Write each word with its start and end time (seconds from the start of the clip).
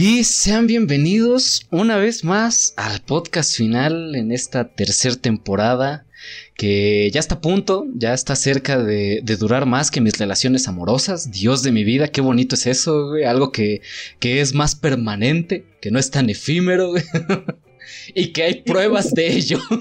Y 0.00 0.22
sean 0.22 0.68
bienvenidos 0.68 1.66
una 1.72 1.96
vez 1.96 2.22
más 2.22 2.72
al 2.76 3.00
podcast 3.00 3.56
final 3.56 4.14
en 4.14 4.30
esta 4.30 4.68
tercera 4.68 5.16
temporada 5.16 6.06
que 6.54 7.10
ya 7.12 7.18
está 7.18 7.34
a 7.34 7.40
punto, 7.40 7.84
ya 7.96 8.14
está 8.14 8.36
cerca 8.36 8.78
de, 8.78 9.20
durar 9.40 9.66
más 9.66 9.90
que 9.90 10.00
mis 10.00 10.16
relaciones 10.16 10.68
amorosas. 10.68 11.32
Dios 11.32 11.64
de 11.64 11.72
mi 11.72 11.82
vida, 11.82 12.12
qué 12.12 12.20
bonito 12.20 12.54
es 12.54 12.68
eso, 12.68 13.08
güey. 13.08 13.24
Algo 13.24 13.50
que, 13.50 13.82
que 14.20 14.40
es 14.40 14.54
más 14.54 14.76
permanente, 14.76 15.64
que 15.80 15.90
no 15.90 15.98
es 15.98 16.12
tan 16.12 16.30
efímero, 16.30 16.90
güey. 16.90 17.02
y 18.14 18.28
que 18.28 18.44
hay 18.44 18.62
pruebas 18.62 19.12
de 19.14 19.32
ello. 19.32 19.58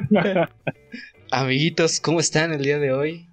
Amiguitos, 1.30 2.00
¿cómo 2.00 2.18
están 2.18 2.54
el 2.54 2.62
día 2.62 2.78
de 2.78 2.92
hoy? 2.92 3.27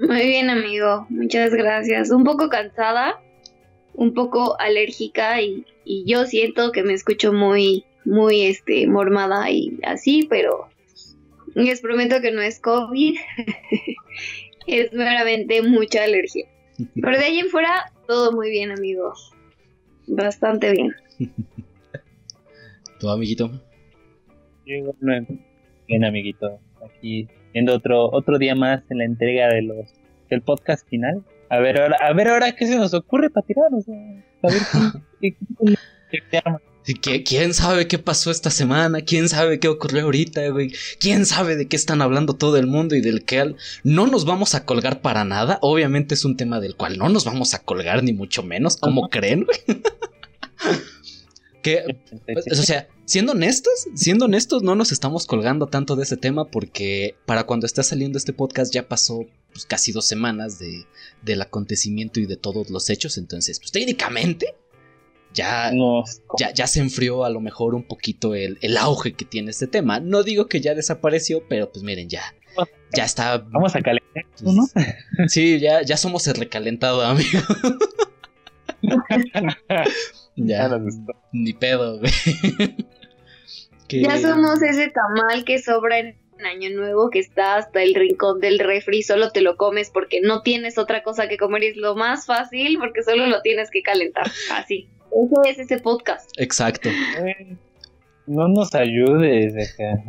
Muy 0.00 0.26
bien, 0.26 0.48
amigo. 0.48 1.06
Muchas 1.10 1.52
gracias. 1.52 2.10
Un 2.10 2.24
poco 2.24 2.48
cansada, 2.48 3.20
un 3.92 4.14
poco 4.14 4.58
alérgica 4.58 5.42
y, 5.42 5.66
yo 6.06 6.24
siento 6.24 6.72
que 6.72 6.82
me 6.82 6.94
escucho 6.94 7.32
muy, 7.34 7.84
muy, 8.06 8.42
este, 8.42 8.86
mormada 8.86 9.50
y 9.50 9.78
así, 9.82 10.26
pero 10.30 10.68
les 11.54 11.82
prometo 11.82 12.22
que 12.22 12.30
no 12.30 12.40
es 12.40 12.60
COVID. 12.60 13.18
es 14.66 14.92
meramente 14.94 15.60
mucha 15.62 16.04
alergia. 16.04 16.46
Pero 16.94 17.18
de 17.18 17.24
ahí 17.24 17.38
en 17.40 17.48
fuera, 17.48 17.92
todo 18.06 18.32
muy 18.32 18.50
bien, 18.50 18.70
amigo. 18.70 19.12
Bastante 20.06 20.72
bien. 20.72 20.94
¿Tu 23.00 23.08
amiguito? 23.08 23.50
Bien, 24.64 26.04
amiguito. 26.04 26.58
Aquí 26.82 27.28
viendo 27.52 27.74
otro 27.74 28.10
otro 28.10 28.38
día 28.38 28.54
más 28.54 28.82
en 28.90 28.98
la 28.98 29.04
entrega 29.04 29.48
de 29.48 29.62
los 29.62 29.92
del 30.28 30.42
podcast 30.42 30.88
final. 30.88 31.24
A 31.48 31.58
ver 31.58 31.80
ahora, 31.80 31.96
a 32.00 32.12
ver 32.12 32.28
ahora 32.28 32.52
qué 32.54 32.66
se 32.66 32.76
nos 32.76 32.94
ocurre 32.94 33.28
para 33.30 33.46
tirar, 33.46 33.70
a 33.72 34.48
ver 34.48 34.62
qué, 35.20 35.36
¿Quién 37.24 37.54
sabe 37.54 37.86
qué 37.86 37.98
pasó 37.98 38.30
esta 38.30 38.50
semana? 38.50 39.02
¿Quién 39.02 39.28
sabe 39.28 39.60
qué 39.60 39.68
ocurrió 39.68 40.04
ahorita, 40.04 40.48
güey? 40.48 40.72
¿Quién 40.98 41.26
sabe 41.26 41.56
de 41.56 41.68
qué 41.68 41.76
están 41.76 42.02
hablando 42.02 42.34
todo 42.34 42.56
el 42.56 42.66
mundo 42.66 42.96
y 42.96 43.00
del 43.00 43.24
que 43.24 43.54
no 43.84 44.06
nos 44.06 44.24
vamos 44.24 44.54
a 44.54 44.64
colgar 44.64 45.00
para 45.00 45.24
nada? 45.24 45.58
Obviamente 45.62 46.14
es 46.14 46.24
un 46.24 46.36
tema 46.36 46.60
del 46.60 46.76
cual 46.76 46.98
no 46.98 47.08
nos 47.08 47.24
vamos 47.24 47.54
a 47.54 47.60
colgar 47.60 48.02
ni 48.02 48.12
mucho 48.12 48.42
menos, 48.42 48.76
¿cómo 48.76 49.08
creen, 49.08 49.44
güey? 49.44 49.82
que, 51.62 51.84
o 52.50 52.54
sea, 52.54 52.88
siendo 53.04 53.32
honestos, 53.32 53.88
siendo 53.94 54.26
honestos, 54.26 54.62
no 54.62 54.74
nos 54.74 54.92
estamos 54.92 55.26
colgando 55.26 55.66
tanto 55.66 55.96
de 55.96 56.04
ese 56.04 56.16
tema 56.16 56.50
porque 56.50 57.16
para 57.26 57.44
cuando 57.44 57.66
está 57.66 57.82
saliendo 57.82 58.18
este 58.18 58.32
podcast 58.32 58.72
ya 58.72 58.88
pasó 58.88 59.26
pues, 59.52 59.66
casi 59.66 59.92
dos 59.92 60.06
semanas 60.06 60.58
de, 60.58 60.86
del 61.22 61.42
acontecimiento 61.42 62.20
y 62.20 62.26
de 62.26 62.36
todos 62.36 62.70
los 62.70 62.88
hechos. 62.90 63.18
Entonces, 63.18 63.58
pues 63.58 63.72
técnicamente 63.72 64.54
ya, 65.32 65.72
ya, 66.38 66.52
ya, 66.52 66.66
se 66.66 66.80
enfrió 66.80 67.24
a 67.24 67.30
lo 67.30 67.40
mejor 67.40 67.74
un 67.74 67.84
poquito 67.84 68.34
el, 68.34 68.58
el, 68.62 68.76
auge 68.76 69.12
que 69.12 69.24
tiene 69.24 69.50
este 69.50 69.66
tema. 69.66 70.00
No 70.00 70.22
digo 70.22 70.46
que 70.46 70.60
ya 70.60 70.74
desapareció, 70.74 71.44
pero 71.48 71.70
pues 71.70 71.84
miren, 71.84 72.08
ya. 72.08 72.34
Ya 72.92 73.04
está. 73.04 73.38
Vamos 73.38 73.76
a 73.76 73.80
calentar, 73.80 74.24
¿no? 74.42 74.66
Sí, 75.28 75.60
ya, 75.60 75.82
ya 75.82 75.96
somos 75.96 76.26
el 76.26 76.34
recalentado, 76.34 77.02
amigo. 77.02 77.38
ya. 80.36 80.80
Ni 81.32 81.52
pedo, 81.52 81.98
güey. 81.98 82.12
Ya 83.92 84.18
somos 84.18 84.62
ese 84.62 84.88
tamal 84.90 85.44
que 85.44 85.58
sobra 85.58 85.98
en 85.98 86.16
Año 86.44 86.70
Nuevo 86.70 87.10
que 87.10 87.18
está 87.18 87.56
hasta 87.56 87.82
el 87.82 87.94
rincón 87.94 88.40
del 88.40 88.60
refri, 88.60 89.02
solo 89.02 89.32
te 89.32 89.40
lo 89.40 89.56
comes 89.56 89.90
porque 89.90 90.20
no 90.20 90.42
tienes 90.42 90.78
otra 90.78 91.02
cosa 91.02 91.28
que 91.28 91.36
comer 91.36 91.64
y 91.64 91.66
es 91.68 91.76
lo 91.76 91.96
más 91.96 92.26
fácil 92.26 92.78
porque 92.78 93.02
solo 93.02 93.26
lo 93.26 93.42
tienes 93.42 93.68
que 93.70 93.82
calentar. 93.82 94.30
Así. 94.52 94.88
Ese 95.44 95.50
es 95.50 95.58
ese 95.58 95.78
podcast. 95.78 96.30
Exacto. 96.36 96.88
No 98.26 98.46
nos 98.46 98.74
ayudes 98.74 99.74
acá. 99.74 100.04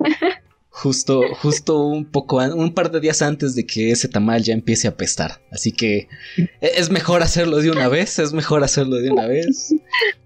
Justo, 0.72 1.22
justo 1.34 1.84
un 1.84 2.06
poco, 2.06 2.36
un 2.36 2.72
par 2.72 2.92
de 2.92 3.00
días 3.00 3.22
antes 3.22 3.56
de 3.56 3.66
que 3.66 3.90
ese 3.90 4.08
tamal 4.08 4.42
ya 4.42 4.54
empiece 4.54 4.86
a 4.86 4.92
apestar. 4.92 5.42
Así 5.50 5.72
que 5.72 6.08
e, 6.36 6.72
es 6.76 6.90
mejor 6.90 7.22
hacerlo 7.22 7.58
de 7.58 7.70
una 7.70 7.88
vez, 7.88 8.18
es 8.20 8.32
mejor 8.32 8.62
hacerlo 8.62 8.96
de 8.96 9.10
una 9.10 9.26
vez. 9.26 9.74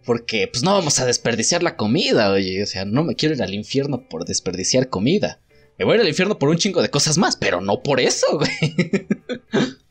Porque 0.05 0.47
pues 0.53 0.63
no 0.63 0.75
vamos 0.75 1.01
a 1.01 1.07
desperdiciar 1.07 1.63
la 1.63 1.77
comida, 1.77 2.31
oye. 2.31 2.63
O 2.63 2.67
sea, 2.67 2.85
no 2.85 3.03
me 3.05 3.17
quiero 3.17 3.35
ir 3.35 3.43
al 3.43 3.55
infierno 3.55 4.07
por 4.07 4.27
desperdiciar 4.27 4.91
comida. 4.91 5.41
Me 5.79 5.87
voy 5.87 5.99
al 5.99 6.07
infierno 6.07 6.39
por 6.39 6.51
un 6.51 6.59
chingo 6.59 6.83
de 6.83 6.91
cosas 6.91 7.19
más, 7.19 7.37
pero 7.37 7.61
no 7.61 7.83
por 7.83 7.99
eso, 7.99 8.39
güey. 8.39 8.51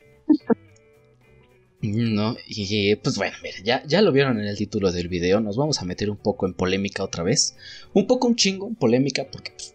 No, 1.86 2.34
y 2.46 2.96
pues 2.96 3.18
bueno, 3.18 3.36
mira, 3.42 3.56
ya, 3.62 3.82
ya 3.86 4.00
lo 4.00 4.10
vieron 4.10 4.40
en 4.40 4.46
el 4.46 4.56
título 4.56 4.90
del 4.90 5.08
video, 5.08 5.40
nos 5.40 5.58
vamos 5.58 5.82
a 5.82 5.84
meter 5.84 6.08
un 6.08 6.16
poco 6.16 6.46
en 6.46 6.54
polémica 6.54 7.04
otra 7.04 7.22
vez. 7.22 7.56
Un 7.92 8.06
poco 8.06 8.26
un 8.26 8.36
chingo 8.36 8.66
en 8.66 8.74
polémica, 8.74 9.26
porque 9.30 9.52
pues, 9.54 9.73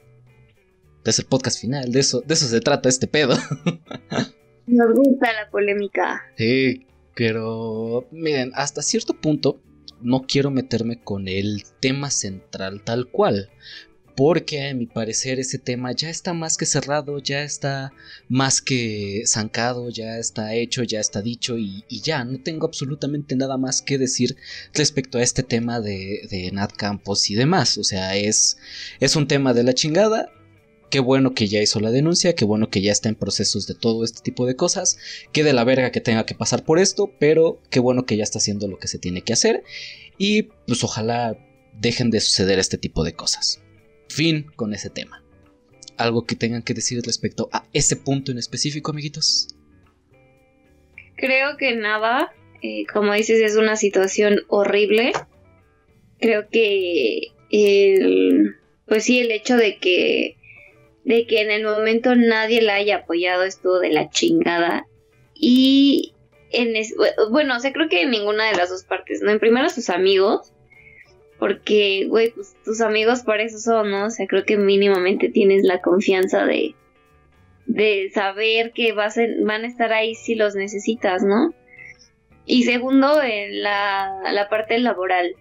es 1.09 1.19
el 1.19 1.25
podcast 1.25 1.59
final, 1.59 1.91
de 1.91 1.99
eso, 1.99 2.21
de 2.21 2.33
eso 2.33 2.47
se 2.47 2.61
trata 2.61 2.89
este 2.89 3.07
pedo. 3.07 3.35
Nos 4.67 4.93
gusta 4.93 5.33
la 5.33 5.49
polémica. 5.49 6.21
Sí, 6.37 6.85
pero 7.15 8.07
miren, 8.11 8.51
hasta 8.53 8.81
cierto 8.81 9.13
punto 9.13 9.61
no 10.01 10.25
quiero 10.27 10.51
meterme 10.51 11.01
con 11.01 11.27
el 11.27 11.63
tema 11.79 12.11
central 12.11 12.83
tal 12.83 13.07
cual. 13.07 13.49
Porque 14.15 14.67
a 14.67 14.73
mi 14.75 14.85
parecer 14.85 15.39
ese 15.39 15.59
tema 15.59 15.93
ya 15.93 16.09
está 16.09 16.33
más 16.33 16.57
que 16.57 16.65
cerrado, 16.65 17.19
ya 17.19 17.41
está 17.43 17.93
más 18.27 18.61
que 18.61 19.23
zancado, 19.25 19.89
ya 19.89 20.17
está 20.17 20.53
hecho, 20.55 20.83
ya 20.83 20.99
está 20.99 21.21
dicho 21.21 21.57
y, 21.57 21.85
ya, 21.89 22.25
no 22.25 22.41
tengo 22.41 22.67
absolutamente 22.67 23.37
nada 23.37 23.55
más 23.57 23.81
que 23.81 23.97
decir 23.97 24.35
respecto 24.73 25.17
a 25.17 25.23
este 25.23 25.41
tema 25.41 25.79
de, 25.79 26.27
de 26.29 26.51
Nat 26.51 26.73
Campos 26.73 27.29
y 27.29 27.35
demás. 27.35 27.77
O 27.77 27.85
sea, 27.85 28.17
es, 28.17 28.57
es 28.99 29.15
un 29.15 29.25
tema 29.25 29.53
de 29.53 29.63
la 29.63 29.73
chingada, 29.73 30.29
Qué 30.89 30.99
bueno 30.99 31.35
que 31.35 31.47
ya 31.47 31.61
hizo 31.61 31.79
la 31.79 31.91
denuncia, 31.91 32.33
qué 32.33 32.45
bueno 32.45 32.69
que 32.69 32.81
ya 32.81 32.91
está 32.91 33.09
en 33.09 33.15
procesos 33.15 33.67
de 33.67 33.75
todo 33.75 34.03
este 34.03 34.21
tipo 34.21 34.47
de 34.47 34.55
cosas. 34.55 34.97
Qué 35.31 35.43
de 35.43 35.53
la 35.53 35.63
verga 35.63 35.91
que 35.91 36.01
tenga 36.01 36.25
que 36.25 36.33
pasar 36.33 36.63
por 36.63 36.79
esto, 36.79 37.13
pero 37.19 37.61
qué 37.69 37.79
bueno 37.79 38.05
que 38.05 38.17
ya 38.17 38.23
está 38.23 38.39
haciendo 38.39 38.67
lo 38.67 38.79
que 38.79 38.87
se 38.87 38.97
tiene 38.97 39.21
que 39.21 39.33
hacer. 39.33 39.63
Y 40.17 40.43
pues 40.65 40.83
ojalá 40.83 41.37
dejen 41.73 42.09
de 42.09 42.19
suceder 42.19 42.57
este 42.57 42.77
tipo 42.77 43.03
de 43.03 43.13
cosas. 43.13 43.61
Fin 44.07 44.47
con 44.55 44.73
ese 44.73 44.89
tema. 44.89 45.23
¿Algo 45.97 46.25
que 46.25 46.35
tengan 46.35 46.63
que 46.63 46.73
decir 46.73 47.01
respecto 47.03 47.49
a 47.51 47.67
ese 47.71 47.95
punto 47.95 48.31
en 48.31 48.39
específico, 48.39 48.91
amiguitos? 48.91 49.55
Creo 51.17 51.57
que 51.57 51.75
nada. 51.75 52.33
Eh, 52.63 52.85
como 52.91 53.13
dices, 53.13 53.41
es 53.41 53.57
una 53.57 53.75
situación 53.75 54.39
horrible. 54.47 55.11
Creo 56.19 56.49
que 56.49 57.27
el, 57.51 58.55
pues 58.87 59.03
sí, 59.03 59.19
el 59.19 59.31
hecho 59.31 59.55
de 59.55 59.77
que 59.77 60.38
de 61.09 61.25
que 61.25 61.41
en 61.41 61.49
el 61.49 61.63
momento 61.63 62.15
nadie 62.15 62.61
la 62.61 62.75
haya 62.75 62.97
apoyado 62.97 63.43
estuvo 63.43 63.79
de 63.79 63.89
la 63.89 64.11
chingada. 64.11 64.85
Y 65.33 66.13
en 66.51 66.75
bueno, 67.31 67.57
o 67.57 67.59
sea, 67.59 67.73
creo 67.73 67.89
que 67.89 68.03
en 68.03 68.11
ninguna 68.11 68.45
de 68.51 68.55
las 68.55 68.69
dos 68.69 68.83
partes, 68.83 69.23
¿no? 69.23 69.31
En 69.31 69.39
primero 69.39 69.69
sus 69.69 69.89
amigos, 69.89 70.53
porque, 71.39 72.05
güey, 72.07 72.29
pues 72.29 72.55
tus 72.63 72.79
amigos 72.81 73.21
para 73.21 73.41
eso 73.41 73.57
son, 73.57 73.89
¿no? 73.89 74.05
O 74.05 74.09
sea, 74.11 74.27
creo 74.27 74.45
que 74.45 74.57
mínimamente 74.57 75.29
tienes 75.29 75.63
la 75.63 75.81
confianza 75.81 76.45
de, 76.45 76.75
de 77.65 78.11
saber 78.13 78.71
que 78.71 78.93
vas 78.93 79.17
van 79.41 79.63
a 79.63 79.67
estar 79.67 79.91
ahí 79.91 80.13
si 80.13 80.35
los 80.35 80.53
necesitas, 80.53 81.23
¿no? 81.23 81.55
Y 82.45 82.65
segundo, 82.65 83.19
en 83.23 83.63
la, 83.63 84.11
la 84.31 84.47
parte 84.47 84.77
laboral. 84.77 85.33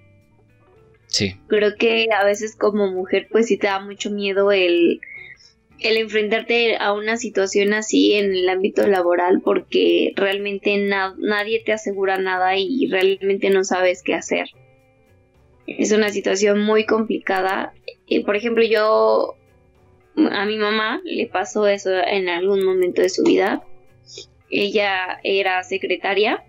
Sí. 1.08 1.36
Creo 1.46 1.74
que 1.76 2.06
a 2.10 2.24
veces 2.24 2.56
como 2.56 2.90
mujer, 2.90 3.28
pues 3.30 3.48
sí 3.48 3.58
te 3.58 3.66
da 3.66 3.80
mucho 3.80 4.10
miedo 4.10 4.50
el 4.50 5.02
el 5.80 5.96
enfrentarte 5.96 6.76
a 6.76 6.92
una 6.92 7.16
situación 7.16 7.72
así 7.72 8.14
en 8.14 8.34
el 8.34 8.48
ámbito 8.48 8.86
laboral 8.86 9.40
porque 9.42 10.12
realmente 10.16 10.76
nadie 10.76 11.62
te 11.64 11.72
asegura 11.72 12.18
nada 12.18 12.56
y 12.56 12.86
realmente 12.88 13.50
no 13.50 13.64
sabes 13.64 14.02
qué 14.02 14.14
hacer. 14.14 14.48
Es 15.66 15.92
una 15.92 16.10
situación 16.10 16.60
muy 16.60 16.86
complicada. 16.86 17.72
por 18.24 18.36
ejemplo, 18.36 18.64
yo 18.64 19.34
a 20.16 20.46
mi 20.46 20.56
mamá 20.56 21.00
le 21.04 21.26
pasó 21.26 21.66
eso 21.66 21.90
en 21.92 22.28
algún 22.28 22.64
momento 22.64 23.02
de 23.02 23.10
su 23.10 23.22
vida. 23.22 23.62
Ella 24.50 25.20
era 25.22 25.62
secretaria, 25.62 26.44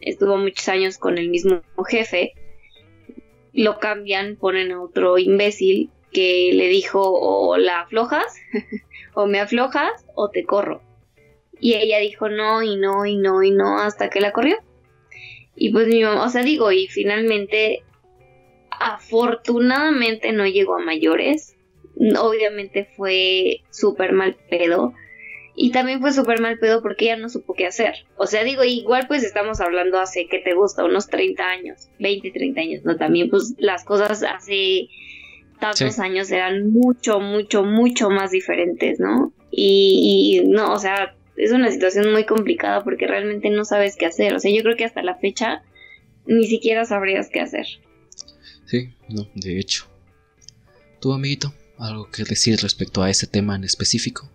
estuvo 0.00 0.36
muchos 0.36 0.68
años 0.68 0.98
con 0.98 1.16
el 1.16 1.30
mismo 1.30 1.62
jefe 1.88 2.32
lo 3.52 3.78
cambian, 3.78 4.36
ponen 4.36 4.72
a 4.72 4.82
otro 4.82 5.18
imbécil 5.18 5.90
que 6.12 6.50
le 6.54 6.68
dijo 6.68 7.00
o 7.02 7.56
la 7.56 7.82
aflojas, 7.82 8.36
o 9.14 9.26
me 9.26 9.40
aflojas, 9.40 10.04
o 10.14 10.30
te 10.30 10.44
corro. 10.44 10.82
Y 11.60 11.74
ella 11.74 11.98
dijo 11.98 12.28
no, 12.28 12.62
y 12.62 12.76
no, 12.76 13.04
y 13.06 13.16
no, 13.16 13.42
y 13.42 13.50
no, 13.50 13.78
hasta 13.78 14.08
que 14.08 14.20
la 14.20 14.32
corrió. 14.32 14.56
Y 15.54 15.70
pues 15.72 15.88
mi 15.88 16.02
mamá, 16.02 16.24
o 16.24 16.28
sea, 16.30 16.42
digo, 16.42 16.72
y 16.72 16.86
finalmente, 16.86 17.82
afortunadamente 18.70 20.32
no 20.32 20.46
llegó 20.46 20.76
a 20.76 20.80
mayores. 20.82 21.56
Obviamente 22.18 22.88
fue 22.96 23.60
súper 23.70 24.12
mal 24.12 24.36
pedo. 24.48 24.94
Y 25.54 25.72
también 25.72 26.00
fue 26.00 26.12
súper 26.12 26.40
mal 26.40 26.58
pedo 26.58 26.80
porque 26.80 27.06
ella 27.06 27.16
no 27.16 27.28
supo 27.28 27.52
qué 27.52 27.66
hacer. 27.66 28.06
O 28.16 28.26
sea, 28.26 28.44
digo, 28.44 28.64
igual 28.64 29.06
pues 29.06 29.22
estamos 29.22 29.60
hablando 29.60 29.98
hace, 29.98 30.26
que 30.28 30.38
te 30.38 30.54
gusta? 30.54 30.84
Unos 30.84 31.08
30 31.08 31.46
años, 31.46 31.90
20, 31.98 32.30
30 32.30 32.60
años, 32.60 32.84
¿no? 32.84 32.96
También 32.96 33.28
pues 33.28 33.54
las 33.58 33.84
cosas 33.84 34.22
hace 34.22 34.88
tantos 35.60 35.98
años 35.98 36.30
eran 36.30 36.70
mucho, 36.72 37.20
mucho, 37.20 37.64
mucho 37.64 38.10
más 38.10 38.30
diferentes, 38.30 38.98
¿no? 38.98 39.32
Y, 39.50 40.40
y, 40.42 40.48
no, 40.48 40.72
o 40.72 40.78
sea, 40.78 41.14
es 41.36 41.52
una 41.52 41.70
situación 41.70 42.12
muy 42.12 42.24
complicada 42.24 42.82
porque 42.84 43.06
realmente 43.06 43.50
no 43.50 43.64
sabes 43.64 43.96
qué 43.96 44.06
hacer. 44.06 44.34
O 44.34 44.40
sea, 44.40 44.50
yo 44.52 44.62
creo 44.62 44.76
que 44.76 44.84
hasta 44.84 45.02
la 45.02 45.16
fecha 45.16 45.62
ni 46.26 46.46
siquiera 46.46 46.84
sabrías 46.84 47.28
qué 47.30 47.40
hacer. 47.40 47.66
Sí, 48.66 48.90
no, 49.08 49.26
de 49.34 49.58
hecho. 49.58 49.86
¿Tu 51.00 51.12
amiguito, 51.12 51.52
algo 51.78 52.08
que 52.10 52.24
decir 52.24 52.58
respecto 52.60 53.02
a 53.02 53.10
ese 53.10 53.26
tema 53.26 53.56
en 53.56 53.64
específico? 53.64 54.28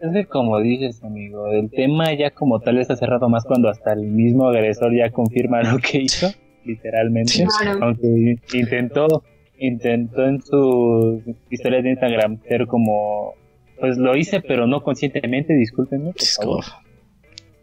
Es 0.00 0.12
que 0.12 0.26
como 0.26 0.58
dices, 0.60 1.02
amigo, 1.04 1.46
el 1.48 1.70
tema 1.70 2.12
ya 2.12 2.30
como 2.30 2.60
tal 2.60 2.78
está 2.78 2.96
cerrado 2.96 3.28
más 3.28 3.44
cuando 3.44 3.68
hasta 3.68 3.92
el 3.92 4.02
mismo 4.02 4.48
agresor 4.48 4.96
ya 4.96 5.10
confirma 5.10 5.62
lo 5.62 5.78
que 5.78 5.98
hizo, 5.98 6.28
literalmente. 6.64 7.46
Aunque 7.80 8.36
intentó, 8.52 9.22
intentó 9.66 10.24
en 10.24 10.40
su 10.42 11.22
historia 11.50 11.82
de 11.82 11.90
Instagram 11.90 12.40
ser 12.42 12.66
como, 12.66 13.34
pues 13.78 13.96
lo 13.96 14.16
hice, 14.16 14.40
pero 14.40 14.66
no 14.66 14.82
conscientemente, 14.82 15.54
discúlpenme, 15.54 16.12
por 16.12 16.26
favor. 16.26 16.64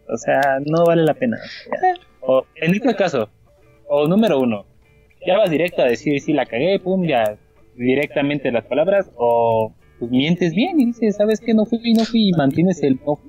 O 0.08 0.18
sea, 0.18 0.60
no 0.66 0.86
vale 0.86 1.04
la 1.04 1.14
pena. 1.14 1.38
O, 2.22 2.46
en 2.56 2.74
este 2.74 2.96
caso, 2.96 3.30
o 3.88 4.08
número 4.08 4.40
uno, 4.40 4.66
ya 5.26 5.38
vas 5.38 5.50
directo 5.50 5.82
a 5.82 5.86
decir 5.86 6.20
si 6.22 6.34
la 6.34 6.46
cagué, 6.46 6.80
pum, 6.80 7.06
ya 7.06 7.38
directamente 7.76 8.52
las 8.52 8.66
palabras, 8.66 9.12
o 9.16 9.74
pues 10.00 10.12
mientes 10.12 10.54
bien 10.54 10.80
y 10.80 10.86
dices, 10.88 11.18
¿sabes 11.18 11.42
qué? 11.42 11.54
No 11.54 11.66
fui, 11.66 11.94
no 11.94 12.06
fui 12.06 12.30
y 12.30 12.32
mantienes 12.32 12.82
el 12.84 13.00
no 13.06 13.20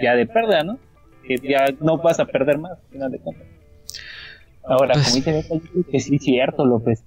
ya 0.00 0.14
de 0.14 0.26
perda, 0.26 0.62
¿no? 0.62 0.78
Que 1.26 1.36
ya 1.36 1.66
no 1.80 1.98
vas 1.98 2.20
a 2.20 2.26
perder 2.26 2.58
más, 2.58 2.78
al 2.78 2.90
final 2.90 3.10
de 3.10 3.18
cuentas. 3.18 3.46
Ahora, 4.64 4.94
pues 4.94 5.24
como 5.24 5.60
dice 5.60 5.90
que 5.90 6.00
sí 6.00 6.16
es 6.16 6.22
cierto, 6.22 6.64
López. 6.64 7.04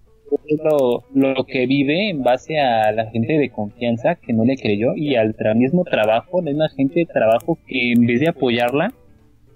Lo, 0.63 1.03
lo 1.13 1.45
que 1.45 1.65
vive 1.65 2.09
en 2.09 2.23
base 2.23 2.59
a 2.59 2.91
la 2.91 3.09
gente 3.09 3.37
de 3.37 3.49
confianza 3.49 4.15
que 4.15 4.33
no 4.33 4.45
le 4.45 4.55
creyó 4.57 4.95
y 4.95 5.15
al 5.15 5.35
mismo 5.55 5.83
trabajo 5.83 6.41
de 6.41 6.53
una 6.53 6.69
gente 6.69 7.01
de 7.01 7.05
trabajo 7.05 7.57
que 7.67 7.91
en 7.91 8.05
vez 8.05 8.19
de 8.19 8.29
apoyarla, 8.29 8.93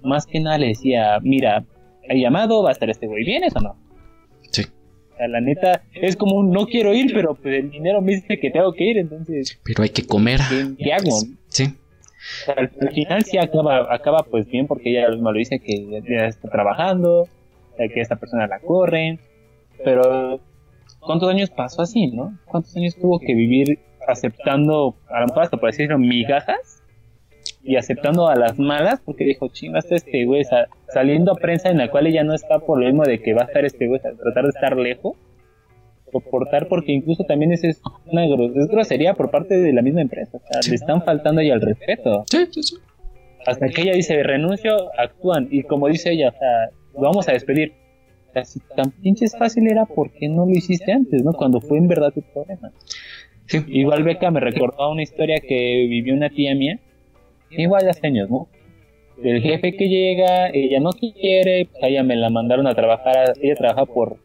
más 0.03 0.25
que 0.25 0.39
nada 0.39 0.57
le 0.57 0.67
decía, 0.67 1.19
mira, 1.21 1.65
hay 2.09 2.21
llamado, 2.21 2.63
va 2.63 2.69
a 2.69 2.73
estar 2.73 2.89
este 2.89 3.07
güey, 3.07 3.23
¿vienes 3.23 3.55
o 3.55 3.61
no? 3.61 3.75
la 5.17 5.39
neta, 5.39 5.81
es 5.93 6.15
como 6.17 6.35
un 6.35 6.51
no 6.51 6.65
quiero 6.65 6.93
ir, 6.93 7.13
pero 7.13 7.35
pues 7.35 7.55
el 7.55 7.71
dinero 7.71 8.01
me 8.01 8.15
dice 8.15 8.37
que 8.37 8.51
tengo 8.51 8.73
que 8.73 8.83
ir, 8.83 8.97
entonces. 8.97 9.59
Pero 9.63 9.83
hay 9.83 9.89
que 9.89 10.05
comer. 10.05 10.39
¿Qué, 10.77 10.91
hago? 10.91 11.21
Sí. 11.47 11.73
al, 12.55 12.69
final 12.91 13.23
sí 13.23 13.37
acaba, 13.37 13.93
acaba 13.93 14.23
pues 14.29 14.47
bien 14.47 14.67
porque 14.67 14.91
ella 14.91 15.09
misma 15.09 15.31
lo 15.31 15.39
dice 15.39 15.59
que 15.59 16.01
ya 16.07 16.25
está 16.25 16.49
trabajando, 16.49 17.27
que 17.77 18.01
esta 18.01 18.17
persona 18.17 18.47
la 18.47 18.59
corre, 18.59 19.19
pero 19.83 20.41
¿cuántos 21.05 21.29
años 21.29 21.49
pasó 21.49 21.81
así, 21.81 22.07
no? 22.07 22.37
¿Cuántos 22.45 22.75
años 22.75 22.95
tuvo 22.95 23.19
que 23.19 23.33
vivir 23.33 23.79
aceptando, 24.07 24.95
a 25.09 25.21
lo 25.21 25.27
mejor 25.27 25.43
hasta 25.43 25.57
por 25.57 25.69
decirlo, 25.69 25.97
migajas? 25.97 26.81
y 27.65 27.77
aceptando 27.77 28.27
a 28.27 28.35
las 28.35 28.59
malas 28.59 29.01
porque 29.03 29.25
dijo, 29.25 29.49
hasta 29.75 29.95
este 29.95 30.25
güey, 30.25 30.43
saliendo 30.87 31.31
a 31.31 31.35
prensa 31.35 31.69
en 31.69 31.79
la 31.79 31.89
cual 31.89 32.05
ella 32.07 32.23
no 32.23 32.33
está 32.33 32.59
por 32.59 32.79
lo 32.79 32.85
mismo 32.85 33.03
de 33.03 33.21
que 33.21 33.33
va 33.33 33.41
a 33.41 33.45
estar 33.45 33.65
este 33.65 33.87
güey, 33.87 33.99
tratar 33.99 34.43
de 34.43 34.49
estar 34.49 34.77
lejos, 34.77 35.15
soportar 36.11 36.67
porque 36.67 36.91
incluso 36.91 37.23
también 37.23 37.51
es, 37.51 37.63
es 37.63 37.81
una 38.05 38.25
grosería 38.27 39.15
por 39.15 39.31
parte 39.31 39.57
de 39.57 39.73
la 39.73 39.81
misma 39.81 40.01
empresa, 40.01 40.37
o 40.37 40.39
sea, 40.39 40.69
le 40.69 40.75
están 40.75 41.03
faltando 41.03 41.41
ahí 41.41 41.49
al 41.49 41.61
respeto. 41.61 42.23
Sí, 42.29 42.45
sí, 42.51 42.63
sí. 42.63 42.75
Hasta 43.47 43.69
que 43.69 43.81
ella 43.81 43.93
dice, 43.93 44.21
renuncio, 44.21 44.91
actúan, 44.97 45.47
y 45.51 45.63
como 45.63 45.87
dice 45.87 46.11
ella, 46.11 46.29
o 46.29 46.39
sea, 46.39 46.69
lo 46.93 47.01
vamos 47.01 47.27
a 47.27 47.33
despedir. 47.33 47.73
Si 48.43 48.59
tan 48.75 48.91
pinches 48.91 49.37
fácil 49.37 49.67
era, 49.67 49.85
¿por 49.85 50.11
qué 50.11 50.27
no 50.27 50.45
lo 50.45 50.51
hiciste 50.51 50.91
antes, 50.91 51.23
no? 51.23 51.33
Cuando 51.33 51.61
fue 51.61 51.77
en 51.77 51.87
verdad 51.87 52.11
tu 52.11 52.21
problema. 52.21 52.71
Sí. 53.45 53.63
Igual 53.67 54.03
Beca 54.03 54.31
me 54.31 54.39
recordó 54.39 54.91
una 54.91 55.03
historia 55.03 55.39
que 55.39 55.85
vivió 55.87 56.13
una 56.13 56.29
tía 56.29 56.55
mía, 56.55 56.79
igual 57.51 57.87
hace 57.87 58.07
años, 58.07 58.29
¿no? 58.29 58.47
El 59.23 59.41
jefe 59.41 59.77
que 59.77 59.87
llega, 59.87 60.49
ella 60.49 60.79
no 60.79 60.89
quiere, 60.91 61.69
pues 61.71 61.83
ella 61.83 62.03
me 62.03 62.15
la 62.15 62.29
mandaron 62.29 62.67
a 62.67 62.75
trabajar, 62.75 63.33
ella 63.41 63.55
trabaja 63.55 63.85
por 63.85 64.17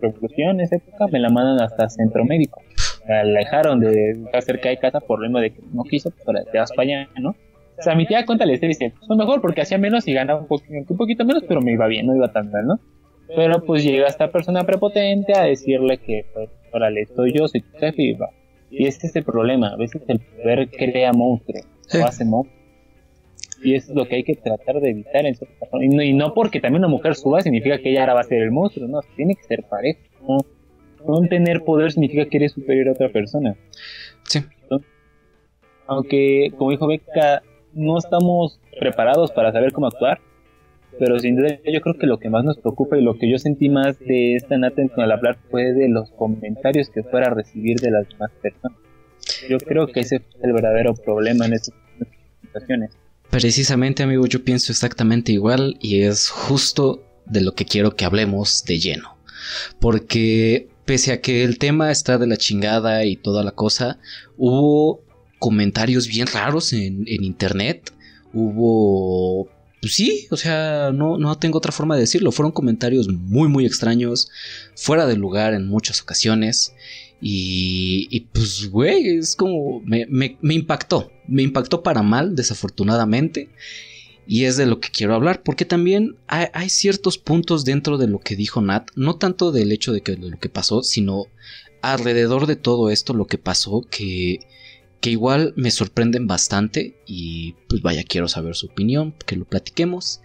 reclusión 0.00 0.50
en 0.50 0.60
esa 0.60 0.76
época, 0.76 1.08
me 1.08 1.18
la 1.18 1.28
mandan 1.28 1.62
hasta 1.62 1.88
centro 1.90 2.24
médico. 2.24 2.62
La 3.06 3.20
alejaron 3.20 3.80
de 3.80 4.12
estar 4.12 4.42
cerca 4.42 4.68
de 4.70 4.78
casa 4.78 5.00
por 5.00 5.18
lo 5.18 5.26
mismo 5.26 5.40
de 5.40 5.50
que 5.50 5.60
no 5.72 5.84
quiso, 5.84 6.12
ahora 6.26 6.44
te 6.50 6.58
vas 6.58 6.70
para 6.72 6.82
allá, 6.82 7.08
¿no? 7.20 7.30
O 7.78 7.82
sea, 7.82 7.94
mi 7.94 8.06
tía 8.06 8.26
cuenta 8.26 8.44
le 8.44 8.58
dice, 8.58 8.92
pues 9.06 9.18
mejor 9.18 9.40
porque 9.40 9.62
hacía 9.62 9.78
menos 9.78 10.06
y 10.06 10.12
ganaba 10.12 10.40
un, 10.40 10.46
poquito, 10.46 10.74
un 10.92 10.96
poquito 10.96 11.24
menos, 11.24 11.44
pero 11.48 11.60
me 11.60 11.72
iba 11.72 11.86
bien, 11.86 12.06
no 12.06 12.14
iba 12.14 12.30
tan 12.30 12.50
mal, 12.50 12.66
¿no? 12.66 12.80
Pero 13.36 13.62
pues 13.64 13.84
llega 13.84 14.08
esta 14.08 14.30
persona 14.30 14.64
prepotente 14.64 15.34
a 15.36 15.44
decirle 15.44 15.98
que, 15.98 16.26
pues, 16.32 16.50
órale, 16.72 17.06
soy 17.06 17.32
yo, 17.32 17.48
soy 17.48 17.60
tu 17.60 17.78
jefe 17.78 18.02
y 18.02 18.12
va. 18.14 18.30
Y 18.70 18.86
este 18.86 19.06
es 19.06 19.16
el 19.16 19.24
problema, 19.24 19.68
a 19.68 19.76
veces 19.76 20.02
el 20.08 20.20
poder 20.20 20.68
crea 20.70 21.12
monstruos, 21.12 21.66
o 21.92 22.04
hace 22.04 22.24
monstruos 22.24 22.60
y 23.62 23.74
eso 23.74 23.92
es 23.92 23.96
lo 23.96 24.06
que 24.06 24.16
hay 24.16 24.24
que 24.24 24.36
tratar 24.36 24.80
de 24.80 24.90
evitar 24.90 25.26
en 25.26 25.36
y 25.82 25.88
no, 25.88 26.02
y 26.02 26.12
no 26.12 26.34
porque 26.34 26.60
también 26.60 26.80
una 26.80 26.88
mujer 26.88 27.14
suba 27.14 27.42
significa 27.42 27.78
que 27.78 27.90
ella 27.90 28.00
ahora 28.00 28.14
va 28.14 28.20
a 28.20 28.24
ser 28.24 28.42
el 28.42 28.50
monstruo, 28.50 28.88
no, 28.88 29.00
tiene 29.16 29.34
que 29.34 29.42
ser 29.42 29.64
pareja. 29.64 30.00
No, 30.26 30.38
no 31.06 31.28
tener 31.28 31.62
poder 31.62 31.92
significa 31.92 32.26
que 32.26 32.38
eres 32.38 32.52
superior 32.52 32.88
a 32.88 32.92
otra 32.92 33.08
persona. 33.10 33.56
Sí. 34.24 34.40
Aunque, 35.86 36.52
como 36.56 36.70
dijo 36.70 36.86
Beca, 36.86 37.42
no 37.72 37.98
estamos 37.98 38.60
preparados 38.78 39.32
para 39.32 39.52
saber 39.52 39.72
cómo 39.72 39.88
actuar, 39.88 40.20
pero 41.00 41.18
sin 41.18 41.34
duda 41.34 41.58
yo 41.64 41.80
creo 41.80 41.96
que 41.96 42.06
lo 42.06 42.18
que 42.18 42.28
más 42.28 42.44
nos 42.44 42.58
preocupa 42.58 42.98
y 42.98 43.02
lo 43.02 43.16
que 43.16 43.28
yo 43.28 43.38
sentí 43.38 43.70
más 43.70 43.98
de 44.00 44.34
esta 44.36 44.58
nata 44.58 44.82
al 44.98 45.10
hablar 45.10 45.38
fue 45.50 45.72
de 45.72 45.88
los 45.88 46.10
comentarios 46.10 46.90
que 46.90 47.02
fuera 47.02 47.28
a 47.28 47.34
recibir 47.34 47.80
de 47.80 47.90
las 47.90 48.06
demás 48.06 48.30
personas. 48.42 48.78
Yo 49.48 49.56
creo 49.58 49.86
que 49.86 50.00
ese 50.00 50.20
fue 50.20 50.48
el 50.48 50.52
verdadero 50.52 50.94
problema 50.94 51.46
en 51.46 51.54
estas 51.54 51.74
situaciones. 52.42 52.90
Precisamente, 53.30 54.02
amigo, 54.02 54.26
yo 54.26 54.44
pienso 54.44 54.72
exactamente 54.72 55.32
igual 55.32 55.78
y 55.80 56.02
es 56.02 56.28
justo 56.28 57.02
de 57.24 57.40
lo 57.40 57.54
que 57.54 57.64
quiero 57.64 57.96
que 57.96 58.04
hablemos 58.04 58.64
de 58.66 58.78
lleno. 58.78 59.16
Porque 59.80 60.68
pese 60.84 61.12
a 61.12 61.22
que 61.22 61.44
el 61.44 61.58
tema 61.58 61.90
está 61.90 62.18
de 62.18 62.26
la 62.26 62.36
chingada 62.36 63.06
y 63.06 63.16
toda 63.16 63.42
la 63.42 63.52
cosa, 63.52 63.98
hubo 64.36 65.02
comentarios 65.38 66.08
bien 66.08 66.26
raros 66.26 66.74
en, 66.74 67.04
internet. 67.06 67.90
Hubo... 68.34 69.48
Pues 69.80 69.94
sí, 69.94 70.26
o 70.30 70.36
sea, 70.36 70.92
no, 70.92 71.16
no 71.16 71.38
tengo 71.38 71.58
otra 71.58 71.72
forma 71.72 71.94
de 71.94 72.02
decirlo. 72.02 72.32
Fueron 72.32 72.52
comentarios 72.52 73.08
muy, 73.08 73.48
muy 73.48 73.64
extraños, 73.64 74.30
fuera 74.74 75.06
de 75.06 75.16
lugar 75.16 75.54
en 75.54 75.68
muchas 75.68 76.02
ocasiones. 76.02 76.74
Y, 77.22 78.26
pues, 78.32 78.70
güey, 78.70 79.18
es 79.18 79.36
como, 79.36 79.80
me, 79.80 80.06
me, 80.08 80.54
impactó, 80.54 81.12
me 81.28 81.42
impactó 81.42 81.82
para 81.82 82.02
mal, 82.02 82.34
desafortunadamente. 82.34 83.50
Y 84.26 84.44
es 84.44 84.56
de 84.56 84.66
lo 84.66 84.80
que 84.80 84.90
quiero 84.90 85.14
hablar, 85.14 85.42
porque 85.42 85.64
también 85.64 86.16
hay, 86.26 86.68
ciertos 86.68 87.18
puntos 87.18 87.64
dentro 87.64 87.98
de 87.98 88.06
lo 88.06 88.20
que 88.20 88.36
dijo 88.36 88.60
Nat, 88.60 88.88
no 88.94 89.16
tanto 89.16 89.50
del 89.50 89.72
hecho 89.72 89.92
de 89.92 90.02
que 90.02 90.16
lo 90.16 90.38
que 90.38 90.48
pasó, 90.48 90.82
sino 90.82 91.26
alrededor 91.82 92.46
de 92.46 92.56
todo 92.56 92.90
esto 92.90 93.12
lo 93.12 93.26
que 93.26 93.38
pasó, 93.38 93.84
que, 93.90 94.40
que 95.00 95.10
igual 95.10 95.54
me 95.56 95.70
sorprenden 95.70 96.26
bastante 96.26 97.00
y 97.06 97.54
pues 97.68 97.82
vaya, 97.82 98.04
quiero 98.04 98.28
saber 98.28 98.54
su 98.54 98.66
opinión, 98.66 99.14
que 99.26 99.36
lo 99.36 99.46
platiquemos. 99.46 100.20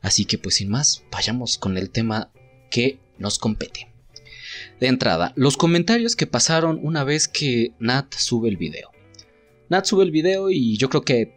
Así 0.00 0.24
que 0.24 0.38
pues 0.38 0.56
sin 0.56 0.68
más, 0.68 1.04
vayamos 1.10 1.58
con 1.58 1.78
el 1.78 1.90
tema 1.90 2.30
que 2.70 2.98
nos 3.18 3.38
compete. 3.38 3.92
De 4.80 4.88
entrada, 4.88 5.32
los 5.36 5.56
comentarios 5.56 6.16
que 6.16 6.26
pasaron 6.26 6.80
una 6.82 7.04
vez 7.04 7.28
que 7.28 7.72
Nat 7.78 8.14
sube 8.14 8.48
el 8.48 8.56
video. 8.56 8.90
Nat 9.68 9.86
sube 9.86 10.02
el 10.04 10.10
video 10.10 10.50
y 10.50 10.76
yo 10.76 10.88
creo 10.88 11.02
que 11.02 11.34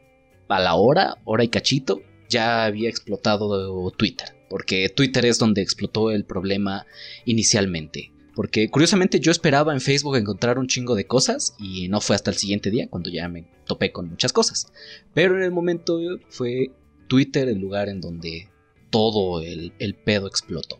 a 0.47 0.59
la 0.59 0.75
hora, 0.75 1.17
hora 1.25 1.43
y 1.43 1.49
cachito, 1.49 2.01
ya 2.27 2.65
había 2.65 2.89
explotado 2.89 3.91
Twitter. 3.91 4.35
Porque 4.49 4.89
Twitter 4.89 5.25
es 5.25 5.37
donde 5.37 5.61
explotó 5.61 6.09
el 6.11 6.25
problema 6.25 6.87
inicialmente. 7.25 8.11
Porque 8.35 8.69
curiosamente 8.69 9.19
yo 9.19 9.31
esperaba 9.31 9.73
en 9.73 9.81
Facebook 9.81 10.15
encontrar 10.15 10.59
un 10.59 10.67
chingo 10.67 10.95
de 10.95 11.07
cosas 11.07 11.55
y 11.59 11.89
no 11.89 11.99
fue 12.01 12.15
hasta 12.15 12.31
el 12.31 12.37
siguiente 12.37 12.69
día 12.71 12.87
cuando 12.89 13.09
ya 13.09 13.27
me 13.27 13.45
topé 13.65 13.91
con 13.91 14.09
muchas 14.09 14.33
cosas. 14.33 14.71
Pero 15.13 15.35
en 15.35 15.43
el 15.43 15.51
momento 15.51 15.99
fue 16.29 16.71
Twitter 17.07 17.49
el 17.49 17.59
lugar 17.59 17.89
en 17.89 18.01
donde 18.01 18.49
todo 18.89 19.41
el, 19.41 19.73
el 19.79 19.95
pedo 19.95 20.27
explotó. 20.27 20.79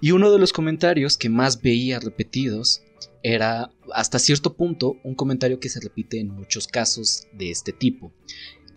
Y 0.00 0.10
uno 0.10 0.32
de 0.32 0.38
los 0.38 0.52
comentarios 0.52 1.16
que 1.16 1.28
más 1.28 1.62
veía 1.62 2.00
repetidos 2.00 2.82
era 3.22 3.70
hasta 3.92 4.18
cierto 4.18 4.54
punto 4.54 4.96
un 5.04 5.14
comentario 5.14 5.60
que 5.60 5.68
se 5.68 5.80
repite 5.80 6.18
en 6.18 6.28
muchos 6.28 6.66
casos 6.66 7.28
de 7.32 7.50
este 7.50 7.72
tipo 7.72 8.12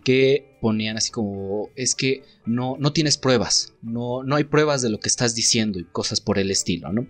que 0.06 0.56
ponían 0.60 0.96
así 0.96 1.10
como 1.10 1.70
es 1.74 1.96
que 1.96 2.22
no, 2.44 2.76
no 2.78 2.92
tienes 2.92 3.18
pruebas, 3.18 3.74
no, 3.82 4.22
no 4.22 4.36
hay 4.36 4.44
pruebas 4.44 4.80
de 4.80 4.88
lo 4.88 5.00
que 5.00 5.08
estás 5.08 5.34
diciendo 5.34 5.80
y 5.80 5.84
cosas 5.84 6.20
por 6.20 6.38
el 6.38 6.52
estilo, 6.52 6.92
¿no? 6.92 7.08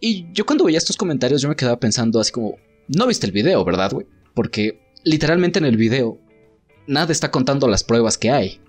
Y 0.00 0.26
yo 0.32 0.46
cuando 0.46 0.64
veía 0.64 0.78
estos 0.78 0.96
comentarios 0.96 1.42
yo 1.42 1.48
me 1.48 1.56
quedaba 1.56 1.80
pensando 1.80 2.20
así 2.20 2.32
como, 2.32 2.56
no 2.88 3.06
viste 3.06 3.26
el 3.26 3.32
video, 3.32 3.64
¿verdad, 3.64 3.92
güey? 3.92 4.06
Porque 4.34 4.80
literalmente 5.04 5.58
en 5.58 5.64
el 5.64 5.76
video 5.76 6.18
nada 6.86 7.12
está 7.12 7.30
contando 7.30 7.68
las 7.68 7.84
pruebas 7.84 8.18
que 8.18 8.30
hay. 8.30 8.60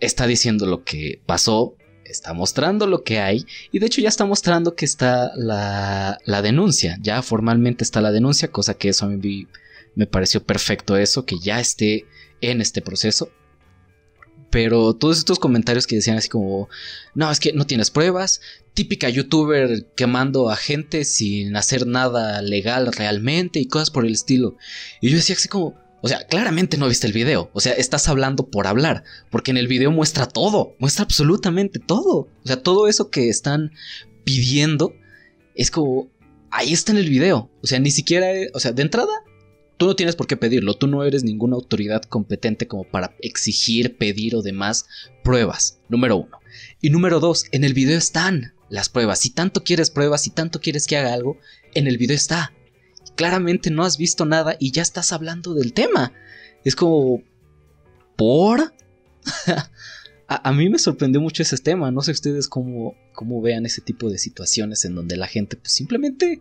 Está 0.00 0.26
diciendo 0.26 0.66
lo 0.66 0.84
que 0.84 1.20
pasó, 1.26 1.76
está 2.04 2.32
mostrando 2.32 2.86
lo 2.86 3.02
que 3.02 3.18
hay 3.18 3.44
y 3.72 3.78
de 3.78 3.86
hecho 3.86 4.00
ya 4.00 4.08
está 4.08 4.24
mostrando 4.24 4.74
que 4.74 4.84
está 4.84 5.32
la, 5.36 6.18
la 6.24 6.42
denuncia, 6.42 6.98
ya 7.00 7.22
formalmente 7.22 7.84
está 7.84 8.00
la 8.00 8.12
denuncia, 8.12 8.50
cosa 8.50 8.74
que 8.74 8.90
eso 8.90 9.06
a 9.06 9.08
mí 9.08 9.46
me 9.94 10.06
pareció 10.06 10.42
perfecto 10.42 10.96
eso, 10.96 11.24
que 11.24 11.38
ya 11.38 11.60
esté 11.60 12.06
en 12.40 12.60
este 12.60 12.80
proceso. 12.82 13.30
Pero 14.50 14.94
todos 14.94 15.18
estos 15.18 15.38
comentarios 15.38 15.86
que 15.86 15.96
decían 15.96 16.16
así 16.16 16.28
como, 16.28 16.68
no, 17.14 17.30
es 17.30 17.38
que 17.38 17.52
no 17.52 17.66
tienes 17.66 17.90
pruebas, 17.90 18.40
típica 18.72 19.08
youtuber 19.08 19.86
quemando 19.94 20.50
a 20.50 20.56
gente 20.56 21.04
sin 21.04 21.56
hacer 21.56 21.86
nada 21.86 22.40
legal 22.42 22.92
realmente 22.92 23.60
y 23.60 23.66
cosas 23.66 23.90
por 23.90 24.06
el 24.06 24.12
estilo. 24.12 24.56
Y 25.00 25.10
yo 25.10 25.16
decía 25.16 25.36
así 25.36 25.48
como, 25.48 25.74
o 26.00 26.08
sea, 26.08 26.26
claramente 26.26 26.78
no 26.78 26.88
viste 26.88 27.06
el 27.06 27.12
video, 27.12 27.50
o 27.52 27.60
sea, 27.60 27.72
estás 27.72 28.08
hablando 28.08 28.46
por 28.46 28.66
hablar, 28.66 29.02
porque 29.30 29.50
en 29.50 29.56
el 29.56 29.66
video 29.66 29.90
muestra 29.90 30.26
todo, 30.26 30.76
muestra 30.78 31.04
absolutamente 31.04 31.80
todo. 31.80 32.28
O 32.44 32.46
sea, 32.46 32.62
todo 32.62 32.86
eso 32.86 33.10
que 33.10 33.28
están 33.28 33.72
pidiendo 34.24 34.94
es 35.54 35.70
como, 35.70 36.08
ahí 36.50 36.72
está 36.72 36.92
en 36.92 36.98
el 36.98 37.10
video. 37.10 37.50
O 37.62 37.66
sea, 37.66 37.80
ni 37.80 37.90
siquiera, 37.90 38.28
o 38.54 38.60
sea, 38.60 38.72
de 38.72 38.82
entrada 38.82 39.12
Tú 39.78 39.86
no 39.86 39.96
tienes 39.96 40.16
por 40.16 40.26
qué 40.26 40.36
pedirlo, 40.36 40.74
tú 40.74 40.88
no 40.88 41.04
eres 41.04 41.22
ninguna 41.22 41.54
autoridad 41.54 42.02
competente 42.02 42.66
como 42.66 42.82
para 42.82 43.14
exigir, 43.20 43.96
pedir 43.96 44.34
o 44.34 44.42
demás 44.42 44.86
pruebas, 45.22 45.80
número 45.88 46.16
uno. 46.16 46.40
Y 46.80 46.90
número 46.90 47.20
dos, 47.20 47.46
en 47.52 47.62
el 47.62 47.74
video 47.74 47.96
están 47.96 48.54
las 48.68 48.88
pruebas. 48.88 49.20
Si 49.20 49.30
tanto 49.30 49.62
quieres 49.62 49.90
pruebas, 49.90 50.22
si 50.22 50.30
tanto 50.30 50.60
quieres 50.60 50.88
que 50.88 50.96
haga 50.96 51.14
algo, 51.14 51.38
en 51.74 51.86
el 51.86 51.96
video 51.96 52.16
está. 52.16 52.52
Claramente 53.16 53.70
no 53.70 53.84
has 53.84 53.98
visto 53.98 54.24
nada 54.24 54.56
y 54.58 54.72
ya 54.72 54.82
estás 54.82 55.12
hablando 55.12 55.54
del 55.54 55.72
tema. 55.72 56.12
Es 56.64 56.74
como... 56.74 57.22
¿Por? 58.16 58.74
a, 60.28 60.52
mí 60.52 60.68
me 60.68 60.80
sorprendió 60.80 61.20
mucho 61.20 61.44
ese 61.44 61.56
tema. 61.58 61.92
No 61.92 62.02
sé 62.02 62.10
ustedes 62.10 62.48
cómo, 62.48 62.96
cómo 63.14 63.40
vean 63.40 63.64
ese 63.64 63.80
tipo 63.80 64.10
de 64.10 64.18
situaciones 64.18 64.84
en 64.84 64.96
donde 64.96 65.16
la 65.16 65.28
gente 65.28 65.56
pues, 65.56 65.72
simplemente 65.72 66.40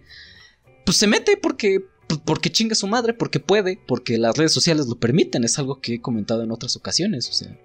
pues, 0.86 0.98
se 0.98 1.06
mete 1.06 1.38
porque 1.38 1.86
porque 2.26 2.50
chinga 2.50 2.76
su 2.76 2.88
madre, 2.88 3.14
porque 3.14 3.40
puede, 3.40 3.80
porque 3.88 4.18
las 4.18 4.38
redes 4.38 4.54
sociales 4.54 4.88
lo 4.88 4.96
permiten, 4.96 5.44
es 5.44 5.60
algo 5.60 5.82
que 5.82 5.96
he 5.96 6.02
comentado 6.02 6.44
en 6.44 6.52
otras 6.52 6.76
ocasiones, 6.76 7.30
o 7.30 7.34
sea. 7.34 7.58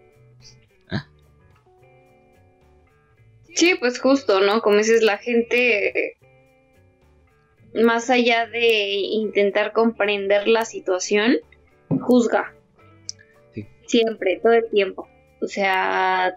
¿ah? 0.90 1.08
Sí, 3.54 3.74
pues 3.78 4.00
justo, 4.00 4.40
¿no? 4.40 4.60
Como 4.62 4.78
dices, 4.78 5.02
la 5.02 5.18
gente, 5.18 6.16
más 7.74 8.10
allá 8.10 8.46
de 8.46 8.90
intentar 8.94 9.72
comprender 9.72 10.48
la 10.48 10.64
situación, 10.64 11.38
juzga. 12.00 12.54
Siempre, 13.86 14.40
todo 14.42 14.54
el 14.54 14.68
tiempo. 14.70 15.08
O 15.40 15.46
sea, 15.46 16.36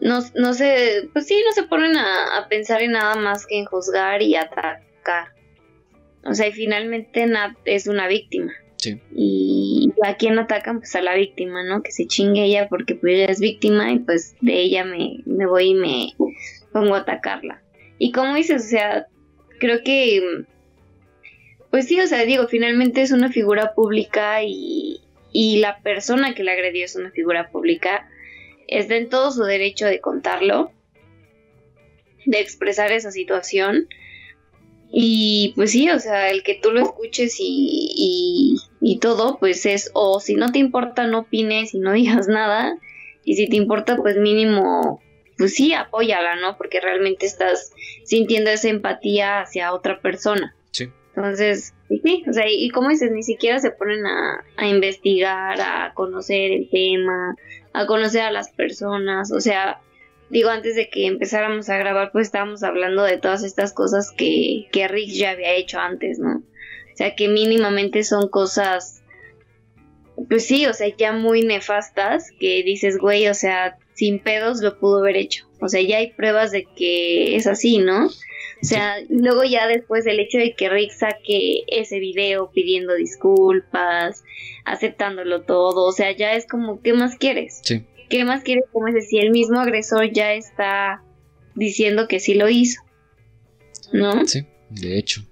no, 0.00 0.20
no 0.34 0.54
se, 0.54 1.08
pues 1.12 1.26
sí, 1.26 1.42
no 1.46 1.52
se 1.52 1.62
ponen 1.62 1.96
a 1.96 2.46
pensar 2.48 2.82
en 2.82 2.92
nada 2.92 3.16
más 3.16 3.46
que 3.46 3.58
en 3.58 3.64
juzgar 3.64 4.22
y 4.22 4.36
atacar. 4.36 5.33
O 6.24 6.34
sea, 6.34 6.48
y 6.48 6.52
finalmente 6.52 7.26
Nat 7.26 7.56
es 7.64 7.86
una 7.86 8.08
víctima. 8.08 8.52
Sí. 8.76 9.00
Y 9.14 9.92
a 10.02 10.16
quién 10.16 10.38
atacan, 10.38 10.78
pues 10.80 10.94
a 10.94 11.02
la 11.02 11.14
víctima, 11.14 11.62
¿no? 11.64 11.82
Que 11.82 11.92
se 11.92 12.06
chingue 12.06 12.44
ella 12.44 12.68
porque 12.68 12.94
pues 12.94 13.14
ella 13.14 13.26
es 13.26 13.40
víctima 13.40 13.92
y 13.92 13.98
pues 14.00 14.36
de 14.40 14.54
ella 14.54 14.84
me, 14.84 15.20
me 15.24 15.46
voy 15.46 15.70
y 15.70 15.74
me 15.74 16.12
pongo 16.72 16.94
a 16.94 16.98
atacarla. 16.98 17.62
Y 17.98 18.12
como 18.12 18.34
dices, 18.34 18.64
o 18.64 18.68
sea, 18.68 19.06
creo 19.58 19.82
que, 19.84 20.44
pues 21.70 21.86
sí, 21.86 22.00
o 22.00 22.06
sea, 22.06 22.24
digo, 22.24 22.48
finalmente 22.48 23.02
es 23.02 23.12
una 23.12 23.30
figura 23.30 23.74
pública 23.74 24.42
y, 24.42 25.00
y 25.32 25.58
la 25.58 25.78
persona 25.78 26.34
que 26.34 26.44
la 26.44 26.52
agredió 26.52 26.84
es 26.84 26.96
una 26.96 27.10
figura 27.10 27.50
pública, 27.50 28.08
está 28.68 28.96
en 28.96 29.08
todo 29.08 29.30
su 29.30 29.44
derecho 29.44 29.86
de 29.86 30.00
contarlo, 30.00 30.72
de 32.26 32.40
expresar 32.40 32.92
esa 32.92 33.10
situación 33.10 33.88
y 34.90 35.52
pues 35.56 35.72
sí, 35.72 35.90
o 35.90 35.98
sea, 35.98 36.30
el 36.30 36.42
que 36.42 36.54
tú 36.54 36.70
lo 36.70 36.80
escuches 36.80 37.36
y, 37.40 38.56
y, 38.80 38.98
todo, 38.98 39.38
pues 39.38 39.66
es, 39.66 39.90
o 39.94 40.20
si 40.20 40.34
no 40.34 40.52
te 40.52 40.58
importa, 40.58 41.06
no 41.06 41.20
opines 41.20 41.74
y 41.74 41.78
no 41.78 41.92
digas 41.94 42.28
nada. 42.28 42.78
Y 43.24 43.36
si 43.36 43.48
te 43.48 43.56
importa, 43.56 43.96
pues 43.96 44.16
mínimo, 44.16 45.02
pues 45.38 45.54
sí, 45.54 45.72
apóyala, 45.72 46.36
¿no? 46.36 46.56
Porque 46.56 46.80
realmente 46.80 47.26
estás 47.26 47.72
sintiendo 48.04 48.50
esa 48.50 48.68
empatía 48.68 49.40
hacia 49.40 49.72
otra 49.72 50.00
persona. 50.00 50.54
Sí. 50.70 50.90
Entonces, 51.16 51.74
sí, 51.88 52.24
o 52.28 52.32
sea, 52.32 52.44
y, 52.48 52.68
como 52.70 52.90
dices, 52.90 53.10
ni 53.10 53.22
siquiera 53.22 53.58
se 53.58 53.70
ponen 53.70 54.04
a, 54.06 54.44
a 54.56 54.68
investigar, 54.68 55.60
a 55.60 55.92
conocer 55.94 56.52
el 56.52 56.68
tema, 56.70 57.34
a 57.72 57.86
conocer 57.86 58.22
a 58.22 58.30
las 58.30 58.50
personas, 58.50 59.32
o 59.32 59.40
sea, 59.40 59.80
digo, 60.34 60.50
antes 60.50 60.74
de 60.74 60.90
que 60.90 61.06
empezáramos 61.06 61.68
a 61.68 61.78
grabar, 61.78 62.10
pues 62.10 62.26
estábamos 62.26 62.64
hablando 62.64 63.04
de 63.04 63.18
todas 63.18 63.44
estas 63.44 63.72
cosas 63.72 64.10
que, 64.10 64.66
que 64.72 64.88
Rick 64.88 65.10
ya 65.10 65.30
había 65.30 65.54
hecho 65.54 65.78
antes, 65.78 66.18
¿no? 66.18 66.38
O 66.38 66.96
sea, 66.96 67.14
que 67.14 67.28
mínimamente 67.28 68.02
son 68.02 68.28
cosas, 68.28 69.04
pues 70.28 70.44
sí, 70.44 70.66
o 70.66 70.72
sea, 70.72 70.88
ya 70.96 71.12
muy 71.12 71.42
nefastas, 71.42 72.32
que 72.40 72.64
dices, 72.64 72.98
güey, 72.98 73.28
o 73.28 73.34
sea, 73.34 73.78
sin 73.94 74.18
pedos 74.18 74.60
lo 74.60 74.76
pudo 74.80 74.98
haber 74.98 75.16
hecho. 75.16 75.46
O 75.60 75.68
sea, 75.68 75.80
ya 75.82 75.98
hay 75.98 76.10
pruebas 76.10 76.50
de 76.50 76.66
que 76.76 77.36
es 77.36 77.46
así, 77.46 77.78
¿no? 77.78 78.06
O 78.06 78.66
sea, 78.66 78.96
luego 79.08 79.44
ya 79.44 79.68
después 79.68 80.04
del 80.04 80.18
hecho 80.18 80.38
de 80.38 80.54
que 80.56 80.68
Rick 80.68 80.90
saque 80.90 81.62
ese 81.68 82.00
video 82.00 82.50
pidiendo 82.50 82.94
disculpas, 82.94 84.24
aceptándolo 84.64 85.42
todo, 85.42 85.84
o 85.84 85.92
sea, 85.92 86.10
ya 86.10 86.34
es 86.34 86.44
como, 86.48 86.82
¿qué 86.82 86.92
más 86.92 87.16
quieres? 87.18 87.60
Sí. 87.62 87.84
¿Qué 88.08 88.24
más 88.24 88.42
quiere 88.42 88.62
como 88.72 88.88
es 88.88 89.08
si 89.08 89.18
el 89.18 89.30
mismo 89.30 89.60
agresor 89.60 90.10
ya 90.12 90.32
está 90.32 91.02
diciendo 91.54 92.08
que 92.08 92.20
sí 92.20 92.34
lo 92.34 92.48
hizo? 92.48 92.82
¿No? 93.92 94.26
Sí, 94.26 94.46
de 94.70 94.98
hecho. 94.98 95.22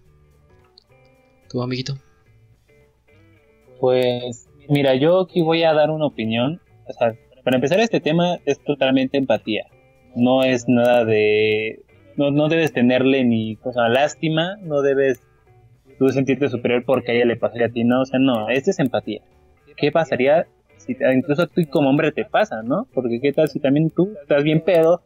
¿Tu 1.49 1.63
amiguito? 1.63 1.99
Pues, 3.81 4.49
mira, 4.69 4.95
yo 4.95 5.21
aquí 5.21 5.43
voy 5.43 5.65
a 5.65 5.75
dar 5.75 5.91
una 5.91 6.07
opinión. 6.07 6.61
O 6.87 6.93
sea, 6.93 7.15
para 7.45 7.57
empezar, 7.57 7.81
este 7.81 8.01
tema 8.01 8.39
es 8.47 8.63
totalmente 8.63 9.19
empatía. 9.19 9.67
No 10.15 10.45
es 10.45 10.69
nada 10.69 11.05
de. 11.05 11.85
No, 12.17 12.31
no 12.31 12.49
debes 12.49 12.73
tenerle 12.73 13.25
ni 13.25 13.57
cosa 13.57 13.89
lástima, 13.89 14.57
no 14.63 14.83
debes 14.83 15.21
tú 15.99 16.09
sentirte 16.11 16.49
superior 16.49 16.85
porque 16.85 17.13
a 17.13 17.15
ella 17.15 17.25
le 17.25 17.37
pasaría 17.37 17.67
a 17.67 17.71
ti, 17.71 17.85
no, 17.85 18.03
o 18.03 18.05
sea, 18.05 18.19
no, 18.19 18.49
esto 18.51 18.71
es 18.71 18.79
empatía. 18.79 19.23
¿Qué 19.77 19.91
pasaría 19.91 20.47
si 20.85 20.97
incluso 21.15 21.47
tú 21.47 21.63
como 21.71 21.91
hombre 21.91 22.13
te 22.13 22.25
pasa, 22.25 22.63
¿no? 22.63 22.87
Porque 22.93 23.21
qué 23.21 23.33
tal 23.33 23.49
si 23.49 23.61
también 23.61 23.91
tú 23.91 24.15
estás 24.21 24.43
bien 24.43 24.61
pedo, 24.61 25.03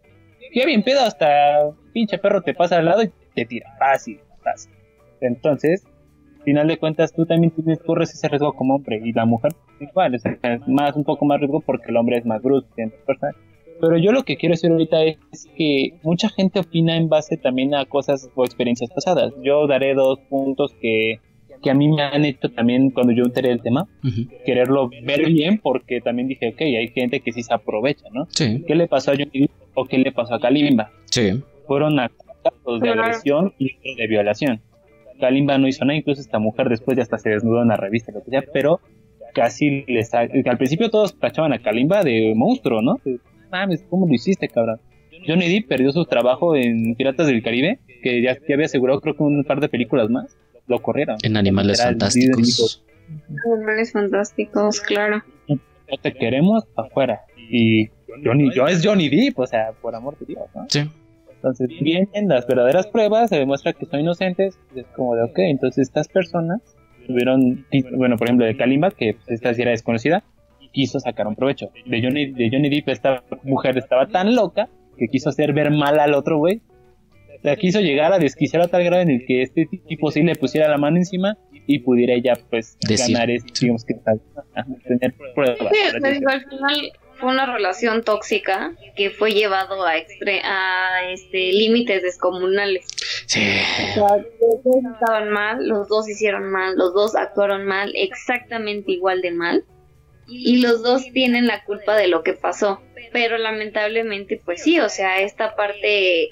ya 0.55 0.65
bien 0.65 0.83
pedo 0.83 1.01
hasta 1.01 1.71
pinche 1.93 2.19
perro 2.19 2.43
te 2.43 2.55
pasa 2.55 2.79
al 2.79 2.87
lado 2.87 3.03
y 3.03 3.11
te 3.35 3.45
tira, 3.45 3.75
fácil, 3.79 4.21
fácil. 4.43 4.73
Entonces, 5.21 5.85
al 6.39 6.43
final 6.45 6.69
de 6.69 6.79
cuentas 6.79 7.13
tú 7.13 7.27
también 7.27 7.51
tienes, 7.51 7.79
corres 7.81 8.13
ese 8.15 8.29
riesgo 8.29 8.53
como 8.53 8.77
hombre 8.77 9.01
y 9.05 9.13
la 9.13 9.25
mujer 9.25 9.53
igual, 9.81 10.15
es 10.15 10.23
más 10.67 10.97
un 10.97 11.05
poco 11.05 11.25
más 11.25 11.41
riesgo 11.41 11.61
porque 11.61 11.91
el 11.91 11.97
hombre 11.97 12.19
es 12.19 12.27
más 12.27 12.43
brusco, 12.43 12.75
pero 13.81 13.99
yo 13.99 14.13
lo 14.13 14.23
que 14.23 14.37
quiero 14.37 14.55
decir 14.55 14.71
ahorita 14.71 15.05
es 15.05 15.19
que 15.57 15.95
mucha 16.03 16.29
gente 16.31 16.61
opina 16.61 16.97
en 16.97 17.09
base 17.09 17.37
también 17.37 17.75
a 17.75 17.85
cosas 17.85 18.31
o 18.35 18.45
experiencias 18.45 18.91
pasadas. 18.91 19.35
Yo 19.43 19.67
daré 19.67 19.95
dos 19.95 20.19
puntos 20.31 20.75
que 20.81 21.21
que 21.63 21.71
a 21.71 21.75
mí 21.75 21.89
me 21.89 22.03
han 22.03 22.25
hecho 22.25 22.51
también 22.51 22.91
cuando 22.91 23.13
yo 23.13 23.25
enteré 23.25 23.51
el 23.51 23.63
tema, 23.63 23.87
quererlo 24.45 24.91
ver 25.03 25.27
bien 25.27 25.59
porque 25.59 26.01
también 26.01 26.29
dije, 26.29 26.49
ok, 26.49 26.61
hay 26.61 26.89
gente 26.89 27.21
que 27.21 27.33
sí 27.33 27.43
se 27.43 27.55
aprovecha, 27.55 28.07
¿no? 28.13 28.27
Sí. 28.31 28.65
¿Qué 28.67 28.75
le 28.75 28.87
pasó 28.87 29.13
a 29.13 29.15
Johnny 29.15 29.49
o 29.75 29.85
qué 29.85 29.99
le 29.99 30.13
pasó 30.13 30.35
a 30.35 30.41
Kalimba? 30.41 30.91
Sí. 31.07 31.43
Fueron 31.67 31.97
casos 31.97 32.81
de 32.81 32.91
agresión 32.91 33.53
y 33.59 33.77
de 33.97 34.07
violación. 34.07 34.61
Kalimba 35.21 35.59
no 35.59 35.67
hizo 35.67 35.85
nada, 35.85 35.97
incluso 35.97 36.21
esta 36.21 36.39
mujer 36.39 36.69
después 36.69 36.97
ya 36.97 37.03
hasta 37.03 37.19
se 37.19 37.31
desnudó 37.31 37.63
en 37.63 37.69
la 37.69 37.77
revista, 37.77 38.13
lo 38.13 38.23
que 38.23 38.31
sea, 38.31 38.45
pero 38.53 38.81
casi 39.35 39.85
les 39.87 40.13
al 40.15 40.59
principio 40.59 40.91
todos 40.91 41.19
tachaban 41.19 41.53
a 41.53 41.59
Kalimba 41.59 42.03
de 42.03 42.33
monstruo, 42.37 42.83
¿no? 42.83 43.01
Mames, 43.51 43.85
¿cómo 43.89 44.07
lo 44.07 44.13
hiciste, 44.13 44.49
cabrón? 44.49 44.81
Johnny 45.27 45.49
Depp 45.49 45.69
perdió 45.69 45.91
su 45.93 46.05
trabajo 46.05 46.55
en 46.55 46.95
Piratas 46.95 47.27
del 47.27 47.43
Caribe, 47.43 47.79
que 48.03 48.23
ya, 48.23 48.37
ya 48.47 48.55
había 48.55 48.67
asegurado 48.67 49.01
creo 49.01 49.17
que 49.17 49.23
un 49.23 49.45
par 49.45 49.61
de 49.61 49.69
películas 49.69 50.11
más 50.11 50.37
lo 50.67 50.81
corrieron. 50.81 51.17
En 51.23 51.37
Animales 51.37 51.83
Fantásticos. 51.83 52.85
Animales 53.55 53.93
Fantásticos, 53.93 54.81
claro. 54.81 55.23
No 55.49 55.99
te 56.03 56.13
queremos 56.13 56.65
afuera. 56.77 57.23
Y 57.51 57.89
Johnny, 58.25 58.51
yo 58.53 58.67
es 58.67 58.85
Johnny 58.85 59.09
Depp, 59.09 59.39
o 59.39 59.47
sea, 59.47 59.73
por 59.81 59.95
amor 59.95 60.19
de 60.19 60.27
Dios, 60.27 60.45
¿no? 60.55 60.67
Sí. 60.69 60.91
Entonces 61.37 61.69
vienen 61.81 62.29
las 62.29 62.47
verdaderas 62.47 62.89
pruebas, 62.89 63.29
se 63.31 63.37
demuestra 63.37 63.73
que 63.73 63.87
son 63.87 64.01
inocentes, 64.01 64.59
es 64.75 64.87
como 64.97 65.15
de, 65.15 65.23
ok, 65.23 65.39
entonces 65.39 65.87
estas 65.87 66.09
personas 66.09 66.61
tuvieron, 67.07 67.65
bueno, 67.97 68.17
por 68.17 68.27
ejemplo, 68.27 68.47
de 68.47 68.57
Kalimba, 68.57 68.91
que 68.91 69.15
pues, 69.15 69.29
esta 69.29 69.55
sí 69.55 69.63
era 69.63 69.71
desconocida, 69.71 70.25
quiso 70.73 70.99
sacar 70.99 71.27
un 71.27 71.37
provecho. 71.37 71.71
De 71.87 72.03
Johnny, 72.03 72.33
de 72.33 72.51
Johnny 72.51 72.69
Depp, 72.69 72.89
esta 72.89 73.23
mujer 73.45 73.79
estaba 73.79 74.09
tan 74.09 74.35
loca 74.35 74.69
que 74.99 75.09
quiso 75.09 75.29
hacer 75.31 75.53
ver 75.53 75.71
mal 75.71 75.99
al 76.01 76.15
otro 76.15 76.39
güey. 76.39 76.61
O 77.47 77.49
sea, 77.49 77.55
quiso 77.55 77.79
llegar 77.79 78.13
a 78.13 78.19
desquiciar 78.19 78.63
a 78.63 78.67
tal 78.67 78.83
grado 78.83 79.03
en 79.03 79.11
el 79.11 79.25
que 79.25 79.43
este 79.43 79.69
tipo 79.87 80.11
sí 80.11 80.21
le 80.25 80.35
pusiera 80.35 80.69
la 80.69 80.79
mano 80.79 80.97
encima 80.97 81.39
y 81.69 81.79
pudiera 81.79 82.15
ella, 82.15 82.33
pues, 82.51 82.77
ganar, 82.81 83.31
este, 83.31 83.53
digamos 83.61 83.85
que, 83.85 83.95
tener 84.89 85.15
pruebas. 85.33 85.61
al 85.61 86.45
final 86.49 86.93
fue 87.15 87.31
una 87.31 87.47
relación 87.47 88.03
tóxica 88.03 88.73
que 88.97 89.11
fue 89.11 89.31
llevado 89.31 89.87
a, 89.87 89.93
a 89.93 91.11
este 91.13 91.53
límites 91.53 92.03
descomunales. 92.03 92.89
Sí. 93.27 93.47
los 93.97 94.65
dos 94.65 94.85
estaban 94.93 95.31
mal, 95.31 95.69
los 95.69 95.87
dos 95.87 96.09
hicieron 96.09 96.51
mal, 96.51 96.77
los 96.77 96.95
dos 96.95 97.15
actuaron 97.15 97.65
mal, 97.65 97.93
exactamente 97.95 98.91
igual 98.91 99.23
de 99.23 99.31
mal. 99.31 99.65
Y 100.27 100.61
los 100.61 100.83
dos 100.83 101.05
tienen 101.13 101.47
la 101.47 101.63
culpa 101.63 101.95
de 101.95 102.09
lo 102.09 102.25
que 102.25 102.33
pasó. 102.33 102.83
Pero 103.13 103.39
lamentablemente, 103.39 104.41
pues 104.45 104.63
sí, 104.63 104.81
o 104.81 104.89
sea, 104.89 105.21
esta 105.21 105.55
parte, 105.55 106.31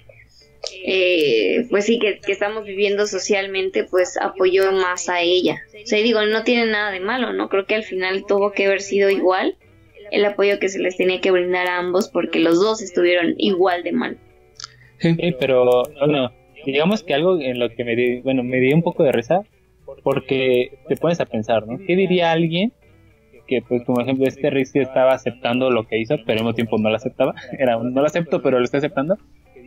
eh, 0.84 1.66
pues 1.70 1.86
sí, 1.86 1.98
que, 1.98 2.18
que, 2.20 2.32
estamos 2.32 2.64
viviendo 2.64 3.06
socialmente, 3.06 3.84
pues 3.84 4.16
apoyó 4.20 4.72
más 4.72 5.08
a 5.08 5.20
ella. 5.20 5.62
O 5.82 5.86
sea, 5.86 5.98
digo, 6.00 6.24
no 6.26 6.44
tiene 6.44 6.66
nada 6.66 6.90
de 6.90 7.00
malo, 7.00 7.32
¿no? 7.32 7.48
Creo 7.48 7.66
que 7.66 7.74
al 7.74 7.84
final 7.84 8.24
tuvo 8.26 8.52
que 8.52 8.66
haber 8.66 8.80
sido 8.80 9.10
igual 9.10 9.56
el 10.10 10.24
apoyo 10.24 10.58
que 10.58 10.68
se 10.68 10.78
les 10.78 10.96
tenía 10.96 11.20
que 11.20 11.30
brindar 11.30 11.66
a 11.66 11.78
ambos 11.78 12.08
porque 12.08 12.38
los 12.38 12.60
dos 12.60 12.82
estuvieron 12.82 13.34
igual 13.38 13.82
de 13.82 13.92
mal. 13.92 14.18
Sí, 14.98 15.16
pero 15.38 15.82
bueno, 15.98 16.32
digamos 16.64 17.02
que 17.02 17.14
algo 17.14 17.40
en 17.40 17.58
lo 17.58 17.68
que 17.70 17.84
me 17.84 17.96
di, 17.96 18.20
bueno, 18.20 18.42
me 18.42 18.60
di 18.60 18.72
un 18.72 18.82
poco 18.82 19.02
de 19.02 19.12
risa 19.12 19.42
porque 20.02 20.78
te 20.88 20.96
pones 20.96 21.20
a 21.20 21.26
pensar, 21.26 21.66
¿no? 21.66 21.78
¿Qué 21.78 21.96
diría 21.96 22.32
alguien 22.32 22.72
que, 23.46 23.60
pues, 23.60 23.84
como 23.84 24.00
ejemplo, 24.00 24.26
este 24.26 24.50
Rick 24.50 24.74
estaba 24.76 25.12
aceptando 25.12 25.70
lo 25.70 25.86
que 25.86 25.98
hizo, 25.98 26.16
pero 26.24 26.38
al 26.38 26.44
mismo 26.44 26.54
tiempo 26.54 26.78
no 26.78 26.88
lo 26.88 26.96
aceptaba? 26.96 27.34
Era 27.58 27.76
no 27.76 28.00
lo 28.00 28.06
acepto, 28.06 28.40
pero 28.40 28.58
lo 28.58 28.64
está 28.64 28.78
aceptando. 28.78 29.18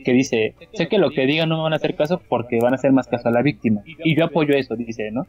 Que 0.07 0.13
dice, 0.13 0.55
sé 0.71 0.87
que 0.87 0.99
lo 0.99 1.09
que 1.09 1.25
diga 1.25 1.45
no 1.45 1.57
me 1.57 1.63
van 1.63 1.73
a 1.73 1.75
hacer 1.75 1.93
caso 1.93 2.21
porque 2.29 2.59
van 2.61 2.71
a 2.71 2.75
hacer 2.75 2.93
más 2.93 3.07
caso 3.07 3.27
a 3.27 3.31
la 3.31 3.41
víctima. 3.41 3.83
Y 4.05 4.15
yo 4.15 4.23
apoyo 4.23 4.55
eso, 4.55 4.77
dice, 4.77 5.11
¿no? 5.11 5.27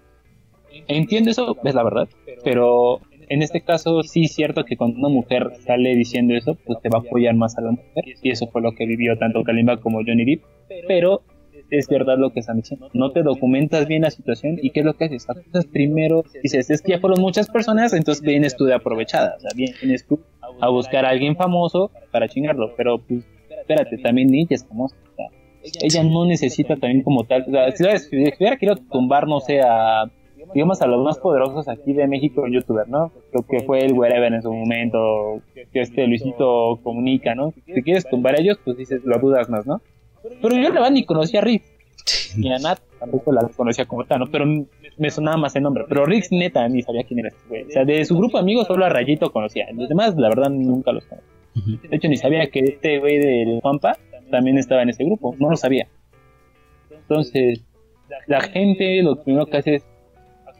Entiendo 0.86 1.32
eso, 1.32 1.56
es 1.64 1.74
la 1.74 1.82
verdad, 1.82 2.08
pero 2.44 3.00
en 3.28 3.42
este 3.42 3.60
caso 3.62 4.04
sí 4.04 4.26
es 4.26 4.36
cierto 4.36 4.64
que 4.64 4.76
cuando 4.76 5.00
una 5.00 5.08
mujer 5.08 5.50
sale 5.66 5.96
diciendo 5.96 6.36
eso, 6.36 6.54
pues 6.54 6.80
te 6.80 6.90
va 6.90 6.98
a 6.98 7.00
apoyar 7.00 7.34
más 7.34 7.58
a 7.58 7.62
la 7.62 7.72
mujer. 7.72 8.04
Y 8.22 8.30
eso 8.30 8.46
fue 8.46 8.62
lo 8.62 8.70
que 8.70 8.86
vivió 8.86 9.18
tanto 9.18 9.42
Kalimba 9.42 9.78
como 9.78 9.98
Johnny 10.06 10.24
Depp. 10.24 10.44
Pero 10.86 11.22
es 11.70 11.88
verdad 11.88 12.16
lo 12.16 12.32
que 12.32 12.38
están 12.38 12.58
diciendo. 12.58 12.88
No 12.92 13.10
te 13.10 13.24
documentas 13.24 13.88
bien 13.88 14.02
la 14.02 14.12
situación 14.12 14.60
y 14.62 14.70
qué 14.70 14.78
es 14.78 14.86
lo 14.86 14.94
que 14.94 15.06
haces. 15.06 15.26
Entonces 15.28 15.68
primero 15.72 16.22
dices, 16.40 16.70
es 16.70 16.82
que 16.82 16.92
ya 16.92 17.00
fueron 17.00 17.20
muchas 17.20 17.50
personas, 17.50 17.94
entonces 17.94 18.22
vienes 18.22 18.54
tú 18.54 18.64
de 18.64 18.74
aprovechada. 18.74 19.34
O 19.38 19.40
sea, 19.40 19.50
vienes 19.56 20.06
tú 20.06 20.20
a 20.60 20.68
buscar 20.68 21.04
a 21.04 21.08
alguien 21.08 21.34
famoso 21.34 21.90
para 22.12 22.28
chingarlo. 22.28 22.76
Pero 22.76 22.98
pues 22.98 23.24
espérate, 23.68 23.98
también 23.98 24.32
ella 24.34 24.48
es 24.50 24.64
famosa. 24.64 24.96
ella 25.82 26.02
no 26.02 26.24
necesita 26.24 26.76
también 26.76 27.02
como 27.02 27.24
tal. 27.24 27.44
O 27.48 27.50
sea, 27.50 27.98
si, 27.98 28.10
si 28.10 28.16
hubiera 28.16 28.56
querido 28.56 28.76
tumbar, 28.90 29.26
no 29.26 29.40
sé, 29.40 29.60
a 29.60 30.10
digamos, 30.54 30.80
a 30.80 30.86
los 30.86 31.04
más 31.04 31.18
poderosos 31.18 31.68
aquí 31.68 31.92
de 31.92 32.06
México 32.06 32.46
youtuber, 32.46 32.88
¿no? 32.88 33.12
Lo 33.32 33.42
que 33.42 33.60
fue 33.60 33.84
el 33.84 33.92
Wherever 33.92 34.32
en 34.32 34.42
su 34.42 34.52
momento, 34.52 35.42
que 35.54 35.80
este 35.80 36.06
Luisito 36.06 36.80
comunica, 36.82 37.34
¿no? 37.34 37.52
Si 37.66 37.82
quieres 37.82 38.08
tumbar 38.08 38.36
a 38.36 38.40
ellos, 38.40 38.58
pues 38.64 38.76
dices, 38.76 39.02
lo 39.04 39.18
dudas 39.18 39.48
más, 39.48 39.66
¿no? 39.66 39.80
Pero 40.40 40.56
yo 40.56 40.68
la 40.68 40.80
verdad 40.80 40.90
ni 40.90 41.04
conocía 41.04 41.40
a 41.40 41.42
Rick. 41.42 41.64
Ni 42.36 42.52
a 42.52 42.58
Nat 42.58 42.78
tampoco 42.98 43.32
la 43.32 43.48
conocía 43.48 43.84
como 43.84 44.04
tal, 44.04 44.20
¿no? 44.20 44.26
Pero 44.30 44.46
me 44.46 45.10
sonaba 45.10 45.36
más 45.36 45.54
el 45.56 45.62
nombre. 45.62 45.84
Pero 45.88 46.06
Rick 46.06 46.28
neta 46.30 46.66
ni 46.68 46.82
sabía 46.82 47.04
quién 47.04 47.20
era 47.20 47.28
este 47.28 47.48
güey. 47.48 47.64
O 47.64 47.70
sea, 47.70 47.84
de 47.84 48.04
su 48.04 48.16
grupo 48.16 48.38
de 48.38 48.42
amigos 48.42 48.66
solo 48.66 48.84
a 48.84 48.88
Rayito 48.88 49.30
conocía. 49.30 49.66
Los 49.74 49.88
demás, 49.88 50.16
la 50.16 50.28
verdad, 50.28 50.50
nunca 50.50 50.92
los 50.92 51.04
conocía. 51.04 51.37
De 51.66 51.96
hecho, 51.96 52.08
ni 52.08 52.16
sabía 52.16 52.48
que 52.50 52.60
este 52.60 52.98
güey 52.98 53.18
del 53.18 53.60
Pampa 53.60 53.96
también 54.30 54.58
estaba 54.58 54.82
en 54.82 54.90
ese 54.90 55.04
grupo. 55.04 55.34
No 55.38 55.50
lo 55.50 55.56
sabía. 55.56 55.88
Entonces, 56.90 57.64
la 58.26 58.40
gente 58.40 59.02
lo 59.02 59.22
primero 59.22 59.46
que 59.46 59.56
hace 59.56 59.74
es 59.76 59.86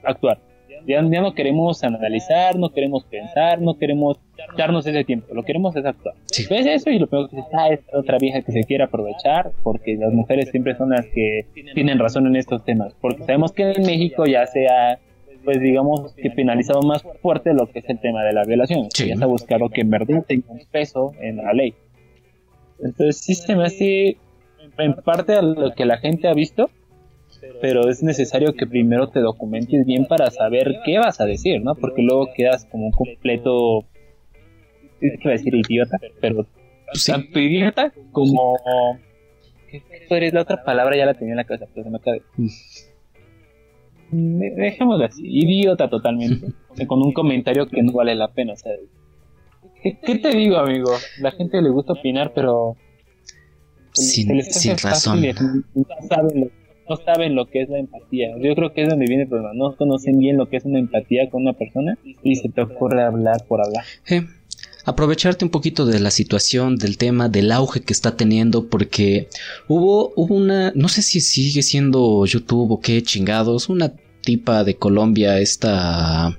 actuar. 0.04 0.40
Ya, 0.87 1.02
no 1.02 1.34
queremos 1.34 1.84
analizar, 1.84 2.58
no 2.58 2.70
queremos 2.70 3.04
pensar, 3.04 3.61
no 3.61 3.76
queremos 3.78 4.18
darnos 4.56 4.87
ese 4.87 5.04
tiempo, 5.04 5.34
lo 5.34 5.42
queremos 5.42 5.76
es 5.76 5.84
actuar. 5.84 6.14
Ves 6.48 6.66
eso 6.66 6.90
y 6.90 6.98
lo 6.98 7.06
primero 7.06 7.28
que 7.28 7.37
dices, 7.37 7.52
ah, 7.52 7.68
es 7.68 7.80
otra 7.92 8.18
vieja 8.18 8.40
que 8.40 8.52
se 8.52 8.64
quiere 8.64 8.84
aprovechar, 8.84 9.50
porque 9.62 9.96
las 9.96 10.12
mujeres 10.12 10.50
siempre 10.50 10.74
son 10.76 10.90
las 10.90 11.04
que 11.06 11.46
tienen 11.74 11.98
razón 11.98 12.26
en 12.26 12.37
estos 12.37 12.64
temas, 12.64 12.94
porque 13.00 13.24
sabemos 13.24 13.52
que 13.52 13.72
en 13.72 13.82
México 13.82 14.24
ya 14.24 14.46
se 14.46 14.66
ha, 14.66 14.98
pues 15.48 15.62
digamos, 15.62 16.12
que 16.12 16.28
penalizado 16.28 16.82
más 16.82 17.02
fuerte 17.22 17.54
lo 17.54 17.68
que 17.68 17.78
es 17.78 17.88
el 17.88 17.98
tema 18.00 18.22
de 18.22 18.34
la 18.34 18.44
violación, 18.44 18.90
ya 18.90 19.16
se 19.16 19.24
ha 19.24 19.26
buscado 19.26 19.70
que 19.70 19.80
en 19.80 19.88
verdad 19.88 20.22
tenga 20.28 20.44
un 20.50 20.61
peso 20.70 21.12
en 21.22 21.38
la 21.38 21.54
ley. 21.54 21.72
Entonces 22.78 23.16
sí 23.16 23.34
se 23.34 23.56
me 23.56 23.64
hace, 23.64 24.18
en 24.76 24.94
parte 24.96 25.32
a 25.37 25.40
lo 25.40 25.72
que 25.74 25.87
la 25.87 25.96
gente 25.96 26.28
ha 26.28 26.34
visto, 26.34 26.68
pero 27.62 27.88
es 27.88 28.02
necesario 28.02 28.52
que 28.52 28.66
primero 28.66 29.08
te 29.08 29.20
documentes 29.20 29.87
bien 29.87 30.04
para 30.04 30.30
saber 30.30 30.80
qué 30.84 30.98
vas 30.98 31.18
a 31.18 31.24
decir, 31.24 31.62
¿no? 31.62 31.74
Porque 31.76 32.02
luego 32.02 32.28
quedas 32.37 32.66
como 32.66 32.84
un 32.84 32.92
completo, 32.92 33.87
es 35.00 35.18
que 35.18 35.28
decir 35.30 35.54
idiota, 35.54 35.96
pero 36.20 36.46
tanto 37.06 37.40
idiota 37.40 37.90
como... 38.12 38.58
¿Qué 39.70 40.26
es 40.26 40.34
la 40.34 40.42
otra 40.42 40.62
palabra? 40.62 40.94
Ya 40.94 41.06
la 41.06 41.14
tenía 41.14 41.32
en 41.32 41.38
la 41.38 41.44
cabeza, 41.44 41.64
pero 41.72 41.84
se 41.84 41.90
me 41.90 41.96
acaba 41.96 42.18
Dejémoslo 44.11 45.05
así, 45.05 45.23
idiota 45.25 45.88
totalmente, 45.88 46.49
con 46.87 47.03
un 47.03 47.12
comentario 47.12 47.68
que 47.68 47.83
no 47.83 47.92
vale 47.92 48.14
la 48.14 48.29
pena, 48.29 48.55
o 48.55 48.57
sea, 48.57 48.73
¿qué, 49.83 50.18
te 50.18 50.31
digo, 50.31 50.57
amigo? 50.57 50.90
La 51.21 51.33
gente 51.33 51.61
le 51.61 51.71
gusta 51.71 51.92
opinar, 51.94 52.33
pero... 52.35 52.77
Sin, 53.92 54.42
sin 54.42 54.79
razón. 54.79 55.23
No 55.75 55.85
saben 56.09 56.51
no 56.88 56.97
saben 56.97 57.35
lo 57.35 57.47
que 57.47 57.62
es 57.62 57.68
la 57.68 57.79
empatía. 57.79 58.35
Yo 58.40 58.55
creo 58.55 58.73
que 58.73 58.83
es 58.83 58.88
donde 58.88 59.07
viene 59.07 59.25
el 59.25 59.29
problema. 59.29 59.53
No 59.55 59.77
conocen 59.77 60.18
bien 60.18 60.37
lo 60.37 60.49
que 60.49 60.57
es 60.57 60.64
una 60.64 60.79
empatía 60.79 61.29
con 61.31 61.42
una 61.42 61.53
persona 61.53 61.99
y 62.23 62.37
se 62.37 62.49
te 62.49 62.62
ocurre 62.62 63.03
hablar 63.03 63.44
por 63.47 63.61
hablar. 63.61 63.85
Aprovecharte 64.88 65.44
un 65.44 65.51
poquito 65.51 65.85
de 65.85 66.01
la 66.01 66.11
situación, 66.11 66.77
del 66.77 66.96
tema, 66.96 67.29
del 67.29 67.53
auge 67.53 67.83
que 67.83 67.92
está 67.92 68.16
teniendo, 68.16 68.68
porque 68.68 69.29
hubo, 69.68 70.14
una, 70.16 70.72
no 70.74 70.88
sé 70.88 71.03
si 71.03 71.20
sigue 71.20 71.62
siendo 71.62 72.24
YouTube 72.24 72.72
o 72.72 72.81
qué 72.81 73.03
chingados, 73.03 73.68
una 73.68 73.92
tipa 74.22 74.64
de 74.64 74.77
Colombia, 74.77 75.38
esta... 75.40 76.38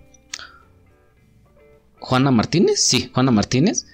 Juana 2.00 2.32
Martínez, 2.32 2.80
sí, 2.80 3.12
Juana 3.14 3.30
Martínez, 3.30 3.86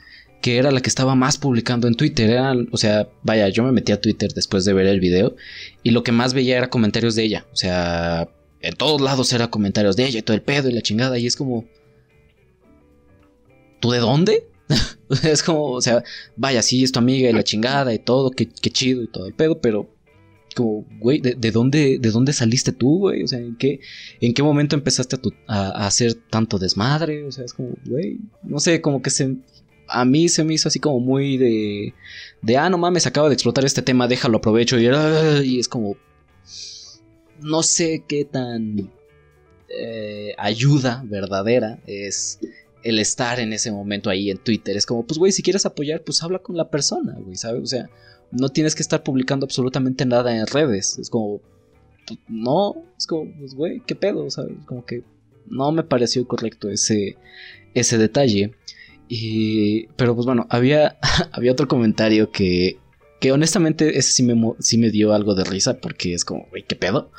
que 0.41 0.57
era 0.57 0.71
la 0.71 0.79
que 0.79 0.89
estaba 0.89 1.15
más 1.15 1.37
publicando 1.37 1.89
en 1.89 1.95
Twitter. 1.95 2.39
o 2.71 2.77
sea, 2.77 3.09
vaya, 3.23 3.49
yo 3.49 3.61
me 3.63 3.73
metí 3.73 3.91
a 3.91 3.99
Twitter 3.99 4.31
después 4.33 4.63
de 4.63 4.71
ver 4.71 4.85
el 4.85 5.01
video 5.01 5.35
y 5.83 5.91
lo 5.91 6.03
que 6.03 6.13
más 6.13 6.33
veía 6.33 6.57
era 6.57 6.69
comentarios 6.69 7.15
de 7.15 7.23
ella. 7.23 7.45
O 7.51 7.57
sea, 7.57 8.29
en 8.61 8.75
todos 8.75 9.01
lados 9.01 9.33
era 9.33 9.49
comentarios 9.49 9.97
de 9.97 10.05
ella 10.05 10.19
y 10.19 10.21
todo 10.21 10.35
el 10.35 10.43
pedo 10.43 10.69
y 10.69 10.73
la 10.73 10.81
chingada. 10.81 11.17
Y 11.17 11.25
es 11.25 11.35
como, 11.35 11.65
¿tú 13.85 13.91
de 13.91 13.99
dónde? 13.99 14.47
es 15.23 15.43
como, 15.43 15.71
o 15.71 15.81
sea, 15.81 16.03
vaya, 16.35 16.61
sí, 16.63 16.83
es 16.83 16.91
tu 16.91 16.99
amiga 16.99 17.29
y 17.29 17.33
la 17.33 17.43
chingada 17.43 17.93
y 17.93 17.99
todo, 17.99 18.31
qué, 18.31 18.47
chido 18.47 19.03
y 19.03 19.07
todo 19.07 19.27
el 19.27 19.33
pedo, 19.33 19.61
pero 19.61 19.87
como, 20.55 20.85
güey, 20.99 21.19
¿de, 21.19 21.51
dónde, 21.51 21.99
¿de 21.99 22.11
dónde 22.11 22.33
saliste 22.33 22.71
tú, 22.71 22.99
güey? 22.99 23.23
O 23.23 23.27
sea, 23.27 23.39
¿en 23.39 23.57
qué, 23.57 23.81
¿en 24.21 24.33
qué 24.33 24.41
momento 24.41 24.75
empezaste 24.75 25.17
a, 25.47 25.83
a 25.83 25.85
hacer 25.85 26.15
tanto 26.15 26.57
desmadre? 26.57 27.25
O 27.25 27.31
sea, 27.31 27.45
es 27.45 27.53
como, 27.53 27.75
güey, 27.85 28.19
no 28.41 28.59
sé, 28.59 28.81
como 28.81 29.01
que 29.01 29.09
se, 29.09 29.35
a 29.87 30.05
mí 30.05 30.29
se 30.29 30.43
me 30.43 30.53
hizo 30.53 30.69
así 30.69 30.79
como 30.79 30.99
muy 30.99 31.37
de, 31.37 31.93
de 32.41 32.57
ah, 32.57 32.69
no 32.69 32.77
mames, 32.77 33.05
acaba 33.05 33.27
de 33.27 33.33
explotar 33.33 33.65
este 33.65 33.81
tema, 33.81 34.07
déjalo 34.07 34.37
aprovecho. 34.37 34.79
Y, 34.79 34.85
y 35.45 35.59
es 35.59 35.67
como, 35.67 35.97
no 37.41 37.61
sé 37.61 38.03
qué 38.07 38.25
tan 38.25 38.89
eh, 39.69 40.33
ayuda 40.37 41.03
verdadera 41.05 41.79
es 41.85 42.39
el 42.85 42.99
estar 42.99 43.39
en 43.39 43.51
ese 43.51 43.71
momento 43.71 44.11
ahí 44.11 44.29
en 44.29 44.37
Twitter. 44.37 44.77
Es 44.77 44.85
como, 44.85 45.05
pues, 45.05 45.17
güey, 45.17 45.31
si 45.31 45.41
quieres 45.41 45.65
apoyar, 45.65 46.03
pues 46.03 46.21
habla 46.21 46.39
con 46.39 46.55
la 46.55 46.69
persona, 46.69 47.15
güey, 47.19 47.35
¿sabes? 47.35 47.63
O 47.63 47.65
sea, 47.65 47.89
no 48.31 48.49
tienes 48.49 48.75
que 48.75 48.83
estar 48.83 49.01
publicando 49.01 49.45
absolutamente 49.45 50.05
nada 50.05 50.37
en 50.37 50.45
redes. 50.45 50.99
Es 50.99 51.09
como, 51.09 51.41
no, 52.27 52.75
es 52.95 53.07
como, 53.07 53.33
pues, 53.39 53.55
güey, 53.55 53.81
¿qué 53.87 53.95
pedo? 53.95 54.29
¿Sabes? 54.29 54.53
Como 54.67 54.85
que 54.85 55.03
no 55.47 55.71
me 55.71 55.81
pareció 55.81 56.27
correcto 56.27 56.69
ese, 56.69 57.17
ese 57.73 57.97
detalle. 57.97 58.53
Y, 59.07 59.87
pero 59.97 60.13
pues 60.13 60.27
bueno, 60.27 60.45
había, 60.51 60.99
había 61.31 61.53
otro 61.53 61.67
comentario 61.67 62.29
que, 62.31 62.77
que 63.19 63.31
honestamente 63.31 63.97
ese 63.97 64.11
sí 64.11 64.21
me, 64.21 64.35
sí 64.59 64.77
me 64.77 64.91
dio 64.91 65.11
algo 65.11 65.33
de 65.33 65.43
risa 65.43 65.79
porque 65.79 66.13
es 66.13 66.23
como, 66.23 66.45
güey, 66.51 66.63
¿qué 66.67 66.75
pedo? 66.75 67.11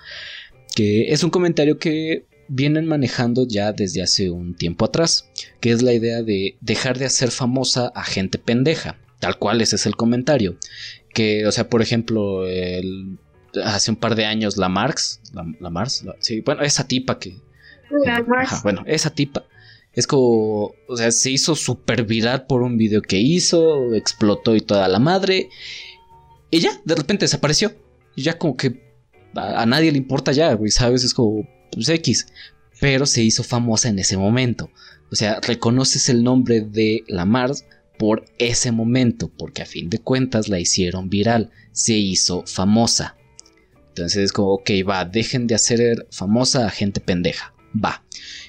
Que 0.76 1.12
es 1.12 1.24
un 1.24 1.30
comentario 1.30 1.80
que 1.80 2.24
vienen 2.48 2.86
manejando 2.86 3.46
ya 3.46 3.72
desde 3.72 4.02
hace 4.02 4.30
un 4.30 4.54
tiempo 4.54 4.84
atrás, 4.84 5.28
que 5.60 5.70
es 5.70 5.82
la 5.82 5.92
idea 5.92 6.22
de 6.22 6.56
dejar 6.60 6.98
de 6.98 7.06
hacer 7.06 7.30
famosa 7.30 7.92
a 7.94 8.04
gente 8.04 8.38
pendeja, 8.38 8.98
tal 9.20 9.38
cual 9.38 9.60
ese 9.60 9.76
es 9.76 9.86
el 9.86 9.96
comentario, 9.96 10.56
Que, 11.12 11.46
o 11.46 11.52
sea, 11.52 11.68
por 11.68 11.82
ejemplo, 11.82 12.44
hace 13.64 13.90
un 13.90 13.96
par 13.96 14.14
de 14.14 14.26
años 14.26 14.56
la 14.56 14.68
Marx, 14.68 15.20
la, 15.32 15.70
Marx, 15.70 16.04
sí, 16.20 16.40
bueno, 16.40 16.62
esa 16.62 16.86
tipa 16.86 17.18
que... 17.18 17.40
bueno, 18.62 18.84
esa 18.86 19.10
tipa 19.10 19.44
es 19.96 20.06
como, 20.06 20.74
o 20.88 20.96
sea, 20.96 21.10
se 21.10 21.30
hizo 21.30 21.56
súper 21.56 22.04
viral 22.04 22.44
por 22.44 22.60
un 22.60 22.76
video 22.76 23.00
que 23.00 23.18
hizo, 23.18 23.94
explotó 23.94 24.54
y 24.54 24.60
toda 24.60 24.86
la 24.88 24.98
madre. 24.98 25.48
Y 26.50 26.60
ya, 26.60 26.70
de 26.84 26.94
repente 26.94 27.24
desapareció. 27.24 27.72
Y 28.14 28.22
ya 28.22 28.36
como 28.36 28.58
que 28.58 28.86
a, 29.34 29.64
nadie 29.64 29.90
le 29.90 29.96
importa 29.96 30.32
ya, 30.32 30.52
güey, 30.52 30.70
¿sabes? 30.70 31.02
Es 31.02 31.14
como, 31.14 31.48
pues 31.70 31.88
X. 31.88 32.26
Pero 32.80 33.06
se 33.06 33.22
hizo 33.22 33.42
famosa 33.42 33.88
en 33.88 33.98
ese 33.98 34.16
momento. 34.16 34.70
O 35.10 35.16
sea, 35.16 35.40
reconoces 35.40 36.08
el 36.08 36.22
nombre 36.22 36.60
de 36.60 37.04
la 37.08 37.24
Mars 37.24 37.64
por 37.98 38.24
ese 38.38 38.72
momento, 38.72 39.30
porque 39.36 39.62
a 39.62 39.66
fin 39.66 39.88
de 39.88 39.98
cuentas 39.98 40.48
la 40.48 40.60
hicieron 40.60 41.08
viral, 41.08 41.50
se 41.72 41.94
hizo 41.94 42.44
famosa. 42.46 43.16
Entonces 43.88 44.24
es 44.24 44.32
como, 44.32 44.54
ok, 44.54 44.70
va, 44.88 45.04
dejen 45.04 45.46
de 45.46 45.54
hacer 45.54 46.06
famosa 46.10 46.66
a 46.66 46.70
gente 46.70 47.00
pendeja, 47.00 47.54
va. 47.82 48.04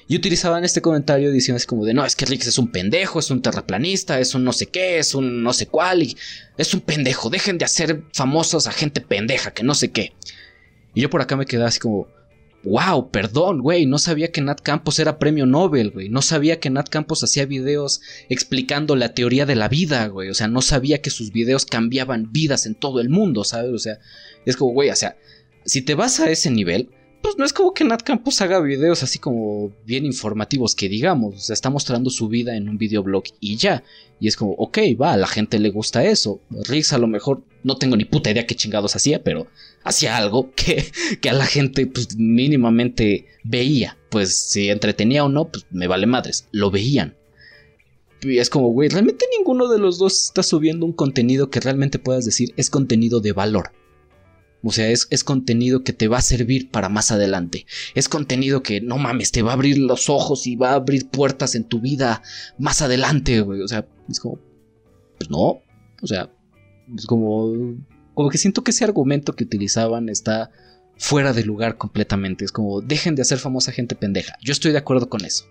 Y 0.10 0.16
utilizaban 0.16 0.64
este 0.64 0.82
comentario 0.82 1.32
diciendo 1.32 1.62
como 1.68 1.86
de, 1.86 1.94
no, 1.94 2.06
es 2.06 2.16
que 2.16 2.26
Rix 2.26 2.48
es 2.48 2.58
un 2.58 2.72
pendejo, 2.72 3.20
es 3.20 3.30
un 3.30 3.42
terraplanista, 3.42 4.20
es 4.20 4.36
un 4.36 4.44
no 4.44 4.54
sé 4.54 4.68
qué, 4.68 5.00
es 5.00 5.14
un 5.16 5.44
no 5.44 5.54
sé 5.54 5.68
cuál, 5.68 6.04
y 6.04 6.18
es 6.58 6.74
un 6.74 6.82
pendejo, 6.82 7.30
dejen 7.30 7.58
de 7.58 7.66
hacer 7.66 8.04
famosos 8.14 8.68
a 8.68 8.72
gente 8.72 9.02
pendeja, 9.02 9.52
que 9.52 9.64
no 9.64 9.74
sé 9.74 9.92
qué. 9.92 10.14
Y 10.94 11.02
yo 11.02 11.10
por 11.10 11.22
acá 11.22 11.36
me 11.36 11.46
quedé 11.46 11.64
así 11.64 11.80
como, 11.80 12.08
wow, 12.64 13.12
perdón, 13.12 13.62
güey, 13.62 13.86
no 13.86 13.98
sabía 13.98 14.32
que 14.32 14.42
Nat 14.42 14.62
Campos 14.62 15.00
era 15.00 15.20
premio 15.20 15.46
Nobel, 15.46 15.92
güey, 15.92 16.10
no 16.10 16.22
sabía 16.22 16.60
que 16.60 16.70
Nat 16.70 16.90
Campos 16.90 17.24
hacía 17.24 17.46
videos 17.46 18.02
explicando 18.30 18.96
la 18.96 19.14
teoría 19.14 19.46
de 19.46 19.56
la 19.56 19.70
vida, 19.70 20.08
güey, 20.08 20.30
o 20.30 20.34
sea, 20.34 20.48
no 20.48 20.62
sabía 20.62 21.02
que 21.02 21.10
sus 21.10 21.32
videos 21.32 21.66
cambiaban 21.66 22.32
vidas 22.32 22.66
en 22.66 22.76
todo 22.76 23.00
el 23.00 23.10
mundo, 23.10 23.44
¿sabes? 23.44 23.72
O 23.72 23.80
sea, 23.80 24.00
es 24.46 24.58
como, 24.58 24.74
güey, 24.74 24.90
o 24.90 24.96
sea, 24.96 25.18
si 25.66 25.82
te 25.82 25.96
vas 25.96 26.20
a 26.20 26.30
ese 26.30 26.50
nivel, 26.50 26.90
pues 27.22 27.38
no 27.38 27.46
es 27.46 27.54
como 27.54 27.74
que 27.74 27.84
Nat 27.84 28.04
Campos 28.04 28.42
haga 28.42 28.60
videos 28.60 29.04
así 29.04 29.20
como 29.20 29.72
bien 29.86 30.06
informativos 30.06 30.76
que 30.76 30.90
digamos, 30.90 31.36
o 31.36 31.40
sea, 31.40 31.54
está 31.54 31.70
mostrando 31.70 32.10
su 32.10 32.28
vida 32.28 32.56
en 32.56 32.70
un 32.70 32.78
videoblog 32.78 33.24
y 33.40 33.58
ya. 33.58 33.84
Y 34.20 34.28
es 34.28 34.36
como, 34.36 34.54
ok, 34.54 34.80
va, 35.00 35.14
a 35.14 35.18
la 35.18 35.28
gente 35.28 35.60
le 35.60 35.70
gusta 35.70 36.04
eso. 36.04 36.42
Riggs 36.50 36.94
a 36.94 36.98
lo 36.98 37.08
mejor, 37.08 37.44
no 37.64 37.78
tengo 37.78 37.96
ni 37.96 38.06
puta 38.06 38.32
idea 38.32 38.48
qué 38.48 38.56
chingados 38.56 38.96
hacía, 38.96 39.24
pero 39.24 39.48
hacía 39.84 40.18
algo 40.18 40.52
que, 40.56 40.92
que 41.22 41.30
a 41.30 41.34
la 41.34 41.46
gente 41.46 41.86
pues 41.88 42.18
mínimamente 42.18 43.28
veía. 43.44 43.98
Pues 44.10 44.36
si 44.36 44.70
entretenía 44.70 45.24
o 45.24 45.30
no, 45.30 45.50
pues 45.50 45.66
me 45.70 45.88
vale 45.88 46.08
madres, 46.08 46.48
lo 46.52 46.72
veían. 46.72 47.16
Y 48.22 48.40
es 48.40 48.50
como, 48.50 48.70
güey, 48.70 48.90
realmente 48.90 49.26
ninguno 49.38 49.68
de 49.68 49.78
los 49.78 50.00
dos 50.00 50.26
está 50.26 50.42
subiendo 50.42 50.86
un 50.86 50.94
contenido 50.94 51.50
que 51.50 51.60
realmente 51.60 52.00
puedas 52.00 52.26
decir 52.26 52.54
es 52.58 52.70
contenido 52.70 53.20
de 53.20 53.34
valor. 53.34 53.72
O 54.64 54.72
sea, 54.72 54.90
es, 54.90 55.06
contenido 55.24 55.84
que 55.84 55.94
te 55.94 56.08
va 56.08 56.18
a 56.18 56.22
servir 56.22 56.70
para 56.70 56.90
más 56.90 57.12
adelante. 57.12 57.66
Es 57.94 58.10
contenido 58.10 58.64
que, 58.64 58.82
no 58.82 58.98
mames, 58.98 59.32
te 59.32 59.44
va 59.44 59.52
a 59.52 59.54
abrir 59.54 59.78
los 59.78 60.10
ojos 60.10 60.48
y 60.48 60.56
va 60.56 60.72
a 60.72 60.76
abrir 60.76 61.08
puertas 61.08 61.56
en 61.56 61.64
tu 61.64 61.80
vida 61.80 62.24
más 62.58 62.82
adelante, 62.82 63.40
güey. 63.42 63.62
O 63.62 63.68
sea, 63.68 63.88
es 64.10 64.20
como, 64.20 64.40
pues 65.18 65.30
no. 65.30 65.62
O 66.02 66.08
sea, 66.08 66.30
es 66.96 67.06
como, 67.06 67.76
como 68.14 68.30
que 68.30 68.38
siento 68.38 68.64
que 68.64 68.72
ese 68.72 68.84
argumento 68.84 69.34
que 69.34 69.44
utilizaban 69.44 70.10
está 70.10 70.52
fuera 70.98 71.34
de 71.34 71.44
lugar 71.44 71.78
completamente. 71.78 72.46
Es 72.46 72.52
como, 72.52 72.82
dejen 72.82 73.16
de 73.16 73.22
hacer 73.22 73.38
famosa 73.38 73.72
gente 73.72 73.96
pendeja. 73.96 74.38
Yo 74.42 74.52
estoy 74.52 74.72
de 74.72 74.80
acuerdo 74.80 75.10
con 75.10 75.26
eso. 75.26 75.46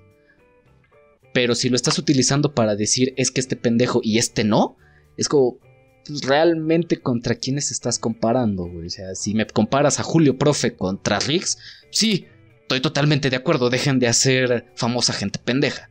Pero 1.33 1.55
si 1.55 1.69
lo 1.69 1.77
estás 1.77 1.99
utilizando 1.99 2.55
para 2.55 2.77
decir 2.77 3.13
es 3.17 3.31
que 3.31 3.41
este 3.41 3.57
pendejo 3.57 4.01
y 4.03 4.19
este 4.19 4.45
no, 4.45 4.77
es 5.17 5.29
como, 5.29 5.59
pues, 6.07 6.23
realmente 6.23 7.01
contra 7.01 7.35
quiénes 7.35 7.71
estás 7.71 7.99
comparando, 7.99 8.65
güey. 8.67 8.87
O 8.87 8.91
sea, 8.91 9.15
si 9.15 9.35
me 9.35 9.47
comparas 9.47 10.01
a 10.01 10.03
Julio 10.03 10.39
Profe 10.39 10.75
contra 10.75 11.19
Riggs, 11.19 11.59
sí, 11.91 12.27
estoy 12.63 12.81
totalmente 12.81 13.31
de 13.31 13.37
acuerdo, 13.37 13.71
dejen 13.71 13.99
de 13.99 14.09
hacer 14.09 14.67
famosa 14.75 15.13
gente 15.13 15.39
pendeja. 15.39 15.91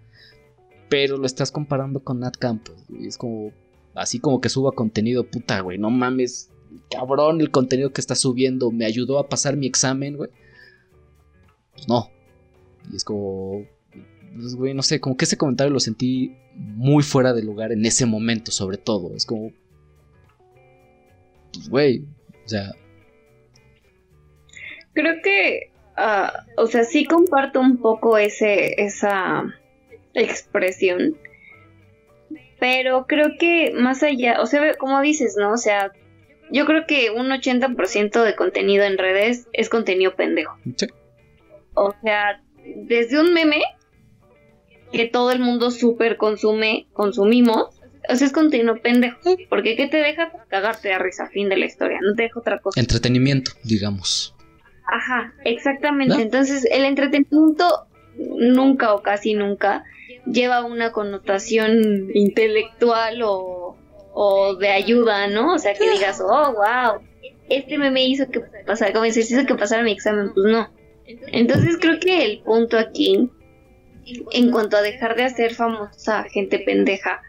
Pero 0.89 1.17
lo 1.17 1.26
estás 1.26 1.52
comparando 1.52 2.04
con 2.04 2.19
Nat 2.19 2.38
Campos, 2.38 2.76
güey. 2.88 3.08
Es 3.08 3.17
como, 3.17 3.52
así 3.95 4.19
como 4.19 4.41
que 4.41 4.50
suba 4.50 4.71
contenido, 4.74 5.26
puta, 5.26 5.60
güey, 5.62 5.78
no 5.78 5.89
mames, 5.89 6.52
cabrón, 6.91 7.41
el 7.41 7.52
contenido 7.52 7.91
que 7.91 8.02
está 8.02 8.15
subiendo 8.15 8.71
me 8.71 8.86
ayudó 8.86 9.19
a 9.19 9.30
pasar 9.30 9.58
mi 9.58 9.67
examen, 9.67 10.17
güey. 10.17 10.30
Pues 11.74 11.88
no. 11.88 12.10
Y 12.91 12.95
es 12.95 13.04
como, 13.04 13.65
pues, 14.36 14.56
güey, 14.56 14.74
no 14.74 14.84
sé, 14.84 15.00
como 15.00 15.17
que 15.17 15.26
ese 15.26 15.38
comentario 15.38 15.74
lo 15.74 15.80
sentí 15.80 16.36
muy 16.56 17.04
fuera 17.04 17.34
de 17.34 17.43
lugar 17.43 17.71
en 17.71 17.86
ese 17.86 18.06
momento, 18.06 18.52
sobre 18.52 18.78
todo. 18.78 19.15
Es 19.15 19.26
como, 19.26 19.52
pues, 21.54 21.69
güey, 21.69 22.06
o 22.45 22.50
sea... 22.50 22.71
Creo 24.93 25.15
que, 25.21 25.71
ah, 25.98 26.45
o 26.58 26.67
sea, 26.67 26.86
sí 26.86 27.06
comparto 27.06 27.60
un 27.60 27.78
poco 27.78 28.17
ese, 28.17 28.82
esa 28.82 29.43
expresión, 30.15 31.17
pero 32.60 33.06
creo 33.08 33.32
que 33.39 33.73
más 33.75 34.04
allá, 34.04 34.41
o 34.41 34.45
sea, 34.45 34.73
como 34.75 35.01
dices, 35.01 35.36
¿no? 35.38 35.51
O 35.51 35.58
sea, 35.58 35.91
yo 36.51 36.65
creo 36.65 36.86
que 36.88 37.12
un 37.12 37.28
80% 37.28 38.23
de 38.23 38.36
contenido 38.36 38.86
en 38.86 38.97
redes 38.97 39.47
es 39.54 39.69
contenido 39.69 40.15
pendejo. 40.15 40.58
O 41.73 41.93
sea, 42.01 42.41
desde 42.63 43.19
un 43.19 43.34
meme 43.34 43.62
que 44.91 45.08
todo 45.08 45.32
el 45.32 45.39
mundo 45.39 45.71
súper 45.71 46.17
consume, 46.17 46.88
consumimos, 46.93 47.82
o 48.08 48.15
sea, 48.15 48.28
es 48.28 48.34
contenido 48.34 48.82
pendejo. 48.82 49.19
Porque 49.49 49.75
¿qué 49.75 49.88
te 49.88 49.97
deja? 49.97 50.32
Cagarte 50.47 50.89
de 50.89 50.99
risa, 50.99 51.28
fin 51.28 51.49
de 51.49 51.58
la 51.58 51.65
historia. 51.65 51.99
No 52.01 52.15
te 52.15 52.23
deja 52.23 52.39
otra 52.39 52.60
cosa. 52.60 52.80
Entretenimiento, 52.80 53.51
digamos. 53.63 54.36
Ajá, 54.88 55.34
exactamente. 55.43 56.21
Entonces, 56.21 56.65
el 56.71 56.86
entretenimiento 56.86 57.88
nunca 58.17 58.93
o 58.93 59.01
casi 59.01 59.34
nunca 59.34 59.84
lleva 60.25 60.63
una 60.63 60.91
connotación 60.91 62.09
intelectual 62.13 63.21
o, 63.23 63.77
o 64.13 64.55
de 64.55 64.69
ayuda, 64.69 65.27
¿no? 65.27 65.53
O 65.53 65.59
sea, 65.59 65.73
que 65.73 65.89
digas, 65.89 66.21
oh, 66.21 66.53
wow, 66.53 67.01
este 67.49 67.77
me 67.77 68.05
hizo 68.05 68.29
que 68.29 68.41
pasara, 68.65 68.93
como 68.93 69.05
dices, 69.05 69.29
hizo 69.29 69.45
que 69.45 69.55
pasara 69.55 69.83
mi 69.83 69.91
examen. 69.91 70.33
Pues 70.33 70.45
no. 70.45 70.69
Entonces, 71.27 71.77
creo 71.79 71.99
que 71.99 72.25
el 72.25 72.39
punto 72.39 72.77
aquí, 72.77 73.29
en 74.31 74.51
cuanto 74.51 74.77
a 74.77 74.81
dejar 74.81 75.15
de 75.15 75.23
hacer 75.23 75.53
famosa 75.53 76.23
gente 76.23 76.59
pendeja, 76.59 77.21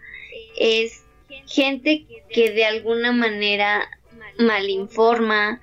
es 0.59 1.05
gente 1.47 2.07
que 2.31 2.51
de 2.51 2.65
alguna 2.65 3.13
manera 3.13 3.89
malinforma 4.39 5.61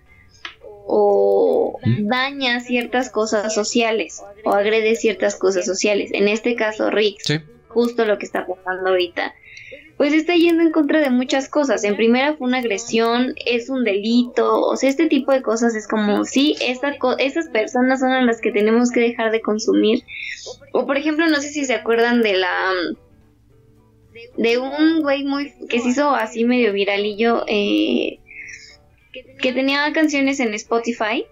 o 0.86 1.80
daña 2.00 2.60
ciertas 2.60 3.10
cosas 3.10 3.54
sociales 3.54 4.22
o 4.44 4.52
agrede 4.54 4.96
ciertas 4.96 5.36
cosas 5.36 5.66
sociales. 5.66 6.12
En 6.14 6.28
este 6.28 6.56
caso, 6.56 6.90
Rick, 6.90 7.44
justo 7.68 8.06
lo 8.06 8.18
que 8.18 8.26
está 8.26 8.46
pasando 8.46 8.90
ahorita, 8.90 9.34
pues 9.98 10.14
está 10.14 10.36
yendo 10.36 10.64
en 10.64 10.72
contra 10.72 11.00
de 11.00 11.10
muchas 11.10 11.48
cosas. 11.48 11.84
En 11.84 11.96
primera 11.96 12.36
fue 12.36 12.48
una 12.48 12.60
agresión, 12.60 13.34
es 13.46 13.70
un 13.70 13.84
delito, 13.84 14.62
o 14.62 14.76
sea, 14.76 14.90
este 14.90 15.08
tipo 15.08 15.32
de 15.32 15.42
cosas 15.42 15.76
es 15.76 15.88
como, 15.88 16.26
sí, 16.26 16.56
esta 16.62 16.96
esas 17.20 17.48
personas 17.50 18.00
son 18.00 18.26
las 18.26 18.42
que 18.42 18.52
tenemos 18.52 18.92
que 18.92 19.00
dejar 19.00 19.32
de 19.32 19.42
consumir. 19.42 20.04
O 20.72 20.86
por 20.86 20.98
ejemplo, 20.98 21.28
no 21.28 21.40
sé 21.42 21.50
si 21.50 21.66
se 21.66 21.76
acuerdan 21.76 22.22
de 22.22 22.38
la 22.38 22.72
de 24.38 24.58
un 24.58 25.02
güey 25.02 25.24
muy 25.24 25.54
que 25.70 25.80
se 25.80 25.90
hizo 25.90 26.12
así 26.12 26.46
medio 26.46 26.74
viralillo 26.74 27.44
eh, 27.48 28.20
que 29.14 29.54
tenía 29.54 29.92
canciones 29.94 30.40
en 30.40 30.54
Spotify 30.54 31.26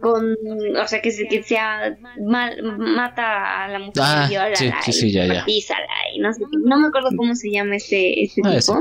con 0.00 0.36
o 0.76 0.88
sea 0.88 1.02
que 1.02 1.10
se 1.10 1.28
que 1.28 1.42
sea 1.42 1.96
mata 2.18 3.64
a 3.64 3.68
la 3.68 3.78
mujer 3.78 4.02
ah, 4.02 4.28
sí, 4.54 4.70
sí, 4.82 4.92
sí, 4.92 5.12
ya, 5.12 5.26
ya. 5.26 5.44
y 5.46 6.18
no, 6.20 6.32
sé, 6.32 6.42
no 6.64 6.78
me 6.78 6.88
acuerdo 6.88 7.10
cómo 7.16 7.34
se 7.34 7.50
llama 7.50 7.76
este, 7.76 8.22
este 8.22 8.40
ah, 8.44 8.58
tipo. 8.58 8.80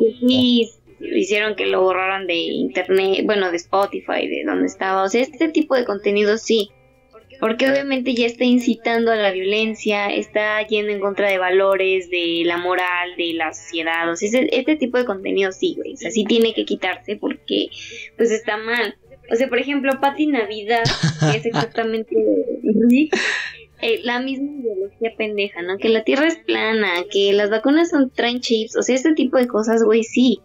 y 0.00 0.70
hicieron 1.00 1.56
que 1.56 1.66
lo 1.66 1.82
borraran 1.82 2.26
de 2.26 2.34
internet 2.34 3.24
bueno 3.24 3.50
de 3.50 3.56
Spotify 3.56 4.26
de 4.26 4.44
donde 4.46 4.66
estaba. 4.66 5.02
O 5.02 5.08
sea 5.08 5.22
este 5.22 5.48
tipo 5.48 5.74
de 5.74 5.84
contenido 5.84 6.38
sí 6.38 6.70
porque 7.40 7.70
obviamente 7.70 8.14
ya 8.14 8.26
está 8.26 8.44
incitando 8.44 9.10
a 9.10 9.16
la 9.16 9.32
violencia, 9.32 10.08
está 10.08 10.64
yendo 10.66 10.92
en 10.92 11.00
contra 11.00 11.28
de 11.30 11.38
valores, 11.38 12.10
de 12.10 12.42
la 12.44 12.58
moral, 12.58 13.16
de 13.16 13.32
la 13.32 13.52
sociedad, 13.54 14.10
o 14.10 14.14
sea, 14.14 14.28
este 14.52 14.76
tipo 14.76 14.98
de 14.98 15.06
contenido 15.06 15.50
sí, 15.50 15.74
güey, 15.76 15.94
o 15.94 15.96
sea, 15.96 16.10
sí 16.10 16.24
tiene 16.24 16.52
que 16.52 16.64
quitarse 16.66 17.16
porque 17.16 17.68
pues 18.16 18.30
está 18.30 18.56
mal. 18.58 18.94
O 19.32 19.36
sea, 19.36 19.48
por 19.48 19.58
ejemplo, 19.58 19.92
Patti 20.00 20.26
Navidad, 20.26 20.82
que 21.20 21.38
es 21.38 21.46
exactamente 21.46 22.16
eh, 23.82 24.00
la 24.02 24.20
misma 24.20 24.60
ideología 24.60 25.12
pendeja, 25.16 25.62
¿no? 25.62 25.78
Que 25.78 25.88
la 25.88 26.02
Tierra 26.02 26.26
es 26.26 26.36
plana, 26.36 27.04
que 27.10 27.32
las 27.32 27.48
vacunas 27.48 27.90
son 27.90 28.10
train 28.10 28.40
chips, 28.40 28.76
o 28.76 28.82
sea, 28.82 28.96
este 28.96 29.14
tipo 29.14 29.38
de 29.38 29.46
cosas, 29.46 29.84
güey, 29.84 30.02
sí. 30.02 30.40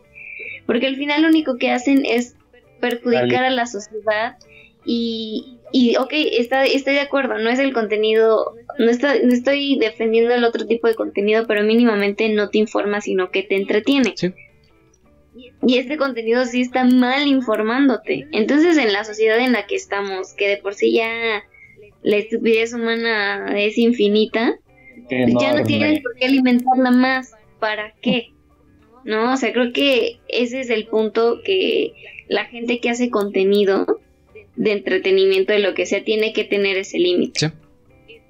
Porque 0.68 0.88
al 0.88 0.96
final 0.96 1.24
lo 1.24 1.30
único 1.30 1.58
que 1.58 1.72
hacen 1.72 2.06
es 2.06 2.36
perjudicar 2.80 3.44
a 3.44 3.50
la 3.50 3.66
sociedad 3.66 4.38
y, 4.86 5.55
y 5.72 5.96
ok, 5.98 6.12
está, 6.14 6.66
estoy 6.66 6.94
de 6.94 7.02
acuerdo, 7.02 7.38
no 7.38 7.50
es 7.50 7.60
el 7.60 7.74
contenido, 7.74 8.56
no, 8.78 8.90
está, 8.90 9.16
no 9.20 9.34
estoy 9.34 9.78
defendiendo 9.78 10.34
el 10.34 10.44
otro 10.44 10.66
tipo 10.66 10.88
de 10.88 10.96
contenido, 10.96 11.46
pero 11.48 11.64
mínimamente 11.64 12.30
no 12.30 12.50
te 12.50 12.60
informa, 12.60 13.02
sino 13.02 13.32
que 13.32 13.44
te 13.44 13.56
entretiene. 13.56 14.14
y 15.68 15.78
este 15.78 15.98
contenido 15.98 16.46
sí 16.46 16.62
está 16.62 16.86
mal 16.86 17.28
informándote. 17.28 18.28
Entonces 18.32 18.78
en 18.78 18.94
la 18.94 19.04
sociedad 19.04 19.40
en 19.40 19.52
la 19.52 19.68
que 19.68 19.76
estamos, 19.76 20.34
que 20.34 20.48
de 20.48 20.58
por 20.58 20.76
sí 20.76 20.94
ya 20.94 21.44
la 22.04 22.18
estupidez 22.18 22.74
humana 22.74 23.54
es 23.58 23.78
infinita, 23.78 24.60
ya 25.10 25.54
no 25.54 25.64
tienes 25.64 26.02
por 26.02 26.16
qué 26.16 26.26
alimentarla 26.26 26.92
más. 26.92 27.34
¿Para 27.60 27.94
qué? 28.02 28.32
¿No? 29.04 29.34
O 29.34 29.38
sea, 29.38 29.54
creo 29.54 29.72
que 29.74 30.20
ese 30.28 30.62
es 30.62 30.70
el 30.70 30.86
punto 30.88 31.42
que 31.44 31.94
la 32.28 32.46
gente 32.46 32.80
que 32.80 32.90
hace 32.90 33.10
contenido 33.10 34.00
de 34.56 34.72
entretenimiento, 34.72 35.54
de 35.54 35.60
lo 35.60 35.74
que 35.74 35.86
sea, 35.86 36.04
tiene 36.04 36.34
que 36.34 36.44
tener 36.44 36.78
ese 36.78 37.00
límite. 37.00 37.52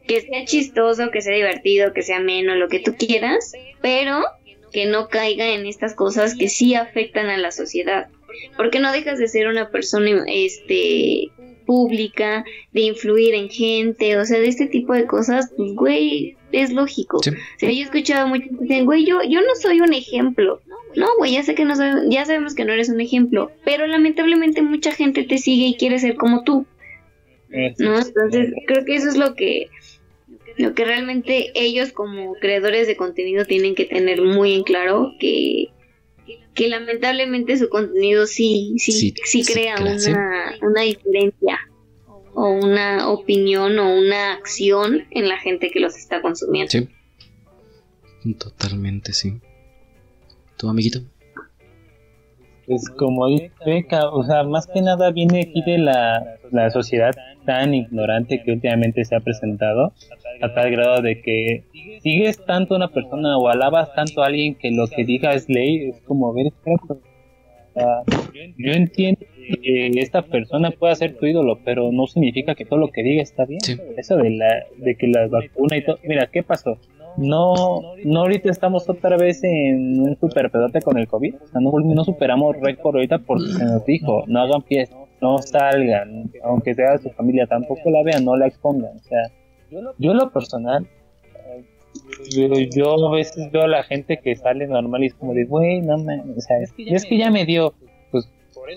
Que 0.08 0.22
sea 0.22 0.46
chistoso, 0.46 1.10
que 1.12 1.22
sea 1.22 1.34
divertido, 1.34 1.94
que 1.94 2.04
sea 2.04 2.20
menos, 2.20 2.58
lo 2.58 2.68
que 2.68 2.80
tú 2.80 2.96
quieras, 2.96 3.54
pero 3.82 4.24
que 4.72 4.86
no 4.86 5.08
caiga 5.08 5.54
en 5.54 5.66
estas 5.66 5.96
cosas 5.96 6.36
que 6.36 6.50
sí 6.50 6.76
afectan 6.76 7.28
a 7.28 7.38
la 7.38 7.52
sociedad. 7.52 8.10
Porque 8.58 8.80
no 8.80 8.92
dejas 8.92 9.18
de 9.18 9.28
ser 9.28 9.48
una 9.48 9.70
persona 9.70 10.26
este 10.28 11.32
pública, 11.66 12.46
de 12.74 12.82
influir 12.82 13.34
en 13.34 13.50
gente, 13.50 14.18
o 14.18 14.26
sea, 14.26 14.40
de 14.40 14.48
este 14.48 14.68
tipo 14.68 14.94
de 14.94 15.06
cosas, 15.06 15.52
pues 15.58 15.74
güey, 15.74 16.38
es 16.52 16.72
lógico. 16.72 17.18
O 17.18 17.22
sea, 17.24 17.34
yo 17.60 17.68
he 17.68 17.82
escuchado 17.82 18.28
mucho 18.28 18.46
güey, 18.84 19.06
yo, 19.06 19.20
yo 19.24 19.42
no 19.42 19.56
soy 19.60 19.82
un 19.82 19.94
ejemplo. 19.94 20.62
No, 20.96 21.08
güey, 21.18 21.34
ya 21.34 21.44
sé 21.44 21.56
que 21.56 21.66
no 21.66 21.76
soy, 21.76 22.10
ya 22.10 22.26
sabemos 22.26 22.56
que 22.56 22.66
no 22.66 22.74
eres 22.74 22.90
un 22.90 23.02
ejemplo, 23.02 23.52
pero 23.64 23.88
lamentablemente 23.88 24.62
mucha 24.62 24.92
gente 24.92 25.24
te 25.24 25.38
sigue 25.38 25.68
y 25.68 25.76
quiere 25.76 26.00
ser 26.00 26.16
como 26.16 26.44
tú. 26.44 26.66
¿No? 27.78 27.98
Entonces, 27.98 28.54
creo 28.68 28.86
que 28.86 28.96
eso 28.96 29.10
es 29.10 29.18
lo 29.18 29.36
que 29.36 29.70
lo 30.58 30.74
que 30.74 30.86
realmente 30.86 31.52
ellos 31.54 31.92
como 31.92 32.34
creadores 32.36 32.88
de 32.88 32.96
contenido 32.96 33.46
tienen 33.46 33.76
que 33.76 33.86
tener 33.86 34.22
muy 34.22 34.54
en 34.54 34.64
claro 34.64 35.12
que, 35.20 35.70
que 36.54 36.70
lamentablemente 36.70 37.58
su 37.58 37.68
contenido 37.68 38.26
sí, 38.26 38.76
sí, 38.78 39.14
sí, 39.24 39.44
crea 39.44 39.76
una, 39.82 40.56
una 40.62 40.82
diferencia 40.82 41.60
o 42.34 42.52
una 42.52 43.10
opinión 43.10 43.80
o 43.80 43.98
una 43.98 44.34
acción 44.34 45.06
en 45.12 45.28
la 45.28 45.38
gente 45.40 45.72
que 45.72 45.80
los 45.80 45.98
está 45.98 46.22
consumiendo. 46.22 46.72
Sí. 46.72 46.88
Totalmente, 48.34 49.14
sí. 49.14 49.40
¿Tu 50.58 50.70
amiguito? 50.70 51.00
Pues 52.68 52.90
como 52.90 53.28
dice 53.28 53.52
o 54.12 54.24
sea, 54.24 54.44
más 54.44 54.66
que 54.68 54.82
nada 54.82 55.12
viene 55.12 55.42
aquí 55.42 55.62
de 55.66 55.78
la, 55.78 56.38
la 56.52 56.70
sociedad 56.72 57.12
tan 57.46 57.76
ignorante 57.76 58.42
que 58.44 58.52
últimamente 58.52 59.06
se 59.06 59.16
ha 59.16 59.20
presentado, 59.20 59.94
a 60.42 60.54
tal 60.54 60.72
grado 60.72 61.02
de 61.02 61.22
que 61.22 61.64
sigues 62.02 62.44
tanto 62.44 62.74
a 62.74 62.78
una 62.78 62.88
persona 62.88 63.38
o 63.38 63.48
alabas 63.50 63.94
tanto 63.94 64.24
a 64.24 64.28
alguien 64.28 64.56
que 64.56 64.72
lo 64.72 64.88
que 64.88 65.06
diga 65.06 65.34
es 65.34 65.48
ley, 65.48 65.90
es 65.90 66.02
como, 66.02 66.34
ver, 66.34 66.52
yo 68.58 68.72
entiendo 68.72 69.26
que 69.62 69.92
esta 69.98 70.24
persona 70.24 70.72
pueda 70.72 70.96
ser 70.96 71.18
tu 71.18 71.26
ídolo, 71.26 71.60
pero 71.64 71.92
no 71.92 72.08
significa 72.08 72.56
que 72.56 72.66
todo 72.66 72.80
lo 72.80 72.88
que 72.88 73.04
diga 73.04 73.22
está 73.22 73.46
bien. 73.46 73.60
Eso 73.98 74.18
de, 74.18 74.32
la, 74.32 74.66
de 74.78 74.96
que 74.96 75.08
la 75.08 75.28
vacuna 75.28 75.78
y 75.78 75.84
todo, 75.84 76.00
mira, 76.04 76.28
¿qué 76.32 76.42
pasó? 76.42 76.78
No, 77.18 77.82
no 78.04 78.20
ahorita 78.22 78.50
estamos 78.50 78.90
otra 78.90 79.18
vez 79.18 79.44
en 79.44 80.02
un 80.02 80.18
super 80.20 80.50
pedote 80.50 80.82
con 80.82 80.98
el 80.98 81.08
COVID, 81.08 81.36
o 81.36 81.48
sea, 81.48 81.62
no, 81.62 81.72
no 81.72 82.04
superamos 82.04 82.60
récord 82.60 82.96
ahorita 82.96 83.20
porque 83.20 83.48
se 83.48 83.66
nos 83.66 83.86
dijo, 83.86 84.24
no 84.28 84.42
hagan 84.42 84.64
fiesta, 84.64 84.98
no 85.22 85.38
salgan, 85.40 86.32
aunque 86.44 86.74
sea 86.74 86.98
su 86.98 87.10
familia, 87.12 87.48
tampoco 87.48 87.90
la 87.90 88.04
vean, 88.04 88.26
no 88.26 88.36
la 88.36 88.48
expongan, 88.48 88.98
o 88.98 89.04
sea, 89.04 89.32
yo 89.98 90.14
lo 90.14 90.30
personal, 90.32 90.88
yo, 92.30 92.48
yo 92.76 93.08
a 93.08 93.16
veces 93.16 93.52
veo 93.52 93.64
a 93.64 93.68
la 93.68 93.84
gente 93.84 94.18
que 94.18 94.36
sale 94.36 94.68
normal 94.68 95.04
y 95.04 95.08
es 95.08 95.14
como 95.14 95.34
de, 95.34 95.46
güey, 95.46 95.82
no 95.82 95.98
me, 95.98 96.20
o 96.22 96.42
sea, 96.42 96.58
es 96.62 97.06
que 97.06 97.18
ya 97.18 97.32
me 97.32 97.46
dio, 97.46 97.74
pues 98.12 98.30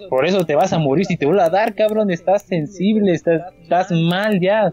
por 0.09 0.27
eso 0.27 0.45
te 0.45 0.55
vas 0.55 0.73
a 0.73 0.79
morir. 0.79 1.07
Si 1.07 1.17
te 1.17 1.27
vuelve 1.27 1.43
a 1.43 1.51
dar, 1.51 1.75
cabrón, 1.75 2.11
estás 2.11 2.43
sensible, 2.43 3.13
estás, 3.13 3.53
estás 3.63 3.91
mal 3.91 4.41
ya, 4.41 4.73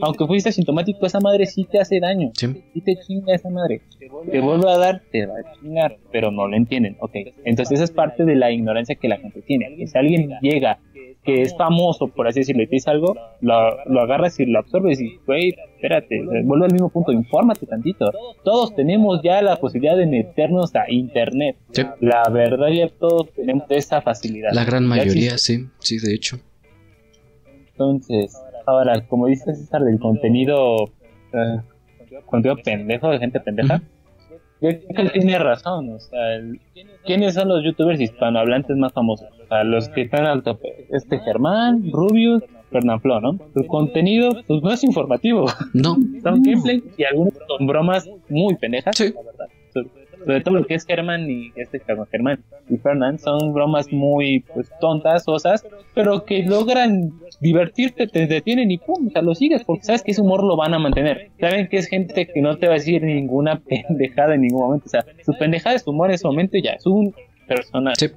aunque 0.00 0.26
fuiste 0.26 0.48
asintomático, 0.48 1.06
esa 1.06 1.20
madre 1.20 1.46
sí 1.46 1.64
te 1.64 1.80
hace 1.80 2.00
daño. 2.00 2.30
Sí. 2.34 2.48
te 2.84 2.96
chinga 3.06 3.34
esa 3.34 3.50
madre. 3.50 3.82
Te 4.30 4.40
vuelve 4.40 4.70
a 4.70 4.78
dar, 4.78 5.02
te 5.10 5.26
va 5.26 5.34
a 5.34 5.52
chingar, 5.54 5.96
pero 6.10 6.30
no 6.30 6.48
lo 6.48 6.56
entienden. 6.56 6.96
Ok, 7.00 7.14
entonces 7.44 7.74
esa 7.74 7.84
es 7.84 7.90
parte 7.90 8.24
de 8.24 8.36
la 8.36 8.50
ignorancia 8.50 8.94
que 8.96 9.08
la 9.08 9.18
gente 9.18 9.42
tiene. 9.42 9.76
Que 9.76 9.86
si 9.86 9.98
alguien 9.98 10.30
llega, 10.40 10.78
que 11.24 11.42
es 11.42 11.56
famoso, 11.56 12.08
por 12.08 12.26
así 12.26 12.40
decirlo, 12.40 12.62
y 12.62 12.66
te 12.66 12.76
dice 12.76 12.90
algo, 12.90 13.14
lo, 13.40 13.84
lo 13.84 14.00
agarras 14.00 14.40
y 14.40 14.46
lo 14.46 14.58
absorbes 14.58 15.00
y, 15.00 15.18
güey, 15.26 15.54
espérate, 15.76 16.20
vuelve 16.44 16.66
al 16.66 16.72
mismo 16.72 16.88
punto, 16.88 17.12
infórmate 17.12 17.66
tantito. 17.66 18.10
Todos 18.42 18.74
tenemos 18.74 19.20
ya 19.22 19.40
la 19.42 19.56
posibilidad 19.56 19.96
de 19.96 20.06
meternos 20.06 20.74
a 20.74 20.90
internet. 20.90 21.56
La 22.00 22.28
verdad 22.28 22.68
ya 22.68 22.88
todos 22.88 23.30
tenemos 23.34 23.64
esa 23.68 24.00
facilidad. 24.00 24.50
La 24.52 24.64
gran 24.64 24.86
mayoría, 24.86 25.38
sí, 25.38 25.66
sí, 25.78 25.98
de 25.98 26.14
hecho. 26.14 26.38
Entonces, 27.72 28.41
Ahora, 28.66 29.06
como 29.06 29.26
dice 29.26 29.54
César, 29.54 29.82
del 29.82 29.98
contenido, 29.98 30.90
eh, 31.32 31.60
contenido 32.26 32.62
pendejo, 32.62 33.10
de 33.10 33.18
gente 33.18 33.40
pendeja, 33.40 33.82
creo 34.60 34.78
que 34.94 35.02
él 35.02 35.12
tiene 35.12 35.38
razón. 35.38 35.90
O 35.90 36.00
sea, 36.00 36.40
¿quiénes 37.04 37.34
son 37.34 37.48
los 37.48 37.64
youtubers 37.64 38.00
hispanohablantes 38.00 38.76
más 38.76 38.92
famosos? 38.92 39.28
O 39.42 39.46
sea, 39.46 39.64
los 39.64 39.88
que 39.88 40.02
están 40.02 40.26
al 40.26 40.42
tope. 40.42 40.86
Este 40.90 41.18
Germán, 41.20 41.90
Rubius, 41.92 42.42
Fernanfloo, 42.70 43.20
¿no? 43.20 43.38
Su 43.54 43.66
contenido 43.66 44.30
pues, 44.46 44.62
no 44.62 44.72
es 44.72 44.84
informativo. 44.84 45.46
No. 45.74 45.96
Son 46.22 46.42
gameplay 46.42 46.82
y 46.96 47.04
algunos 47.04 47.34
son 47.46 47.66
bromas 47.66 48.08
muy 48.28 48.54
pendejas, 48.56 48.96
sí. 48.96 49.12
la 49.14 49.22
verdad 49.22 50.01
sobre 50.24 50.40
todo 50.40 50.54
lo 50.56 50.66
que 50.66 50.74
es 50.74 50.84
Germán 50.84 51.30
y 51.30 51.52
este 51.56 51.80
Germán 51.80 52.42
y 52.68 52.76
Fernand 52.76 53.18
son 53.18 53.52
bromas 53.52 53.92
muy 53.92 54.40
pues 54.54 54.70
tontas, 54.80 55.24
osas, 55.26 55.66
pero 55.94 56.24
que 56.24 56.42
logran 56.44 57.12
divertirte, 57.40 58.06
te 58.06 58.26
detienen 58.26 58.70
y 58.70 58.78
pum, 58.78 59.08
o 59.08 59.10
sea, 59.10 59.22
lo 59.22 59.34
sigues 59.34 59.64
porque 59.64 59.84
sabes 59.84 60.02
que 60.02 60.12
ese 60.12 60.20
humor 60.20 60.44
lo 60.44 60.56
van 60.56 60.74
a 60.74 60.78
mantener. 60.78 61.30
Saben 61.40 61.68
que 61.68 61.78
es 61.78 61.86
gente 61.86 62.26
que 62.26 62.40
no 62.40 62.56
te 62.56 62.66
va 62.66 62.74
a 62.74 62.76
decir 62.76 63.02
ninguna 63.02 63.60
pendejada 63.88 64.34
en 64.34 64.42
ningún 64.42 64.62
momento, 64.62 64.86
o 64.86 64.90
sea, 64.90 65.04
su 65.24 65.32
pendejada 65.38 65.76
es 65.76 65.82
su 65.82 65.90
humor 65.90 66.10
en 66.10 66.14
ese 66.14 66.26
momento 66.26 66.58
ya 66.58 66.72
es 66.72 66.86
un 66.86 67.14
personaje. 67.46 68.12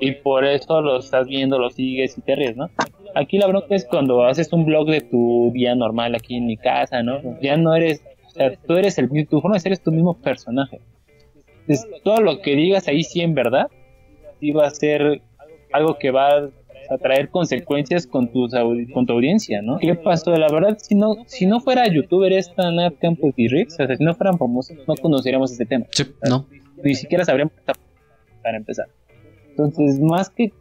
Y 0.00 0.12
por 0.12 0.44
eso 0.44 0.80
lo 0.80 0.98
estás 0.98 1.28
viendo, 1.28 1.58
lo 1.58 1.70
sigues 1.70 2.18
y 2.18 2.22
te 2.22 2.34
ríes, 2.34 2.56
¿no? 2.56 2.68
Aquí 3.14 3.38
la 3.38 3.46
bronca 3.46 3.74
es 3.74 3.84
cuando 3.84 4.24
haces 4.24 4.52
un 4.52 4.64
blog 4.64 4.88
de 4.88 5.00
tu 5.02 5.52
día 5.52 5.74
normal 5.76 6.14
aquí 6.16 6.36
en 6.36 6.46
mi 6.46 6.56
casa, 6.56 7.02
¿no? 7.02 7.20
Ya 7.40 7.56
no 7.56 7.74
eres 7.74 8.02
o 8.32 8.34
sea, 8.34 8.56
tú 8.56 8.74
eres 8.74 8.98
el 8.98 9.08
tu 9.26 9.40
forma 9.40 9.56
de 9.56 9.60
ser 9.60 9.72
es 9.72 9.82
tu 9.82 9.92
mismo 9.92 10.14
personaje. 10.14 10.80
Entonces, 11.66 11.86
todo 12.02 12.20
lo 12.20 12.40
que 12.40 12.56
digas 12.56 12.88
ahí 12.88 13.04
sí 13.04 13.20
en 13.20 13.34
verdad, 13.34 13.68
sí 14.40 14.52
va 14.52 14.66
a 14.66 14.70
ser 14.70 15.20
algo 15.72 15.98
que 15.98 16.10
va 16.10 16.50
a 16.90 16.98
traer 16.98 17.28
consecuencias 17.28 18.06
con 18.06 18.28
tu, 18.32 18.48
con 18.92 19.06
tu 19.06 19.12
audiencia, 19.12 19.62
¿no? 19.62 19.78
¿Qué 19.78 19.94
pasó? 19.94 20.36
La 20.36 20.48
verdad, 20.48 20.78
si 20.80 20.94
no, 20.94 21.16
si 21.26 21.46
no 21.46 21.60
fuera 21.60 21.86
youtuber 21.86 22.32
esta 22.32 22.70
Nat 22.70 22.94
Campos 23.00 23.34
y 23.36 23.48
Rix, 23.48 23.74
o 23.74 23.86
sea, 23.86 23.96
si 23.96 24.02
no 24.02 24.14
fueran 24.14 24.38
famosos, 24.38 24.76
no 24.88 24.94
conoceríamos 24.96 25.52
este 25.52 25.66
tema. 25.66 25.86
Sí, 25.90 26.04
no. 26.28 26.46
Ni 26.82 26.94
siquiera 26.94 27.24
sabríamos 27.24 27.52
para 28.42 28.56
empezar. 28.56 28.86
Entonces, 29.50 30.00
más 30.00 30.30
que 30.30 30.52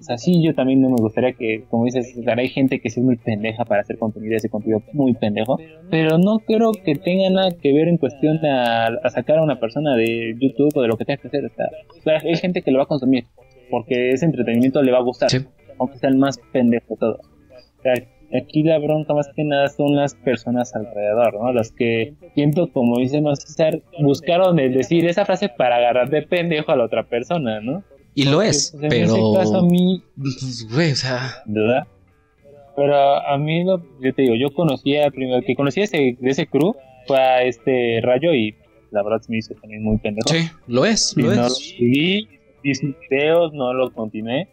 o 0.00 0.02
sea, 0.02 0.16
sí, 0.16 0.42
yo 0.42 0.54
también 0.54 0.80
no 0.80 0.88
me 0.88 0.96
gustaría 0.96 1.34
que, 1.34 1.64
como 1.68 1.84
dices, 1.84 2.16
hay 2.26 2.48
gente 2.48 2.80
que 2.80 2.88
es 2.88 2.96
muy 2.96 3.16
pendeja 3.16 3.66
para 3.66 3.82
hacer 3.82 3.98
contenido, 3.98 4.34
ese 4.34 4.48
contenido 4.48 4.82
muy 4.94 5.12
pendejo, 5.12 5.58
pero 5.90 6.16
no 6.16 6.38
creo 6.38 6.72
que 6.72 6.94
tenga 6.94 7.28
nada 7.28 7.50
que 7.50 7.70
ver 7.74 7.86
en 7.86 7.98
cuestión 7.98 8.38
a, 8.46 9.10
sacar 9.10 9.38
a 9.38 9.42
una 9.42 9.60
persona 9.60 9.94
de 9.96 10.34
YouTube 10.40 10.74
o 10.74 10.82
de 10.82 10.88
lo 10.88 10.96
que 10.96 11.04
tenga 11.04 11.20
que 11.20 11.28
hacer. 11.28 11.44
O 11.44 12.02
sea, 12.02 12.18
hay 12.24 12.36
gente 12.36 12.62
que 12.62 12.70
lo 12.70 12.78
va 12.78 12.84
a 12.84 12.86
consumir 12.86 13.26
porque 13.70 14.12
ese 14.12 14.24
entretenimiento 14.24 14.82
le 14.82 14.90
va 14.90 14.98
a 14.98 15.02
gustar, 15.02 15.28
aunque 15.78 15.98
sea 15.98 16.08
el 16.08 16.16
más 16.16 16.40
pendejo 16.50 16.86
de 16.94 16.96
todos. 16.96 17.20
O 17.78 17.82
sea, 17.82 17.92
aquí 18.34 18.62
la 18.62 18.78
bronca 18.78 19.12
más 19.12 19.28
que 19.34 19.44
nada 19.44 19.68
son 19.68 19.96
las 19.96 20.14
personas 20.14 20.74
alrededor, 20.74 21.34
¿no? 21.34 21.52
Las 21.52 21.72
que 21.72 22.14
siento, 22.34 22.72
como 22.72 22.98
dice 22.98 23.22
César, 23.34 23.82
buscaron 24.00 24.58
el 24.58 24.72
decir 24.72 25.04
esa 25.06 25.26
frase 25.26 25.50
para 25.50 25.76
agarrar 25.76 26.08
de 26.08 26.22
pendejo 26.22 26.72
a 26.72 26.76
la 26.76 26.84
otra 26.84 27.04
persona, 27.04 27.60
¿no? 27.60 27.84
Y 28.14 28.24
lo 28.24 28.42
es, 28.42 28.74
pues, 28.78 28.86
pero. 28.88 29.14
En 29.14 29.20
ese 29.20 29.38
caso 29.38 29.56
a 29.58 29.62
mí. 29.62 30.02
Pues, 30.16 30.66
güey, 30.72 30.92
o 30.92 30.96
sea. 30.96 31.42
¿Verdad? 31.46 31.86
Pero 32.76 32.96
a 32.96 33.36
mí, 33.36 33.64
yo 33.64 34.14
te 34.14 34.22
digo, 34.22 34.34
yo 34.36 34.54
conocía, 34.54 35.10
primero 35.10 35.42
que 35.44 35.54
conocí 35.54 35.80
ese, 35.80 36.16
de 36.18 36.30
ese 36.30 36.46
crew 36.46 36.74
fue 37.06 37.18
a 37.18 37.42
este 37.42 38.00
Rayo 38.02 38.32
y 38.32 38.54
la 38.90 39.02
verdad 39.02 39.20
se 39.20 39.30
me 39.30 39.38
hizo 39.38 39.54
también 39.54 39.82
muy 39.82 39.98
pendejo. 39.98 40.28
Sí, 40.28 40.48
lo 40.66 40.84
es, 40.84 41.14
lo 41.16 41.34
no 41.34 41.46
es. 41.46 41.74
vi 41.78 42.28
videos, 42.62 43.52
no 43.52 43.72
los 43.72 43.92
continué. 43.92 44.48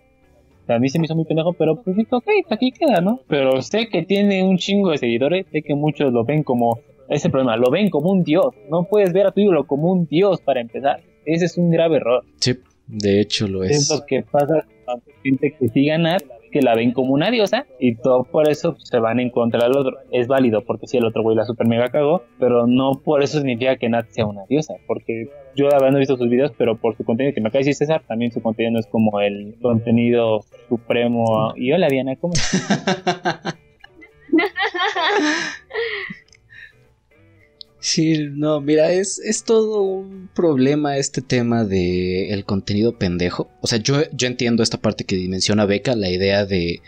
a 0.68 0.80
mí 0.80 0.90
se 0.90 1.00
me 1.00 1.06
hizo 1.06 1.16
muy 1.16 1.26
pendejo, 1.26 1.54
pero 1.54 1.82
pues 1.82 1.96
dije, 1.96 2.10
ok, 2.12 2.28
aquí 2.50 2.72
queda, 2.72 3.02
¿no? 3.02 3.22
Pero 3.28 3.62
sé 3.62 3.88
que 3.90 4.04
tiene 4.04 4.44
un 4.44 4.58
chingo 4.58 4.92
de 4.92 4.98
seguidores, 4.98 5.46
sé 5.52 5.62
que 5.62 5.76
muchos 5.76 6.12
lo 6.12 6.24
ven 6.24 6.44
como 6.44 6.80
ese 7.10 7.30
problema, 7.30 7.56
lo 7.58 7.72
ven 7.72 7.90
como 7.90 8.12
un 8.12 8.24
dios. 8.24 8.54
No 8.70 8.84
puedes 8.84 9.14
ver 9.14 9.28
a 9.28 9.32
tu 9.32 9.42
ídolo 9.42 9.66
como 9.66 9.92
un 9.92 10.06
dios 10.06 10.42
para 10.42 10.62
empezar. 10.62 11.02
Ese 11.26 11.46
es 11.46 11.58
un 11.58 11.70
grave 11.70 11.98
error. 11.98 12.24
Sí. 12.40 12.56
De 12.88 13.22
hecho 13.22 13.48
lo 13.48 13.64
es. 13.64 13.72
Es 13.72 13.90
lo 13.90 14.06
que 14.06 14.24
pasa 14.24 14.66
con 14.86 15.02
gente 15.24 15.56
que 15.60 15.70
sí 15.70 15.86
ganar 15.86 16.22
que 16.52 16.62
la 16.62 16.76
ven 16.76 16.94
como 16.94 17.14
una 17.14 17.30
diosa 17.30 17.66
y 17.80 17.96
todo 17.96 18.24
por 18.24 18.50
eso 18.50 18.76
se 18.80 19.00
van 19.00 19.20
en 19.20 19.30
contra 19.30 19.64
del 19.64 19.78
otro. 19.78 19.98
Es 20.12 20.28
válido 20.28 20.64
porque 20.64 20.88
si 20.88 20.98
el 20.98 21.06
otro 21.06 21.22
güey 21.22 21.36
la 21.36 21.46
super 21.46 21.68
mega 21.68 21.90
cagó, 21.90 22.24
pero 22.40 22.68
no 22.68 23.02
por 23.04 23.24
eso 23.24 23.40
significa 23.40 23.76
que 23.76 23.90
Nat 23.90 24.08
sea 24.10 24.26
una 24.26 24.46
diosa, 24.46 24.76
porque 24.88 25.30
yo 25.56 25.68
la 25.68 25.76
verdad 25.76 25.92
no 25.92 25.98
he 25.98 26.00
visto 26.00 26.18
sus 26.18 26.30
videos, 26.30 26.52
pero 26.58 26.78
por 26.78 26.96
su 26.96 27.04
contenido 27.04 27.34
que 27.34 27.42
me 27.42 27.50
acaba 27.50 27.60
de 27.60 27.70
decir 27.70 27.76
César, 27.76 28.04
también 28.08 28.32
su 28.32 28.42
contenido 28.42 28.74
no 28.74 28.80
es 28.80 28.88
como 28.88 29.20
el 29.20 29.56
contenido 29.62 30.46
supremo. 30.70 31.54
Y 31.56 31.72
hola 31.72 31.88
Diana, 31.90 32.16
¿cómo 32.16 32.34
Sí, 37.80 38.30
no, 38.32 38.60
mira, 38.60 38.92
es, 38.92 39.20
es 39.20 39.44
todo 39.44 39.84
un 39.84 40.30
problema 40.34 40.98
este 40.98 41.22
tema 41.22 41.64
de 41.64 42.34
el 42.34 42.44
contenido 42.44 42.98
pendejo. 42.98 43.50
O 43.62 43.68
sea, 43.68 43.78
yo, 43.78 44.02
yo 44.12 44.28
entiendo 44.28 44.64
esta 44.64 44.80
parte 44.80 45.04
que 45.04 45.28
menciona 45.30 45.66
Beca, 45.66 45.96
la 45.96 46.10
idea 46.10 46.46
de 46.46 46.82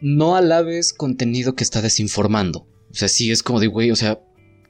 no 0.00 0.36
alabes 0.36 0.92
contenido 0.92 1.54
que 1.54 1.64
está 1.64 1.82
desinformando. 1.82 2.66
O 2.90 2.94
sea, 2.94 3.08
sí 3.08 3.30
es 3.30 3.42
como 3.42 3.60
de, 3.60 3.66
güey, 3.66 3.90
o 3.90 3.96
sea, 3.96 4.20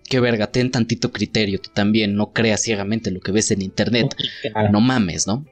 qué 0.09 0.21
verga, 0.21 0.51
ten 0.51 0.71
tantito 0.71 1.13
criterio, 1.13 1.61
tú 1.61 1.71
también, 1.75 2.15
no 2.15 2.33
creas 2.33 2.63
ciegamente 2.63 3.11
lo 3.11 3.21
que 3.21 3.33
ves 3.33 3.51
en 3.51 3.63
internet. 3.63 4.17
No 4.73 4.81
mames, 4.81 5.27
¿no? 5.27 5.47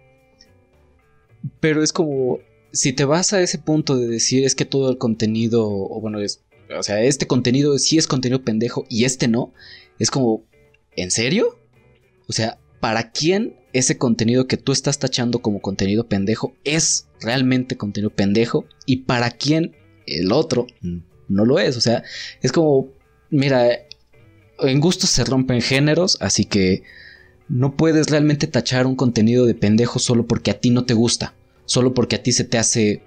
Pero 1.60 1.82
es 1.82 1.92
como, 1.92 2.40
si 2.72 2.92
te 2.92 3.04
vas 3.04 3.32
a 3.32 3.40
ese 3.40 3.58
punto 3.58 3.96
de 3.96 4.08
decir 4.08 4.44
es 4.44 4.54
que 4.54 4.64
todo 4.64 4.90
el 4.90 4.98
contenido, 4.98 5.68
o 5.68 6.00
bueno, 6.00 6.20
es 6.20 6.42
o 6.74 6.82
sea, 6.82 7.02
este 7.02 7.26
contenido 7.26 7.78
sí 7.78 7.98
es 7.98 8.06
contenido 8.06 8.42
pendejo 8.42 8.86
y 8.88 9.04
este 9.04 9.28
no. 9.28 9.52
Es 9.98 10.10
como, 10.10 10.44
¿en 10.96 11.10
serio? 11.10 11.58
O 12.28 12.32
sea, 12.32 12.58
¿para 12.80 13.12
quién 13.12 13.56
ese 13.72 13.98
contenido 13.98 14.46
que 14.46 14.56
tú 14.56 14.72
estás 14.72 14.98
tachando 14.98 15.40
como 15.40 15.60
contenido 15.60 16.08
pendejo 16.08 16.54
es 16.64 17.08
realmente 17.20 17.76
contenido 17.76 18.10
pendejo? 18.10 18.66
Y 18.84 18.98
para 18.98 19.30
quién 19.30 19.76
el 20.06 20.32
otro 20.32 20.66
no 21.28 21.44
lo 21.44 21.58
es. 21.58 21.76
O 21.76 21.80
sea, 21.80 22.02
es 22.42 22.52
como, 22.52 22.88
mira, 23.30 23.68
en 24.58 24.80
gustos 24.80 25.10
se 25.10 25.24
rompen 25.24 25.60
géneros, 25.62 26.16
así 26.20 26.44
que 26.44 26.82
no 27.48 27.76
puedes 27.76 28.08
realmente 28.08 28.46
tachar 28.46 28.86
un 28.86 28.96
contenido 28.96 29.46
de 29.46 29.54
pendejo 29.54 29.98
solo 29.98 30.26
porque 30.26 30.50
a 30.50 30.58
ti 30.58 30.70
no 30.70 30.84
te 30.84 30.94
gusta. 30.94 31.34
Solo 31.64 31.94
porque 31.94 32.16
a 32.16 32.22
ti 32.22 32.32
se 32.32 32.44
te 32.44 32.58
hace 32.58 33.02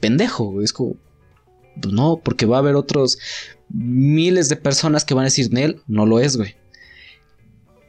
pendejo. 0.00 0.62
Es 0.62 0.72
como, 0.72 0.96
pues 1.80 1.92
no, 1.92 2.20
porque 2.22 2.46
va 2.46 2.56
a 2.56 2.60
haber 2.60 2.76
otros 2.76 3.18
miles 3.68 4.48
de 4.48 4.56
personas 4.56 5.04
que 5.04 5.14
van 5.14 5.22
a 5.22 5.26
decir, 5.26 5.52
Nel, 5.52 5.80
no 5.86 6.06
lo 6.06 6.20
es, 6.20 6.36
güey. 6.36 6.56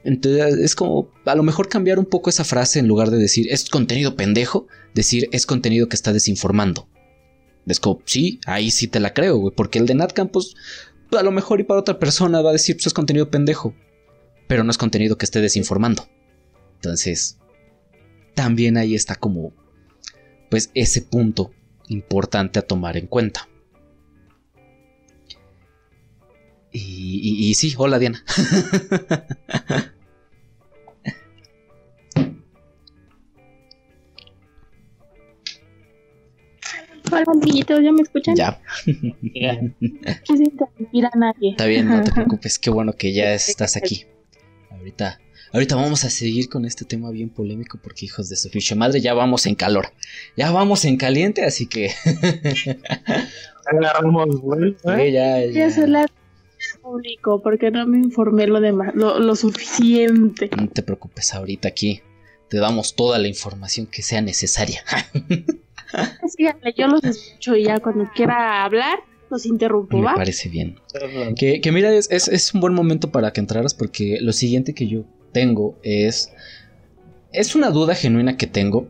Entonces 0.04 0.56
es 0.56 0.76
como 0.76 1.10
a 1.26 1.36
lo 1.36 1.44
mejor 1.44 1.70
cambiar 1.70 1.98
un 1.98 2.06
poco 2.06 2.30
esa 2.30 2.44
frase 2.44 2.80
en 2.80 2.88
lugar 2.88 3.10
de 3.10 3.18
decir 3.18 3.48
es 3.50 3.70
contenido 3.70 4.16
pendejo, 4.16 4.68
decir 4.94 5.30
es 5.32 5.46
contenido 5.46 5.88
que 5.88 5.96
está 5.96 6.12
desinformando. 6.12 6.88
Es 7.66 7.80
como, 7.80 8.02
sí, 8.06 8.40
ahí 8.46 8.72
sí 8.72 8.88
te 8.88 9.00
la 9.00 9.14
creo, 9.14 9.38
güey, 9.38 9.56
porque 9.56 9.80
el 9.80 9.86
de 9.86 9.96
Nat 9.96 10.14
pues, 10.32 10.56
a 11.18 11.24
lo 11.24 11.32
mejor 11.32 11.62
y 11.62 11.64
para 11.64 11.80
otra 11.80 12.00
persona 12.00 12.42
va 12.42 12.50
a 12.50 12.54
decir, 12.54 12.76
pues 12.76 12.88
es 12.88 12.94
contenido 12.94 13.30
pendejo, 13.30 13.74
pero 14.48 14.66
no 14.66 14.72
es 14.72 14.78
contenido 14.78 15.18
que 15.18 15.26
esté 15.26 15.40
desinformando. 15.40 16.06
Entonces, 16.76 17.38
también 18.36 18.76
ahí 18.78 18.96
está 18.96 19.16
como, 19.16 19.54
pues 20.50 20.72
ese 20.74 21.02
punto 21.02 21.52
importante 21.88 22.60
a 22.60 22.64
tomar 22.64 22.98
en 22.98 23.08
cuenta. 23.08 23.48
Y, 26.76 27.54
sí, 27.54 27.76
hola 27.78 28.00
Diana. 28.00 28.24
Hola, 37.12 37.26
amiguitos, 37.28 37.80
¿ya 37.84 37.92
me 37.92 38.02
escuchan? 38.02 38.36
Ya. 38.36 38.60
Quise 40.24 40.44
interrumpir 40.44 41.06
a 41.06 41.12
nadie. 41.16 41.52
Está 41.52 41.68
bien, 41.68 41.88
no 41.88 42.02
te 42.02 42.12
preocupes, 42.16 42.58
qué 42.58 42.72
bueno 42.72 42.94
que 42.94 43.14
ya 43.14 43.36
estás 43.36 43.78
aquí. 43.78 44.06
Ahorita, 44.72 45.20
ahorita 45.52 45.76
vamos 45.76 46.04
a 46.06 46.10
seguir 46.10 46.50
con 46.50 46.66
este 46.66 46.86
tema 46.86 47.12
bien 47.12 47.30
polémico 47.30 47.80
porque 47.84 48.08
hijos 48.08 48.30
de 48.30 48.36
su 48.36 48.50
ficha 48.50 48.74
madre 48.74 49.00
ya 49.00 49.14
vamos 49.14 49.46
en 49.46 49.54
calor. 49.54 49.94
Ya 50.36 50.50
vamos 50.50 50.86
en 50.86 50.98
caliente, 50.98 51.46
así 51.46 51.68
que... 51.68 51.92
Agarramos, 53.66 54.42
güey. 54.42 54.76
ya, 55.12 55.46
ya 55.46 55.70
público 56.82 57.42
porque 57.42 57.72
no 57.72 57.86
me 57.88 57.98
informé 57.98 58.48
lo 58.48 58.60
demás, 58.60 58.94
lo, 58.96 59.36
suficiente. 59.36 60.50
No 60.56 60.70
te 60.70 60.84
preocupes, 60.84 61.34
ahorita 61.34 61.68
aquí 61.68 62.02
te 62.50 62.58
damos 62.58 62.96
toda 62.96 63.20
la 63.20 63.28
información 63.28 63.88
que 63.88 64.02
sea 64.02 64.22
necesaria. 64.22 64.84
Síganle, 66.28 66.74
yo 66.78 66.88
los 66.88 67.04
escucho 67.04 67.56
y 67.56 67.66
ya 67.66 67.80
cuando 67.80 68.10
quiera 68.16 68.64
hablar 68.64 69.00
los 69.30 69.46
interrumpo, 69.46 69.98
Me 69.98 70.14
parece 70.14 70.50
bien. 70.50 70.80
Que, 71.36 71.62
mira, 71.72 71.92
es, 71.94 72.54
un 72.54 72.62
buen 72.62 72.74
momento 72.74 73.12
para 73.12 73.34
que 73.34 73.40
entraras 73.40 73.74
porque 73.74 74.20
lo 74.22 74.32
siguiente 74.32 74.74
que 74.74 74.88
yo 74.88 75.06
tengo 75.32 75.78
es... 75.82 76.32
Es 77.32 77.56
una 77.56 77.72
duda 77.72 77.96
genuina 77.96 78.38
que 78.38 78.46
tengo 78.46 78.88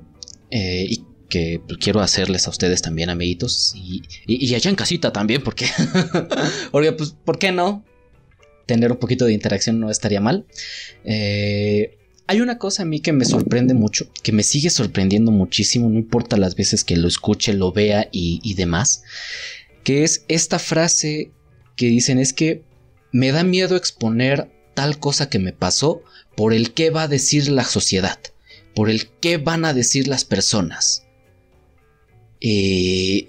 eh, 0.51 0.85
y 0.89 1.05
que 1.33 1.61
quiero 1.79 2.01
hacerles 2.01 2.45
a 2.45 2.51
ustedes 2.51 2.83
también, 2.83 3.09
amiguitos, 3.09 3.73
y, 3.75 4.03
y, 4.27 4.53
allá 4.53 4.69
en 4.69 4.75
casita 4.75 5.11
también, 5.11 5.41
porque, 5.41 5.65
porque, 6.71 6.91
pues, 6.91 7.15
¿por 7.25 7.39
qué 7.39 7.51
no? 7.51 7.83
Tener 8.67 8.91
un 8.91 8.99
poquito 8.99 9.25
de 9.25 9.33
interacción 9.33 9.79
no 9.79 9.89
estaría 9.89 10.21
mal. 10.21 10.45
Eh, 11.03 11.97
hay 12.27 12.39
una 12.39 12.59
cosa 12.59 12.83
a 12.83 12.85
mí 12.85 12.99
que 12.99 13.13
me 13.13 13.25
sorprende 13.25 13.73
mucho, 13.73 14.11
que 14.21 14.31
me 14.31 14.43
sigue 14.43 14.69
sorprendiendo 14.69 15.31
muchísimo, 15.31 15.89
no 15.89 15.97
importa 15.97 16.37
las 16.37 16.55
veces 16.55 16.83
que 16.83 16.97
lo 16.97 17.07
escuche, 17.07 17.53
lo 17.53 17.71
vea 17.71 18.09
y, 18.11 18.39
y 18.43 18.53
demás, 18.53 19.01
que 19.83 20.03
es 20.03 20.25
esta 20.27 20.59
frase 20.59 21.31
que 21.75 21.87
dicen 21.87 22.19
es 22.19 22.31
que 22.31 22.63
me 23.11 23.31
da 23.31 23.43
miedo 23.43 23.75
exponer 23.75 24.51
tal 24.75 24.99
cosa 24.99 25.31
que 25.31 25.39
me 25.39 25.51
pasó 25.51 26.03
por 26.37 26.53
el 26.53 26.75
qué 26.75 26.91
va 26.91 27.03
a 27.03 27.07
decir 27.07 27.49
la 27.49 27.63
sociedad, 27.63 28.19
por 28.75 28.91
el 28.91 29.09
qué 29.19 29.37
van 29.37 29.65
a 29.65 29.73
decir 29.73 30.07
las 30.07 30.25
personas. 30.25 31.02
Eh, 32.45 33.25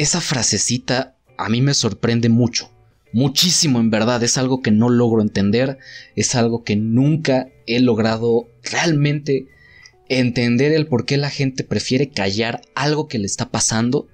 esa 0.00 0.20
frasecita 0.20 1.16
a 1.36 1.48
mí 1.48 1.62
me 1.62 1.74
sorprende 1.74 2.28
mucho. 2.28 2.70
Muchísimo 3.12 3.78
en 3.78 3.90
verdad. 3.90 4.22
Es 4.22 4.36
algo 4.36 4.60
que 4.60 4.72
no 4.72 4.90
logro 4.90 5.22
entender. 5.22 5.78
Es 6.16 6.34
algo 6.34 6.64
que 6.64 6.76
nunca 6.76 7.48
he 7.66 7.80
logrado 7.80 8.48
realmente 8.62 9.46
entender 10.08 10.72
el 10.72 10.86
por 10.86 11.06
qué 11.06 11.16
la 11.16 11.30
gente 11.30 11.64
prefiere 11.64 12.10
callar 12.10 12.60
algo 12.74 13.08
que 13.08 13.18
le 13.18 13.26
está 13.26 13.50
pasando 13.50 14.08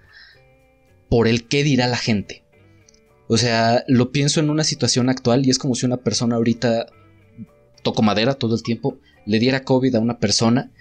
por 1.09 1.27
el 1.27 1.49
qué 1.49 1.65
dirá 1.65 1.87
la 1.87 1.97
gente. 1.97 2.45
O 3.29 3.39
sea, 3.39 3.85
lo 3.89 4.13
pienso 4.13 4.41
en 4.41 4.51
una 4.51 4.65
situación 4.65 5.09
actual 5.09 5.47
y 5.47 5.51
es 5.51 5.59
como 5.59 5.75
si 5.75 5.87
una 5.87 5.97
persona 5.97 6.37
ahorita 6.37 6.87
toco 7.83 8.03
madera 8.03 8.35
todo 8.35 8.55
el 8.55 8.63
tiempo, 8.63 8.99
le 9.25 9.39
diera 9.39 9.65
COVID 9.65 9.95
a 9.95 10.01
una 10.01 10.19
persona 10.19 10.73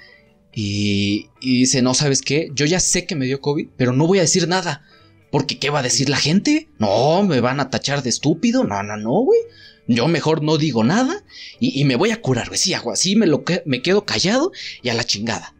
y, 0.56 1.30
dice, 1.42 1.82
no, 1.82 1.94
¿sabes 1.94 2.22
qué? 2.22 2.50
Yo 2.54 2.66
ya 2.66 2.80
sé 2.80 3.06
que 3.06 3.16
me 3.16 3.26
dio 3.26 3.42
COVID, 3.42 3.70
pero 3.76 3.94
no 3.94 4.08
voy 4.08 4.20
a 4.20 4.22
decir 4.22 4.48
nada. 4.48 4.84
Porque 5.32 5.58
¿qué 5.58 5.72
va 5.72 5.80
a 5.80 5.84
decir 5.84 6.10
la 6.10 6.18
gente? 6.18 6.70
No, 6.78 7.24
me 7.24 7.40
van 7.40 7.60
a 7.60 7.72
tachar 7.72 8.04
de 8.04 8.10
estúpido. 8.10 8.64
No, 8.64 8.84
no, 8.84 8.98
no, 8.98 9.22
güey. 9.22 9.40
Yo 9.88 10.08
mejor 10.08 10.44
no 10.44 10.58
digo 10.58 10.84
nada 10.84 11.24
y, 11.60 11.84
me 11.86 11.96
voy 11.96 12.12
a 12.12 12.22
curar, 12.22 12.48
güey. 12.48 12.60
Sí, 12.60 12.74
hago 12.74 12.92
así, 12.92 13.16
me, 13.16 13.26
lo 13.26 13.44
me 13.66 13.82
quedo 13.82 14.06
callado 14.06 14.52
y 14.82 14.90
a 14.90 14.94
la 14.94 15.04
chingada. 15.04 15.56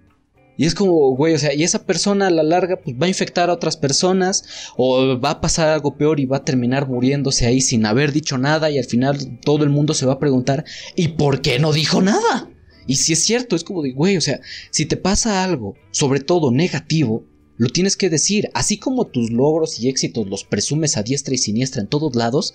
Y 0.56 0.66
es 0.66 0.76
como, 0.76 1.16
güey, 1.16 1.34
o 1.34 1.40
sea, 1.40 1.54
y 1.54 1.64
esa 1.64 1.86
persona 1.86 2.28
a 2.28 2.30
la 2.30 2.44
larga 2.44 2.78
pues 2.78 2.96
va 2.96 3.08
a 3.08 3.10
infectar 3.10 3.50
a 3.50 3.54
otras 3.54 3.76
personas 3.76 4.46
o 4.78 5.20
va 5.20 5.32
a 5.32 5.42
pasar 5.42 5.70
algo 5.70 5.98
peor 5.98 6.20
y 6.20 6.26
va 6.26 6.38
a 6.38 6.46
terminar 6.46 6.88
muriéndose 6.88 7.48
ahí 7.48 7.60
sin 7.60 7.86
haber 7.88 8.12
dicho 8.12 8.38
nada 8.38 8.70
y 8.70 8.78
al 8.78 8.86
final 8.86 9.40
todo 9.44 9.64
el 9.64 9.72
mundo 9.72 9.96
se 9.96 10.06
va 10.06 10.14
a 10.14 10.20
preguntar, 10.20 10.64
¿y 10.96 11.10
por 11.10 11.42
qué 11.42 11.58
no 11.58 11.74
dijo 11.74 12.02
nada? 12.02 12.50
Y 12.88 12.96
si 12.96 13.14
es 13.14 13.24
cierto, 13.24 13.56
es 13.56 13.64
como 13.64 13.82
de, 13.82 13.92
güey, 13.92 14.18
o 14.18 14.22
sea, 14.22 14.42
si 14.72 14.86
te 14.86 14.98
pasa 14.98 15.44
algo, 15.44 15.76
sobre 15.92 16.20
todo 16.20 16.52
negativo, 16.52 17.26
lo 17.58 17.70
tienes 17.70 17.96
que 17.96 18.10
decir. 18.10 18.50
Así 18.54 18.78
como 18.78 19.08
tus 19.08 19.32
logros 19.32 19.80
y 19.80 19.90
éxitos 19.90 20.28
los 20.28 20.44
presumes 20.44 20.98
a 20.98 21.04
diestra 21.04 21.34
y 21.34 21.38
siniestra 21.38 21.82
en 21.82 21.88
todos 21.88 22.16
lados, 22.16 22.54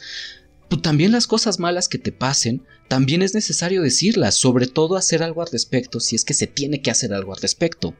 pues 0.68 0.82
también 0.82 1.12
las 1.12 1.26
cosas 1.26 1.58
malas 1.58 1.88
que 1.88 1.98
te 1.98 2.12
pasen, 2.12 2.62
también 2.88 3.22
es 3.22 3.34
necesario 3.34 3.82
decirlas, 3.82 4.34
sobre 4.34 4.66
todo 4.66 4.96
hacer 4.96 5.22
algo 5.22 5.42
al 5.42 5.48
respecto 5.50 6.00
si 6.00 6.16
es 6.16 6.24
que 6.24 6.34
se 6.34 6.46
tiene 6.46 6.82
que 6.82 6.90
hacer 6.90 7.12
algo 7.12 7.32
al 7.34 7.40
respecto. 7.40 7.94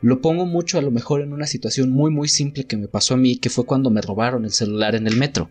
Lo 0.00 0.20
pongo 0.20 0.46
mucho 0.46 0.78
a 0.78 0.82
lo 0.82 0.90
mejor 0.90 1.20
en 1.20 1.32
una 1.32 1.46
situación 1.46 1.90
muy 1.90 2.10
muy 2.10 2.28
simple 2.28 2.64
que 2.64 2.76
me 2.76 2.88
pasó 2.88 3.14
a 3.14 3.18
mí, 3.18 3.36
que 3.36 3.50
fue 3.50 3.66
cuando 3.66 3.88
me 3.90 4.00
robaron 4.00 4.44
el 4.44 4.50
celular 4.50 4.96
en 4.96 5.06
el 5.06 5.16
metro. 5.16 5.50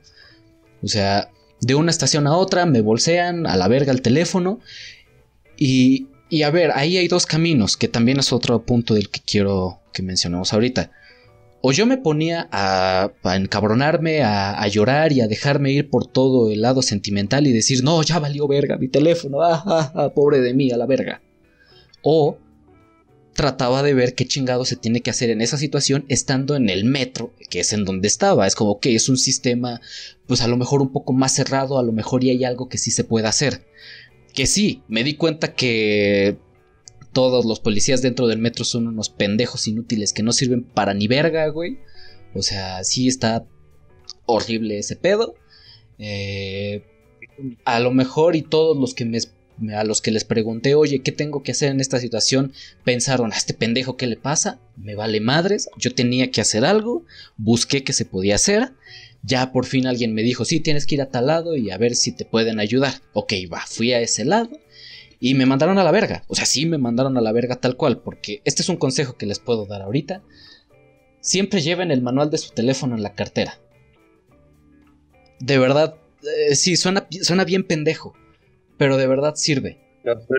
O 0.84 0.88
sea, 0.88 1.32
de 1.62 1.76
una 1.76 1.92
estación 1.92 2.28
a 2.28 2.36
otra 2.36 2.66
me 2.66 2.82
bolsean 2.82 3.48
a 3.48 3.56
la 3.56 3.70
verga 3.70 3.94
el 3.94 4.02
teléfono 4.02 4.60
y, 5.58 6.08
a 6.44 6.50
ver, 6.50 6.72
ahí 6.74 6.98
hay 6.98 7.08
dos 7.08 7.26
caminos, 7.26 7.78
que 7.78 7.88
también 7.88 8.20
es 8.20 8.34
otro 8.34 8.64
punto 8.66 8.94
del 8.94 9.10
que 9.10 9.20
quiero 9.20 9.80
que 9.94 10.02
mencionemos 10.02 10.54
ahorita. 10.54 10.92
O 11.62 11.72
yo 11.72 11.86
me 11.86 11.98
ponía 11.98 12.50
a, 12.52 13.12
encabronarme, 13.36 14.24
a, 14.24 14.68
llorar 14.68 15.12
y 15.12 15.22
a 15.22 15.28
dejarme 15.28 15.72
ir 15.72 15.90
por 15.90 16.08
todo 16.08 16.52
el 16.52 16.62
lado 16.62 16.82
sentimental 16.82 17.46
y 17.46 17.52
decir, 17.52 17.84
no, 17.84 18.02
ya 18.02 18.18
valió 18.20 18.48
verga 18.48 18.78
mi 18.78 18.88
teléfono, 18.88 19.42
ah, 19.42 19.92
ah, 19.94 20.12
pobre 20.16 20.42
de 20.42 20.54
mí, 20.54 20.72
a 20.72 20.78
la 20.78 20.88
verga. 20.88 21.22
O 22.02 22.38
trataba 23.34 23.82
de 23.84 23.94
ver 23.94 24.14
qué 24.16 24.26
chingado 24.26 24.66
se 24.66 24.76
tiene 24.76 25.02
que 25.02 25.10
hacer 25.10 25.30
en 25.30 25.42
esa 25.42 25.58
situación 25.58 26.06
estando 26.10 26.56
en 26.56 26.70
el 26.70 26.84
metro, 26.86 27.34
que 27.50 27.62
es 27.62 27.74
en 27.74 27.86
donde 27.86 28.08
estaba. 28.08 28.48
Es 28.48 28.56
como 28.56 28.80
que 28.80 28.96
es 28.96 29.10
un 29.10 29.18
sistema, 29.18 29.82
pues 30.28 30.42
a 30.42 30.48
lo 30.48 30.58
mejor 30.58 30.82
un 30.82 30.92
poco 30.92 31.14
más 31.14 31.34
cerrado, 31.34 31.80
a 31.80 31.84
lo 31.84 31.92
mejor 31.92 32.24
y 32.24 32.30
hay 32.30 32.44
algo 32.44 32.70
que 32.70 32.78
sí 32.78 32.92
se 32.92 33.04
puede 33.04 33.28
hacer. 33.28 33.66
Que 34.34 34.48
sí, 34.48 34.82
me 34.88 35.04
di 35.04 35.16
cuenta 35.16 35.54
que 35.54 36.38
todos 37.14 37.46
los 37.46 37.60
policías 37.60 38.02
dentro 38.02 38.28
del 38.28 38.40
metro 38.40 38.64
son 38.64 38.88
unos 38.88 39.10
pendejos 39.10 39.68
inútiles 39.68 40.14
que 40.14 40.24
no 40.24 40.32
sirven 40.32 40.64
para 40.64 40.94
ni 40.94 41.08
verga, 41.08 41.48
güey. 41.48 41.80
O 42.34 42.42
sea, 42.42 42.84
sí 42.84 43.08
está 43.08 43.46
horrible 44.26 44.80
ese 44.80 44.96
pedo. 44.96 45.36
Eh, 45.98 46.84
a 47.66 47.80
lo 47.80 47.92
mejor 47.92 48.36
y 48.36 48.42
todos 48.42 48.78
los 48.78 48.94
que 48.94 49.06
me 49.06 49.20
a 49.76 49.84
los 49.84 50.02
que 50.02 50.12
les 50.12 50.24
pregunté, 50.24 50.74
oye, 50.74 51.02
¿qué 51.02 51.12
tengo 51.12 51.44
que 51.44 51.52
hacer 51.52 51.70
en 51.70 51.82
esta 51.82 52.00
situación? 52.00 52.52
Pensaron, 52.84 53.32
a 53.32 53.38
este 53.38 53.54
pendejo, 53.54 53.96
¿qué 53.96 54.08
le 54.08 54.16
pasa? 54.16 54.60
Me 54.76 54.96
vale 54.96 55.20
madres, 55.20 55.70
yo 55.78 55.94
tenía 55.94 56.32
que 56.32 56.42
hacer 56.42 56.66
algo, 56.66 57.06
busqué 57.38 57.84
qué 57.84 57.94
se 57.94 58.06
podía 58.06 58.36
hacer, 58.36 58.72
ya 59.24 59.52
por 59.52 59.66
fin 59.66 59.88
alguien 59.88 60.14
me 60.14 60.24
dijo, 60.24 60.46
sí, 60.46 60.60
tienes 60.60 60.86
que 60.86 60.96
ir 60.96 61.02
a 61.02 61.10
tal 61.10 61.28
lado 61.28 61.56
y 61.56 61.72
a 61.72 61.78
ver 61.78 61.96
si 61.96 62.12
te 62.12 62.26
pueden 62.26 62.60
ayudar. 62.60 62.94
Ok, 63.14 63.34
va, 63.52 63.64
fui 63.68 63.94
a 63.94 64.02
ese 64.02 64.26
lado 64.26 64.60
y 65.20 65.34
me 65.36 65.46
mandaron 65.46 65.78
a 65.78 65.84
la 65.84 65.92
verga. 65.92 66.24
O 66.28 66.36
sea, 66.36 66.46
sí 66.46 66.66
me 66.66 66.78
mandaron 66.78 67.18
a 67.18 67.22
la 67.22 67.32
verga 67.32 67.56
tal 67.56 67.78
cual, 67.78 68.00
porque 68.00 68.42
este 68.46 68.62
es 68.62 68.70
un 68.70 68.78
consejo 68.78 69.18
que 69.18 69.26
les 69.26 69.40
puedo 69.40 69.66
dar 69.66 69.82
ahorita. 69.82 70.24
Siempre 71.20 71.62
lleven 71.62 71.92
el 71.92 72.02
manual 72.02 72.30
de 72.30 72.40
su 72.40 72.52
teléfono 72.52 72.96
en 72.96 73.04
la 73.04 73.14
cartera. 73.14 73.60
De 75.40 75.58
verdad, 75.58 75.96
eh, 76.24 76.56
sí, 76.56 76.76
suena, 76.76 77.08
suena 77.22 77.46
bien 77.46 77.64
pendejo 77.64 78.16
pero 78.82 78.98
de 78.98 79.06
verdad 79.06 79.36
sirve. 79.36 79.78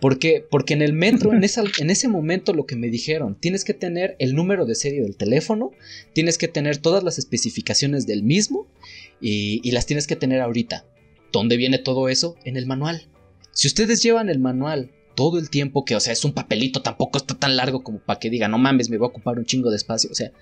¿Por 0.01 0.19
qué? 0.19 0.45
Porque 0.51 0.75
en 0.75 0.83
el 0.83 0.93
metro, 0.93 1.33
en, 1.33 1.43
en 1.45 1.91
ese 1.91 2.09
momento 2.09 2.53
lo 2.53 2.67
que 2.67 2.77
me 2.77 2.89
dijeron, 2.89 3.37
tienes 3.39 3.65
que 3.65 3.75
tener 3.75 4.17
el 4.19 4.35
número 4.35 4.67
de 4.67 4.75
serie 4.75 5.03
del 5.03 5.17
teléfono, 5.17 5.71
tienes 6.13 6.37
que 6.37 6.49
tener 6.49 6.79
todas 6.79 7.05
las 7.05 7.19
especificaciones 7.19 8.07
del 8.07 8.25
mismo 8.25 8.67
y, 9.21 9.71
las 9.71 9.87
tienes 9.87 10.07
que 10.07 10.17
tener 10.17 10.41
ahorita. 10.41 10.85
¿Dónde 11.31 11.57
viene 11.57 11.79
todo 11.79 12.09
eso? 12.09 12.37
En 12.45 12.57
el 12.57 12.67
manual. 12.67 13.07
Si 13.53 13.69
ustedes 13.69 14.03
llevan 14.03 14.29
el 14.29 14.39
manual 14.39 14.91
todo 15.15 15.39
el 15.39 15.49
tiempo, 15.49 15.85
que 15.85 15.95
o 15.95 16.01
sea, 16.01 16.13
es 16.13 16.25
un 16.25 16.33
papelito, 16.33 16.83
tampoco 16.83 17.19
está 17.19 17.35
tan 17.35 17.57
largo 17.57 17.85
como 17.85 18.01
para 18.01 18.19
que 18.19 18.31
diga, 18.31 18.49
no 18.49 18.59
mames, 18.59 18.91
me 18.91 18.99
voy 18.99 19.07
a 19.07 19.11
ocupar 19.11 19.39
un 19.39 19.45
chingo 19.45 19.71
de 19.71 19.77
espacio. 19.77 20.11
O 20.11 20.15
sea, 20.15 20.33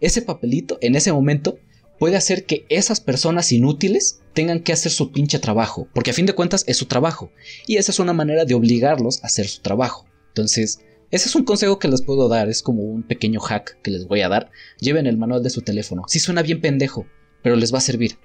ese 0.00 0.22
papelito 0.22 0.78
en 0.80 0.96
ese 0.96 1.12
momento 1.12 1.58
puede 1.98 2.16
hacer 2.16 2.44
que 2.44 2.66
esas 2.68 3.00
personas 3.00 3.52
inútiles 3.52 4.20
tengan 4.32 4.60
que 4.60 4.72
hacer 4.72 4.92
su 4.92 5.12
pinche 5.12 5.38
trabajo, 5.38 5.88
porque 5.94 6.10
a 6.10 6.14
fin 6.14 6.26
de 6.26 6.34
cuentas 6.34 6.64
es 6.66 6.76
su 6.76 6.86
trabajo, 6.86 7.32
y 7.66 7.76
esa 7.76 7.90
es 7.90 7.98
una 7.98 8.12
manera 8.12 8.44
de 8.44 8.54
obligarlos 8.54 9.22
a 9.22 9.26
hacer 9.26 9.46
su 9.46 9.62
trabajo. 9.62 10.06
Entonces, 10.28 10.80
ese 11.10 11.28
es 11.28 11.34
un 11.34 11.44
consejo 11.44 11.78
que 11.78 11.88
les 11.88 12.02
puedo 12.02 12.28
dar, 12.28 12.48
es 12.48 12.62
como 12.62 12.82
un 12.82 13.02
pequeño 13.02 13.40
hack 13.40 13.80
que 13.82 13.90
les 13.90 14.06
voy 14.06 14.20
a 14.22 14.28
dar. 14.28 14.50
Lleven 14.80 15.06
el 15.06 15.16
manual 15.16 15.42
de 15.42 15.50
su 15.50 15.62
teléfono. 15.62 16.02
Sí 16.08 16.18
suena 16.18 16.42
bien 16.42 16.60
pendejo, 16.60 17.06
pero 17.42 17.56
les 17.56 17.72
va 17.72 17.78
a 17.78 17.82
servir. 17.82 18.18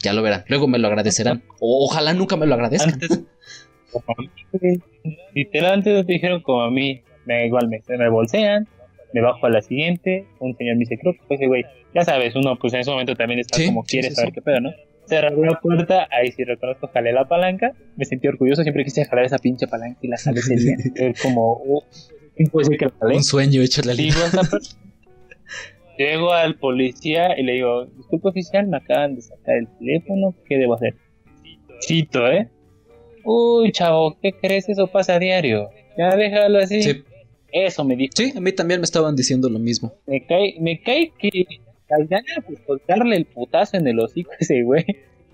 Ya 0.00 0.12
lo 0.12 0.22
verán, 0.22 0.44
luego 0.48 0.66
me 0.66 0.78
lo 0.78 0.88
agradecerán. 0.88 1.44
O 1.60 1.84
ojalá 1.84 2.14
nunca 2.14 2.36
me 2.36 2.46
lo 2.46 2.54
agradezcan. 2.54 2.94
Antes, 2.94 3.20
literalmente 5.34 6.02
te 6.04 6.12
dijeron 6.12 6.42
como 6.42 6.62
a 6.62 6.70
mí, 6.70 7.02
me, 7.26 7.46
igual 7.46 7.68
me, 7.68 7.82
me 7.96 8.08
bolsean, 8.08 8.66
me 9.12 9.20
bajo 9.20 9.46
a 9.46 9.50
la 9.50 9.62
siguiente, 9.62 10.26
un 10.40 10.56
señor 10.56 10.76
me 10.76 10.80
dice, 10.80 10.98
creo 10.98 11.14
que 11.14 11.20
fue 11.26 11.36
ese 11.36 11.46
güey. 11.46 11.64
Ya 11.94 12.02
sabes, 12.02 12.34
uno 12.34 12.56
pues 12.58 12.72
en 12.74 12.80
ese 12.80 12.90
momento 12.90 13.14
también 13.14 13.40
está 13.40 13.64
como 13.64 13.82
quiere 13.84 14.10
saber 14.10 14.32
qué 14.32 14.42
pedo, 14.42 14.60
¿no? 14.60 14.70
Cerró 15.06 15.44
la 15.44 15.60
puerta, 15.60 16.08
ahí 16.10 16.30
sí 16.32 16.44
reconozco, 16.44 16.88
jalé 16.88 17.12
la 17.12 17.26
palanca, 17.26 17.72
me 17.96 18.04
sentí 18.04 18.28
orgulloso, 18.28 18.62
siempre 18.62 18.84
quise 18.84 19.04
jalar 19.04 19.24
esa 19.24 19.38
pinche 19.38 19.66
palanca 19.66 19.98
y 20.00 20.08
la 20.08 20.16
jalé 20.16 20.40
ese 20.40 20.56
día. 20.56 20.76
es 20.94 21.20
como, 21.20 21.60
uh, 21.64 21.82
que 22.36 22.86
la 22.86 22.92
jalé. 23.00 23.16
Un 23.16 23.24
sueño 23.24 23.62
hecho 23.62 23.82
la 23.84 23.94
línea. 23.94 24.30
Llego 25.98 26.32
al 26.32 26.56
policía 26.56 27.38
y 27.38 27.42
le 27.42 27.52
digo, 27.52 27.86
disculpe 27.86 28.28
oficial, 28.28 28.66
me 28.66 28.78
acaban 28.78 29.16
de 29.16 29.22
sacar 29.22 29.56
el 29.56 29.68
teléfono, 29.78 30.34
¿qué 30.48 30.56
debo 30.56 30.74
hacer? 30.74 30.94
Cito, 31.86 32.26
¿eh? 32.28 32.48
Uy, 33.24 33.70
chavo, 33.72 34.16
¿qué 34.20 34.32
crees? 34.32 34.68
Eso 34.68 34.86
pasa 34.86 35.16
a 35.16 35.18
diario. 35.18 35.70
Ya 35.98 36.16
déjalo 36.16 36.58
así. 36.58 36.82
Sí. 36.82 37.04
Eso 37.52 37.84
me 37.84 37.96
dijo. 37.96 38.12
Sí, 38.16 38.32
a 38.34 38.40
mí 38.40 38.52
también 38.52 38.80
me 38.80 38.84
estaban 38.84 39.14
diciendo 39.14 39.48
lo 39.48 39.58
mismo. 39.58 39.92
Me 40.06 40.24
cae, 40.26 40.56
me 40.58 40.80
cae 40.80 41.12
que 41.18 41.46
al 41.90 42.06
ganas 42.06 42.38
pues 42.46 42.58
soltarle 42.66 43.16
el 43.16 43.26
putazo 43.26 43.76
en 43.76 43.86
el 43.86 44.00
hocico 44.00 44.32
a 44.32 44.36
ese 44.40 44.62
güey 44.62 44.84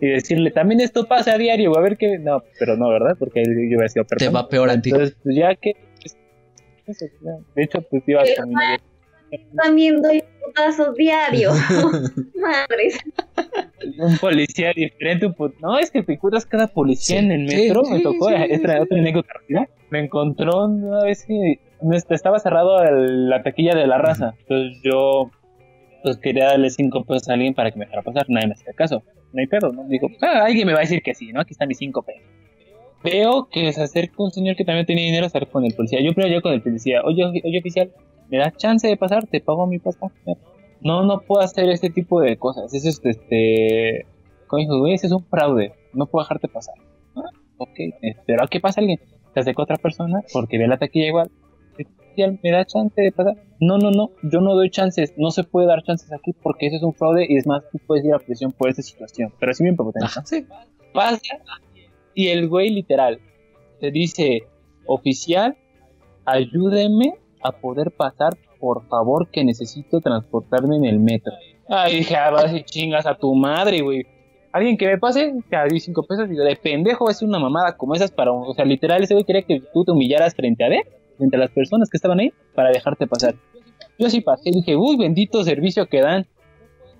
y 0.01 0.07
decirle, 0.07 0.51
también 0.51 0.81
esto 0.81 1.07
pasa 1.07 1.35
a 1.35 1.39
diario, 1.39 1.77
a 1.77 1.81
ver 1.81 1.97
qué. 1.97 2.19
No, 2.19 2.43
pero 2.59 2.77
no, 2.77 2.89
¿verdad? 2.89 3.16
Porque 3.19 3.43
yo 3.45 3.53
hubiera 3.53 3.89
sido 3.89 4.05
Te 4.05 4.29
va 4.29 4.49
peor 4.49 4.71
a 4.71 4.81
ti. 4.81 4.91
Entonces, 4.91 5.16
pues 5.23 5.37
ya 5.37 5.55
que. 5.55 5.73
Pues, 6.87 6.99
de 7.55 7.62
hecho, 7.62 7.83
pues 7.83 8.03
iba 8.07 8.23
a 8.23 8.47
mi 8.47 8.55
También 9.57 10.01
doy 10.01 10.23
putazos 10.45 10.95
diario. 10.95 11.53
Madres. 12.35 12.99
Un 13.99 14.16
policía 14.19 14.73
diferente, 14.75 15.27
un 15.27 15.35
put... 15.35 15.55
no, 15.61 15.79
es 15.79 15.91
que 15.91 16.03
te 16.03 16.14
encuentras 16.14 16.47
cada 16.47 16.69
policía 16.69 17.19
en 17.19 17.33
el 17.33 17.45
metro. 17.45 17.83
me 17.83 18.01
tocó, 18.01 18.27
otra, 18.27 18.83
otra 18.83 18.99
anécdota. 18.99 19.35
Me 19.91 20.01
encontró 20.01 20.66
una 20.66 21.05
vez 21.05 21.25
que 21.25 21.61
estaba 22.11 22.39
cerrado 22.39 22.83
la 22.85 23.43
taquilla 23.43 23.74
de 23.74 23.87
la 23.87 23.99
raza. 23.99 24.35
Entonces 24.41 24.81
yo 24.83 25.31
pues 26.03 26.16
quería 26.18 26.47
darle 26.47 26.70
cinco 26.70 27.05
pesos 27.05 27.29
a 27.29 27.35
alguien 27.35 27.55
para 27.55 27.70
que 27.70 27.79
me 27.79 27.85
dejara 27.85 28.03
pasar. 28.03 28.26
Nadie 28.29 28.49
me 28.49 28.55
hacía 28.55 28.72
caso. 28.72 29.03
No 29.33 29.41
hay 29.41 29.47
pedo, 29.47 29.72
¿no? 29.72 29.85
Dijo, 29.85 30.09
ah, 30.22 30.45
alguien 30.45 30.66
me 30.66 30.72
va 30.72 30.79
a 30.79 30.83
decir 30.83 31.03
que 31.03 31.14
sí, 31.14 31.33
¿no? 31.33 31.41
Aquí 31.41 31.53
están 31.53 31.68
mis 31.68 31.79
cinco 31.79 32.03
pesos. 32.03 32.22
Veo 33.05 33.49
que 33.51 33.72
se 33.72 33.83
acerca 33.83 34.14
un 34.18 34.31
señor 34.31 34.57
que 34.57 34.64
también 34.64 34.87
tenía 34.87 35.05
dinero 35.05 35.24
a 35.24 35.26
estar 35.29 35.47
con 35.49 35.64
el 35.64 35.74
policía. 35.74 36.01
Yo 36.01 36.12
primero 36.14 36.35
yo 36.35 36.43
con 36.43 36.53
el 36.53 36.62
policía. 36.62 37.03
Oye, 37.05 37.24
oye, 37.24 37.59
oficial, 37.59 37.93
¿me 38.29 38.39
das 38.39 38.57
chance 38.57 38.87
de 38.89 38.97
pasar? 38.97 39.26
¿Te 39.26 39.41
pago 39.41 39.66
mi 39.66 39.79
pasaje? 39.79 40.14
No, 40.81 41.05
no 41.05 41.20
puedo 41.20 41.43
hacer 41.43 41.68
este 41.68 41.91
tipo 41.91 42.20
de 42.20 42.37
cosas. 42.37 42.72
Eso 42.72 42.89
es, 42.89 43.01
este... 43.05 44.07
Coño, 44.47 44.79
güey, 44.79 44.95
ese 44.95 45.07
es 45.09 45.12
un 45.12 45.24
fraude. 45.24 45.74
No 45.93 46.07
puedo 46.07 46.24
dejarte 46.24 46.49
pasar. 46.49 46.74
Ah, 47.14 47.31
ok, 47.59 47.79
pero 48.26 48.47
¿qué 48.49 48.61
pasa 48.61 48.81
alguien? 48.81 48.99
Se 49.35 49.41
acerca 49.41 49.62
otra 49.62 49.76
persona 49.76 50.22
porque 50.33 50.57
ve 50.59 50.66
la 50.66 50.79
taquilla 50.79 51.07
igual 51.07 51.31
me 52.43 52.51
da 52.51 52.64
chance 52.64 53.01
de 53.01 53.12
pasar. 53.12 53.37
No, 53.61 53.79
no, 53.79 53.91
no, 53.91 54.11
yo 54.22 54.41
no 54.41 54.55
doy 54.55 54.70
chances, 54.70 55.14
no 55.16 55.31
se 55.31 55.45
puede 55.45 55.66
dar 55.66 55.83
chances 55.83 56.12
aquí 56.12 56.33
porque 56.43 56.66
ese 56.66 56.76
es 56.76 56.83
un 56.83 56.95
fraude 56.95 57.26
y 57.29 57.37
es 57.37 57.47
más, 57.47 57.62
tú 57.70 57.79
puedes 57.87 58.05
ir 58.05 58.14
a 58.14 58.18
prisión 58.18 58.53
por 58.53 58.68
esa 58.70 58.83
situación. 58.83 59.33
Pero 59.39 59.51
así 59.51 59.62
bien 59.62 59.76
prepotente. 59.76 60.09
Sí. 60.24 60.47
Pasa 60.93 61.20
y 62.14 62.29
el 62.29 62.49
güey 62.49 62.70
literal 62.70 63.20
te 63.81 63.91
dice, 63.91 64.47
oficial, 64.87 65.57
ayúdeme 66.24 67.14
a 67.43 67.53
poder 67.53 67.93
pasar, 67.93 68.37
por 68.59 68.89
favor, 68.89 69.29
que 69.31 69.45
necesito 69.45 70.01
transportarme 70.01 70.76
en 70.76 70.85
el 70.85 70.99
metro. 70.99 71.33
Ay, 71.68 71.99
dije, 71.99 72.16
ah, 72.16 72.31
vas 72.31 72.53
y 72.53 72.64
chingas 72.64 73.07
a 73.07 73.14
tu 73.14 73.35
madre, 73.35 73.83
güey. 73.83 74.05
Alguien 74.51 74.76
que 74.76 74.87
me 74.87 74.99
pase, 74.99 75.33
te 75.49 75.57
di 75.70 75.79
cinco 75.79 76.03
pesos 76.03 76.29
y 76.31 76.35
de 76.35 76.57
pendejo 76.57 77.09
es 77.11 77.22
una 77.22 77.39
mamada 77.39 77.76
como 77.76 77.95
esas 77.95 78.11
para 78.11 78.33
O 78.33 78.53
sea, 78.55 78.64
literal, 78.64 79.03
ese 79.03 79.14
güey 79.14 79.24
quería 79.24 79.43
que 79.43 79.61
tú 79.72 79.85
te 79.85 79.93
humillaras 79.93 80.35
frente 80.35 80.64
a 80.64 80.68
él 80.68 80.83
entre 81.21 81.39
las 81.39 81.51
personas 81.51 81.91
que 81.91 81.97
estaban 81.97 82.21
ahí 82.21 82.33
para 82.55 82.71
dejarte 82.71 83.07
pasar. 83.07 83.35
Yo 83.99 84.07
así 84.07 84.21
pasé 84.21 84.51
y 84.51 84.53
dije, 84.53 84.77
uy, 84.77 84.97
bendito 84.97 85.43
servicio 85.45 85.87
que 85.87 86.01
dan. 86.01 86.27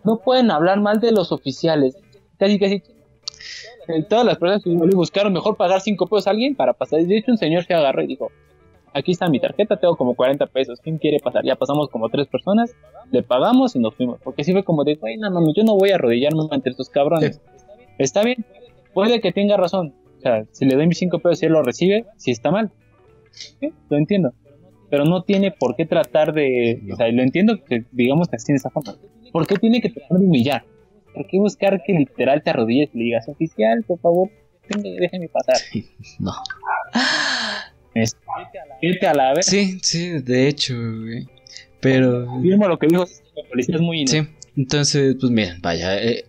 No 0.05 0.19
pueden 0.19 0.51
hablar 0.51 0.81
mal 0.81 1.01
de 1.01 1.13
los 1.13 1.33
oficiales. 1.33 1.97
Casi, 2.39 2.59
casi. 2.59 2.83
Eh, 3.89 4.03
todas 4.09 4.25
las 4.25 4.39
personas 4.39 4.63
que 4.65 4.71
buscaron 4.95 5.33
mejor 5.33 5.57
pagar 5.57 5.81
cinco 5.81 6.07
pesos 6.07 6.27
a 6.27 6.31
alguien 6.31 6.55
para 6.55 6.73
pasar. 6.73 7.01
De 7.01 7.17
hecho, 7.17 7.31
un 7.31 7.39
señor 7.39 7.65
se 7.65 7.75
agarró 7.75 8.03
y 8.03 8.09
dijo, 8.09 8.31
aquí 8.93 9.13
está 9.13 9.29
mi 9.29 9.41
tarjeta, 9.41 9.77
tengo 9.77 9.97
como 9.97 10.15
40 10.15 10.47
pesos. 10.47 10.81
¿Quién 10.81 10.99
quiere 10.99 11.19
pasar? 11.21 11.45
Ya 11.45 11.57
pasamos 11.57 11.89
como 11.89 12.09
tres 12.09 12.27
personas, 12.27 12.75
le 13.11 13.23
pagamos 13.23 13.77
y 13.77 13.79
nos 13.79 13.95
fuimos. 13.95 14.21
Porque 14.23 14.45
si 14.45 14.53
fue 14.53 14.65
como 14.65 14.85
de, 14.85 14.97
güey, 14.97 15.17
no, 15.19 15.31
no, 15.31 15.41
yo 15.55 15.63
no 15.63 15.77
voy 15.77 15.91
a 15.91 15.97
arrodillarme 15.97 16.43
ante 16.51 16.71
estos 16.71 16.91
cabrones. 16.91 17.41
Está 17.99 18.23
bien, 18.23 18.45
puede 18.93 19.21
que 19.21 19.33
tenga 19.33 19.57
razón. 19.57 19.95
O 20.19 20.21
sea, 20.21 20.45
si 20.51 20.65
le 20.65 20.75
doy 20.75 20.89
mis 20.89 20.99
cinco 20.99 21.21
pesos 21.21 21.43
y 21.43 21.47
él 21.47 21.53
lo 21.53 21.63
recibe, 21.63 22.07
si 22.17 22.33
está 22.33 22.51
mal 22.51 22.73
lo 23.89 23.97
entiendo. 23.97 24.35
Pero 24.91 25.05
no 25.05 25.23
tiene 25.23 25.51
por 25.51 25.77
qué 25.77 25.85
tratar 25.85 26.33
de. 26.33 26.83
O 26.93 26.97
sea, 26.97 27.09
lo 27.09 27.23
entiendo 27.23 27.63
que 27.65 27.85
digamos 27.93 28.29
que 28.29 28.37
así 28.37 28.53
en 28.53 28.57
esa 28.57 28.71
forma. 28.71 28.97
¿Por 29.33 29.47
qué 29.47 29.57
tiene 29.57 29.81
que 29.81 29.91
tratar 29.91 30.19
de 30.19 30.25
humillar? 30.25 30.65
¿Por 31.15 31.27
qué 31.27 31.39
buscar 31.39 31.83
que 31.85 31.93
literal 31.93 32.43
te 32.43 32.51
arrodilles 32.51 32.91
y 32.95 32.99
le 32.99 33.05
digas, 33.05 33.29
oficial, 33.29 33.85
por 33.87 33.99
favor, 34.01 34.31
déjeme 34.83 35.29
pasar? 35.29 35.57
no. 36.19 36.33
irte 38.81 39.07
a 39.07 39.15
la 39.15 39.35
vez. 39.35 39.47
Sí, 39.47 39.79
sí, 39.83 40.21
de 40.21 40.49
hecho, 40.49 40.75
Pero. 41.81 42.27
lo 42.41 42.79
que 42.79 42.87
dijo, 42.87 43.05
la 43.37 43.49
policía 43.49 43.75
es 43.75 43.81
muy. 43.81 44.07
Sí, 44.07 44.23
entonces, 44.57 45.17
pues 45.21 45.33
miren, 45.33 45.61
vaya. 45.61 46.01
Eh, 46.03 46.25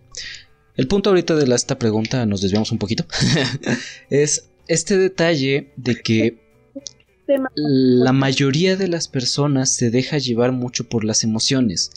el 0.76 0.86
punto 0.86 1.10
ahorita 1.10 1.34
de 1.34 1.54
esta 1.54 1.78
pregunta, 1.78 2.24
nos 2.26 2.40
desviamos 2.40 2.72
un 2.72 2.78
poquito, 2.78 3.04
es 4.10 4.50
este 4.66 4.96
detalle 4.96 5.72
de 5.76 5.96
que 5.96 6.38
la 7.54 8.12
mayoría 8.12 8.76
de 8.76 8.88
las 8.88 9.08
personas 9.08 9.74
se 9.74 9.90
deja 9.90 10.18
llevar 10.18 10.52
mucho 10.52 10.88
por 10.88 11.04
las 11.04 11.24
emociones. 11.24 11.90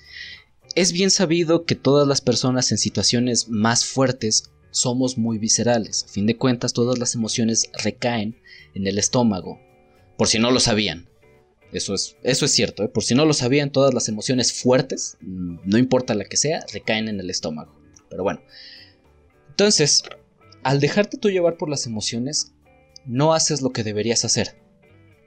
Es 0.76 0.92
bien 0.92 1.12
sabido 1.12 1.66
que 1.66 1.76
todas 1.76 2.08
las 2.08 2.22
personas 2.22 2.72
en 2.72 2.78
situaciones 2.78 3.50
más 3.50 3.86
fuertes 3.86 4.52
somos 4.72 5.18
muy 5.18 5.38
viscerales. 5.38 6.06
A 6.06 6.08
fin 6.08 6.26
de 6.26 6.38
cuentas, 6.38 6.74
todas 6.74 6.98
las 6.98 7.16
emociones 7.16 7.70
recaen 7.84 8.42
en 8.74 8.88
el 8.88 8.98
estómago. 8.98 9.60
Por 10.18 10.28
si 10.28 10.40
no 10.40 10.52
lo 10.52 10.60
sabían. 10.60 11.08
Eso 11.72 11.94
es, 11.96 12.18
eso 12.22 12.46
es 12.46 12.52
cierto, 12.52 12.84
¿eh? 12.84 12.88
por 12.88 13.04
si 13.04 13.16
no 13.16 13.26
lo 13.26 13.34
sabían, 13.34 13.72
todas 13.72 13.96
las 13.96 14.08
emociones 14.08 14.54
fuertes, 14.54 15.18
mm, 15.22 15.58
no 15.66 15.80
importa 15.80 16.14
la 16.14 16.26
que 16.26 16.38
sea, 16.38 16.64
recaen 16.72 17.08
en 17.08 17.20
el 17.20 17.32
estómago. 17.32 17.76
Pero 18.10 18.22
bueno. 18.22 18.42
Entonces, 19.50 20.04
al 20.62 20.80
dejarte 20.80 21.18
tú 21.18 21.30
llevar 21.30 21.58
por 21.58 21.70
las 21.70 21.88
emociones, 21.88 22.54
no 23.06 23.34
haces 23.34 23.62
lo 23.62 23.72
que 23.72 23.84
deberías 23.84 24.24
hacer. 24.24 24.56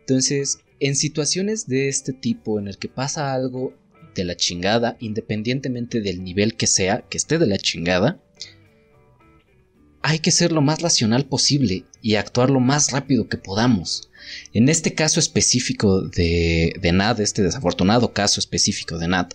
Entonces, 0.09 0.61
en 0.79 0.95
situaciones 0.95 1.67
de 1.67 1.89
este 1.89 2.13
tipo 2.13 2.61
en 2.61 2.69
el 2.69 2.79
que 2.79 2.89
pasa 2.89 3.35
algo 3.35 3.75
de 4.15 4.23
la 4.23 4.37
chingada, 4.37 4.97
independientemente 5.01 6.01
del 6.01 6.23
nivel 6.23 6.55
que 6.55 6.69
sea, 6.69 7.05
que 7.11 7.17
esté 7.19 7.39
de 7.39 7.47
la 7.49 7.59
chingada, 7.59 8.21
hay 10.03 10.21
que 10.21 10.31
ser 10.31 10.53
lo 10.53 10.63
más 10.63 10.81
racional 10.81 11.25
posible 11.25 11.87
y 12.03 12.15
actuar 12.15 12.51
lo 12.51 12.61
más 12.61 12.93
rápido 12.93 13.29
que 13.29 13.37
podamos. 13.37 14.09
En 14.53 14.69
este 14.69 14.95
caso 14.95 15.19
específico 15.19 16.03
de, 16.03 16.73
de 16.81 16.93
Nat, 16.93 17.19
este 17.19 17.43
desafortunado 17.43 18.13
caso 18.13 18.39
específico 18.39 18.99
de 18.99 19.09
Nat, 19.09 19.35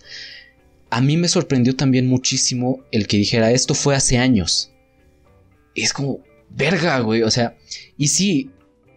a 0.88 1.02
mí 1.02 1.18
me 1.18 1.28
sorprendió 1.28 1.76
también 1.76 2.06
muchísimo 2.08 2.82
el 2.92 3.06
que 3.06 3.18
dijera 3.18 3.52
esto 3.52 3.74
fue 3.74 3.94
hace 3.94 4.16
años. 4.16 4.70
es 5.74 5.92
como, 5.92 6.22
verga, 6.48 6.98
güey, 7.00 7.22
o 7.22 7.30
sea, 7.30 7.58
y 7.98 8.08
sí, 8.08 8.50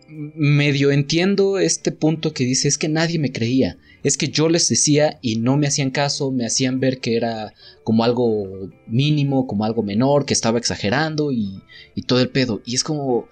medio 0.07 0.91
entiendo 0.91 1.57
este 1.57 1.91
punto 1.91 2.33
que 2.33 2.45
dice 2.45 2.67
es 2.67 2.77
que 2.77 2.89
nadie 2.89 3.19
me 3.19 3.31
creía. 3.31 3.77
Es 4.03 4.17
que 4.17 4.27
yo 4.27 4.49
les 4.49 4.69
decía 4.69 5.17
y 5.21 5.37
no 5.37 5.57
me 5.57 5.67
hacían 5.67 5.89
caso, 5.89 6.31
me 6.31 6.45
hacían 6.45 6.79
ver 6.79 6.99
que 6.99 7.15
era 7.17 7.53
como 7.83 8.03
algo 8.03 8.69
mínimo, 8.87 9.47
como 9.47 9.65
algo 9.65 9.81
menor, 9.81 10.25
que 10.25 10.33
estaba 10.33 10.59
exagerando 10.59 11.31
y, 11.31 11.61
y 11.95 12.03
todo 12.03 12.19
el 12.21 12.29
pedo. 12.29 12.61
Y 12.65 12.75
es 12.75 12.83
como, 12.83 13.27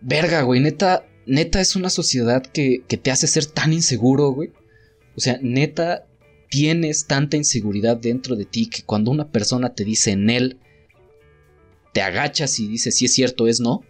verga, 0.00 0.42
güey, 0.42 0.60
neta, 0.60 1.04
neta 1.26 1.60
es 1.60 1.76
una 1.76 1.90
sociedad 1.90 2.44
que, 2.46 2.84
te 2.88 3.10
hace 3.10 3.26
ser 3.26 3.46
tan 3.46 3.72
inseguro, 3.72 4.30
güey. 4.30 4.52
O 5.16 5.20
sea, 5.20 5.38
neta, 5.42 6.06
tienes 6.48 7.06
tanta 7.06 7.36
inseguridad 7.36 7.96
dentro 7.96 8.36
de 8.36 8.44
ti 8.44 8.68
que 8.68 8.82
cuando 8.82 9.10
una 9.10 9.30
persona 9.30 9.74
te 9.74 9.84
dice 9.84 10.12
en 10.12 10.30
él, 10.30 10.58
te 11.92 12.02
agachas 12.02 12.60
y 12.60 12.68
dices 12.68 12.94
si 12.94 13.06
es 13.06 13.12
cierto, 13.12 13.48
es 13.48 13.60
no. 13.60 13.82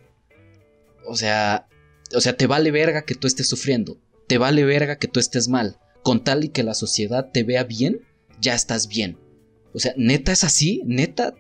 O 1.07 1.17
sea, 1.17 1.69
o 2.15 2.21
sea, 2.21 2.37
te 2.37 2.47
vale 2.47 2.71
verga 2.71 3.03
que 3.03 3.15
tú 3.15 3.27
estés 3.27 3.49
sufriendo, 3.49 3.99
te 4.27 4.39
vale 4.39 4.65
verga 4.65 4.99
que 4.99 5.09
tú 5.09 5.21
estés 5.21 5.49
mal, 5.49 5.79
con 6.03 6.23
tal 6.25 6.45
y 6.45 6.49
que 6.49 6.63
la 6.63 6.75
sociedad 6.75 7.31
te 7.33 7.43
vea 7.43 7.65
bien, 7.65 8.01
ya 8.41 8.55
estás 8.55 8.89
bien. 8.89 9.19
O 9.73 9.79
sea, 9.79 9.93
neta 9.97 10.33
es 10.33 10.45
así, 10.45 10.83
neta, 10.85 11.35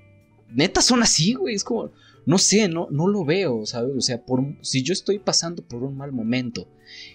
neta 0.50 0.82
son 0.82 1.02
así, 1.02 1.34
güey, 1.34 1.54
es 1.54 1.64
como, 1.64 1.90
no 2.26 2.38
sé, 2.38 2.68
no, 2.68 2.88
no 2.90 3.06
lo 3.06 3.24
veo, 3.24 3.64
¿sabes? 3.66 3.92
O 3.96 4.00
sea, 4.00 4.24
por, 4.24 4.42
si 4.60 4.82
yo 4.82 4.92
estoy 4.92 5.18
pasando 5.18 5.62
por 5.62 5.84
un 5.84 5.96
mal 5.96 6.12
momento 6.12 6.68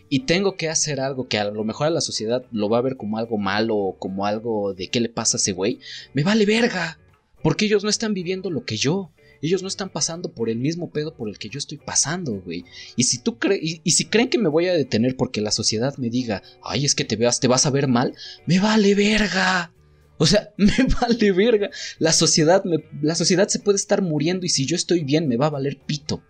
y 0.09 0.21
tengo 0.21 0.55
que 0.55 0.69
hacer 0.69 0.99
algo 0.99 1.27
que 1.27 1.37
a 1.37 1.51
lo 1.51 1.63
mejor 1.63 1.87
a 1.87 1.91
la 1.91 2.01
sociedad 2.01 2.45
lo 2.51 2.69
va 2.69 2.77
a 2.77 2.81
ver 2.81 2.95
como 2.95 3.17
algo 3.17 3.37
malo 3.37 3.75
o 3.75 3.97
como 3.97 4.25
algo 4.25 4.73
de 4.73 4.87
qué 4.87 5.01
le 5.01 5.09
pasa 5.09 5.35
a 5.35 5.39
ese 5.39 5.51
güey, 5.51 5.79
me 6.13 6.23
vale 6.23 6.45
verga, 6.45 6.97
porque 7.43 7.65
ellos 7.65 7.83
no 7.83 7.89
están 7.89 8.13
viviendo 8.13 8.49
lo 8.49 8.63
que 8.63 8.77
yo. 8.77 9.11
Ellos 9.41 9.61
no 9.61 9.67
están 9.67 9.89
pasando 9.89 10.33
por 10.33 10.49
el 10.49 10.59
mismo 10.59 10.91
pedo 10.91 11.15
por 11.15 11.29
el 11.29 11.37
que 11.37 11.49
yo 11.49 11.57
estoy 11.57 11.77
pasando, 11.77 12.41
güey. 12.41 12.65
Y 12.95 13.03
si 13.03 13.17
tú 13.17 13.39
crees, 13.39 13.61
y, 13.83 13.91
si 13.91 14.05
creen 14.05 14.29
que 14.29 14.37
me 14.37 14.49
voy 14.49 14.67
a 14.67 14.73
detener 14.73 15.15
porque 15.15 15.41
la 15.41 15.51
sociedad 15.51 15.97
me 15.97 16.09
diga, 16.09 16.43
ay, 16.63 16.85
es 16.85 16.95
que 16.95 17.05
te 17.05 17.15
veas, 17.15 17.39
te 17.39 17.47
vas 17.47 17.65
a 17.65 17.71
ver 17.71 17.87
mal, 17.87 18.13
me 18.45 18.59
vale 18.59 18.93
verga. 18.95 19.73
O 20.17 20.27
sea, 20.27 20.53
me 20.57 20.73
vale 21.01 21.31
verga. 21.31 21.71
La 21.97 22.13
sociedad, 22.13 22.63
la 23.01 23.15
sociedad 23.15 23.47
se 23.47 23.59
puede 23.59 23.77
estar 23.77 24.01
muriendo 24.01 24.45
y 24.45 24.49
si 24.49 24.65
yo 24.65 24.75
estoy 24.75 25.03
bien, 25.03 25.27
me 25.27 25.37
va 25.37 25.47
a 25.47 25.51
valer 25.51 25.79
pito. 25.85 26.21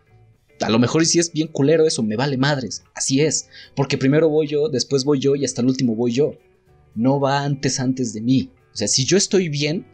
A 0.62 0.70
lo 0.70 0.80
mejor 0.80 1.06
si 1.06 1.20
es 1.20 1.34
bien 1.34 1.48
culero 1.48 1.86
eso, 1.86 2.04
me 2.04 2.16
vale 2.16 2.38
madres. 2.38 2.84
Así 2.94 3.22
es. 3.22 3.50
Porque 3.76 3.98
primero 3.98 4.30
voy 4.30 4.48
yo, 4.48 4.70
después 4.70 5.04
voy 5.04 5.20
yo 5.20 5.36
y 5.36 5.44
hasta 5.44 5.62
el 5.62 5.68
último 5.68 5.96
voy 5.96 6.14
yo. 6.14 6.38
No 6.96 7.20
va 7.20 7.44
antes 7.44 7.80
antes 7.80 8.14
de 8.14 8.22
mí. 8.22 8.52
O 8.74 8.78
sea, 8.78 8.88
si 8.88 9.06
yo 9.06 9.18
estoy 9.18 9.50
bien, 9.50 9.86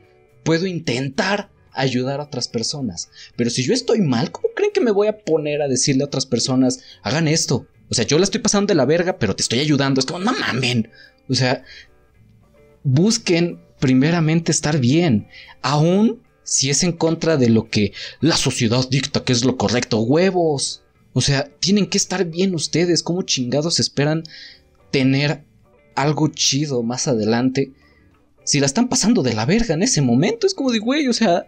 puedo 0.44 0.68
intentar 0.68 1.50
ayudar 1.78 2.20
a 2.20 2.24
otras 2.24 2.48
personas. 2.48 3.10
Pero 3.36 3.50
si 3.50 3.64
yo 3.64 3.74
estoy 3.74 4.02
mal, 4.02 4.32
¿cómo 4.32 4.50
creen 4.56 4.72
que 4.74 4.82
me 4.82 4.92
voy 4.92 5.08
a 5.08 5.18
poner 5.18 5.62
a 5.62 5.68
decirle 5.68 6.04
a 6.04 6.08
otras 6.08 6.26
personas, 6.26 6.80
hagan 7.04 7.28
esto? 7.28 7.68
O 7.90 7.96
sea, 7.96 8.06
yo 8.06 8.18
la 8.18 8.26
estoy 8.26 8.42
pasando 8.42 8.68
de 8.68 8.76
la 8.76 8.86
verga, 8.86 9.18
pero 9.18 9.36
te 9.36 9.44
estoy 9.44 9.60
ayudando. 9.60 10.00
Es 10.00 10.06
como, 10.06 10.20
no 10.20 10.34
mamen. 10.34 10.90
O 11.30 11.36
sea, 11.36 11.64
busquen 12.84 13.62
primeramente 13.80 14.52
estar 14.52 14.80
bien. 14.80 15.28
Aún 15.62 16.22
si 16.44 16.70
es 16.70 16.84
en 16.84 16.94
contra 16.94 17.36
de 17.38 17.50
lo 17.50 17.70
que 17.70 17.94
la 18.22 18.38
sociedad 18.38 18.88
dicta 18.90 19.24
que 19.24 19.34
es 19.34 19.44
lo 19.44 19.58
correcto. 19.58 20.00
Huevos. 20.00 20.84
O 21.14 21.22
sea, 21.22 21.50
tienen 21.60 21.88
que 21.88 21.98
estar 21.98 22.26
bien 22.26 22.56
ustedes. 22.56 23.04
¿Cómo 23.04 23.24
chingados 23.24 23.80
esperan 23.80 24.24
tener 24.92 25.44
algo 25.96 26.30
chido 26.30 26.84
más 26.84 27.08
adelante? 27.08 27.72
Si 28.44 28.60
la 28.60 28.66
están 28.66 28.88
pasando 28.88 29.24
de 29.24 29.34
la 29.34 29.46
verga 29.46 29.74
en 29.74 29.84
ese 29.84 30.02
momento, 30.02 30.48
es 30.48 30.54
como 30.54 30.72
de, 30.72 30.80
güey, 30.80 31.08
o 31.10 31.14
sea, 31.14 31.48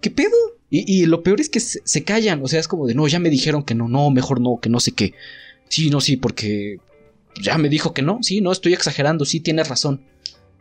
¿qué 0.00 0.10
pedo? 0.10 0.36
Y, 0.72 1.06
lo 1.06 1.24
peor 1.24 1.40
es 1.40 1.48
que 1.48 1.58
se, 1.58 2.04
callan, 2.04 2.40
o 2.44 2.46
sea, 2.46 2.60
es 2.60 2.68
como 2.68 2.86
de, 2.86 2.94
no, 2.94 3.08
ya 3.08 3.18
me 3.18 3.28
dijeron 3.28 3.64
que 3.64 3.74
no, 3.74 3.88
no, 3.88 4.08
mejor 4.10 4.40
no, 4.40 4.60
que 4.62 4.68
no 4.68 4.78
sé 4.78 4.92
qué. 4.92 5.14
Sí, 5.68 5.90
no, 5.90 6.00
sí, 6.00 6.16
porque 6.16 6.78
ya 7.42 7.58
me 7.58 7.68
dijo 7.68 7.92
que 7.92 8.02
no, 8.02 8.20
sí, 8.22 8.40
no, 8.40 8.52
estoy 8.52 8.72
exagerando, 8.72 9.24
sí, 9.24 9.40
tienes 9.40 9.68
razón. 9.68 10.04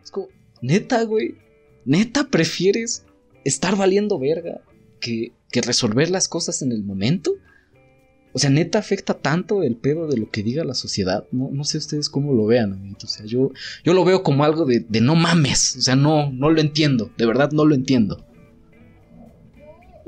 Es 0.03 0.09
como, 0.09 0.29
neta, 0.63 1.03
güey, 1.03 1.35
neta, 1.85 2.27
prefieres 2.29 3.03
estar 3.45 3.75
valiendo 3.75 4.17
verga 4.17 4.61
que, 4.99 5.31
que 5.51 5.61
resolver 5.61 6.09
las 6.09 6.27
cosas 6.27 6.63
en 6.63 6.71
el 6.71 6.83
momento. 6.83 7.35
O 8.33 8.39
sea, 8.39 8.49
neta 8.49 8.79
afecta 8.79 9.15
tanto 9.15 9.61
el 9.61 9.75
pedo 9.75 10.07
de 10.07 10.17
lo 10.17 10.31
que 10.31 10.41
diga 10.41 10.63
la 10.63 10.73
sociedad. 10.75 11.25
No, 11.31 11.49
no 11.51 11.63
sé 11.63 11.77
ustedes 11.77 12.09
cómo 12.09 12.33
lo 12.33 12.45
vean, 12.47 12.95
O 13.03 13.07
sea, 13.07 13.27
yo, 13.27 13.51
yo 13.83 13.93
lo 13.93 14.05
veo 14.05 14.23
como 14.23 14.43
algo 14.43 14.65
de, 14.65 14.79
de 14.79 15.01
no 15.01 15.15
mames. 15.15 15.75
O 15.77 15.81
sea, 15.81 15.95
no, 15.95 16.31
no 16.31 16.49
lo 16.49 16.61
entiendo. 16.61 17.11
De 17.17 17.25
verdad 17.25 17.51
no 17.51 17.65
lo 17.65 17.75
entiendo. 17.75 18.25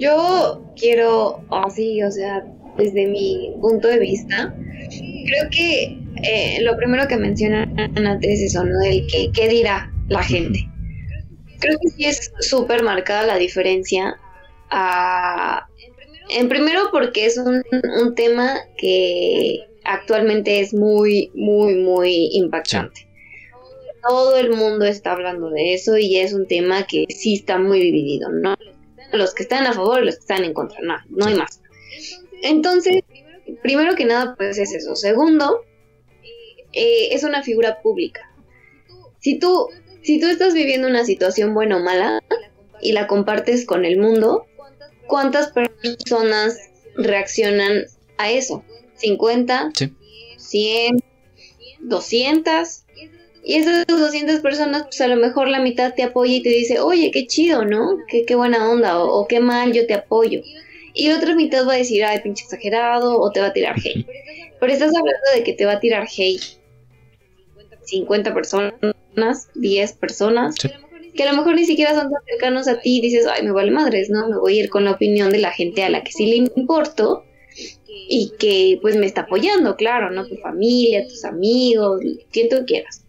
Yo 0.01 0.63
quiero, 0.75 1.45
así, 1.51 2.01
o 2.01 2.09
sea, 2.09 2.43
desde 2.75 3.05
mi 3.05 3.53
punto 3.61 3.87
de 3.87 3.99
vista, 3.99 4.51
creo 4.89 5.49
que 5.51 5.95
eh, 6.23 6.57
lo 6.63 6.75
primero 6.75 7.07
que 7.07 7.17
mencionan 7.17 7.79
antes 7.79 8.31
es 8.31 8.41
eso, 8.51 8.63
¿no? 8.63 8.79
Del 8.79 9.05
que, 9.05 9.31
qué 9.31 9.47
dirá 9.47 9.93
la 10.09 10.23
gente. 10.23 10.67
Creo 11.59 11.77
que 11.79 11.89
sí 11.89 12.05
es 12.05 12.31
súper 12.39 12.81
marcada 12.81 13.27
la 13.27 13.37
diferencia. 13.37 14.17
en 16.29 16.49
primero 16.49 16.89
porque 16.91 17.27
es 17.27 17.37
un, 17.37 17.61
un, 18.01 18.15
tema 18.15 18.55
que 18.79 19.59
actualmente 19.83 20.61
es 20.61 20.73
muy, 20.73 21.29
muy, 21.35 21.75
muy 21.75 22.29
impactante. 22.33 23.07
Todo 24.01 24.35
el 24.35 24.49
mundo 24.49 24.85
está 24.85 25.11
hablando 25.11 25.51
de 25.51 25.75
eso 25.75 25.95
y 25.95 26.17
es 26.17 26.33
un 26.33 26.47
tema 26.47 26.87
que 26.87 27.05
sí 27.09 27.35
está 27.35 27.59
muy 27.59 27.79
dividido, 27.79 28.29
¿no? 28.31 28.55
Los 29.11 29.33
que 29.33 29.43
están 29.43 29.65
a 29.65 29.73
favor 29.73 30.01
y 30.01 30.05
los 30.05 30.15
que 30.15 30.21
están 30.21 30.43
en 30.43 30.53
contra, 30.53 30.79
no, 30.81 30.95
no 31.09 31.25
hay 31.25 31.35
más. 31.35 31.61
Entonces, 32.41 33.03
primero 33.61 33.95
que 33.95 34.05
nada, 34.05 34.35
pues 34.35 34.57
es 34.57 34.73
eso. 34.73 34.95
Segundo, 34.95 35.63
eh, 36.73 37.09
es 37.11 37.23
una 37.23 37.43
figura 37.43 37.81
pública. 37.81 38.31
Si 39.19 39.37
tú, 39.39 39.69
si 40.01 40.19
tú 40.19 40.27
estás 40.27 40.53
viviendo 40.53 40.87
una 40.87 41.05
situación 41.05 41.53
buena 41.53 41.77
o 41.77 41.79
mala 41.79 42.23
y 42.81 42.93
la 42.93 43.07
compartes 43.07 43.65
con 43.65 43.85
el 43.85 43.97
mundo, 43.97 44.45
¿cuántas 45.07 45.51
personas 45.51 46.57
reaccionan 46.95 47.85
a 48.17 48.31
eso? 48.31 48.63
¿50? 49.01 49.71
Sí. 49.75 49.93
¿100? 50.37 51.03
¿200? 51.83 52.83
Y 53.43 53.55
esas 53.55 53.85
200 53.87 54.39
personas, 54.39 54.83
pues 54.83 55.01
a 55.01 55.07
lo 55.07 55.15
mejor 55.15 55.47
la 55.47 55.59
mitad 55.59 55.93
te 55.93 56.03
apoya 56.03 56.35
y 56.35 56.43
te 56.43 56.49
dice, 56.49 56.79
oye, 56.79 57.09
qué 57.11 57.25
chido, 57.25 57.65
¿no? 57.65 57.97
Qué, 58.07 58.23
qué 58.25 58.35
buena 58.35 58.69
onda, 58.69 59.03
o, 59.03 59.27
qué 59.27 59.39
mal, 59.39 59.73
yo 59.73 59.87
te 59.87 59.95
apoyo. 59.95 60.41
Y 60.93 61.07
la 61.07 61.17
otra 61.17 61.35
mitad 61.35 61.67
va 61.67 61.73
a 61.73 61.77
decir, 61.77 62.03
ay, 62.03 62.19
pinche 62.19 62.43
exagerado, 62.43 63.19
o 63.19 63.31
te 63.31 63.39
va 63.39 63.47
a 63.47 63.53
tirar 63.53 63.75
hate. 63.77 64.05
Pero 64.59 64.73
estás 64.73 64.95
hablando 64.95 65.25
de 65.33 65.43
que 65.43 65.53
te 65.53 65.65
va 65.65 65.73
a 65.73 65.79
tirar 65.79 66.07
hate 66.07 66.61
50 67.83 68.33
personas, 68.33 69.49
10 69.55 69.93
personas, 69.93 70.55
que 71.15 71.23
a 71.23 71.31
lo 71.31 71.37
mejor 71.37 71.55
ni 71.55 71.65
siquiera 71.65 71.95
son 71.95 72.11
tan 72.11 72.23
cercanos 72.25 72.67
a 72.67 72.79
ti 72.79 72.97
y 72.97 73.01
dices, 73.01 73.25
ay, 73.27 73.43
me 73.43 73.51
vale 73.51 73.71
madres, 73.71 74.09
¿no? 74.09 74.29
Me 74.29 74.37
voy 74.37 74.57
a 74.57 74.63
ir 74.63 74.69
con 74.69 74.85
la 74.85 74.91
opinión 74.91 75.31
de 75.31 75.39
la 75.39 75.51
gente 75.51 75.83
a 75.83 75.89
la 75.89 76.03
que 76.03 76.11
sí 76.11 76.25
le 76.25 76.35
importo 76.55 77.25
y 77.87 78.31
que 78.39 78.77
pues 78.81 78.95
me 78.95 79.05
está 79.05 79.21
apoyando, 79.21 79.75
claro, 79.75 80.11
¿no? 80.11 80.27
Tu 80.27 80.37
familia, 80.37 81.05
tus 81.07 81.25
amigos, 81.25 82.01
quien 82.31 82.47
tú 82.49 82.57
quieras. 82.65 83.03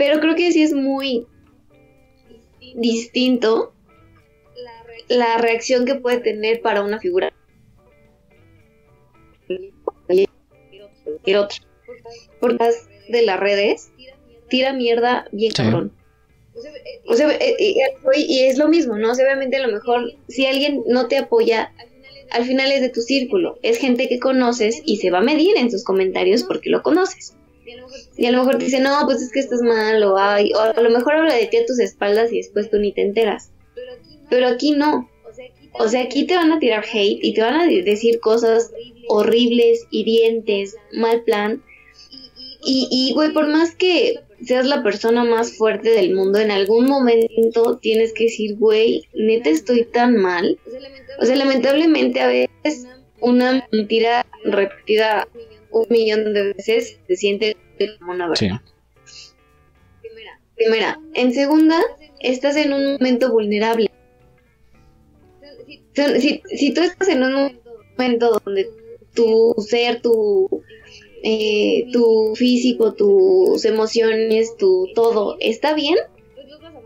Pero 0.00 0.18
creo 0.18 0.34
que 0.34 0.50
sí 0.50 0.62
es 0.62 0.72
muy 0.72 1.26
distinto. 2.74 3.74
la 5.08 5.36
reacción. 5.36 5.84
que 5.84 5.96
puede 5.96 6.20
tener 6.20 6.62
para 6.62 6.82
una 6.82 6.98
figura. 6.98 7.30
Otra. 11.36 11.58
Por 12.40 12.58
las 12.58 12.88
de 13.10 13.22
las 13.26 13.38
redes, 13.38 13.92
tira 14.48 14.72
mierda. 14.72 15.26
bien 15.32 15.52
cabrón. 15.52 15.92
O 17.06 17.14
sea, 17.14 17.30
eh, 17.34 17.56
eh, 17.58 17.76
y 18.16 18.40
es 18.44 18.56
lo 18.56 18.68
mismo, 18.68 18.96
¿no? 18.96 19.12
obviamente 19.12 19.58
a 19.58 19.66
lo 19.66 19.72
mejor 19.72 20.14
si 20.28 20.46
alguien 20.46 20.82
no 20.86 21.08
te 21.08 21.18
apoya, 21.18 21.74
al 22.30 22.46
final 22.46 22.72
es 22.72 22.80
de 22.80 22.88
tu 22.88 23.02
círculo, 23.02 23.58
es 23.62 23.76
gente 23.76 24.08
que 24.08 24.18
conoces 24.18 24.80
y 24.86 24.96
se 24.96 25.10
va 25.10 25.18
a 25.18 25.22
medir 25.22 25.58
en 25.58 25.70
sus 25.70 25.84
comentarios 25.84 26.42
porque 26.44 26.70
lo 26.70 26.82
conoces. 26.82 27.34
Y 28.16 28.26
a 28.26 28.32
lo 28.32 28.38
mejor 28.38 28.58
te 28.58 28.66
dice, 28.66 28.80
no, 28.80 29.00
pues 29.04 29.22
es 29.22 29.32
que 29.32 29.40
estás 29.40 29.62
mal, 29.62 30.02
o, 30.02 30.18
ay, 30.18 30.52
o 30.54 30.60
a 30.60 30.80
lo 30.80 30.90
mejor 30.90 31.14
habla 31.14 31.34
de 31.34 31.46
ti 31.46 31.58
a 31.58 31.66
tus 31.66 31.78
espaldas 31.78 32.32
y 32.32 32.38
después 32.38 32.70
tú 32.70 32.78
ni 32.78 32.92
te 32.92 33.02
enteras. 33.02 33.50
Pero 34.28 34.48
aquí 34.48 34.72
no. 34.72 35.08
O 35.72 35.88
sea, 35.88 36.02
aquí 36.02 36.26
te 36.26 36.34
van 36.34 36.52
a 36.52 36.58
tirar 36.58 36.84
hate 36.84 37.20
y 37.22 37.32
te 37.32 37.42
van 37.42 37.54
a 37.54 37.66
decir 37.66 38.20
cosas 38.20 38.72
horribles, 39.08 39.86
hirientes, 39.90 40.76
mal 40.92 41.22
plan. 41.22 41.62
Y, 42.64 42.88
y, 42.90 43.14
güey, 43.14 43.32
por 43.32 43.46
más 43.46 43.74
que 43.74 44.16
seas 44.44 44.66
la 44.66 44.82
persona 44.82 45.24
más 45.24 45.56
fuerte 45.56 45.90
del 45.90 46.14
mundo, 46.14 46.38
en 46.38 46.50
algún 46.50 46.86
momento 46.86 47.78
tienes 47.78 48.12
que 48.12 48.24
decir, 48.24 48.56
güey, 48.56 49.04
neta 49.14 49.50
estoy 49.50 49.84
tan 49.84 50.16
mal. 50.16 50.58
O 51.20 51.24
sea, 51.24 51.36
lamentablemente 51.36 52.20
a 52.20 52.26
veces 52.26 52.86
una 53.20 53.66
mentira 53.70 54.26
repetida 54.44 55.28
un 55.70 55.86
millón 55.90 56.32
de 56.32 56.52
veces 56.54 56.98
se 57.06 57.16
siente 57.16 57.56
como 57.98 58.12
una 58.12 58.28
verdad. 58.28 58.60
Primera. 60.00 60.40
Primera. 60.56 61.00
En 61.14 61.32
segunda, 61.32 61.80
estás 62.20 62.56
en 62.56 62.72
un 62.72 62.92
momento 62.94 63.32
vulnerable. 63.32 63.90
Si, 65.94 66.42
si 66.54 66.72
tú 66.72 66.82
estás 66.82 67.08
en 67.08 67.22
un 67.22 67.60
momento 67.96 68.40
donde 68.44 68.70
tu 69.14 69.54
ser, 69.58 70.00
tu 70.00 70.62
eh, 71.22 71.86
tu 71.92 72.34
físico, 72.34 72.94
tus 72.94 73.64
emociones, 73.66 74.56
tu 74.56 74.88
todo 74.94 75.36
está 75.40 75.74
bien, 75.74 75.96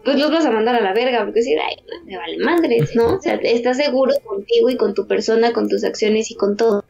pues 0.05 0.19
los 0.19 0.31
vas 0.31 0.45
a 0.45 0.51
mandar 0.51 0.75
a 0.75 0.81
la 0.81 0.93
verga, 0.93 1.25
porque 1.25 1.41
decir, 1.41 1.57
ay, 1.61 1.77
me 2.05 2.17
vale 2.17 2.39
madres, 2.39 2.95
¿no? 2.97 3.17
O 3.17 3.21
sea, 3.21 3.35
estás 3.37 3.77
seguro 3.77 4.13
contigo 4.25 4.71
y 4.71 4.77
con 4.77 4.93
tu 4.95 5.07
persona, 5.07 5.53
con 5.53 5.69
tus 5.69 5.85
acciones 5.85 6.31
y 6.31 6.35
con 6.35 6.57
todo. 6.57 6.85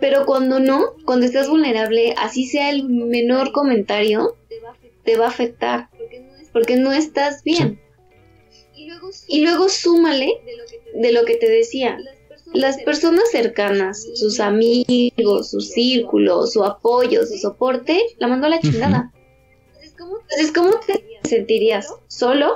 Pero 0.00 0.26
cuando 0.26 0.60
no, 0.60 0.94
cuando 1.04 1.26
estás 1.26 1.48
vulnerable, 1.48 2.14
así 2.18 2.46
sea 2.46 2.70
el 2.70 2.84
menor 2.88 3.52
comentario, 3.52 4.36
te 5.04 5.16
va 5.16 5.26
a 5.26 5.28
afectar, 5.28 5.88
porque 6.52 6.76
no 6.76 6.92
estás 6.92 7.42
bien. 7.42 7.80
Y 9.26 9.42
luego 9.42 9.68
súmale 9.68 10.40
de 10.94 11.12
lo 11.12 11.24
que 11.24 11.36
te 11.36 11.48
decía, 11.48 11.98
las 12.52 12.80
personas 12.82 13.30
cercanas, 13.30 14.06
sus 14.14 14.38
amigos, 14.40 15.50
su 15.50 15.60
círculo, 15.60 16.46
su 16.46 16.64
apoyo, 16.64 17.26
su 17.26 17.36
soporte, 17.38 18.00
la 18.18 18.28
mandó 18.28 18.46
a 18.46 18.50
la 18.50 18.60
chingada. 18.60 19.12
Entonces, 19.82 20.52
¿cómo 20.52 20.78
te 20.86 21.04
sentirías 21.28 21.88
solo 22.08 22.54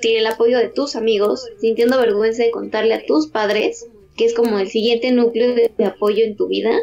sin 0.00 0.16
el 0.16 0.26
apoyo 0.26 0.58
de 0.58 0.68
tus 0.68 0.96
amigos, 0.96 1.46
sintiendo 1.60 1.98
vergüenza 1.98 2.42
de 2.42 2.50
contarle 2.50 2.94
a 2.94 3.06
tus 3.06 3.26
padres, 3.26 3.86
que 4.16 4.24
es 4.24 4.34
como 4.34 4.58
el 4.58 4.68
siguiente 4.68 5.10
núcleo 5.12 5.54
de, 5.54 5.84
apoyo 5.84 6.24
en 6.24 6.36
tu 6.36 6.48
vida, 6.48 6.78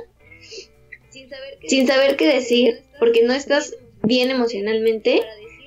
sin 1.67 1.88
saber 1.88 2.15
qué 2.17 2.27
decir, 2.27 2.82
porque 2.99 3.23
no 3.23 3.34
estás 3.34 3.75
bien 4.03 4.32
emocionalmente 4.32 5.21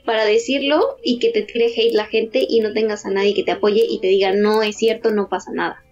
para 0.05 0.25
decirlo 0.25 0.99
y 1.03 1.19
que 1.19 1.31
te 1.31 1.43
tire 1.43 1.67
hate 1.67 1.95
la 1.95 2.07
gente 2.07 2.45
y 2.47 2.61
no 2.61 2.73
tengas 2.73 3.07
a 3.07 3.11
nadie 3.11 3.35
que 3.35 3.45
te 3.45 3.53
apoye 3.53 3.87
y 3.89 4.01
te 4.01 4.09
diga 4.09 4.33
no 4.33 4.63
es 4.63 4.77
cierto, 4.77 5.11
no 5.11 5.29
pasa 5.29 5.51
nada. 5.53 5.83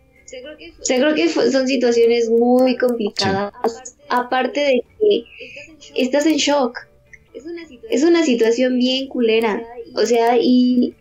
O 0.80 0.84
sea, 0.84 0.98
creo 0.98 1.14
que 1.14 1.28
son 1.28 1.68
situaciones 1.68 2.30
muy 2.30 2.76
complicadas. 2.78 3.52
Aparte 4.08 4.60
de 4.60 4.84
que 4.98 5.24
estás 5.94 6.26
en 6.26 6.36
shock. 6.36 6.78
Es 7.90 8.02
una 8.02 8.24
situación 8.24 8.78
bien 8.78 9.08
culera. 9.08 9.62
O 9.94 10.06
sea, 10.06 10.38
y 10.40 10.94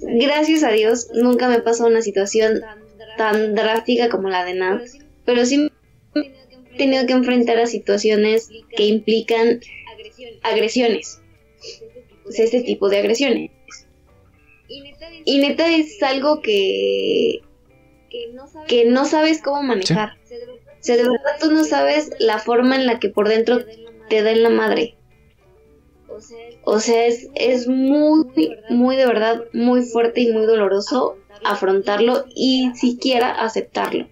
gracias 0.00 0.64
a 0.64 0.70
Dios 0.70 1.08
nunca 1.14 1.48
me 1.48 1.60
pasó 1.60 1.86
una 1.86 2.02
situación 2.02 2.60
tan 3.16 3.54
drástica 3.54 4.08
como 4.08 4.28
la 4.28 4.44
de 4.44 4.54
Nat. 4.54 4.82
Pero 5.24 5.46
sí 5.46 5.70
he 6.14 6.76
tenido 6.76 7.06
que 7.06 7.12
enfrentar 7.12 7.58
a 7.58 7.66
situaciones 7.66 8.50
que 8.76 8.84
implican 8.84 9.60
agresiones. 10.42 11.20
Sea, 12.28 12.44
este 12.44 12.62
tipo 12.62 12.88
de 12.88 12.98
agresiones. 12.98 13.50
Y 15.24 15.38
neta 15.38 15.68
es 15.68 16.02
algo 16.02 16.40
que, 16.40 17.40
que 18.66 18.84
no 18.86 19.04
sabes 19.04 19.42
cómo 19.42 19.62
manejar. 19.62 20.16
O 20.16 20.86
sea, 20.86 20.96
de 20.96 21.02
verdad 21.02 21.38
tú 21.40 21.50
no 21.50 21.64
sabes 21.64 22.10
la 22.18 22.38
forma 22.38 22.76
en 22.76 22.86
la 22.86 22.98
que 22.98 23.08
por 23.08 23.28
dentro 23.28 23.64
te 24.08 24.22
da 24.22 24.32
en 24.32 24.42
la 24.42 24.50
madre. 24.50 24.96
O 26.64 26.80
sea, 26.80 27.06
es, 27.06 27.28
es 27.34 27.66
muy, 27.68 28.26
muy 28.70 28.96
de 28.96 29.06
verdad, 29.06 29.44
muy 29.52 29.82
fuerte 29.82 30.20
y 30.20 30.32
muy 30.32 30.46
doloroso 30.46 31.18
afrontarlo 31.44 32.24
y 32.34 32.70
siquiera 32.74 33.30
aceptarlo. 33.30 34.08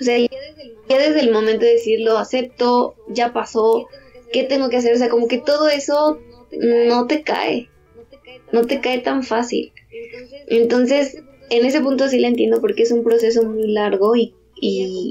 O 0.00 0.04
sea, 0.04 0.18
ya 0.18 0.98
desde 0.98 1.20
el 1.20 1.30
momento 1.30 1.64
de 1.64 1.72
decirlo, 1.72 2.18
acepto, 2.18 2.96
ya 3.08 3.32
pasó, 3.32 3.88
¿qué 4.32 4.44
tengo 4.44 4.68
que 4.68 4.78
hacer? 4.78 4.94
O 4.94 4.98
sea, 4.98 5.08
como 5.08 5.28
que 5.28 5.38
todo 5.38 5.68
eso 5.68 6.18
no 6.52 7.06
te 7.06 7.22
cae 7.22 7.68
no 8.54 8.66
te 8.66 8.80
cae 8.80 9.00
tan 9.00 9.22
fácil. 9.22 9.72
Entonces, 10.46 11.16
en 11.50 11.66
ese 11.66 11.80
punto 11.80 12.08
sí 12.08 12.18
la 12.18 12.28
entiendo 12.28 12.60
porque 12.60 12.84
es 12.84 12.92
un 12.92 13.04
proceso 13.04 13.42
muy 13.42 13.66
largo 13.72 14.14
y, 14.16 14.34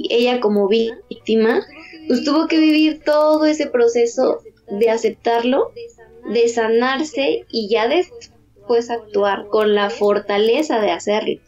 ella 0.09 0.39
como 0.39 0.67
víctima, 0.67 1.63
pues 2.07 2.23
tuvo 2.23 2.47
que 2.47 2.57
vivir 2.57 3.01
todo 3.05 3.45
ese 3.45 3.67
proceso 3.67 4.41
de 4.67 4.89
aceptarlo, 4.89 5.71
de 6.33 6.47
sanarse 6.47 7.45
y 7.51 7.67
ya 7.69 7.87
después 7.87 8.31
actuar 8.89 9.47
con 9.47 9.75
la 9.75 9.89
fortaleza 9.89 10.79
de 10.79 10.91
hacerlo. 10.91 11.39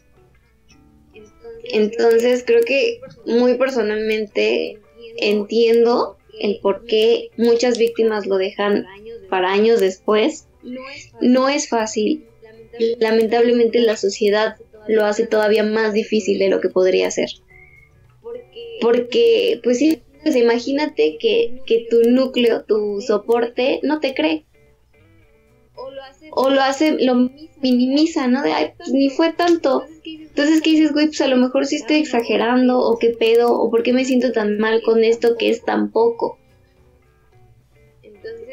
Entonces 1.64 2.44
creo 2.46 2.62
que 2.62 3.00
muy 3.26 3.54
personalmente 3.54 4.78
entiendo 5.16 6.16
el 6.40 6.60
por 6.60 6.84
qué 6.86 7.30
muchas 7.36 7.78
víctimas 7.78 8.26
lo 8.26 8.36
dejan 8.36 8.86
para 9.28 9.50
años 9.50 9.80
después 9.80 10.46
no 11.20 11.48
es 11.48 11.68
fácil. 11.68 12.24
Lamentablemente 12.98 13.80
la 13.80 13.96
sociedad 13.96 14.56
lo 14.88 15.04
hace 15.04 15.26
todavía 15.26 15.62
más 15.62 15.92
difícil 15.92 16.38
de 16.38 16.48
lo 16.48 16.60
que 16.60 16.68
podría 16.68 17.10
ser. 17.10 17.28
Porque, 18.80 19.60
pues 19.64 19.78
sí, 19.78 20.02
pues 20.22 20.36
imagínate 20.36 21.16
que, 21.18 21.62
que 21.66 21.86
tu 21.88 22.02
núcleo, 22.02 22.64
tu 22.64 23.00
soporte, 23.00 23.80
no 23.82 24.00
te 24.00 24.14
cree. 24.14 24.45
O 26.30 26.50
lo 26.50 26.62
hace, 26.62 26.96
lo 27.04 27.30
minimiza, 27.60 28.26
¿no? 28.28 28.42
De, 28.42 28.52
ay, 28.52 28.72
pues 28.76 28.90
ni 28.90 29.10
fue 29.10 29.32
tanto. 29.32 29.84
Entonces, 30.04 30.60
¿qué 30.62 30.70
dices, 30.70 30.92
güey? 30.92 31.06
Pues 31.06 31.20
a 31.20 31.28
lo 31.28 31.36
mejor 31.36 31.66
sí 31.66 31.76
estoy 31.76 31.96
exagerando, 31.96 32.78
o 32.78 32.98
qué 32.98 33.10
pedo, 33.10 33.52
o 33.58 33.70
por 33.70 33.82
qué 33.82 33.92
me 33.92 34.04
siento 34.04 34.32
tan 34.32 34.58
mal 34.58 34.82
con 34.82 35.04
esto 35.04 35.36
que 35.36 35.50
es 35.50 35.64
tan 35.64 35.90
poco. 35.90 36.38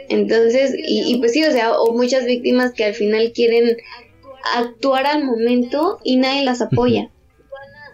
Entonces, 0.09 0.75
y, 0.77 1.17
pues 1.17 1.33
sí, 1.33 1.43
o 1.43 1.51
sea, 1.51 1.77
o 1.79 1.93
muchas 1.93 2.25
víctimas 2.25 2.73
que 2.73 2.85
al 2.85 2.93
final 2.93 3.31
quieren 3.33 3.77
actuar 4.55 5.07
al 5.07 5.23
momento 5.23 5.99
y 6.03 6.17
nadie 6.17 6.43
las 6.43 6.61
apoya. 6.61 7.09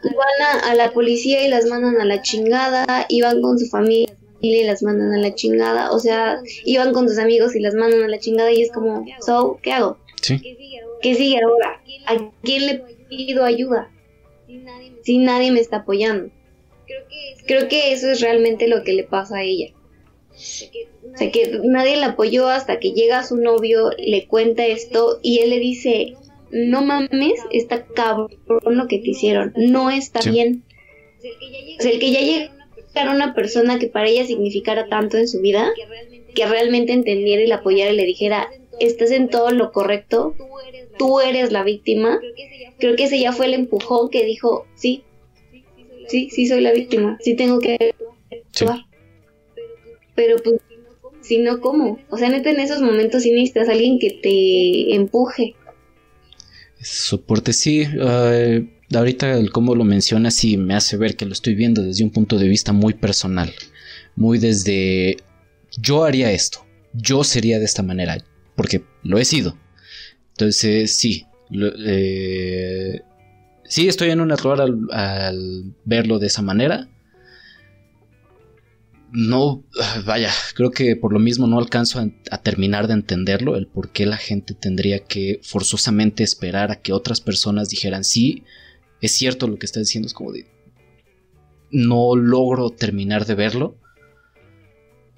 Van 0.04 0.64
a, 0.64 0.76
la 0.76 0.92
policía 0.92 1.46
y 1.46 1.50
las 1.50 1.66
mandan 1.66 2.00
a 2.00 2.06
la 2.06 2.22
chingada, 2.22 3.06
y 3.10 3.22
van 3.22 3.42
con 3.42 3.60
su 3.60 3.68
familia 3.68 4.08
y 4.42 4.64
las 4.64 4.84
mandan 4.84 5.14
a 5.14 5.18
la 5.18 5.36
chingada, 5.36 5.92
o 5.92 6.00
sea, 6.00 6.40
iban 6.66 6.94
con 6.94 7.08
sus 7.08 7.18
amigos 7.18 7.56
y 7.56 7.60
las 7.60 7.74
mandan 7.74 8.04
a 8.04 8.08
la 8.08 8.20
chingada 8.20 8.52
y 8.52 8.62
es 8.62 8.72
como, 8.72 9.06
so, 9.26 9.60
¿qué 9.62 9.74
hago? 9.74 9.98
Sí. 10.22 10.40
¿Qué 11.02 11.16
sigue 11.16 11.40
ahora? 11.44 11.82
¿A 12.08 12.32
quién 12.42 12.66
le 12.66 12.84
pido 13.10 13.44
ayuda? 13.44 13.92
Si 15.04 15.18
nadie 15.18 15.52
me 15.52 15.60
está 15.60 15.78
apoyando. 15.78 16.32
Creo 17.46 17.68
que 17.68 17.92
eso 17.94 18.10
es 18.10 18.22
realmente 18.22 18.68
lo 18.68 18.84
que 18.84 18.94
le 18.94 19.04
pasa 19.04 19.38
a 19.38 19.44
ella. 19.44 19.74
O 20.32 21.18
sea, 21.18 21.32
que 21.32 21.60
nadie 21.64 21.98
la 21.98 22.08
apoyó 22.08 22.48
hasta 22.48 22.80
que 22.80 22.92
llega 22.92 23.24
su 23.24 23.38
novio, 23.38 23.92
le 23.98 24.28
cuenta 24.28 24.66
esto 24.66 25.20
y 25.22 25.40
él 25.40 25.50
le 25.50 25.60
dice, 25.60 26.14
no 26.52 26.82
mames, 26.82 27.40
está 27.52 27.86
cabrón 27.86 28.30
lo 28.66 28.88
que 28.88 29.00
te 29.00 29.10
hicieron, 29.10 29.54
no 29.56 29.90
está 29.90 30.22
bien. 30.30 30.64
O 31.78 31.82
sea, 31.82 31.92
el 31.92 32.00
que 32.00 32.12
ya 32.12 32.52
llegara 33.00 33.16
una 33.16 33.34
persona 33.34 33.80
que 33.80 33.88
para 33.88 34.08
ella 34.08 34.26
significara 34.26 34.88
tanto 34.88 35.18
en 35.18 35.28
su 35.28 35.42
vida, 35.42 35.72
que 36.36 36.46
realmente 36.46 36.94
entendiera 36.94 37.42
y 37.42 37.48
la 37.48 37.56
apoyara 37.56 37.92
y 37.92 37.96
le 37.96 38.06
dijera, 38.06 38.50
estás 38.80 39.12
en 39.12 39.30
todo 39.30 39.52
lo 39.52 39.72
correcto, 39.72 40.36
tú 40.98 41.20
eres 41.20 41.52
la 41.52 41.64
víctima. 41.64 42.20
Creo 42.78 42.96
que 42.96 43.06
ese 43.06 43.20
ya 43.20 43.32
fue 43.32 43.48
el 43.48 43.54
empujón 43.54 44.10
que 44.10 44.26
dijo, 44.26 44.66
sí, 44.76 45.04
sí, 46.08 46.30
sí 46.30 46.48
soy 46.48 46.62
la 46.62 46.72
víctima, 46.72 47.18
sí 47.22 47.36
tengo 47.36 47.60
que 47.60 47.94
actuar. 48.32 48.86
Pero 50.16 50.38
pues 50.38 50.62
si 51.22 51.38
no, 51.38 51.60
¿cómo? 51.62 52.00
O 52.10 52.18
sea, 52.18 52.30
neta, 52.30 52.50
en 52.50 52.60
esos 52.60 52.82
momentos 52.82 53.24
sí 53.24 53.32
necesitas 53.32 53.70
a 53.70 53.74
alguien 53.74 54.00
que 54.00 54.12
te 54.12 54.96
empuje. 54.96 55.56
Soporte, 56.82 57.54
sí. 57.54 57.86
Ahorita 58.94 59.38
el 59.38 59.52
cómo 59.52 59.76
lo 59.76 59.84
mencionas 59.84 60.34
sí 60.34 60.58
me 60.58 60.76
hace 60.76 60.98
ver 60.98 61.16
que 61.16 61.26
lo 61.26 61.34
estoy 61.34 61.56
viendo 61.56 61.82
desde 61.82 62.04
un 62.04 62.12
punto 62.12 62.38
de 62.38 62.48
vista 62.48 62.74
muy 62.74 62.94
personal. 62.94 63.54
Muy 64.16 64.40
desde 64.40 65.18
yo 65.78 66.04
haría 66.04 66.32
esto. 66.32 66.66
Yo 66.94 67.24
sería 67.24 67.60
de 67.60 67.66
esta 67.66 67.84
manera. 67.84 68.18
Porque 68.56 68.84
lo 69.04 69.18
he 69.18 69.26
sido. 69.26 69.58
Entonces, 70.32 70.96
sí. 70.96 71.26
Eh, 71.52 73.02
sí, 73.64 73.88
estoy 73.88 74.12
en 74.12 74.22
un 74.22 74.32
error 74.32 74.62
al 74.62 75.76
verlo 75.86 76.20
de 76.20 76.28
esa 76.28 76.42
manera 76.42 76.90
no, 79.12 79.64
vaya, 80.06 80.32
creo 80.54 80.72
que 80.72 80.96
por 80.96 81.14
lo 81.14 81.20
mismo 81.20 81.48
no 81.48 81.58
alcanzo 81.58 82.00
a, 82.32 82.38
terminar 82.40 82.88
de 82.88 82.94
entenderlo, 82.94 83.56
el 83.56 83.68
por 83.68 83.92
qué 83.92 84.06
la 84.06 84.18
gente 84.18 84.54
tendría 84.54 85.00
que 85.00 85.40
forzosamente 85.44 86.24
esperar 86.24 86.72
a 86.72 86.82
que 86.82 86.94
otras 86.94 87.22
personas 87.22 87.70
dijeran, 87.70 88.04
sí, 88.04 88.44
es 89.02 89.12
cierto 89.14 89.48
lo 89.48 89.58
que 89.58 89.66
está 89.66 89.80
diciendo, 89.80 90.08
es 90.08 90.14
como 90.14 90.32
de, 90.32 90.46
no 91.72 92.16
logro 92.16 92.70
terminar 92.70 93.26
de 93.26 93.36
verlo. 93.36 93.78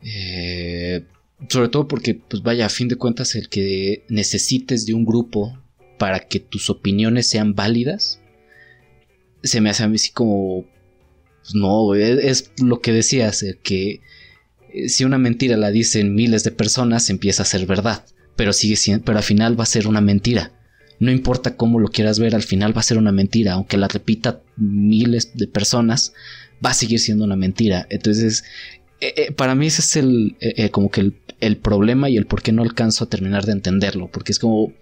Eh, 0.04 1.06
sobre 1.50 1.70
todo 1.70 1.88
porque, 1.88 2.16
pues 2.16 2.44
vaya, 2.44 2.66
a 2.66 2.70
fin 2.70 2.88
de 2.88 2.96
cuentas, 2.96 3.36
el 3.36 3.50
que 3.50 4.04
necesites 4.10 4.86
de 4.86 4.94
un 4.94 5.06
grupo 5.06 5.58
para 5.98 6.20
que 6.20 6.40
tus 6.40 6.70
opiniones 6.70 7.28
sean 7.28 7.56
válidas, 7.56 8.20
se 9.44 9.62
me 9.62 9.70
hace 9.70 9.84
a 9.84 9.88
mí 9.88 9.96
así 9.96 10.12
como 10.12 10.66
pues 11.42 11.56
no, 11.56 11.96
es, 11.96 12.52
lo 12.62 12.82
que 12.82 12.94
decías, 12.94 13.44
que 13.64 14.02
eh, 14.74 14.90
si 14.90 15.04
una 15.04 15.18
mentira 15.18 15.58
la 15.58 15.72
dicen 15.72 16.14
miles 16.14 16.44
de 16.44 16.52
personas, 16.52 17.10
empieza 17.10 17.44
a 17.44 17.48
ser 17.48 17.66
verdad, 17.66 18.06
pero 18.36 18.54
sigue 18.54 18.76
siendo, 18.76 19.04
pero 19.04 19.18
al 19.18 19.24
final 19.24 19.60
va 19.60 19.64
a 19.64 19.68
ser 19.68 19.88
una 19.88 20.02
mentira. 20.02 20.52
No 21.02 21.12
importa 21.12 21.58
cómo 21.58 21.80
lo 21.80 21.90
quieras 21.90 22.20
ver, 22.20 22.36
al 22.36 22.44
final 22.44 22.76
va 22.76 22.80
a 22.80 22.84
ser 22.84 22.98
una 22.98 23.12
mentira, 23.12 23.54
aunque 23.54 23.76
la 23.76 23.90
repita 23.90 24.42
miles 24.56 25.32
de 25.34 25.48
personas, 25.48 26.14
va 26.64 26.70
a 26.70 26.76
seguir 26.76 27.00
siendo 27.00 27.26
una 27.26 27.36
mentira. 27.36 27.88
Entonces, 27.90 28.44
eh, 29.02 29.14
eh, 29.18 29.32
para 29.32 29.56
mí 29.56 29.66
ese 29.68 29.82
es 29.82 29.96
el, 29.96 30.38
como 30.72 30.90
que 30.92 31.02
el, 31.02 31.18
el 31.40 31.58
problema 31.58 32.08
y 32.10 32.18
el 32.18 32.28
por 32.28 32.42
qué 32.44 32.52
no 32.52 32.62
alcanzo 32.62 33.04
a 33.04 33.10
terminar 33.10 33.46
de 33.46 33.54
entenderlo, 33.54 34.10
porque 34.12 34.32
es 34.32 34.40
como 34.40 34.74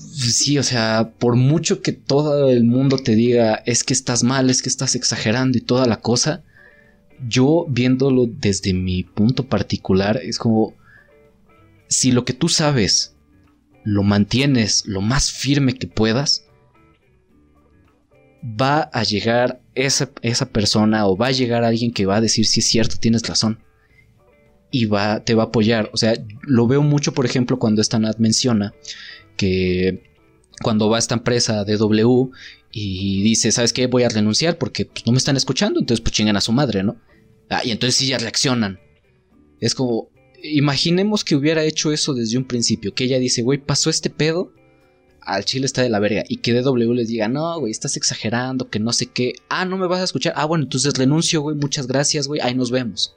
sí, 0.00 0.58
o 0.58 0.62
sea, 0.62 1.12
por 1.18 1.36
mucho 1.36 1.82
que 1.82 1.92
todo 1.92 2.50
el 2.50 2.64
mundo 2.64 2.96
te 2.98 3.14
diga 3.14 3.62
es 3.66 3.84
que 3.84 3.92
estás 3.92 4.24
mal, 4.24 4.50
es 4.50 4.62
que 4.62 4.68
estás 4.68 4.94
exagerando 4.94 5.58
y 5.58 5.60
toda 5.60 5.86
la 5.86 6.00
cosa, 6.00 6.42
yo 7.28 7.66
viéndolo 7.68 8.26
desde 8.26 8.72
mi 8.72 9.02
punto 9.04 9.46
particular, 9.46 10.20
es 10.22 10.38
como 10.38 10.74
si 11.88 12.12
lo 12.12 12.24
que 12.24 12.32
tú 12.32 12.48
sabes 12.48 13.14
lo 13.84 14.02
mantienes 14.02 14.84
lo 14.86 15.00
más 15.00 15.30
firme 15.30 15.74
que 15.74 15.86
puedas, 15.86 16.46
va 18.42 18.90
a 18.92 19.02
llegar 19.02 19.60
esa, 19.74 20.10
esa 20.22 20.48
persona 20.50 21.06
o 21.06 21.16
va 21.16 21.28
a 21.28 21.32
llegar 21.32 21.64
alguien 21.64 21.92
que 21.92 22.06
va 22.06 22.16
a 22.16 22.20
decir 22.20 22.46
si 22.46 22.60
es 22.60 22.66
cierto, 22.66 22.96
tienes 22.98 23.26
razón. 23.26 23.60
Y 24.70 24.86
va, 24.86 25.24
te 25.24 25.34
va 25.34 25.44
a 25.44 25.46
apoyar. 25.46 25.90
O 25.92 25.96
sea, 25.96 26.14
lo 26.42 26.66
veo 26.66 26.82
mucho, 26.82 27.12
por 27.12 27.26
ejemplo, 27.26 27.58
cuando 27.58 27.82
esta 27.82 27.98
Nat 27.98 28.18
menciona 28.18 28.72
que 29.36 30.10
cuando 30.62 30.88
va 30.88 30.96
a 30.96 30.98
esta 31.00 31.14
empresa 31.14 31.64
de 31.64 31.76
W 31.76 32.30
y 32.70 33.22
dice, 33.22 33.50
¿sabes 33.50 33.72
qué? 33.72 33.86
Voy 33.86 34.04
a 34.04 34.08
renunciar 34.08 34.58
porque 34.58 34.84
pues, 34.84 35.04
no 35.06 35.12
me 35.12 35.18
están 35.18 35.36
escuchando, 35.36 35.80
entonces 35.80 36.00
pues 36.00 36.12
chingan 36.12 36.36
a 36.36 36.40
su 36.40 36.52
madre, 36.52 36.82
¿no? 36.82 36.96
Ah, 37.48 37.62
y 37.64 37.72
entonces 37.72 37.96
sí 37.96 38.06
ya 38.06 38.18
reaccionan. 38.18 38.78
Es 39.58 39.74
como, 39.74 40.08
imaginemos 40.42 41.24
que 41.24 41.36
hubiera 41.36 41.64
hecho 41.64 41.92
eso 41.92 42.14
desde 42.14 42.38
un 42.38 42.44
principio, 42.44 42.94
que 42.94 43.04
ella 43.04 43.18
dice, 43.18 43.42
güey, 43.42 43.58
pasó 43.58 43.90
este 43.90 44.10
pedo, 44.10 44.52
al 45.20 45.44
chile 45.44 45.66
está 45.66 45.82
de 45.82 45.90
la 45.90 45.98
verga, 45.98 46.24
y 46.28 46.38
que 46.38 46.52
DW 46.52 46.92
les 46.94 47.08
diga, 47.08 47.28
no, 47.28 47.58
güey, 47.60 47.70
estás 47.70 47.96
exagerando, 47.96 48.68
que 48.70 48.80
no 48.80 48.92
sé 48.92 49.06
qué, 49.06 49.34
ah, 49.48 49.64
no 49.64 49.76
me 49.76 49.86
vas 49.86 50.00
a 50.00 50.04
escuchar, 50.04 50.32
ah, 50.36 50.46
bueno, 50.46 50.64
entonces 50.64 50.94
renuncio, 50.94 51.40
güey, 51.42 51.56
muchas 51.56 51.86
gracias, 51.86 52.26
güey, 52.26 52.40
ahí 52.40 52.54
nos 52.54 52.70
vemos. 52.70 53.16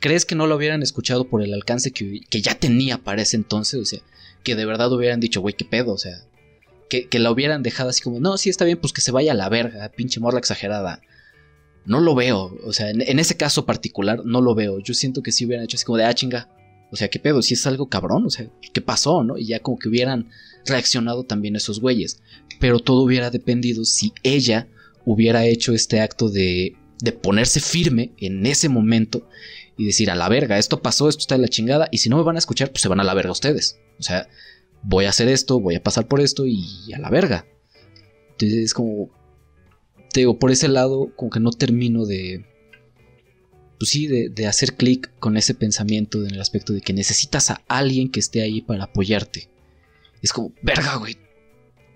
¿Crees 0.00 0.24
que 0.24 0.36
no 0.36 0.46
lo 0.46 0.56
hubieran 0.56 0.82
escuchado 0.82 1.28
por 1.28 1.42
el 1.42 1.52
alcance 1.52 1.90
que, 1.90 2.20
que 2.30 2.40
ya 2.40 2.54
tenía 2.54 2.98
para 2.98 3.22
ese 3.22 3.36
entonces? 3.36 3.80
O 3.80 3.84
sea, 3.84 4.00
que 4.44 4.54
de 4.54 4.64
verdad 4.64 4.92
hubieran 4.92 5.18
dicho, 5.18 5.40
güey, 5.40 5.54
qué 5.54 5.64
pedo, 5.64 5.92
o 5.92 5.98
sea, 5.98 6.22
que, 6.88 7.18
la 7.18 7.30
hubieran 7.30 7.62
dejado 7.62 7.90
así 7.90 8.02
como, 8.02 8.20
no, 8.20 8.36
sí 8.38 8.48
está 8.48 8.64
bien, 8.64 8.78
pues 8.78 8.92
que 8.92 9.00
se 9.00 9.12
vaya 9.12 9.32
a 9.32 9.34
la 9.34 9.48
verga, 9.48 9.88
pinche 9.90 10.20
morla 10.20 10.38
exagerada. 10.38 11.02
No 11.88 12.00
lo 12.00 12.14
veo, 12.14 12.54
o 12.64 12.72
sea, 12.74 12.90
en, 12.90 13.18
ese 13.18 13.38
caso 13.38 13.64
particular 13.64 14.22
no 14.24 14.42
lo 14.42 14.54
veo. 14.54 14.78
Yo 14.78 14.92
siento 14.92 15.22
que 15.22 15.32
sí 15.32 15.46
hubieran 15.46 15.64
hecho 15.64 15.76
así 15.76 15.86
como 15.86 15.96
de, 15.96 16.04
ah, 16.04 16.14
chinga, 16.14 16.50
o 16.92 16.96
sea, 16.96 17.08
qué 17.08 17.18
pedo, 17.18 17.40
si 17.40 17.54
es 17.54 17.66
algo 17.66 17.88
cabrón, 17.88 18.26
o 18.26 18.30
sea, 18.30 18.46
¿qué 18.74 18.82
pasó, 18.82 19.24
no? 19.24 19.38
Y 19.38 19.46
ya 19.46 19.60
como 19.60 19.78
que 19.78 19.88
hubieran 19.88 20.28
reaccionado 20.66 21.24
también 21.24 21.56
esos 21.56 21.80
güeyes. 21.80 22.20
Pero 22.60 22.78
todo 22.78 23.00
hubiera 23.00 23.30
dependido 23.30 23.86
si 23.86 24.12
ella 24.22 24.68
hubiera 25.06 25.46
hecho 25.46 25.72
este 25.72 26.00
acto 26.00 26.28
de, 26.28 26.76
de 27.00 27.12
ponerse 27.12 27.58
firme 27.58 28.12
en 28.18 28.44
ese 28.44 28.68
momento 28.68 29.26
y 29.78 29.86
decir, 29.86 30.10
a 30.10 30.14
la 30.14 30.28
verga, 30.28 30.58
esto 30.58 30.82
pasó, 30.82 31.08
esto 31.08 31.20
está 31.20 31.36
en 31.36 31.42
la 31.42 31.48
chingada, 31.48 31.88
y 31.90 31.98
si 31.98 32.10
no 32.10 32.18
me 32.18 32.22
van 32.22 32.36
a 32.36 32.40
escuchar, 32.40 32.70
pues 32.70 32.82
se 32.82 32.88
van 32.88 33.00
a 33.00 33.04
la 33.04 33.14
verga 33.14 33.32
ustedes. 33.32 33.78
O 33.98 34.02
sea, 34.02 34.28
voy 34.82 35.06
a 35.06 35.10
hacer 35.10 35.28
esto, 35.28 35.58
voy 35.58 35.76
a 35.76 35.82
pasar 35.82 36.06
por 36.06 36.20
esto 36.20 36.44
y 36.46 36.92
a 36.92 36.98
la 36.98 37.08
verga. 37.08 37.46
Entonces 38.32 38.58
es 38.58 38.74
como, 38.74 39.10
digo, 40.20 40.38
por 40.38 40.50
ese 40.50 40.68
lado, 40.68 41.10
como 41.16 41.30
que 41.30 41.40
no 41.40 41.50
termino 41.50 42.06
de, 42.06 42.44
pues 43.78 43.90
sí, 43.90 44.06
de, 44.06 44.46
hacer 44.46 44.74
clic 44.74 45.10
con 45.18 45.36
ese 45.36 45.54
pensamiento 45.54 46.24
en 46.24 46.34
el 46.34 46.40
aspecto 46.40 46.72
de 46.72 46.80
que 46.80 46.92
necesitas 46.92 47.50
a 47.50 47.62
alguien 47.68 48.10
que 48.10 48.20
esté 48.20 48.42
ahí 48.42 48.60
para 48.60 48.84
apoyarte. 48.84 49.48
Es 50.20 50.32
como, 50.32 50.52
verga, 50.62 50.96
güey. 50.96 51.16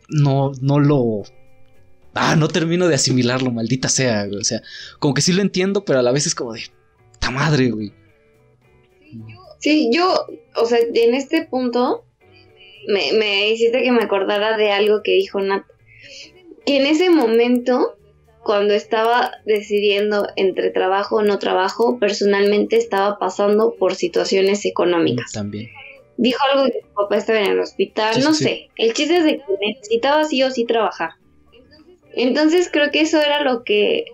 No, 0.09 0.53
no 0.61 0.79
lo... 0.79 1.23
Ah, 2.14 2.37
no 2.37 2.49
termino 2.49 2.87
de 2.87 2.95
asimilarlo, 2.95 3.51
maldita 3.51 3.89
sea. 3.89 4.29
O 4.39 4.45
sea, 4.45 4.62
como 5.01 5.14
que 5.14 5.23
sí 5.23 5.33
lo 5.33 5.43
entiendo, 5.43 5.85
pero 5.85 5.99
a 5.99 6.03
la 6.03 6.12
vez 6.12 6.27
es 6.27 6.35
como 6.35 6.53
de... 6.53 6.62
¡Ta 7.18 7.31
madre, 7.31 7.70
güey! 7.70 7.93
Sí, 9.59 9.91
yo, 9.93 10.27
o 10.57 10.66
sea, 10.66 10.79
en 10.95 11.14
este 11.14 11.47
punto 11.47 12.05
me, 12.87 13.12
me 13.12 13.51
hiciste 13.51 13.83
que 13.83 13.93
me 13.93 14.03
acordara 14.03 14.57
de 14.57 14.70
algo 14.70 15.03
que 15.03 15.12
dijo 15.12 15.41
Nat. 15.41 15.64
Que 16.64 16.77
en 16.77 16.87
ese 16.87 17.11
momento, 17.11 17.97
cuando 18.45 18.74
estaba 18.74 19.32
decidiendo 19.45 20.26
entre 20.36 20.70
trabajo 20.70 21.16
o 21.16 21.22
no 21.22 21.38
trabajo, 21.38 21.99
personalmente 21.99 22.76
estaba 22.76 23.18
pasando 23.18 23.74
por 23.78 23.95
situaciones 23.95 24.64
económicas. 24.64 25.32
También. 25.32 25.70
Dijo 26.16 26.38
algo 26.53 26.64
de 26.64 26.72
que 26.72 26.80
su 26.82 26.95
papá 26.95 27.16
estaba 27.16 27.40
en 27.40 27.53
el 27.53 27.61
hospital, 27.61 28.22
no 28.22 28.34
sé. 28.34 28.68
El 28.76 28.93
chiste 28.93 29.18
es 29.18 29.24
de 29.24 29.38
que 29.38 29.45
necesitaba 29.66 30.24
sí 30.24 30.43
o 30.43 30.51
sí 30.51 30.64
trabajar. 30.64 31.12
Entonces 32.14 32.68
creo 32.70 32.90
que 32.90 33.01
eso 33.01 33.20
era 33.20 33.43
lo 33.43 33.64
que, 33.64 34.05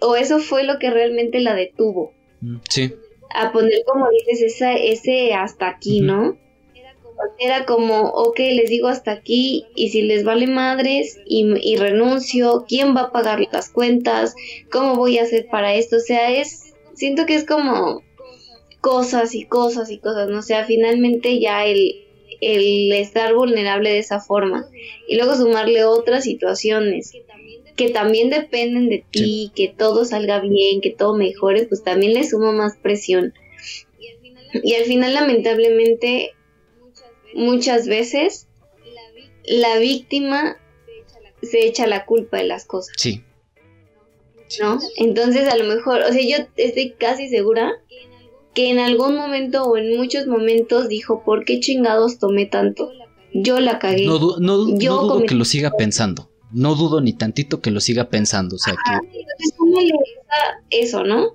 o 0.00 0.16
eso 0.16 0.38
fue 0.38 0.64
lo 0.64 0.78
que 0.78 0.90
realmente 0.90 1.40
la 1.40 1.54
detuvo. 1.54 2.12
Mm, 2.40 2.56
sí 2.68 2.94
a 3.34 3.52
poner, 3.52 3.82
como 3.86 4.06
dices, 4.10 4.54
esa, 4.54 4.74
ese 4.74 5.34
hasta 5.34 5.68
aquí, 5.68 6.00
¿no? 6.00 6.36
Era 7.38 7.64
como, 7.64 8.08
ok, 8.10 8.38
les 8.38 8.70
digo 8.70 8.88
hasta 8.88 9.12
aquí 9.12 9.66
y 9.74 9.90
si 9.90 10.02
les 10.02 10.24
vale 10.24 10.46
madres 10.46 11.18
y, 11.26 11.46
y, 11.60 11.76
renuncio, 11.76 12.64
¿quién 12.68 12.96
va 12.96 13.02
a 13.02 13.12
pagar 13.12 13.40
las 13.52 13.70
cuentas? 13.70 14.34
¿Cómo 14.70 14.96
voy 14.96 15.18
a 15.18 15.22
hacer 15.22 15.46
para 15.50 15.74
esto? 15.74 15.96
O 15.96 16.00
sea, 16.00 16.30
es, 16.30 16.74
siento 16.94 17.26
que 17.26 17.34
es 17.34 17.44
como 17.44 18.02
cosas 18.80 19.34
y 19.34 19.44
cosas 19.44 19.90
y 19.90 19.98
cosas, 19.98 20.28
¿no? 20.28 20.40
O 20.40 20.42
sea, 20.42 20.64
finalmente 20.64 21.38
ya 21.38 21.64
el, 21.64 22.04
el 22.40 22.92
estar 22.92 23.34
vulnerable 23.34 23.90
de 23.90 23.98
esa 23.98 24.20
forma 24.20 24.66
y 25.08 25.16
luego 25.16 25.36
sumarle 25.36 25.84
otras 25.84 26.24
situaciones 26.24 27.12
que 27.76 27.88
también 27.88 28.30
dependen 28.30 28.88
de 28.88 29.04
ti, 29.10 29.50
que 29.54 29.68
todo 29.68 30.04
salga 30.04 30.40
bien, 30.40 30.80
que 30.80 30.90
todo 30.90 31.16
mejore, 31.16 31.64
pues 31.64 31.82
también 31.82 32.14
le 32.14 32.24
suma 32.24 32.52
más 32.52 32.76
presión. 32.76 33.32
Y 34.62 34.74
al 34.74 34.84
final, 34.84 35.14
lamentablemente, 35.14 36.32
muchas 37.34 37.86
veces 37.86 38.46
la 39.44 39.78
víctima 39.78 40.56
se 41.42 41.66
echa 41.66 41.86
la 41.86 42.04
culpa 42.06 42.38
de 42.38 42.44
las 42.44 42.64
cosas. 42.64 42.94
Sí. 42.96 43.24
¿No? 44.60 44.78
Entonces, 44.96 45.48
a 45.48 45.56
lo 45.56 45.64
mejor, 45.64 46.02
o 46.02 46.12
sea, 46.12 46.22
yo 46.22 46.44
estoy 46.56 46.92
casi 46.92 47.28
segura 47.28 47.72
que 48.54 48.70
en 48.70 48.78
algún 48.78 49.16
momento 49.16 49.64
o 49.64 49.76
en 49.78 49.96
muchos 49.96 50.26
momentos 50.26 50.88
dijo, 50.88 51.22
¿por 51.24 51.44
qué 51.44 51.58
chingados 51.58 52.18
tomé 52.18 52.46
tanto? 52.46 52.92
Yo 53.32 53.60
la 53.60 53.78
cagué. 53.78 54.06
No, 54.06 54.36
no, 54.38 54.78
yo 54.78 54.96
no 54.96 55.02
dudo 55.02 55.24
que 55.24 55.34
lo 55.34 55.46
siga 55.46 55.70
pensando 55.70 56.28
no 56.52 56.74
dudo 56.74 57.00
ni 57.00 57.12
tantito 57.14 57.60
que 57.60 57.70
lo 57.70 57.80
siga 57.80 58.08
pensando. 58.08 58.56
O 58.56 58.58
sea, 58.58 58.74
que... 58.74 59.24
eso, 60.70 61.04
¿no? 61.04 61.32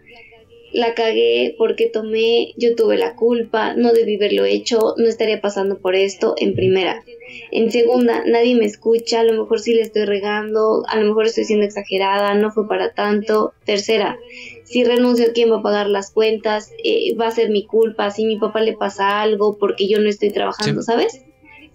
La 0.74 0.94
cagué 0.94 1.56
porque 1.58 1.88
tomé, 1.88 2.54
yo 2.58 2.76
tuve 2.76 2.98
la 2.98 3.16
culpa, 3.16 3.74
no 3.74 3.94
debí 3.94 4.18
haberlo 4.18 4.46
hecho, 4.46 4.96
no 4.98 5.06
estaría 5.08 5.42
pasando 5.42 5.80
por 5.80 5.96
esto, 5.96 6.36
en 6.38 6.56
primera. 6.56 7.04
En 7.52 7.72
segunda, 7.72 8.24
nadie 8.26 8.56
me 8.56 8.66
escucha, 8.66 9.22
a 9.22 9.24
lo 9.24 9.42
mejor 9.42 9.60
sí 9.60 9.74
le 9.74 9.82
estoy 9.82 10.06
regando, 10.06 10.84
a 10.88 10.98
lo 11.00 11.06
mejor 11.06 11.26
estoy 11.26 11.46
siendo 11.46 11.66
exagerada, 11.66 12.34
no 12.36 12.52
fue 12.52 12.68
para 12.68 12.94
tanto. 12.94 13.54
Tercera, 13.66 14.18
si 14.64 14.84
renuncio, 14.84 15.28
¿quién 15.34 15.52
va 15.52 15.60
a 15.60 15.64
pagar 15.64 15.88
las 15.88 16.12
cuentas? 16.12 16.72
Eh, 16.84 17.16
va 17.16 17.28
a 17.28 17.32
ser 17.32 17.50
mi 17.50 17.66
culpa, 17.66 18.12
si 18.12 18.26
mi 18.26 18.38
papá 18.38 18.62
le 18.62 18.74
pasa 18.74 19.22
algo 19.22 19.58
porque 19.58 19.88
yo 19.88 20.00
no 20.00 20.10
estoy 20.10 20.32
trabajando, 20.32 20.82
¿sabes? 20.82 21.24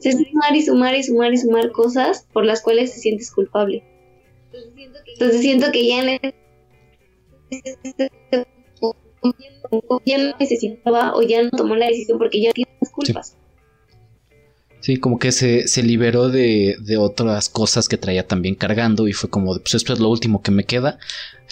es 0.09 0.17
sumar 0.17 0.57
y 0.57 0.63
sumar 0.63 0.95
y 0.95 1.03
sumar 1.03 1.33
y 1.33 1.39
sumar 1.39 1.71
cosas 1.71 2.27
por 2.33 2.45
las 2.45 2.61
cuales 2.63 2.93
te 2.93 3.01
sientes 3.01 3.31
culpable. 3.31 3.85
Entonces 5.07 5.41
siento 5.41 5.71
que 5.73 5.87
ya 5.87 6.01
en 6.01 6.35
ya 10.05 10.19
no 10.19 10.37
necesitaba 10.39 11.15
o 11.15 11.23
ya 11.23 11.43
no 11.43 11.51
tomó 11.51 11.77
la 11.77 11.87
decisión 11.87 12.19
porque 12.19 12.41
ya 12.41 12.53
tiene 12.53 12.71
las 12.81 12.91
culpas. 12.91 13.37
Sí. 14.81 14.97
como 14.97 15.19
que 15.19 15.31
se, 15.31 15.69
se 15.69 15.83
liberó 15.83 16.29
de, 16.29 16.77
de, 16.81 16.97
otras 16.97 17.49
cosas 17.49 17.89
que 17.89 17.97
traía 17.97 18.27
también 18.27 18.57
cargando 18.57 19.07
y 19.07 19.13
fue 19.13 19.31
como, 19.31 19.57
pues 19.59 19.75
esto 19.75 19.93
es 19.93 20.01
lo 20.01 20.09
último 20.09 20.43
que 20.43 20.51
me 20.51 20.65
queda, 20.65 20.99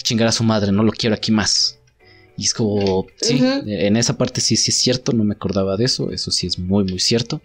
chingar 0.03 0.27
a 0.27 0.33
su 0.33 0.43
madre, 0.43 0.71
no 0.71 0.83
lo 0.83 0.91
quiero 0.91 1.15
aquí 1.15 1.31
más. 1.31 1.79
Y 2.37 2.45
es 2.45 2.53
como, 2.53 3.07
sí, 3.21 3.39
en 3.67 3.97
esa 3.97 4.17
parte 4.17 4.41
sí, 4.41 4.57
sí 4.57 4.71
es 4.71 4.77
cierto, 4.77 5.13
no 5.13 5.23
me 5.23 5.33
acordaba 5.33 5.77
de 5.77 5.85
eso, 5.85 6.11
eso 6.11 6.31
sí 6.31 6.47
es 6.47 6.57
muy, 6.57 6.83
muy 6.83 6.99
cierto. 6.99 7.41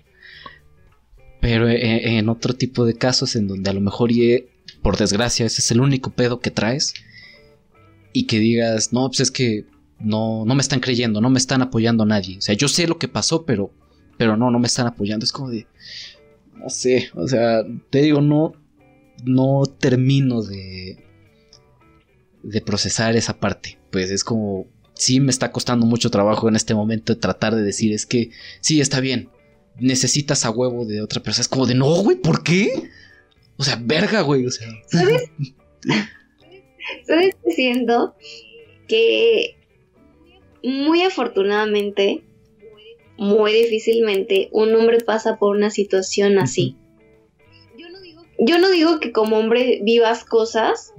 Pero 1.41 1.68
eh, 1.68 2.16
en, 2.16 2.29
otro 2.29 2.55
tipo 2.55 2.85
de 2.87 2.95
casos 2.95 3.37
en 3.37 3.47
donde 3.47 3.68
a 3.68 3.72
lo 3.74 3.81
mejor, 3.81 4.11
y, 4.11 4.47
por 4.83 4.97
desgracia, 4.97 5.47
ese 5.47 5.61
es 5.61 5.70
el 5.70 5.81
único 5.81 6.11
pedo 6.11 6.41
que 6.41 6.51
traes, 6.51 6.95
y 8.12 8.27
que 8.27 8.39
digas, 8.39 8.93
no, 8.93 9.09
pues 9.09 9.20
es 9.20 9.31
que 9.31 9.66
no, 9.99 10.45
no 10.45 10.55
me 10.55 10.61
están 10.61 10.81
creyendo, 10.81 11.21
no 11.21 11.31
me 11.31 11.39
están 11.39 11.63
apoyando 11.63 12.05
nadie. 12.05 12.39
O 12.39 12.41
sea, 12.41 12.55
yo 12.55 12.69
sé 12.69 12.87
lo 12.87 12.99
que 12.99 13.09
pasó, 13.09 13.45
pero, 13.45 13.71
pero 14.17 14.37
no, 14.37 14.51
no 14.51 14.59
me 14.59 14.67
están 14.67 14.87
apoyando. 14.87 15.25
Es 15.25 15.33
como 15.33 15.51
de, 15.51 15.67
no 16.55 16.69
sé, 16.69 17.11
o 17.15 17.27
sea, 17.27 17.63
te 17.91 18.03
digo, 18.03 18.21
no, 18.21 18.55
no 19.25 19.63
termino 19.79 20.43
de, 20.43 21.05
de 22.43 22.61
procesar 22.61 23.17
esa 23.17 23.39
parte. 23.39 23.79
Pues 23.91 24.11
es 24.11 24.25
como, 24.25 24.67
sí 24.95 25.21
me 25.21 25.31
está 25.31 25.53
costando 25.53 25.87
mucho 25.87 26.11
trabajo 26.11 26.49
en 26.49 26.57
este 26.57 26.75
momento 26.75 27.19
tratar 27.19 27.55
de 27.55 27.63
decir, 27.63 27.93
es 27.93 28.07
que, 28.07 28.31
sí, 28.61 28.81
está 28.81 29.01
bien, 29.01 29.31
necesitas 29.79 30.45
a 30.45 30.51
huevo 30.51 30.85
de 30.85 31.01
otra 31.03 31.23
persona. 31.23 31.43
Es 31.43 31.49
como 31.49 31.67
de, 31.67 31.75
no, 31.75 32.03
güey, 32.03 32.17
¿por 32.17 32.43
qué? 32.43 32.91
O 33.57 33.65
sea, 33.65 33.81
verga, 33.83 34.21
güey, 34.21 34.47
o 34.47 34.51
sea. 34.51 34.69
¿Sabes? 34.87 35.31
¿Sabes? 37.07 37.37
Que 38.87 39.57
muy 40.67 41.03
afortunadamente, 41.03 42.25
muy 43.17 43.53
difícilmente, 43.53 44.49
un 44.51 44.75
hombre 44.75 44.99
pasa 44.99 45.39
por 45.39 45.55
una 45.55 45.71
situación 45.71 46.39
así. 46.39 46.75
Yo 48.39 48.59
no 48.59 48.69
digo 48.71 48.99
que 48.99 49.12
como 49.12 49.39
hombre 49.39 49.79
vivas 49.83 50.25
cosas 50.25 50.93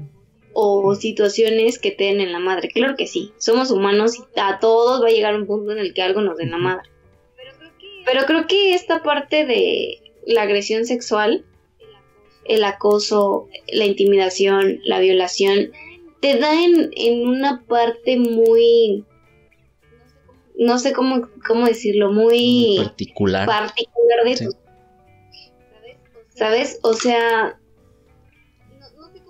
o 0.53 0.95
situaciones 0.95 1.79
que 1.79 1.91
te 1.91 2.05
den 2.05 2.21
en 2.21 2.31
la 2.31 2.39
madre. 2.39 2.69
Claro 2.69 2.95
que 2.95 3.07
sí, 3.07 3.33
somos 3.37 3.69
humanos 3.69 4.17
y 4.17 4.39
a 4.39 4.59
todos 4.59 5.03
va 5.03 5.07
a 5.07 5.11
llegar 5.11 5.35
un 5.35 5.45
punto 5.45 5.73
en 5.73 5.79
el 5.79 5.93
que 5.93 6.01
algo 6.01 6.21
nos 6.21 6.37
den 6.37 6.51
la 6.51 6.57
madre. 6.57 6.89
Pero 8.05 8.25
creo 8.25 8.47
que 8.47 8.73
esta 8.73 9.03
parte 9.03 9.45
de 9.45 9.99
la 10.25 10.43
agresión 10.43 10.85
sexual, 10.85 11.43
el 12.45 12.63
acoso, 12.63 13.49
la 13.67 13.83
intimidación, 13.83 14.79
la 14.85 15.01
violación, 15.01 15.71
te 16.21 16.37
da 16.39 16.63
en, 16.63 16.89
en 16.95 17.27
una 17.27 17.65
parte 17.67 18.17
muy 18.17 19.03
no 20.57 20.79
sé 20.79 20.93
cómo, 20.93 21.29
cómo 21.45 21.65
decirlo, 21.67 22.11
muy 22.11 22.77
particular, 22.77 23.45
particular 23.45 24.25
de 24.25 24.35
tu, 24.35 24.55
¿sabes? 26.35 26.79
O 26.81 26.93
sea, 26.93 27.59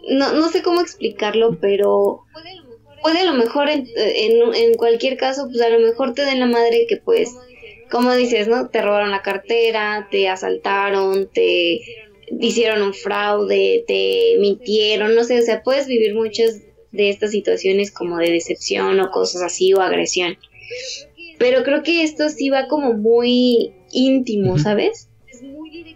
no, 0.09 0.33
no 0.33 0.49
sé 0.49 0.61
cómo 0.61 0.81
explicarlo, 0.81 1.57
pero 1.59 2.23
puede 3.01 3.19
a 3.19 3.25
lo 3.25 3.33
mejor 3.33 3.69
en, 3.69 3.87
en, 3.95 4.73
cualquier 4.75 5.17
caso, 5.17 5.47
pues 5.47 5.61
a 5.61 5.69
lo 5.69 5.79
mejor 5.79 6.13
te 6.13 6.23
den 6.23 6.39
la 6.39 6.45
madre 6.45 6.85
que 6.87 6.97
pues, 6.97 7.35
como 7.91 8.13
dices, 8.15 8.47
¿no? 8.47 8.69
Te 8.69 8.81
robaron 8.81 9.11
la 9.11 9.21
cartera, 9.21 10.07
te 10.09 10.29
asaltaron, 10.29 11.29
te 11.33 11.81
hicieron 12.39 12.81
un 12.81 12.93
fraude, 12.93 13.83
te 13.87 14.37
mintieron, 14.39 15.15
no 15.15 15.23
sé, 15.23 15.39
o 15.39 15.43
sea, 15.43 15.63
puedes 15.63 15.87
vivir 15.87 16.15
muchas 16.15 16.61
de 16.91 17.09
estas 17.09 17.31
situaciones 17.31 17.91
como 17.91 18.17
de 18.17 18.31
decepción 18.31 18.99
o 18.99 19.11
cosas 19.11 19.41
así 19.41 19.73
o 19.73 19.81
agresión. 19.81 20.37
Pero 21.37 21.63
creo 21.63 21.83
que 21.83 22.03
esto 22.03 22.29
sí 22.29 22.49
va 22.49 22.67
como 22.67 22.93
muy 22.93 23.73
íntimo, 23.91 24.57
¿sabes? 24.57 25.09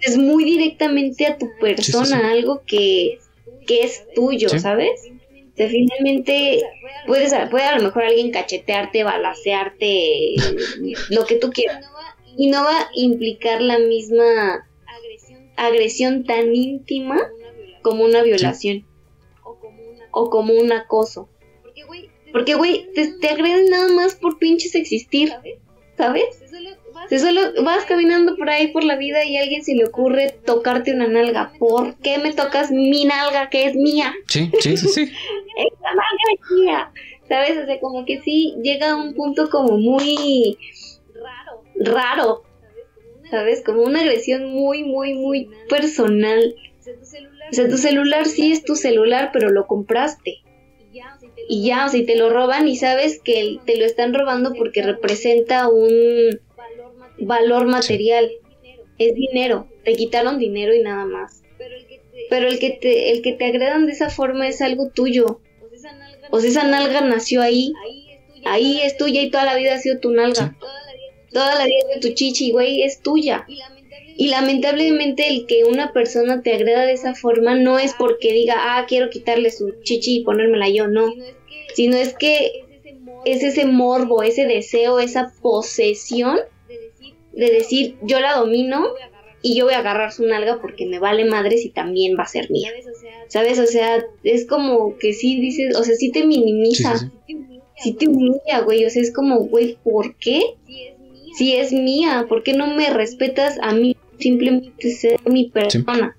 Es 0.01 0.17
muy 0.17 0.45
directamente 0.45 1.25
a 1.25 1.37
tu 1.37 1.49
persona, 1.59 2.31
algo 2.31 2.63
que, 2.65 3.19
que 3.65 3.83
es 3.83 4.05
tuyo, 4.13 4.49
¿sabes? 4.49 5.01
O 5.53 5.57
sea, 5.57 5.67
finalmente 5.67 6.61
puedes, 7.07 7.33
puede 7.49 7.65
a 7.65 7.77
lo 7.77 7.83
mejor 7.83 8.03
alguien 8.03 8.31
cachetearte, 8.31 9.03
balasearte, 9.03 10.35
lo 11.09 11.25
que 11.25 11.35
tú 11.35 11.49
quieras. 11.51 11.85
Y 12.37 12.47
no 12.49 12.63
va 12.63 12.79
a 12.79 12.89
implicar 12.95 13.61
la 13.61 13.77
misma 13.79 14.67
agresión 15.57 16.23
tan 16.23 16.55
íntima 16.55 17.19
como 17.81 18.03
una 18.03 18.23
violación 18.23 18.85
o 20.11 20.29
como 20.29 20.53
un 20.53 20.71
acoso. 20.71 21.27
Porque, 22.31 22.55
güey, 22.55 22.87
te, 22.93 23.29
agreden 23.29 23.69
nada 23.69 23.91
más 23.93 24.15
por 24.15 24.37
pinches 24.37 24.75
existir, 24.75 25.33
¿sabes? 25.97 26.43
Si 27.09 27.19
solo 27.19 27.41
vas 27.63 27.85
caminando 27.85 28.35
por 28.35 28.49
ahí 28.49 28.67
por 28.67 28.83
la 28.83 28.95
vida 28.95 29.25
y 29.25 29.37
a 29.37 29.41
alguien 29.41 29.63
se 29.63 29.75
le 29.75 29.85
ocurre 29.85 30.35
tocarte 30.45 30.93
una 30.93 31.07
nalga. 31.07 31.51
¿Por 31.57 31.95
qué 31.97 32.19
me 32.19 32.33
tocas 32.33 32.71
mi 32.71 33.05
nalga 33.05 33.49
que 33.49 33.65
es 33.65 33.75
mía? 33.75 34.13
Sí, 34.27 34.51
sí, 34.59 34.77
sí, 34.77 34.87
sí. 34.87 35.01
Esa 35.57 35.89
nalga 35.89 36.23
es 36.33 36.51
mía. 36.51 36.91
¿Sabes? 37.27 37.57
O 37.57 37.65
sea, 37.65 37.79
como 37.79 38.05
que 38.05 38.21
sí 38.21 38.55
llega 38.61 38.91
a 38.91 38.95
un 38.95 39.13
punto 39.13 39.49
como 39.49 39.77
muy 39.77 40.57
raro. 41.13 41.63
Raro. 41.75 42.43
¿Sabes? 43.29 43.63
Como 43.63 43.83
una 43.83 44.01
agresión 44.01 44.51
muy, 44.51 44.83
muy, 44.83 45.13
muy 45.13 45.49
personal. 45.69 46.55
O 47.49 47.53
sea, 47.53 47.67
tu 47.67 47.77
celular 47.77 48.25
sí 48.25 48.51
es 48.51 48.63
tu 48.63 48.75
celular, 48.75 49.31
pero 49.33 49.49
lo 49.49 49.67
compraste 49.67 50.43
y 51.51 51.65
ya, 51.65 51.85
o 51.85 51.89
sea, 51.89 51.99
y 51.99 52.05
te 52.05 52.15
lo 52.15 52.29
roban 52.29 52.65
y 52.69 52.77
sabes 52.77 53.19
que 53.21 53.57
te 53.65 53.75
lo 53.75 53.83
están 53.83 54.13
robando 54.13 54.53
porque 54.53 54.81
representa 54.83 55.67
un 55.67 56.39
valor 57.19 57.65
material. 57.65 58.31
Es 58.97 59.15
dinero, 59.15 59.67
te 59.83 59.95
quitaron 59.95 60.39
dinero 60.39 60.73
y 60.73 60.81
nada 60.81 61.03
más. 61.03 61.43
Pero 62.29 62.47
el 62.47 62.57
que 62.57 62.69
te, 62.69 63.11
el 63.11 63.21
que 63.21 63.33
te 63.33 63.43
agredan 63.43 63.85
de 63.85 63.91
esa 63.91 64.09
forma 64.09 64.47
es 64.47 64.61
algo 64.61 64.91
tuyo. 64.91 65.41
O 66.29 66.39
sea, 66.39 66.49
esa 66.49 66.63
nalga 66.63 67.01
nació 67.01 67.41
ahí, 67.41 67.73
ahí 68.45 68.79
es 68.79 68.95
tuya 68.95 69.21
y 69.21 69.29
toda 69.29 69.43
la 69.43 69.57
vida 69.57 69.75
ha 69.75 69.79
sido 69.79 69.99
tu 69.99 70.11
nalga. 70.11 70.55
Toda 71.33 71.55
la 71.55 71.65
vida 71.65 71.83
de 71.93 71.99
tu 71.99 72.13
chichi, 72.13 72.53
güey, 72.53 72.83
es 72.83 73.01
tuya. 73.01 73.45
Y 74.15 74.29
lamentablemente 74.29 75.27
el 75.27 75.45
que 75.47 75.65
una 75.65 75.91
persona 75.91 76.43
te 76.43 76.53
agreda 76.53 76.85
de 76.85 76.93
esa 76.93 77.13
forma 77.13 77.55
no 77.55 77.77
es 77.77 77.93
porque 77.93 78.31
diga, 78.31 78.55
ah, 78.57 78.85
quiero 78.87 79.09
quitarle 79.09 79.51
su 79.51 79.81
chichi 79.83 80.19
y 80.19 80.23
ponérmela 80.23 80.69
yo, 80.69 80.87
no 80.87 81.11
sino 81.73 81.97
es 81.97 82.13
que 82.13 82.63
es 83.25 83.43
ese 83.43 83.65
morbo, 83.65 84.23
ese 84.23 84.45
deseo, 84.45 84.99
esa 84.99 85.33
posesión 85.41 86.39
de 87.33 87.51
decir 87.51 87.95
yo 88.01 88.19
la 88.19 88.35
domino 88.35 88.87
y 89.41 89.55
yo 89.55 89.65
voy 89.65 89.73
a 89.73 89.79
agarrar 89.79 90.11
su 90.11 90.25
nalga 90.25 90.59
porque 90.61 90.85
me 90.85 90.99
vale 90.99 91.25
madres 91.25 91.65
y 91.65 91.69
también 91.69 92.15
va 92.17 92.23
a 92.23 92.27
ser 92.27 92.51
mía. 92.51 92.71
¿Sabes? 93.27 93.59
O 93.59 93.65
sea, 93.65 94.05
es 94.23 94.45
como 94.45 94.97
que 94.97 95.13
sí 95.13 95.39
dices, 95.39 95.75
o 95.75 95.83
sea, 95.83 95.95
sí 95.95 96.11
te 96.11 96.25
minimiza, 96.25 97.11
sí, 97.77 97.93
te 97.93 98.07
humilla, 98.07 98.59
güey, 98.63 98.85
o 98.85 98.89
sea, 98.89 99.01
es 99.01 99.13
como, 99.13 99.39
güey, 99.45 99.77
¿por 99.83 100.15
qué? 100.17 100.41
Si 101.37 101.55
es 101.55 101.71
mía, 101.71 102.25
¿por 102.27 102.43
qué 102.43 102.53
no 102.53 102.67
me 102.67 102.89
respetas 102.89 103.57
a 103.61 103.73
mí 103.73 103.95
simplemente 104.19 104.91
ser 104.91 105.19
mi 105.25 105.49
persona? 105.49 106.17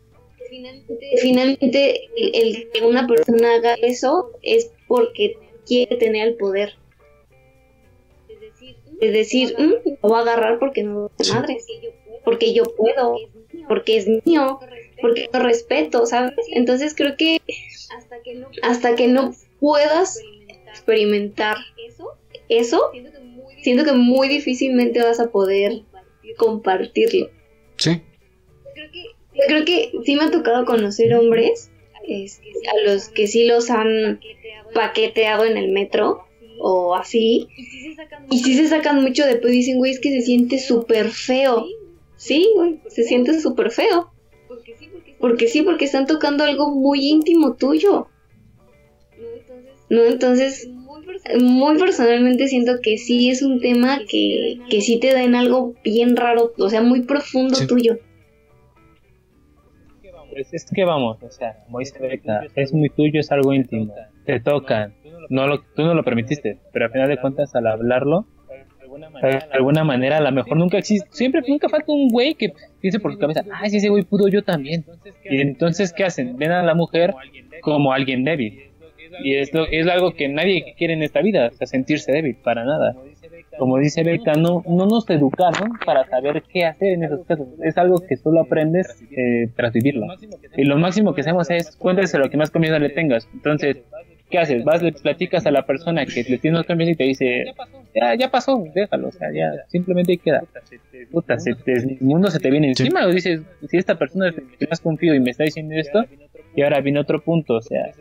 Finalmente, 1.21 2.09
el 2.17 2.71
que 2.73 2.83
una 2.83 3.07
persona 3.07 3.57
haga 3.57 3.75
eso 3.75 4.31
es 4.43 4.71
porque 4.89 5.37
quiere 5.67 5.97
tener 5.97 6.29
el 6.29 6.35
poder. 6.37 6.75
Es 9.01 9.13
decir, 9.13 9.55
mm, 9.59 9.89
lo 10.03 10.09
voy 10.09 10.19
a 10.19 10.23
agarrar 10.23 10.59
porque 10.59 10.85
no 10.85 11.11
es 11.19 11.35
madre, 11.35 11.59
porque 12.25 12.55
yo 12.55 12.65
puedo, 12.77 13.17
porque 13.69 13.97
es 13.97 14.07
mío, 14.25 14.61
porque 15.01 15.29
lo 15.33 15.41
respeto, 15.41 16.07
¿sabes? 16.07 16.35
Entonces 16.53 16.95
creo 16.95 17.17
que 17.17 17.43
hasta 18.63 18.95
que 18.95 19.09
no 19.09 19.35
puedas 19.59 20.21
experimentar. 20.69 21.57
eso, 22.49 22.91
siento 23.63 23.85
que 23.85 23.93
muy 23.93 24.29
difícilmente 24.29 25.03
vas 25.03 25.19
a 25.19 25.31
poder 25.31 25.83
compartirlo. 26.37 27.29
Sí. 27.77 28.01
Yo 29.35 29.43
creo 29.49 29.65
que 29.65 29.93
sí 30.05 30.15
me 30.15 30.25
ha 30.25 30.31
tocado 30.31 30.65
conocer 30.65 31.15
hombres 31.15 31.71
a 32.05 32.87
los 32.87 33.09
que 33.09 33.27
sí 33.27 33.47
los 33.47 33.71
han 33.71 34.21
paqueteado 34.75 35.45
en 35.45 35.57
el 35.57 35.73
metro 35.73 36.25
o 36.59 36.95
así. 36.95 37.49
Y 38.31 38.39
sí 38.39 38.55
se 38.55 38.69
sacan 38.69 39.03
mucho 39.03 39.27
después, 39.27 39.53
dicen, 39.53 39.79
güey, 39.79 39.93
es 39.93 40.01
que 40.01 40.11
se 40.11 40.23
siente 40.23 40.59
súper 40.59 41.11
feo. 41.11 41.67
Sí, 42.17 42.49
güey, 42.55 42.79
se 42.89 43.05
siente 43.05 43.41
súper 43.41 43.71
feo. 43.71 44.11
Porque 45.19 45.49
sí, 45.49 45.63
porque 45.63 45.85
están 45.85 46.07
tocando 46.07 46.45
algo 46.45 46.71
muy 46.71 47.09
íntimo 47.09 47.55
tuyo. 47.55 48.09
No, 49.89 50.05
entonces, 50.05 50.69
muy 51.41 51.79
personalmente 51.79 52.49
siento 52.49 52.81
que 52.83 52.99
sí 52.99 53.31
es 53.31 53.43
un 53.43 53.61
tema 53.61 54.01
que, 54.09 54.59
que 54.71 54.81
sí 54.81 54.99
te 54.99 55.13
da 55.13 55.23
en 55.23 55.35
algo 55.35 55.75
bien 55.85 56.17
raro, 56.17 56.53
o 56.59 56.69
sea, 56.71 56.83
muy 56.83 57.03
profundo 57.03 57.59
tuyo. 57.67 57.99
Pues 60.33 60.55
es 60.55 60.65
que 60.75 60.85
vamos, 60.85 61.23
o 61.23 61.31
sea, 61.31 61.65
es 62.57 62.73
muy 62.73 62.89
tuyo, 62.89 63.21
es 63.21 63.31
algo 63.31 63.53
íntimo, 63.53 63.93
te 64.25 64.41
tocan, 64.41 64.95
no 65.29 65.47
lo, 65.47 65.63
tú 65.63 65.83
no 65.83 65.95
lo 65.95 66.05
permitiste, 66.05 66.59
pero 66.73 66.87
al 66.87 66.93
final 66.93 67.09
de 67.09 67.19
cuentas 67.19 67.55
al 67.55 67.67
hablarlo, 67.67 68.27
de 69.23 69.41
alguna 69.53 69.85
manera 69.85 70.19
a 70.19 70.21
lo 70.21 70.33
mejor 70.33 70.57
nunca 70.57 70.79
existe, 70.79 71.09
siempre 71.13 71.43
nunca 71.47 71.69
falta 71.69 71.93
un 71.93 72.09
güey 72.09 72.35
que 72.35 72.53
piense 72.81 73.01
por 73.01 73.13
su 73.13 73.19
cabeza, 73.19 73.43
ay, 73.53 73.71
si 73.71 73.79
ese 73.79 73.89
güey 73.89 74.03
pudo 74.03 74.29
yo 74.29 74.43
también. 74.43 74.85
Y 75.25 75.41
entonces, 75.41 75.93
¿qué 75.93 76.05
hacen? 76.05 76.37
Ven 76.37 76.53
a 76.53 76.63
la 76.63 76.75
mujer 76.75 77.15
como 77.63 77.93
alguien 77.93 78.25
débil. 78.25 78.73
Y 79.23 79.37
es, 79.37 79.51
es 79.71 79.87
algo 79.89 80.15
que 80.15 80.29
nadie 80.29 80.75
quiere 80.77 80.95
en 80.95 81.03
esta 81.03 81.21
vida, 81.21 81.49
o 81.53 81.57
sea, 81.57 81.67
sentirse 81.67 82.13
débil, 82.13 82.37
para 82.43 82.65
nada. 82.65 82.95
Como 83.59 83.79
dice 83.79 84.03
Beca, 84.03 84.33
no, 84.33 84.63
no 84.67 84.87
nos 84.87 85.09
educaron 85.11 85.73
para 85.85 86.07
saber 86.07 86.43
qué 86.51 86.65
hacer 86.65 86.95
en 86.95 87.05
esos 87.05 87.25
casos. 87.27 87.49
Es 87.63 87.77
algo 87.77 87.99
que 87.99 88.17
solo 88.17 88.41
aprendes 88.41 89.03
eh, 89.11 89.49
tras 89.55 89.73
vivirlo. 89.73 90.07
Y 90.57 90.65
lo 90.65 90.79
máximo 90.79 91.15
que 91.15 91.21
hacemos 91.21 91.51
es 91.51 91.77
cuéntese 91.77 92.19
lo 92.19 92.31
que 92.31 92.39
más 92.39 92.51
confianza 92.51 92.79
le 92.79 92.89
tengas. 92.91 93.29
Entonces, 93.35 93.83
¿qué 94.33 94.39
haces? 94.39 94.65
Vas, 94.65 94.83
le 94.83 94.93
platicas 94.93 95.47
a 95.47 95.51
la 95.51 95.65
persona 95.65 96.05
que 96.07 96.25
le 96.25 96.39
tienes 96.39 96.67
confianza 96.67 96.93
y 96.93 96.97
te 96.97 97.05
dice, 97.05 97.45
ya, 97.95 98.15
ya 98.17 98.31
pasó, 98.31 98.65
déjalo, 98.75 99.09
o 99.09 99.13
sea, 99.13 99.29
ya, 99.33 99.53
simplemente 99.69 100.17
queda. 100.17 100.43
Puta, 101.13 101.37
el 101.67 101.99
mundo 102.01 102.31
se 102.31 102.41
te 102.41 102.51
viene 102.51 102.69
encima, 102.69 103.07
o 103.07 103.11
dices, 103.11 103.43
si 103.69 103.77
esta 103.77 103.97
persona 103.97 104.31
es 104.31 104.35
que 104.59 104.67
más 104.67 104.81
confío 104.81 105.15
y 105.15 105.21
me 105.21 105.31
está 105.31 105.45
diciendo 105.45 105.75
esto, 105.77 106.05
y 106.57 106.63
ahora 106.63 106.81
viene 106.81 106.99
otro 106.99 107.23
punto, 107.23 107.55
o 107.55 107.63
sea, 107.63 107.93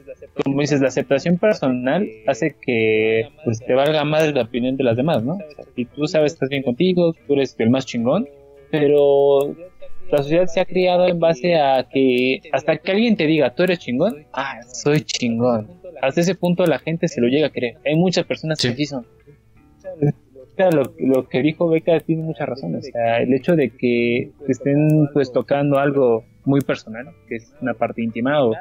como 0.43 0.61
dices, 0.61 0.81
la 0.81 0.87
aceptación 0.87 1.37
personal 1.37 2.07
hace 2.27 2.55
que 2.59 3.29
pues 3.43 3.59
te 3.59 3.73
valga 3.73 4.03
más 4.03 4.33
la 4.33 4.43
opinión 4.43 4.77
de 4.77 4.83
las 4.83 4.97
demás, 4.97 5.23
¿no? 5.23 5.33
O 5.33 5.55
sea, 5.55 5.65
si 5.75 5.85
tú 5.85 6.07
sabes 6.07 6.31
que 6.31 6.35
estás 6.35 6.49
bien 6.49 6.63
contigo, 6.63 7.13
tú 7.27 7.33
eres 7.33 7.55
el 7.59 7.69
más 7.69 7.85
chingón, 7.85 8.27
pero 8.69 9.55
la 10.09 10.17
sociedad 10.17 10.47
se 10.47 10.59
ha 10.59 10.65
criado 10.65 11.07
en 11.07 11.19
base 11.19 11.55
a 11.55 11.87
que 11.89 12.41
hasta 12.51 12.77
que 12.77 12.91
alguien 12.91 13.15
te 13.15 13.27
diga, 13.27 13.53
tú 13.55 13.63
eres 13.63 13.79
chingón, 13.79 14.25
ah, 14.33 14.59
soy 14.63 15.01
chingón. 15.01 15.80
Hasta 16.01 16.21
ese 16.21 16.35
punto 16.35 16.65
la 16.65 16.79
gente 16.79 17.07
se 17.07 17.21
lo 17.21 17.27
llega 17.27 17.47
a 17.47 17.51
creer. 17.51 17.77
Hay 17.85 17.95
muchas 17.95 18.25
personas 18.25 18.59
que 18.59 18.73
sí 18.73 18.85
son. 18.85 19.05
Lo, 20.57 20.93
lo, 20.99 21.27
que 21.27 21.41
dijo 21.41 21.69
Beca 21.69 21.99
tiene 22.01 22.21
muchas 22.21 22.47
razones. 22.47 22.87
O 22.87 22.91
sea, 22.91 23.19
el 23.21 23.33
hecho 23.33 23.55
de 23.55 23.71
que 23.71 24.31
estén 24.47 25.09
pues 25.11 25.31
tocando 25.31 25.79
algo 25.79 26.23
muy 26.45 26.61
personal, 26.61 27.07
que 27.27 27.37
es 27.37 27.53
una 27.61 27.73
parte 27.73 28.03
íntima, 28.03 28.43
o 28.43 28.53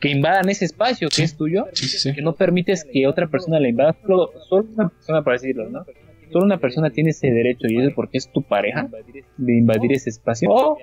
que 0.00 0.10
invadan 0.10 0.48
ese 0.48 0.64
espacio 0.64 1.08
que 1.08 1.24
es 1.24 1.36
tuyo, 1.36 1.66
que 2.14 2.22
no 2.22 2.34
permites 2.34 2.84
que 2.84 3.06
otra 3.06 3.26
persona 3.26 3.58
la 3.58 3.68
invada, 3.68 3.96
solo, 4.06 4.30
una 4.76 4.88
persona 4.88 5.22
para 5.24 5.34
decirlo, 5.34 5.68
¿no? 5.68 5.84
Solo 6.30 6.44
una 6.44 6.58
persona 6.58 6.90
tiene 6.90 7.10
ese 7.10 7.30
derecho 7.30 7.66
y 7.68 7.78
eso 7.78 7.90
porque 7.94 8.18
es 8.18 8.30
tu 8.30 8.42
pareja 8.42 8.88
de 9.36 9.58
invadir 9.58 9.92
ese 9.92 10.10
espacio. 10.10 10.50
O 10.50 10.78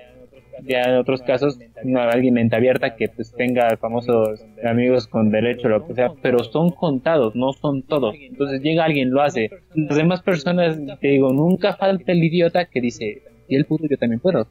ya 0.64 0.82
en 0.82 0.96
otros 0.96 1.22
casos, 1.22 1.58
no, 1.84 2.00
alguien 2.00 2.34
mente 2.34 2.56
abierta 2.56 2.96
que 2.96 3.08
pues 3.08 3.32
tenga 3.32 3.76
famosos 3.76 4.44
amigos 4.64 5.06
con 5.06 5.30
derecho, 5.30 5.68
lo 5.68 5.86
que 5.86 5.94
sea, 5.94 6.12
pero 6.22 6.42
son 6.44 6.70
contados, 6.70 7.34
no 7.34 7.52
son 7.52 7.82
todos. 7.82 8.14
Entonces 8.18 8.60
llega 8.62 8.84
alguien, 8.84 9.10
lo 9.10 9.22
hace. 9.22 9.50
Las 9.74 9.96
demás 9.96 10.22
personas, 10.22 10.78
te 11.00 11.08
digo, 11.08 11.32
nunca 11.32 11.74
falta 11.74 12.12
el 12.12 12.24
idiota 12.24 12.66
que 12.66 12.80
dice, 12.80 13.22
y 13.48 13.56
el 13.56 13.64
puto 13.64 13.86
yo 13.88 13.96
también 13.96 14.20
puedo. 14.20 14.46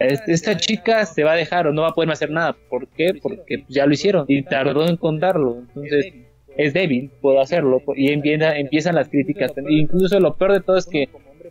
Esta 0.00 0.56
chica 0.56 1.06
se 1.06 1.24
va 1.24 1.32
a 1.32 1.36
dejar 1.36 1.66
o 1.66 1.72
no 1.72 1.82
va 1.82 1.88
a 1.88 1.94
poder 1.94 2.10
hacer 2.10 2.30
nada. 2.30 2.56
¿Por 2.68 2.88
qué? 2.88 3.14
Porque 3.20 3.64
ya 3.68 3.86
lo 3.86 3.92
hicieron 3.92 4.24
y 4.28 4.42
tardó 4.42 4.86
en 4.86 4.96
contarlo. 4.96 5.58
Entonces 5.68 6.12
es 6.56 6.72
débil, 6.72 7.10
puedo 7.20 7.40
hacerlo. 7.40 7.82
Y 7.96 8.12
empieza, 8.12 8.56
empiezan 8.56 8.94
las 8.94 9.08
críticas. 9.08 9.52
Incluso 9.68 10.18
lo 10.18 10.34
peor 10.34 10.52
de 10.54 10.60
todo 10.60 10.76
es 10.76 10.86
que 10.86 11.08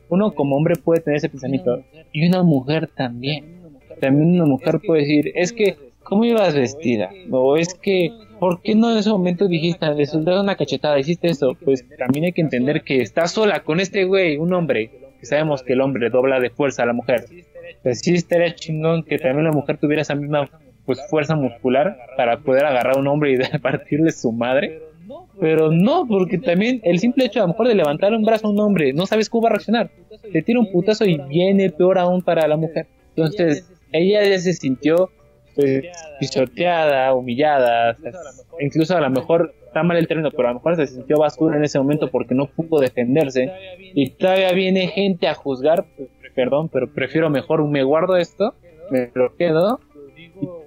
uno 0.10 0.32
como 0.34 0.58
hombre 0.58 0.76
puede 0.76 1.02
tener 1.02 1.18
ese 1.18 1.30
pensamiento 1.30 1.84
y 2.12 2.28
una 2.28 2.44
mujer 2.44 2.88
también. 2.88 3.61
También 4.02 4.34
una 4.34 4.46
mujer 4.46 4.80
puede 4.86 5.02
decir, 5.02 5.32
es 5.36 5.54
que, 5.54 5.78
¿cómo 6.04 6.26
ibas 6.26 6.56
vestida? 6.56 7.12
O 7.32 7.56
es 7.56 7.74
que, 7.74 8.12
¿por 8.40 8.62
qué 8.62 8.76
no 8.76 8.92
en 8.92 8.98
ese 8.98 9.12
momento 9.12 9.48
dijiste, 9.48 9.88
le 9.94 10.06
soltaste 10.06 10.42
una 10.42 10.56
cachetada, 10.56 11.00
hiciste 11.00 11.30
eso? 11.30 11.56
Pues 11.64 11.86
también 11.98 12.26
hay 12.26 12.34
que 12.34 12.42
entender 12.42 12.82
que 12.82 13.02
estás 13.02 13.32
sola 13.32 13.64
con 13.64 13.80
este 13.80 14.04
güey, 14.04 14.38
un 14.38 14.52
hombre, 14.54 14.90
sabemos 15.22 15.64
que 15.64 15.74
el 15.74 15.82
hombre 15.82 16.10
dobla 16.10 16.40
de 16.40 16.50
fuerza 16.50 16.84
a 16.84 16.88
la 16.88 16.94
mujer. 16.94 17.26
Pues 17.84 18.00
sí 18.00 18.14
estaría 18.14 18.54
chingón 18.56 19.04
que 19.04 19.18
también 19.18 19.46
la 19.46 19.52
mujer 19.52 19.78
tuviera 19.78 20.02
esa 20.02 20.16
misma 20.16 20.50
pues 20.86 21.00
fuerza 21.10 21.36
muscular 21.36 21.98
para 22.18 22.40
poder 22.40 22.66
agarrar 22.66 22.98
a 22.98 23.00
un 23.00 23.08
hombre 23.08 23.34
y 23.34 23.38
partirle 23.60 24.12
su 24.12 24.32
madre. 24.32 24.82
Pero 25.40 25.72
no, 25.72 26.06
porque 26.08 26.38
también 26.38 26.82
el 26.84 27.00
simple 27.00 27.26
hecho 27.26 27.40
a 27.40 27.44
lo 27.44 27.50
mejor 27.50 27.68
de 27.68 27.76
levantar 27.76 28.14
un 28.14 28.24
brazo 28.24 28.48
a 28.48 28.52
un 28.52 28.60
hombre, 28.60 28.94
no 28.94 29.06
sabes 29.06 29.30
cómo 29.30 29.44
va 29.44 29.50
a 29.50 29.54
reaccionar. 29.54 29.90
Te 30.32 30.42
tira 30.42 30.60
un 30.60 30.72
putazo 30.72 31.06
y 31.06 31.18
viene 31.28 31.70
peor 31.70 31.98
aún 31.98 32.22
para 32.22 32.48
la 32.48 32.58
mujer. 32.58 32.88
Entonces, 33.16 33.70
ella 33.92 34.24
ya 34.24 34.40
se 34.40 34.54
sintió 34.54 35.10
pues, 35.56 35.86
pisoteada, 36.20 37.14
humillada, 37.14 37.98
incluso 38.60 38.96
a 38.96 39.02
lo 39.02 39.10
mejor 39.10 39.54
está 39.66 39.84
mal 39.84 39.98
el 39.98 40.08
término, 40.08 40.32
pero 40.32 40.50
a 40.50 40.52
lo 40.52 40.60
mejor 40.60 40.76
se 40.76 40.88
sintió 40.88 41.18
basura 41.18 41.58
en 41.58 41.64
ese 41.64 41.80
momento 41.80 42.10
porque 42.10 42.36
no 42.36 42.48
pudo 42.48 42.80
defenderse. 42.82 43.52
Y 43.94 44.12
todavía 44.12 44.52
viene 44.54 44.88
gente 44.88 45.28
a 45.28 45.34
juzgar, 45.34 45.86
pues, 45.96 46.10
perdón, 46.36 46.70
pero 46.70 46.92
prefiero 46.92 47.30
mejor 47.30 47.66
me 47.68 47.84
guardo 47.84 48.18
esto, 48.18 48.54
me 48.90 49.12
lo 49.14 49.36
quedo. 49.36 49.80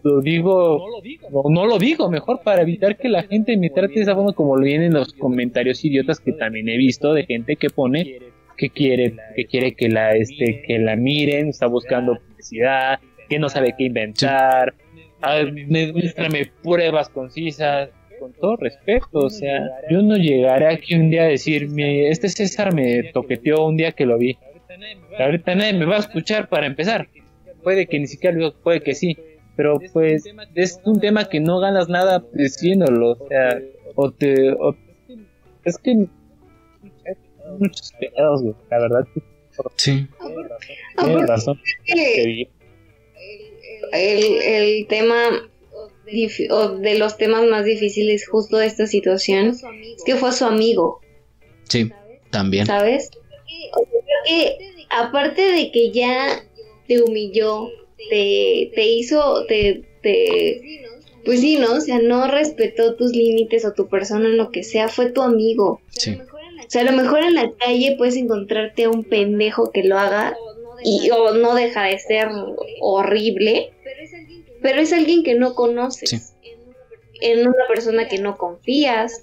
Lo 0.03 0.21
digo, 0.21 0.87
no, 1.33 1.43
no 1.51 1.67
lo 1.67 1.79
digo, 1.79 2.11
mejor 2.11 2.43
para 2.43 2.63
evitar 2.63 2.97
que 2.97 3.09
la 3.09 3.23
gente 3.23 3.57
me 3.57 3.71
trate 3.71 3.95
de 3.95 4.03
esa 4.03 4.15
forma 4.15 4.33
como 4.33 4.57
lo 4.57 4.63
vienen 4.63 4.93
los 4.93 5.13
comentarios 5.15 5.85
idiotas 5.85 6.21
que 6.21 6.33
también 6.33 6.69
he 6.69 6.77
visto 6.77 7.13
de 7.13 7.25
gente 7.25 7.57
que 7.57 7.71
pone 7.71 8.19
que 8.57 8.71
quiere 8.71 9.17
que 9.35 9.47
quiere 9.47 9.75
que 9.75 9.89
la 9.89 10.13
este 10.13 10.63
que 10.67 10.79
la 10.79 10.95
miren, 10.95 11.49
está 11.49 11.67
buscando 11.67 12.19
publicidad, 12.19 13.01
que 13.29 13.39
no 13.39 13.49
sabe 13.49 13.75
qué 13.77 13.85
inventar, 13.85 14.75
muéstrame 15.69 16.51
pruebas 16.63 17.09
concisas, 17.09 17.91
con 18.19 18.33
todo 18.33 18.57
respeto, 18.57 19.19
o 19.19 19.31
sea, 19.31 19.61
yo 19.91 20.03
no 20.03 20.17
llegaré 20.17 20.67
aquí 20.69 20.95
un 20.95 21.11
día 21.11 21.23
a 21.23 21.27
decir, 21.27 21.69
este 21.79 22.29
César 22.29 22.75
me 22.75 23.05
toqueteó 23.13 23.67
un 23.67 23.77
día 23.77 23.93
que 23.93 24.07
lo 24.07 24.19
vi. 24.19 24.39
Ahorita 25.19 25.55
nadie 25.55 25.75
me 25.75 25.85
va 25.85 25.97
a 25.97 26.01
escuchar 26.01 26.49
para 26.49 26.67
empezar. 26.67 27.09
Puede 27.63 27.87
que 27.87 27.99
ni 27.99 28.07
siquiera 28.07 28.37
lo 28.37 28.55
puede 28.55 28.83
que 28.83 28.95
sí, 28.95 29.17
pero 29.57 29.79
pues 29.93 30.25
es 30.55 30.81
un 30.85 31.01
tema 31.01 31.29
que 31.29 31.41
no 31.41 31.61
ganas 31.61 31.89
nada 31.89 32.25
diciéndolo, 32.33 33.13
o 33.13 33.29
sea, 33.29 33.61
o 33.95 34.11
te... 34.11 34.55
es 35.65 35.79
que... 35.79 36.07
muchos 37.59 37.93
pedos, 37.99 38.43
la 38.71 38.79
verdad. 38.79 39.07
Sí. 39.77 40.07
Tienes 40.99 41.29
razón. 41.29 41.61
El, 43.93 44.43
el 44.43 44.87
tema 44.87 45.49
o 46.51 46.69
de 46.69 46.99
los 46.99 47.17
temas 47.17 47.45
más 47.47 47.65
difíciles 47.65 48.29
justo 48.29 48.59
de 48.59 48.67
esta 48.67 48.87
situación 48.87 49.49
es 49.49 50.05
que 50.05 50.17
fue 50.17 50.33
su 50.33 50.45
amigo. 50.45 51.01
Sí, 51.69 51.91
también. 52.31 52.67
¿Sabes? 52.67 53.11
aparte 54.91 55.43
de 55.43 55.71
que 55.71 55.91
ya 55.91 56.45
te 56.87 57.03
humilló, 57.03 57.69
te, 58.09 58.71
te 58.75 58.87
hizo, 58.87 59.45
te, 59.47 59.83
te, 60.03 60.85
pues 61.25 61.41
sí, 61.41 61.57
¿no? 61.57 61.75
O 61.75 61.81
sea, 61.81 61.99
no 61.99 62.29
respetó 62.29 62.95
tus 62.95 63.13
límites 63.13 63.65
o 63.65 63.73
tu 63.73 63.89
persona, 63.89 64.27
en 64.27 64.37
lo 64.37 64.51
que 64.51 64.63
sea, 64.63 64.89
fue 64.89 65.11
tu 65.11 65.23
amigo. 65.23 65.81
Sí. 65.91 66.19
O 66.21 66.71
sea, 66.71 66.83
a 66.83 66.85
lo 66.85 66.93
mejor 66.93 67.23
en 67.23 67.35
la 67.35 67.51
calle 67.53 67.97
puedes 67.99 68.17
encontrarte 68.17 68.85
a 68.85 68.91
un 68.91 69.05
pendejo 69.05 69.71
que 69.71 69.85
lo 69.85 69.99
haga 69.99 70.37
y 70.83 71.11
o 71.11 71.35
no 71.35 71.55
deja 71.55 71.85
de 71.85 71.99
ser 71.99 72.29
horrible, 72.81 73.73
pero 74.65 74.81
es 74.81 74.95
alguien 74.95 75.23
que 75.23 75.35
no 75.35 75.55
conoces, 75.55 76.33
en 77.21 77.41
una 77.41 77.67
persona 77.69 78.09
que 78.09 78.19
no 78.19 78.39
confías, 78.39 79.21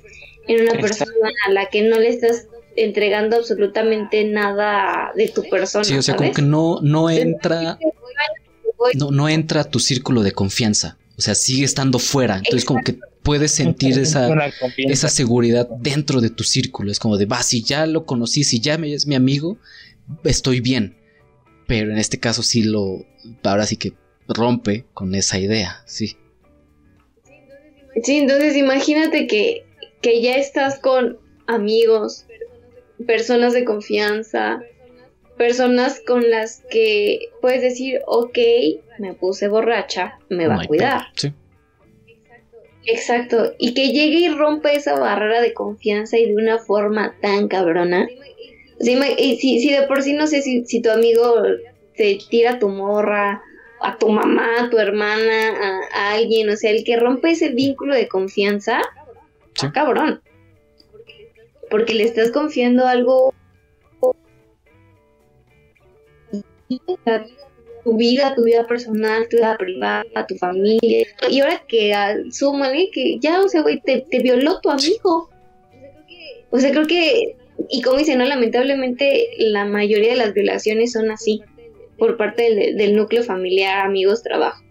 en 0.48 0.62
una 0.62 0.80
persona 0.80 1.12
a 1.48 1.52
la 1.52 1.66
que 1.66 1.82
no 1.82 1.98
le 1.98 2.10
estás 2.10 2.46
entregando 2.76 3.38
absolutamente 3.38 4.24
nada 4.24 5.12
de 5.16 5.30
tu 5.30 5.42
persona. 5.50 5.84
Sí, 5.84 5.96
o 5.96 6.02
sea, 6.04 6.16
como 6.16 6.32
que 6.32 6.44
no, 6.44 6.80
no 6.84 7.10
entra, 7.10 7.80
no, 8.94 9.10
no 9.10 9.30
entra 9.30 9.62
a 9.62 9.64
tu 9.64 9.80
círculo 9.80 10.22
de 10.22 10.32
confianza. 10.32 11.00
O 11.18 11.22
sea, 11.22 11.34
sigue 11.34 11.66
estando 11.66 11.98
fuera. 11.98 12.38
Entonces, 12.38 12.64
como 12.64 12.84
que 12.84 13.00
puedes 13.24 13.52
sentir 13.52 13.98
esa, 13.98 14.30
esa 14.78 15.10
seguridad 15.10 15.68
dentro 15.80 16.22
de 16.22 16.30
tu 16.30 16.44
círculo. 16.44 16.92
Es 16.92 17.00
como 17.00 17.18
de, 17.18 17.26
va, 17.26 17.42
si 17.42 17.64
ya 17.64 17.88
lo 17.88 18.06
conocí, 18.06 18.44
si 18.44 18.60
ya 18.60 18.76
es 18.76 19.08
mi 19.08 19.16
amigo, 19.16 19.58
estoy 20.24 20.60
bien. 20.60 20.98
Pero 21.66 21.92
en 21.92 21.98
este 21.98 22.20
caso 22.20 22.44
sí 22.44 22.62
lo, 22.62 23.04
ahora 23.44 23.66
sí 23.66 23.78
que 23.78 23.94
rompe 24.28 24.86
con 24.94 25.16
esa 25.16 25.40
idea, 25.40 25.82
sí. 25.86 26.18
Sí, 28.04 28.18
entonces 28.18 28.56
imagínate 28.56 29.28
que, 29.28 29.66
que 30.02 30.22
ya 30.22 30.36
estás 30.36 30.80
con 30.80 31.20
amigos, 31.48 32.26
personas 33.06 33.54
de 33.54 33.66
confianza, 33.66 34.62
personas 35.38 36.02
con 36.06 36.30
las 36.30 36.64
que 36.70 37.30
puedes 37.42 37.62
decir, 37.62 38.00
ok, 38.06 38.38
me 39.00 39.14
puse 39.14 39.48
borracha, 39.48 40.20
me 40.30 40.48
va 40.48 40.62
a 40.62 40.68
cuidar. 40.68 41.02
Sí. 41.16 41.34
Exacto, 42.86 43.54
y 43.60 43.74
que 43.74 43.92
llegue 43.92 44.20
y 44.20 44.30
rompa 44.30 44.72
esa 44.72 44.98
barrera 44.98 45.42
de 45.42 45.54
confianza 45.54 46.18
y 46.18 46.28
de 46.28 46.36
una 46.36 46.58
forma 46.58 47.16
tan 47.22 47.48
cabrona. 47.48 48.08
Si, 48.80 49.38
si, 49.38 49.72
de 49.72 49.84
por 49.84 50.02
sí 50.02 50.14
no 50.14 50.26
sé 50.26 50.42
si, 50.42 50.66
si 50.66 50.82
tu 50.82 50.90
amigo 50.90 51.36
te 51.96 52.18
tira 52.30 52.58
tu 52.58 52.70
morra 52.70 53.44
a 53.82 53.98
tu 53.98 54.10
mamá, 54.10 54.62
a 54.62 54.70
tu 54.70 54.78
hermana, 54.78 55.82
a, 55.94 56.14
alguien, 56.14 56.50
o 56.50 56.56
sea, 56.56 56.72
el 56.72 56.84
que 56.84 56.98
rompe 56.98 57.32
ese 57.32 57.50
vínculo 57.50 57.96
de 57.96 58.08
confianza, 58.08 58.82
cabrón. 59.74 60.22
Porque 61.70 61.94
le 61.94 62.04
estás 62.04 62.32
confiando 62.32 62.86
algo 62.86 63.34
tu 67.84 67.98
vida, 67.98 68.36
tu 68.36 68.44
vida 68.44 68.68
personal, 68.68 69.28
tu 69.30 69.38
vida 69.38 69.58
privada, 69.58 70.28
tu 70.28 70.36
familia. 70.36 71.08
Y 71.30 71.40
ahora 71.40 71.64
que 71.68 71.94
súmale 72.32 72.90
que 72.92 73.18
ya, 73.20 73.42
o 73.42 73.50
sea, 73.50 73.62
güey, 73.62 73.82
te, 73.82 74.06
te 74.10 74.20
violó 74.20 74.60
tu 74.62 74.70
amigo. 74.70 75.30
O 76.52 76.60
sea, 76.60 76.72
creo 76.72 76.86
que, 76.86 77.38
y 77.70 77.82
como 77.82 77.98
dice, 77.98 78.16
no, 78.16 78.26
lamentablemente 78.26 79.30
la 79.38 79.66
mayoría 79.66 80.12
de 80.12 80.18
las 80.18 80.34
violaciones 80.34 80.92
son 80.92 81.10
así, 81.12 81.42
por 82.02 82.18
parte 82.18 82.41
del, 82.41 82.78
del 82.78 82.95
núcleo 82.95 83.22
familiar, 83.22 83.86
amigos, 83.86 84.24
trabajo. 84.24 84.64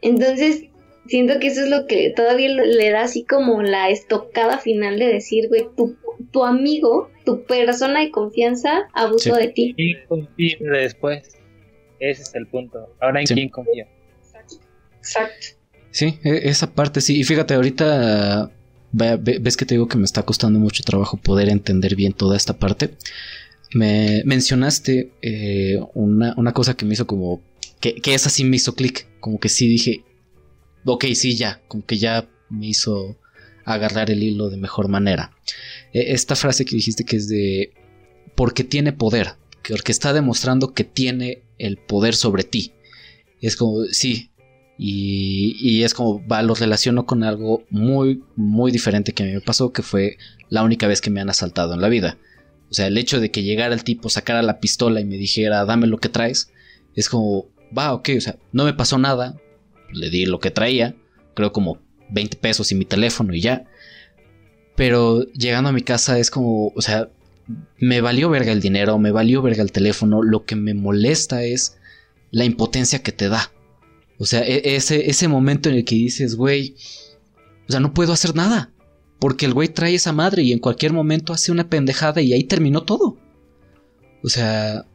Entonces, 0.00 0.66
siento 1.08 1.40
que 1.40 1.48
eso 1.48 1.64
es 1.64 1.70
lo 1.70 1.88
que 1.88 2.12
todavía 2.14 2.50
le 2.50 2.90
da 2.90 3.02
así 3.02 3.24
como 3.24 3.64
la 3.64 3.90
estocada 3.90 4.58
final 4.58 4.96
de 4.96 5.06
decir, 5.06 5.48
güey, 5.48 5.66
tu, 5.76 5.96
tu 6.30 6.44
amigo, 6.44 7.10
tu 7.24 7.42
persona 7.42 7.98
de 7.98 8.12
confianza 8.12 8.86
abusó 8.94 9.34
de 9.34 9.48
ti. 9.48 9.74
¿Quién 9.76 10.06
confía 10.06 10.56
después? 10.60 11.36
Ese 11.98 12.22
es 12.22 12.34
el 12.36 12.46
punto. 12.46 12.94
Ahora 13.00 13.22
en 13.22 13.26
quién 13.26 13.48
confía. 13.48 13.88
Exacto. 14.98 15.46
Sí, 15.90 16.20
e, 16.22 16.48
esa 16.48 16.72
parte 16.72 17.00
sí. 17.00 17.18
Y 17.18 17.24
fíjate, 17.24 17.54
ahorita 17.54 18.52
ves 18.92 19.56
que 19.56 19.66
te 19.66 19.74
digo 19.74 19.88
que 19.88 19.98
me 19.98 20.04
está 20.04 20.22
costando 20.22 20.60
mucho 20.60 20.84
trabajo 20.84 21.16
poder 21.16 21.48
entender 21.48 21.96
bien 21.96 22.12
toda 22.12 22.36
esta 22.36 22.56
parte. 22.56 22.90
Me 23.72 24.22
mencionaste 24.24 25.12
eh, 25.22 25.78
una, 25.94 26.34
una, 26.36 26.52
cosa 26.52 26.76
que 26.76 26.84
me 26.84 26.94
hizo 26.94 27.06
como. 27.06 27.42
Que, 27.80 27.96
que 27.96 28.14
esa 28.14 28.30
sí 28.30 28.44
me 28.44 28.56
hizo 28.56 28.74
clic. 28.74 29.06
Como 29.20 29.40
que 29.40 29.48
sí 29.48 29.66
dije, 29.66 30.04
ok, 30.84 31.06
sí, 31.14 31.36
ya, 31.36 31.62
como 31.68 31.84
que 31.84 31.98
ya 31.98 32.28
me 32.48 32.66
hizo 32.68 33.18
agarrar 33.64 34.10
el 34.10 34.22
hilo 34.22 34.48
de 34.48 34.56
mejor 34.56 34.88
manera. 34.88 35.32
E, 35.92 36.12
esta 36.12 36.36
frase 36.36 36.64
que 36.64 36.76
dijiste 36.76 37.04
que 37.04 37.16
es 37.16 37.28
de 37.28 37.72
porque 38.34 38.64
tiene 38.64 38.92
poder, 38.92 39.34
porque 39.68 39.92
está 39.92 40.12
demostrando 40.12 40.72
que 40.72 40.84
tiene 40.84 41.42
el 41.58 41.76
poder 41.76 42.14
sobre 42.14 42.44
ti. 42.44 42.72
Es 43.40 43.56
como, 43.56 43.84
sí, 43.90 44.30
y, 44.78 45.56
y, 45.58 45.82
es 45.84 45.94
como, 45.94 46.26
va, 46.26 46.42
lo 46.42 46.54
relaciono 46.54 47.06
con 47.06 47.22
algo 47.24 47.64
muy, 47.70 48.22
muy 48.36 48.70
diferente 48.70 49.12
que 49.12 49.22
a 49.22 49.26
mí 49.26 49.32
me 49.32 49.40
pasó, 49.40 49.72
que 49.72 49.82
fue 49.82 50.18
la 50.48 50.62
única 50.62 50.86
vez 50.86 51.00
que 51.00 51.10
me 51.10 51.20
han 51.20 51.30
asaltado 51.30 51.74
en 51.74 51.80
la 51.80 51.88
vida. 51.88 52.18
O 52.70 52.74
sea, 52.74 52.88
el 52.88 52.98
hecho 52.98 53.20
de 53.20 53.30
que 53.30 53.42
llegara 53.42 53.74
el 53.74 53.84
tipo, 53.84 54.08
sacara 54.08 54.42
la 54.42 54.60
pistola 54.60 55.00
y 55.00 55.04
me 55.04 55.16
dijera, 55.16 55.64
dame 55.64 55.86
lo 55.86 55.98
que 55.98 56.08
traes, 56.08 56.50
es 56.94 57.08
como, 57.08 57.46
va, 57.76 57.92
ok, 57.92 58.10
o 58.16 58.20
sea, 58.20 58.36
no 58.52 58.64
me 58.64 58.74
pasó 58.74 58.98
nada, 58.98 59.36
le 59.92 60.10
di 60.10 60.26
lo 60.26 60.40
que 60.40 60.50
traía, 60.50 60.96
creo 61.34 61.52
como 61.52 61.78
20 62.10 62.36
pesos 62.38 62.72
y 62.72 62.74
mi 62.74 62.84
teléfono 62.84 63.34
y 63.34 63.40
ya. 63.40 63.64
Pero 64.74 65.24
llegando 65.32 65.70
a 65.70 65.72
mi 65.72 65.82
casa 65.82 66.18
es 66.18 66.30
como, 66.30 66.68
o 66.68 66.82
sea, 66.82 67.08
me 67.78 68.00
valió 68.00 68.28
verga 68.28 68.52
el 68.52 68.60
dinero, 68.60 68.98
me 68.98 69.10
valió 69.10 69.42
verga 69.42 69.62
el 69.62 69.72
teléfono, 69.72 70.22
lo 70.22 70.44
que 70.44 70.56
me 70.56 70.74
molesta 70.74 71.44
es 71.44 71.78
la 72.30 72.44
impotencia 72.44 73.02
que 73.02 73.12
te 73.12 73.28
da. 73.28 73.52
O 74.18 74.26
sea, 74.26 74.40
e-, 74.40 74.76
ese, 74.76 75.08
ese 75.10 75.28
momento 75.28 75.68
en 75.68 75.76
el 75.76 75.84
que 75.84 75.94
dices, 75.94 76.36
güey, 76.36 76.74
o 77.68 77.72
sea, 77.72 77.80
no 77.80 77.94
puedo 77.94 78.12
hacer 78.12 78.34
nada. 78.34 78.72
Porque 79.18 79.46
el 79.46 79.54
güey 79.54 79.68
trae 79.68 79.94
esa 79.94 80.12
madre 80.12 80.42
y 80.42 80.52
en 80.52 80.58
cualquier 80.58 80.92
momento 80.92 81.32
hace 81.32 81.52
una 81.52 81.68
pendejada 81.68 82.20
y 82.20 82.32
ahí 82.32 82.44
terminó 82.44 82.82
todo. 82.82 83.16
O 84.22 84.28
sea, 84.28 84.86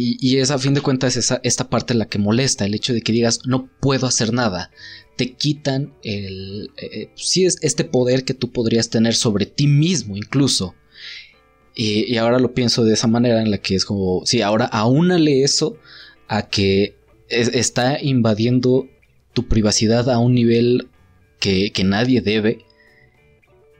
y, 0.00 0.36
es 0.36 0.52
a 0.52 0.58
fin 0.58 0.74
de 0.74 0.80
cuentas 0.80 1.16
esa, 1.16 1.40
esta 1.42 1.68
parte 1.68 1.92
la 1.92 2.06
que 2.06 2.18
molesta, 2.18 2.64
el 2.64 2.74
hecho 2.74 2.92
de 2.92 3.02
que 3.02 3.12
digas 3.12 3.40
no 3.46 3.68
puedo 3.80 4.06
hacer 4.06 4.32
nada. 4.32 4.70
Te 5.16 5.32
quitan 5.32 5.92
el... 6.04 6.70
Eh, 6.76 7.10
sí 7.16 7.44
es 7.44 7.58
este 7.62 7.82
poder 7.82 8.24
que 8.24 8.34
tú 8.34 8.52
podrías 8.52 8.90
tener 8.90 9.14
sobre 9.14 9.46
ti 9.46 9.66
mismo 9.66 10.16
incluso. 10.16 10.76
Y, 11.74 12.16
ahora 12.16 12.38
lo 12.38 12.54
pienso 12.54 12.84
de 12.84 12.94
esa 12.94 13.06
manera 13.08 13.40
en 13.42 13.50
la 13.50 13.58
que 13.58 13.74
es 13.74 13.84
como, 13.84 14.24
sí, 14.24 14.42
ahora 14.42 14.66
aúnale 14.66 15.42
eso 15.42 15.76
a 16.28 16.48
que 16.48 16.96
está 17.28 18.00
invadiendo 18.00 18.88
tu 19.32 19.46
privacidad 19.46 20.10
a 20.10 20.18
un 20.18 20.34
nivel 20.34 20.88
que, 21.40 21.72
que 21.72 21.84
nadie 21.84 22.20
debe. 22.20 22.64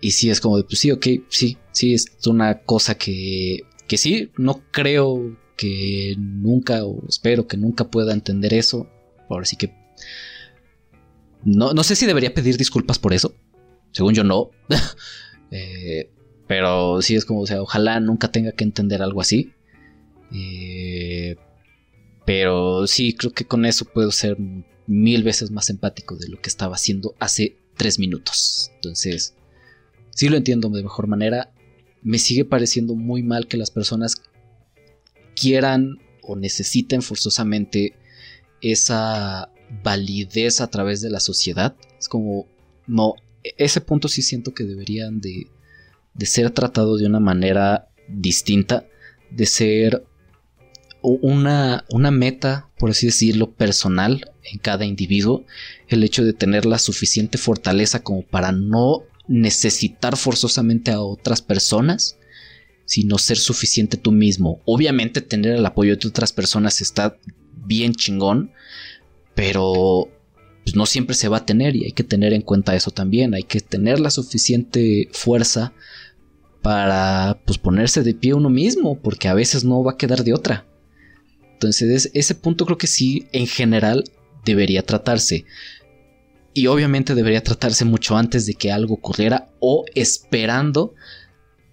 Y 0.01 0.13
sí, 0.13 0.31
es 0.31 0.41
como, 0.41 0.63
pues 0.63 0.79
sí, 0.79 0.91
ok, 0.91 1.07
sí, 1.29 1.59
sí, 1.73 1.95
es 1.95 2.07
una 2.27 2.61
cosa 2.61 2.97
que, 2.97 3.63
que 3.87 3.99
sí, 3.99 4.31
no 4.37 4.63
creo 4.71 5.37
que 5.57 6.15
nunca, 6.19 6.85
o 6.85 7.03
espero 7.09 7.47
que 7.47 7.57
nunca 7.57 7.91
pueda 7.91 8.13
entender 8.13 8.55
eso. 8.55 8.89
Ahora 9.29 9.45
sí 9.45 9.57
que. 9.57 9.75
No, 11.45 11.73
no 11.75 11.83
sé 11.83 11.97
si 11.97 12.07
debería 12.07 12.33
pedir 12.33 12.57
disculpas 12.57 12.99
por 12.99 13.13
eso. 13.13 13.35
Según 13.93 14.15
yo, 14.15 14.25
no. 14.25 14.51
Eh, 15.51 16.11
pero 16.47 17.01
sí 17.01 17.15
es 17.15 17.25
como, 17.25 17.41
o 17.41 17.47
sea, 17.47 17.63
ojalá 17.63 18.01
nunca 18.01 18.31
tenga 18.31 18.53
que 18.53 18.65
entender 18.65 19.01
algo 19.01 19.23
así. 19.23 19.55
Eh, 20.31 21.37
pero 22.27 22.87
sí, 22.87 23.15
creo 23.15 23.33
que 23.33 23.47
con 23.47 23.65
eso 23.65 23.87
puedo 23.87 24.11
ser 24.11 24.37
mil 24.87 25.23
veces 25.23 25.51
más 25.51 25.71
empático 25.71 26.17
de 26.17 26.29
lo 26.29 26.39
que 26.39 26.51
estaba 26.51 26.75
haciendo 26.75 27.15
hace 27.19 27.57
tres 27.79 27.99
minutos. 27.99 28.71
Entonces, 28.75 29.38
sí 30.19 30.29
lo 30.29 30.37
entiendo 30.37 30.69
de 30.69 30.83
mejor 30.83 31.07
manera. 31.07 31.53
Me 32.03 32.19
sigue 32.19 32.45
pareciendo 32.45 32.97
muy 32.97 33.23
mal 33.23 33.47
que 33.47 33.57
las 33.57 33.71
personas 33.71 34.21
quieran 35.41 36.01
o 36.23 36.35
necesiten 36.35 37.03
forzosamente 37.03 37.95
esa 38.61 39.53
validez 39.85 40.61
a 40.61 40.67
través 40.71 41.03
de 41.03 41.11
la 41.11 41.21
sociedad. 41.21 41.77
Es 42.01 42.09
como, 42.09 42.49
no, 42.89 43.15
ese 43.45 43.81
punto 43.81 44.09
sí 44.09 44.23
siento 44.23 44.55
que 44.55 44.65
deberían 44.65 45.21
de, 45.21 45.47
de 46.15 46.27
ser 46.27 46.51
tratados 46.51 46.99
de 46.99 47.07
una 47.07 47.21
manera 47.21 47.89
distinta, 48.09 48.89
de 49.31 49.47
ser 49.47 50.05
una, 51.01 51.85
una 51.91 52.11
meta, 52.11 52.71
por 52.77 52.91
así 52.91 53.07
decirlo, 53.07 53.53
personal 53.53 54.33
en 54.43 54.59
cada 54.59 54.85
individuo, 54.85 55.45
el 55.87 56.03
hecho 56.03 56.25
de 56.25 56.33
tener 56.33 56.67
la 56.67 56.81
suficiente 56.81 57.39
fortaleza 57.39 58.03
como 58.03 58.23
para 58.23 58.51
no 58.51 59.05
necesitar 59.29 60.17
forzosamente 60.17 60.91
a 60.91 61.01
otras 61.01 61.43
personas 61.43 62.19
sino 62.89 63.19
ser 63.19 63.37
suficiente 63.37 63.99
tú 63.99 64.13
mismo. 64.13 64.63
Obviamente 64.65 65.21
tener 65.21 65.57
el 65.57 65.67
apoyo 65.67 65.95
de 65.95 66.09
otras 66.09 66.33
personas 66.33 66.81
está 66.81 67.19
bien 67.55 67.93
chingón, 67.93 68.51
pero 69.35 70.09
pues, 70.65 70.75
no 70.75 70.87
siempre 70.87 71.15
se 71.15 71.29
va 71.29 71.37
a 71.37 71.45
tener 71.45 71.77
y 71.77 71.85
hay 71.85 71.93
que 71.93 72.03
tener 72.03 72.33
en 72.33 72.41
cuenta 72.41 72.75
eso 72.75 72.91
también. 72.91 73.35
Hay 73.35 73.43
que 73.43 73.61
tener 73.61 74.01
la 74.01 74.09
suficiente 74.09 75.11
fuerza 75.13 75.75
para 76.63 77.43
pues, 77.45 77.59
ponerse 77.59 78.03
de 78.03 78.15
pie 78.15 78.33
uno 78.33 78.49
mismo, 78.49 78.99
porque 78.99 79.29
a 79.29 79.35
veces 79.35 79.65
no 79.65 79.85
va 79.85 79.93
a 79.93 79.97
quedar 79.99 80.25
de 80.25 80.33
otra. 80.33 80.67
Entonces 81.53 82.11
ese 82.15 82.35
punto 82.35 82.65
creo 82.65 82.79
que 82.79 82.87
sí, 82.87 83.27
en 83.33 83.47
general, 83.47 84.05
debería 84.47 84.83
tratarse. 84.83 85.45
Y 86.55 86.67
obviamente 86.67 87.15
debería 87.15 87.43
tratarse 87.43 87.85
mucho 87.85 88.17
antes 88.17 88.47
de 88.47 88.55
que 88.55 88.73
algo 88.73 88.95
ocurriera 88.95 89.51
o 89.61 89.85
esperando 89.95 90.95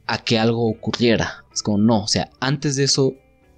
a 0.06 0.24
que 0.24 0.38
algo 0.38 0.68
ocurriera. 0.68 1.46
Es 1.54 1.64
como, 1.64 1.78
no, 1.78 2.04
o 2.04 2.08
sea, 2.08 2.30
antes 2.40 2.76
de 2.76 2.84
eso, 2.84 3.16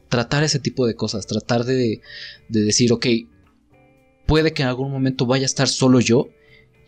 tratar 0.09 0.43
ese 0.43 0.59
tipo 0.59 0.87
de 0.87 0.95
cosas, 0.95 1.27
tratar 1.27 1.65
de, 1.65 2.01
de 2.47 2.61
decir, 2.61 2.93
ok, 2.93 3.07
puede 4.25 4.53
que 4.53 4.61
en 4.61 4.69
algún 4.69 4.91
momento 4.91 5.25
vaya 5.25 5.43
a 5.43 5.47
estar 5.47 5.67
solo 5.67 5.99
yo 5.99 6.29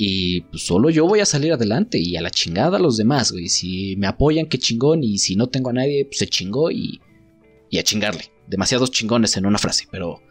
y 0.01 0.41
pues, 0.41 0.63
solo 0.63 0.89
yo 0.89 1.05
voy 1.05 1.19
a 1.19 1.25
salir 1.25 1.51
adelante 1.51 1.99
y 1.99 2.15
a 2.15 2.21
la 2.21 2.31
chingada 2.31 2.79
los 2.79 2.95
demás, 2.95 3.33
güey. 3.33 3.49
Si 3.49 3.97
me 3.97 4.07
apoyan, 4.07 4.45
qué 4.45 4.57
chingón, 4.57 5.03
y 5.03 5.17
si 5.17 5.35
no 5.35 5.47
tengo 5.47 5.71
a 5.71 5.73
nadie, 5.73 6.05
pues 6.05 6.19
se 6.19 6.27
chingó 6.27 6.71
y, 6.71 7.01
y 7.69 7.79
a 7.79 7.83
chingarle. 7.83 8.31
Demasiados 8.47 8.91
chingones 8.91 9.35
en 9.35 9.45
una 9.45 9.57
frase, 9.57 9.87
pero, 9.91 10.21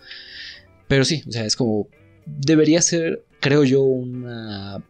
pero 0.88 1.04
sí, 1.04 1.22
o 1.28 1.32
sea, 1.32 1.44
es 1.44 1.54
como, 1.54 1.86
debería 2.24 2.80
ser, 2.80 3.26
creo 3.40 3.64
yo, 3.64 3.82
una, 3.82 4.82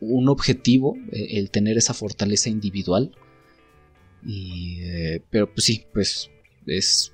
un 0.00 0.28
objetivo 0.28 0.96
eh, 1.12 1.38
el 1.38 1.50
tener 1.50 1.76
esa 1.76 1.94
fortaleza 1.94 2.48
individual 2.48 3.14
y, 4.24 4.78
eh, 4.82 5.22
pero 5.30 5.52
pues 5.52 5.64
sí, 5.64 5.86
pues 5.92 6.30
es, 6.66 7.12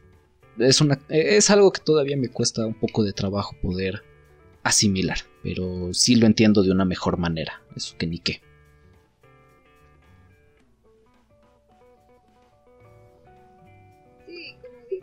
es, 0.58 0.80
una, 0.80 1.00
es 1.08 1.50
algo 1.50 1.72
que 1.72 1.80
todavía 1.80 2.16
me 2.16 2.28
cuesta 2.28 2.66
un 2.66 2.74
poco 2.74 3.04
de 3.04 3.12
trabajo 3.12 3.54
poder 3.62 4.02
asimilar, 4.62 5.18
pero 5.42 5.94
sí 5.94 6.16
lo 6.16 6.26
entiendo 6.26 6.62
de 6.62 6.72
una 6.72 6.84
mejor 6.84 7.18
manera, 7.18 7.62
eso 7.76 7.96
que 7.96 8.06
ni 8.06 8.18
qué. 8.18 8.40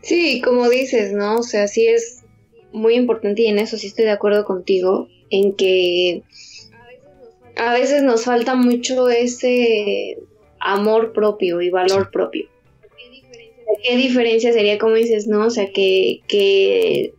Sí, 0.02 0.42
como 0.44 0.68
dices, 0.70 1.14
¿no? 1.14 1.38
O 1.38 1.44
sea, 1.44 1.70
sí 1.70 1.88
es 1.88 2.24
muy 2.74 2.96
importante 2.96 3.44
y 3.44 3.48
en 3.48 3.58
eso 3.58 3.78
sí 3.78 3.88
estoy 3.88 4.04
de 4.04 4.12
acuerdo 4.12 4.44
contigo, 4.44 5.08
en 5.34 5.56
que 5.56 6.22
a 7.56 7.74
veces 7.74 8.04
nos 8.04 8.26
falta 8.26 8.54
mucho 8.54 9.10
ese 9.10 10.20
amor 10.60 11.12
propio 11.12 11.60
y 11.62 11.72
valor 11.72 12.12
propio. 12.12 12.48
¿Qué 13.84 13.98
diferencia 13.98 14.54
sería, 14.54 14.78
como 14.78 14.94
dices, 14.94 15.28
no? 15.28 15.48
O 15.48 15.50
sea, 15.50 15.72
que, 15.72 16.22
que 16.28 17.16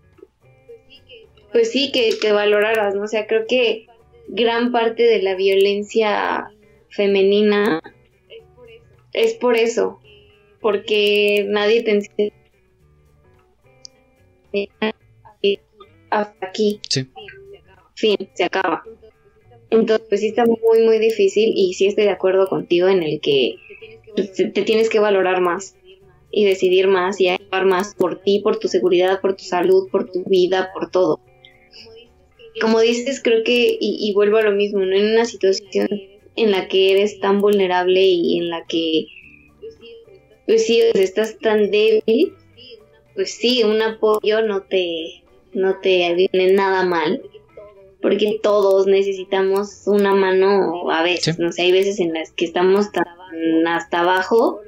pues 1.50 1.72
sí, 1.72 1.90
que, 1.90 2.10
que 2.20 2.30
valoraras, 2.30 2.94
¿no? 2.94 3.02
O 3.02 3.08
sea, 3.08 3.26
creo 3.26 3.46
que 3.48 3.86
gran 4.28 4.70
parte 4.70 5.02
de 5.02 5.20
la 5.20 5.34
violencia 5.34 6.52
femenina 6.90 7.82
es 9.12 9.34
por 9.34 9.56
eso, 9.56 9.98
porque 10.60 11.46
nadie 11.48 11.82
te 11.82 11.90
enseña 11.90 12.32
aquí. 16.40 16.80
Sí. 16.88 17.08
Fin, 18.04 18.18
se 18.34 18.44
acaba. 18.44 18.84
Entonces, 19.70 20.06
pues 20.10 20.20
sí 20.20 20.26
está 20.26 20.44
muy, 20.44 20.82
muy 20.84 20.98
difícil 20.98 21.54
y 21.56 21.72
sí 21.72 21.86
estoy 21.86 22.04
de 22.04 22.10
acuerdo 22.10 22.48
contigo 22.48 22.86
en 22.88 23.02
el 23.02 23.18
que 23.22 23.54
te, 24.14 24.62
tienes 24.62 24.90
que 24.90 24.98
valorar 24.98 25.40
más 25.40 25.74
y 26.30 26.44
decidir 26.44 26.86
más 26.86 27.18
y 27.18 27.28
actuar 27.28 27.64
más 27.64 27.94
por 27.94 28.20
ti, 28.20 28.40
por 28.40 28.58
tu 28.58 28.68
seguridad, 28.68 29.22
por 29.22 29.36
tu 29.36 29.44
salud, 29.44 29.88
por 29.90 30.12
tu 30.12 30.22
vida, 30.24 30.70
por 30.74 30.90
todo. 30.90 31.18
Como 32.60 32.78
dices, 32.80 33.22
creo 33.22 33.42
que, 33.42 33.78
y, 33.80 34.12
vuelvo 34.12 34.36
a 34.36 34.42
lo 34.42 34.52
mismo, 34.52 34.80
¿no? 34.80 34.94
en 34.94 35.12
una 35.12 35.24
situación 35.24 35.88
en 36.36 36.50
la 36.50 36.68
que 36.68 36.92
eres 36.92 37.20
tan 37.20 37.40
vulnerable 37.40 38.02
y 38.02 38.36
en 38.36 38.50
la 38.50 38.66
que, 38.66 39.06
pues 40.44 40.66
sí, 40.66 40.82
estás 40.92 41.38
tan 41.38 41.70
débil, 41.70 42.34
pues 43.14 43.30
sí, 43.30 43.62
un 43.62 43.80
apoyo 43.80 44.42
no 44.42 44.60
te, 44.60 45.22
no 45.54 45.80
te 45.80 46.14
viene 46.14 46.52
nada 46.52 46.84
mal, 46.84 47.22
porque 48.04 48.38
todos 48.42 48.86
necesitamos 48.86 49.84
una 49.86 50.14
mano 50.14 50.90
a 50.90 51.02
veces, 51.02 51.38
no 51.38 51.52
sé, 51.52 51.62
hay 51.62 51.72
veces 51.72 51.98
en 52.00 52.12
las 52.12 52.32
que 52.32 52.44
estamos 52.44 52.92
tan 52.92 53.06
hasta 53.66 54.00
abajo 54.00 54.60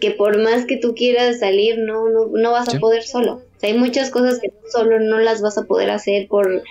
que 0.00 0.10
por 0.10 0.36
más 0.42 0.66
que 0.66 0.76
tú 0.76 0.94
quieras 0.94 1.40
salir 1.40 1.78
no 1.78 2.10
no, 2.10 2.26
no 2.26 2.52
vas 2.52 2.74
a 2.74 2.78
poder 2.78 3.02
solo. 3.02 3.40
hay 3.62 3.72
muchas 3.72 4.10
cosas 4.10 4.38
que 4.38 4.52
solo 4.70 5.00
no 5.00 5.18
las 5.18 5.40
vas 5.40 5.56
a 5.56 5.64
poder 5.64 5.88
hacer 5.88 6.28
por 6.28 6.62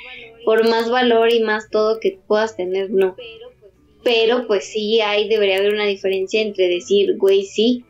por 0.45 0.69
más 0.69 0.91
valor 0.91 1.33
y 1.33 1.41
más 1.41 1.71
todo 1.71 1.99
que 1.99 2.19
puedas 2.27 2.55
tener, 2.55 2.91
no. 2.91 3.15
Pero 4.03 4.45
pues 4.45 4.65
sí 4.65 5.01
hay 5.01 5.27
debería 5.27 5.57
haber 5.57 5.73
una 5.73 5.87
diferencia 5.87 6.41
entre 6.41 6.67
decir, 6.67 7.17
güey, 7.17 7.43
sí, 7.45 7.85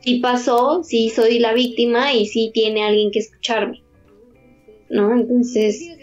sí 0.00 0.18
pasó, 0.18 0.84
sí 0.84 1.08
soy 1.08 1.38
la 1.38 1.54
víctima 1.54 2.12
y 2.12 2.26
sí 2.26 2.50
tiene 2.52 2.84
alguien 2.84 3.10
que 3.10 3.20
escucharme. 3.20 3.82
¿No? 4.90 5.12
Entonces, 5.12 5.97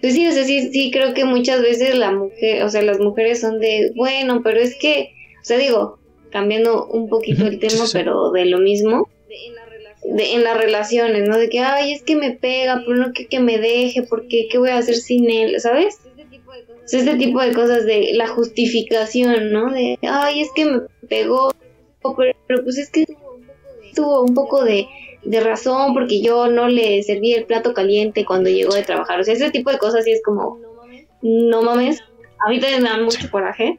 pues 0.00 0.14
sí, 0.14 0.26
o 0.26 0.32
sea, 0.32 0.44
sí, 0.44 0.70
sí 0.72 0.90
creo 0.90 1.14
que 1.14 1.24
muchas 1.24 1.62
veces 1.62 1.96
la 1.96 2.12
mujer, 2.12 2.62
o 2.62 2.68
sea, 2.68 2.82
las 2.82 2.98
mujeres 2.98 3.40
son 3.40 3.60
de, 3.60 3.92
bueno, 3.94 4.42
pero 4.42 4.60
es 4.60 4.76
que, 4.76 5.12
o 5.40 5.44
sea, 5.44 5.58
digo, 5.58 5.98
cambiando 6.30 6.86
un 6.86 7.08
poquito 7.08 7.46
el 7.46 7.58
tema, 7.58 7.84
pero 7.92 8.30
de 8.30 8.46
lo 8.46 8.58
mismo, 8.58 9.08
de, 10.04 10.34
en 10.34 10.44
las 10.44 10.56
relaciones, 10.56 11.28
¿no? 11.28 11.38
De 11.38 11.48
que, 11.48 11.60
ay, 11.60 11.92
es 11.92 12.02
que 12.02 12.16
me 12.16 12.32
pega, 12.32 12.82
pero 12.84 12.96
no 12.96 13.12
que, 13.12 13.26
que 13.26 13.40
me 13.40 13.58
deje, 13.58 14.02
porque 14.02 14.48
qué 14.50 14.58
voy 14.58 14.70
a 14.70 14.78
hacer 14.78 14.96
sin 14.96 15.30
él, 15.30 15.60
¿sabes? 15.60 15.98
este 16.92 17.16
tipo 17.16 17.40
de 17.40 17.52
cosas 17.52 17.84
de 17.84 18.10
la 18.14 18.28
justificación, 18.28 19.52
¿no? 19.52 19.72
De, 19.72 19.98
ay, 20.02 20.40
es 20.40 20.50
que 20.54 20.66
me 20.66 20.80
pegó, 21.08 21.52
pero 22.46 22.62
pues 22.62 22.78
es 22.78 22.90
que 22.90 23.04
tuvo 23.94 24.22
un 24.22 24.34
poco 24.34 24.64
de, 24.64 24.86
de 25.26 25.40
razón 25.40 25.92
porque 25.92 26.20
yo 26.20 26.48
no 26.48 26.68
le 26.68 27.02
serví 27.02 27.32
el 27.32 27.44
plato 27.44 27.74
caliente 27.74 28.24
cuando 28.24 28.48
llegó 28.48 28.74
de 28.74 28.82
trabajar. 28.82 29.20
O 29.20 29.24
sea, 29.24 29.34
ese 29.34 29.50
tipo 29.50 29.70
de 29.70 29.78
cosas 29.78 30.06
y 30.06 30.12
es 30.12 30.22
como, 30.22 30.60
no 31.22 31.62
mames, 31.62 32.00
a 32.44 32.48
mí 32.48 32.60
también 32.60 32.82
me 32.82 32.88
dan 32.88 33.04
mucho 33.04 33.30
coraje. 33.30 33.78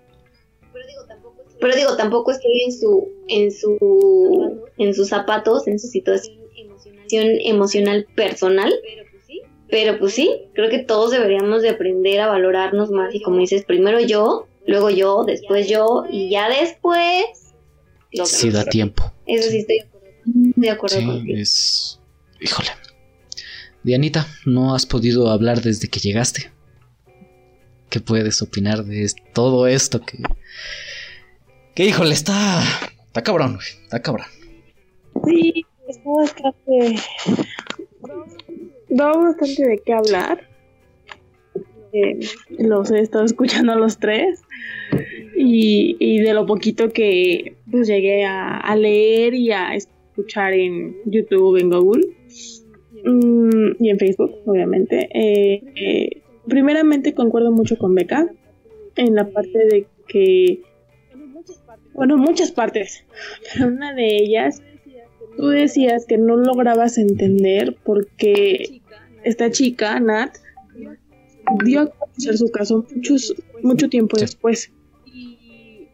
Pero 1.60 1.76
digo, 1.76 1.98
tampoco 1.98 2.32
estoy 2.32 2.62
en 2.66 2.72
su, 2.72 3.10
en 3.28 3.52
su, 3.52 4.62
en 4.78 4.94
sus 4.94 5.08
zapatos, 5.08 5.68
en 5.68 5.80
su 5.80 5.88
situación 5.88 6.38
emocional 7.10 8.06
personal. 8.16 8.74
Pero 9.70 10.00
pues 10.00 10.14
sí, 10.14 10.50
creo 10.54 10.70
que 10.70 10.80
todos 10.80 11.12
deberíamos 11.12 11.62
de 11.62 11.70
aprender 11.70 12.20
a 12.22 12.28
valorarnos 12.28 12.90
más 12.92 13.14
y 13.14 13.22
como 13.22 13.40
dices, 13.40 13.66
primero 13.66 14.00
yo, 14.00 14.48
luego 14.66 14.90
yo, 14.90 15.24
después 15.26 15.68
yo 15.68 16.06
y 16.10 16.30
ya 16.30 16.48
después... 16.50 17.26
Sí 18.24 18.50
da 18.50 18.64
tiempo. 18.64 19.04
Eso 19.26 19.50
sí 19.50 19.58
estoy 19.58 19.82
de 20.28 20.70
acuerdo 20.70 21.06
contigo. 21.06 21.38
Es... 21.38 22.00
Híjole. 22.42 22.70
Dianita, 23.84 24.28
¿no 24.46 24.76
has 24.76 24.86
podido 24.86 25.32
hablar 25.32 25.62
desde 25.62 25.88
que 25.88 26.00
llegaste? 26.00 26.52
¿Qué 27.90 28.02
puedes 28.02 28.42
opinar 28.42 28.84
de 28.84 29.10
todo 29.34 29.66
esto 29.68 30.02
que... 30.02 30.18
Que 31.74 31.86
híjole, 31.86 32.14
está... 32.14 32.62
Está 33.06 33.24
cabrón, 33.24 33.56
güey. 33.56 33.68
Está 33.84 34.02
cabrón. 34.02 34.28
Sí, 35.26 35.66
está 35.88 36.10
bastante... 36.10 37.02
Da 38.90 39.12
bastante 39.14 39.68
de 39.68 39.82
qué 39.86 39.94
hablar. 39.94 40.50
Eh, 41.94 42.20
los 42.60 42.92
he 42.92 43.00
estado 43.00 43.24
escuchando 43.24 43.72
a 43.72 43.76
los 43.76 43.98
tres. 44.00 44.42
Y, 45.38 45.96
y 46.00 46.20
de 46.20 46.34
lo 46.34 46.46
poquito 46.46 46.92
que 46.92 47.56
pues 47.72 47.88
llegué 47.88 48.26
a, 48.26 48.58
a 48.58 48.76
leer 48.76 49.34
y 49.34 49.52
a 49.52 49.76
escuchar 49.76 49.97
escuchar 50.18 50.54
en 50.54 50.96
YouTube, 51.06 51.58
en 51.58 51.70
Google 51.70 52.08
mm, 53.06 53.84
y 53.84 53.90
en 53.90 54.00
Facebook, 54.00 54.32
obviamente. 54.46 55.08
Eh, 55.14 55.62
eh, 55.76 56.22
primeramente 56.48 57.14
concuerdo 57.14 57.52
mucho 57.52 57.78
con 57.78 57.94
Beca 57.94 58.28
en 58.96 59.14
la 59.14 59.30
parte 59.30 59.60
de 59.60 59.86
que, 60.08 60.62
bueno, 61.94 62.18
muchas 62.18 62.52
partes, 62.52 63.06
pero 63.54 63.68
una 63.68 63.94
de 63.94 64.18
ellas, 64.18 64.64
tú 65.38 65.50
decías 65.50 66.06
que 66.08 66.18
no 66.18 66.36
lograbas 66.36 66.98
entender 66.98 67.78
porque 67.84 68.82
esta 69.24 69.52
chica, 69.52 70.00
Nat, 70.00 70.38
dio 71.64 71.82
a 71.82 71.88
conocer 71.92 72.38
su 72.38 72.50
caso 72.50 72.86
muchos, 72.94 73.36
mucho 73.62 73.88
tiempo 73.88 74.18
después. 74.18 74.72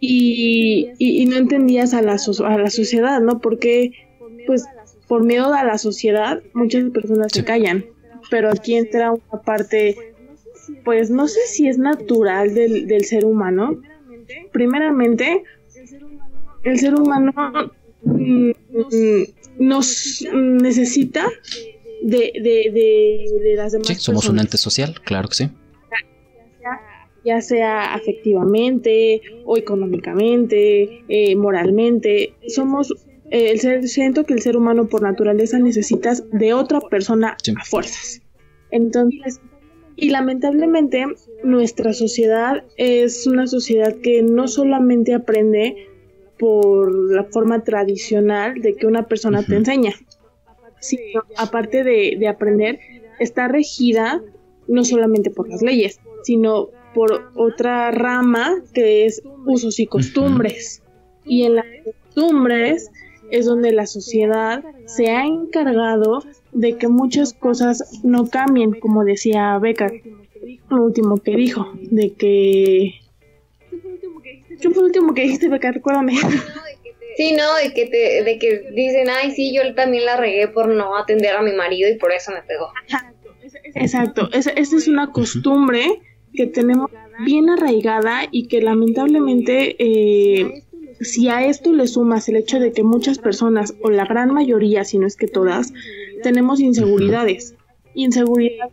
Y, 0.05 0.89
y, 0.97 1.25
no 1.27 1.37
entendías 1.37 1.93
a 1.93 2.01
la, 2.01 2.17
a 2.17 2.57
la 2.57 2.69
sociedad, 2.69 3.21
¿no? 3.21 3.39
Porque 3.39 3.93
pues 4.45 4.65
por 5.07 5.23
miedo 5.23 5.53
a 5.53 5.63
la 5.63 5.77
sociedad 5.77 6.41
muchas 6.53 6.89
personas 6.91 7.27
se 7.31 7.43
callan, 7.43 7.85
pero 8.29 8.49
aquí 8.49 8.75
entra 8.75 9.11
una 9.11 9.41
parte, 9.41 9.97
pues 10.83 11.09
no 11.09 11.27
sé 11.27 11.39
si 11.47 11.67
es 11.67 11.77
natural 11.77 12.53
del, 12.53 12.87
del 12.87 13.05
ser 13.05 13.25
humano. 13.25 13.81
Primeramente, 14.51 15.43
el 16.63 16.79
ser 16.79 16.95
humano 16.95 17.33
mm, 18.03 18.51
nos 19.59 20.25
necesita 20.33 21.27
de, 22.01 22.31
de, 22.35 22.71
de, 22.71 23.25
de 23.43 23.55
las 23.55 23.73
demás. 23.73 23.87
Sí, 23.87 23.95
somos 23.95 24.27
un 24.29 24.39
ente 24.39 24.57
social, 24.57 24.95
claro 25.03 25.29
que 25.29 25.35
sí. 25.35 25.49
Ya 27.25 27.39
sea 27.39 27.93
afectivamente 27.93 29.21
o 29.45 29.55
económicamente, 29.55 31.03
eh, 31.07 31.35
moralmente, 31.37 32.33
somos 32.49 32.93
el 33.33 33.59
ser, 33.59 33.87
siento 33.87 34.25
que 34.25 34.33
el 34.33 34.41
ser 34.41 34.55
humano 34.55 34.87
por 34.87 35.01
naturaleza 35.01 35.57
necesita 35.57 36.13
de 36.31 36.53
otra 36.53 36.79
persona 36.81 37.35
a 37.57 37.65
fuerzas. 37.65 38.21
Entonces, 38.69 39.41
y 39.95 40.11
lamentablemente 40.11 41.05
nuestra 41.43 41.93
sociedad 41.93 42.63
es 42.77 43.25
una 43.25 43.47
sociedad 43.47 43.95
que 44.03 44.21
no 44.21 44.47
solamente 44.47 45.15
aprende 45.15 45.87
por 46.37 46.91
la 47.11 47.23
forma 47.23 47.63
tradicional 47.63 48.61
de 48.61 48.75
que 48.75 48.85
una 48.85 49.07
persona 49.07 49.43
te 49.43 49.55
enseña, 49.55 49.93
sino 50.79 51.23
aparte 51.35 51.83
de, 51.83 52.17
de 52.19 52.27
aprender, 52.27 52.79
está 53.19 53.47
regida 53.47 54.21
no 54.67 54.83
solamente 54.83 55.31
por 55.31 55.49
las 55.49 55.63
leyes, 55.63 55.99
sino 56.23 56.69
por 56.93 57.31
otra 57.33 57.89
rama 57.89 58.61
que 58.75 59.05
es 59.05 59.23
usos 59.45 59.79
y 59.79 59.87
costumbres. 59.87 60.83
Y 61.25 61.43
en 61.43 61.55
las 61.55 61.65
costumbres 61.83 62.91
es 63.33 63.47
donde 63.47 63.71
la 63.71 63.87
sociedad 63.87 64.63
se 64.85 65.09
ha 65.09 65.25
encargado 65.25 66.23
de 66.51 66.77
que 66.77 66.87
muchas 66.87 67.33
cosas 67.33 68.01
no 68.03 68.27
cambien, 68.29 68.79
como 68.79 69.03
decía 69.03 69.57
Beca, 69.57 69.91
lo 70.69 70.83
último 70.83 71.17
que 71.17 71.35
dijo, 71.35 71.73
de 71.81 72.13
que... 72.13 72.93
¿Qué 74.61 74.69
fue 74.69 74.81
lo 74.81 74.85
último 74.85 75.15
que 75.15 75.23
dijiste, 75.23 75.49
Beca? 75.49 75.71
Recuérdame. 75.71 76.13
Sí, 77.17 77.31
no, 77.33 77.55
de 77.55 77.73
que, 77.73 77.87
te, 77.87 78.23
de 78.23 78.37
que 78.37 78.71
dicen, 78.71 79.07
ay, 79.09 79.31
sí, 79.31 79.51
yo 79.53 79.73
también 79.73 80.05
la 80.05 80.15
regué 80.15 80.47
por 80.47 80.67
no 80.67 80.95
atender 80.95 81.35
a 81.35 81.41
mi 81.41 81.53
marido 81.53 81.89
y 81.89 81.97
por 81.97 82.11
eso 82.11 82.31
me 82.31 82.43
pegó. 82.43 82.71
Exacto, 83.75 84.29
esa, 84.31 84.51
esa 84.51 84.77
es 84.77 84.87
una 84.87 85.11
costumbre 85.11 86.01
que 86.33 86.45
tenemos 86.45 86.91
bien 87.25 87.49
arraigada 87.49 88.27
y 88.31 88.47
que 88.47 88.61
lamentablemente 88.61 89.75
eh, 89.79 90.63
si 91.01 91.29
a 91.29 91.45
esto 91.45 91.73
le 91.73 91.87
sumas 91.87 92.27
el 92.29 92.37
hecho 92.37 92.59
de 92.59 92.71
que 92.71 92.83
muchas 92.83 93.19
personas, 93.19 93.73
o 93.81 93.89
la 93.89 94.05
gran 94.05 94.33
mayoría, 94.33 94.83
si 94.83 94.97
no 94.97 95.07
es 95.07 95.15
que 95.15 95.27
todas, 95.27 95.73
tenemos 96.21 96.59
inseguridades, 96.59 97.55
inseguridad 97.93 98.69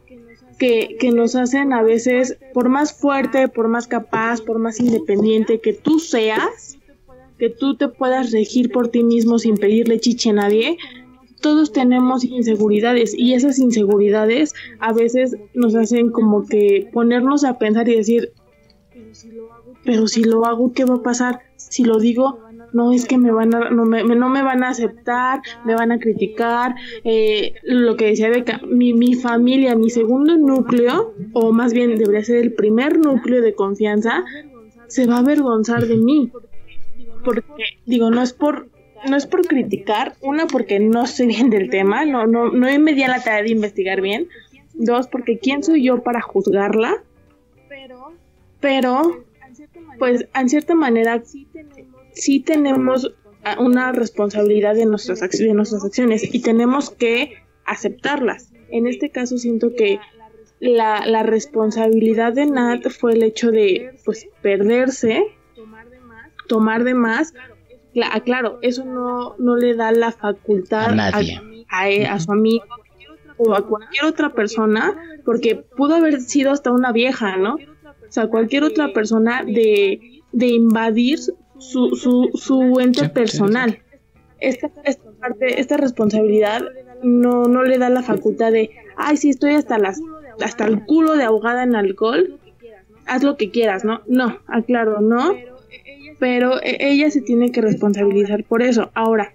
que, 0.58 0.96
que 0.98 1.10
nos 1.10 1.36
hacen 1.36 1.72
a 1.72 1.82
veces, 1.82 2.36
por 2.52 2.68
más 2.68 2.92
fuerte, 2.92 3.48
por 3.48 3.68
más 3.68 3.86
capaz, 3.86 4.40
por 4.42 4.58
más 4.58 4.80
independiente 4.80 5.60
que 5.60 5.72
tú 5.72 5.98
seas, 5.98 6.78
que 7.38 7.48
tú 7.48 7.76
te 7.76 7.88
puedas 7.88 8.32
regir 8.32 8.70
por 8.70 8.88
ti 8.88 9.02
mismo 9.02 9.38
sin 9.38 9.56
pedirle 9.56 9.98
chiche 9.98 10.30
a 10.30 10.34
nadie, 10.34 10.76
todos 11.40 11.72
tenemos 11.72 12.22
inseguridades. 12.24 13.14
Y 13.16 13.32
esas 13.32 13.58
inseguridades 13.58 14.54
a 14.78 14.92
veces 14.92 15.36
nos 15.54 15.74
hacen 15.74 16.10
como 16.10 16.46
que 16.46 16.88
ponernos 16.92 17.44
a 17.44 17.58
pensar 17.58 17.88
y 17.88 17.96
decir, 17.96 18.32
pero 19.84 20.06
si 20.06 20.22
lo 20.22 20.44
hago, 20.44 20.72
¿qué 20.72 20.84
va 20.84 20.96
a 20.96 21.02
pasar? 21.02 21.40
Si 21.68 21.84
lo 21.84 21.98
digo, 21.98 22.40
no 22.72 22.92
es 22.92 23.06
que 23.06 23.18
me 23.18 23.30
van 23.30 23.54
a, 23.54 23.70
no 23.70 23.84
me, 23.84 24.02
no 24.02 24.28
me 24.28 24.42
van 24.42 24.64
a 24.64 24.70
aceptar, 24.70 25.40
me 25.64 25.74
van 25.74 25.92
a 25.92 25.98
criticar, 25.98 26.74
eh, 27.04 27.54
lo 27.62 27.96
que 27.96 28.06
decía 28.06 28.30
Beca, 28.30 28.60
mi, 28.66 28.92
mi 28.92 29.14
familia, 29.14 29.76
mi 29.76 29.90
segundo 29.90 30.36
núcleo, 30.36 31.14
o 31.32 31.52
más 31.52 31.72
bien 31.72 31.96
debería 31.96 32.24
ser 32.24 32.38
el 32.38 32.54
primer 32.54 32.98
núcleo 32.98 33.42
de 33.42 33.54
confianza, 33.54 34.24
se 34.86 35.06
va 35.06 35.16
a 35.16 35.20
avergonzar 35.20 35.86
de 35.86 35.96
mí. 35.96 36.32
Porque, 37.24 37.64
digo, 37.84 38.10
no 38.10 38.22
es 38.22 38.32
por, 38.32 38.68
no 39.08 39.16
es 39.16 39.26
por 39.26 39.46
criticar, 39.46 40.14
una 40.22 40.46
porque 40.46 40.80
no 40.80 41.06
sé 41.06 41.26
bien 41.26 41.50
del 41.50 41.68
tema, 41.68 42.04
no, 42.04 42.26
no, 42.26 42.50
no 42.50 42.78
me 42.78 42.94
di 42.94 43.02
a 43.02 43.08
la 43.08 43.22
tarea 43.22 43.42
de 43.42 43.50
investigar 43.50 44.00
bien, 44.00 44.28
dos 44.74 45.08
porque 45.08 45.38
quién 45.38 45.62
soy 45.62 45.84
yo 45.84 46.02
para 46.02 46.22
juzgarla, 46.22 47.02
pero, 48.60 49.24
pues, 49.98 50.26
en 50.34 50.48
cierta 50.48 50.74
manera 50.74 51.22
sí 52.12 52.40
tenemos 52.40 53.12
una 53.58 53.92
responsabilidad 53.92 54.74
de 54.74 54.86
nuestras, 54.86 55.20
de 55.20 55.54
nuestras 55.54 55.84
acciones 55.84 56.34
y 56.34 56.40
tenemos 56.40 56.90
que 56.90 57.34
aceptarlas. 57.64 58.52
En 58.70 58.86
este 58.86 59.10
caso 59.10 59.38
siento 59.38 59.74
que 59.74 59.98
la, 60.60 61.06
la 61.06 61.22
responsabilidad 61.22 62.34
de 62.34 62.46
Nat 62.46 62.88
fue 62.90 63.14
el 63.14 63.22
hecho 63.22 63.50
de 63.50 63.98
pues 64.04 64.28
perderse, 64.42 65.24
tomar 66.48 66.84
de 66.84 66.94
más. 66.94 67.32
Ah, 68.04 68.20
claro, 68.20 68.58
eso 68.62 68.84
no, 68.84 69.34
no 69.38 69.56
le 69.56 69.74
da 69.74 69.90
la 69.92 70.12
facultad 70.12 70.98
a, 70.98 71.08
a, 71.08 72.14
a, 72.14 72.20
su 72.20 72.30
amigo 72.30 72.64
o 73.36 73.54
a 73.54 73.66
cualquier 73.66 74.04
otra 74.04 74.30
persona, 74.30 74.96
porque 75.24 75.56
pudo 75.56 75.94
haber 75.94 76.20
sido 76.20 76.52
hasta 76.52 76.70
una 76.70 76.92
vieja, 76.92 77.36
¿no? 77.36 77.56
O 78.10 78.12
sea, 78.12 78.26
cualquier 78.26 78.64
otra 78.64 78.92
persona 78.92 79.44
de, 79.44 80.22
de 80.32 80.46
invadir 80.48 81.20
su, 81.58 81.94
su, 81.94 82.28
su 82.34 82.80
ente 82.80 83.08
personal. 83.08 83.78
Esta, 84.40 84.68
esta, 84.82 85.12
parte, 85.12 85.60
esta 85.60 85.76
responsabilidad 85.76 86.62
no, 87.04 87.44
no 87.44 87.62
le 87.62 87.78
da 87.78 87.88
la 87.88 88.02
facultad 88.02 88.50
de, 88.50 88.70
ay, 88.96 89.16
sí, 89.16 89.30
estoy 89.30 89.52
hasta, 89.52 89.78
las, 89.78 90.00
hasta 90.42 90.66
el 90.66 90.84
culo 90.86 91.14
de 91.14 91.22
ahogada 91.22 91.62
en 91.62 91.76
alcohol, 91.76 92.40
haz 93.06 93.22
lo 93.22 93.36
que 93.36 93.52
quieras, 93.52 93.84
¿no? 93.84 94.00
No, 94.08 94.40
aclaro, 94.48 95.00
no, 95.00 95.36
pero 96.18 96.60
e, 96.62 96.78
ella 96.80 97.12
se 97.12 97.20
tiene 97.20 97.52
que 97.52 97.60
responsabilizar 97.60 98.42
por 98.42 98.62
eso. 98.62 98.90
Ahora, 98.94 99.34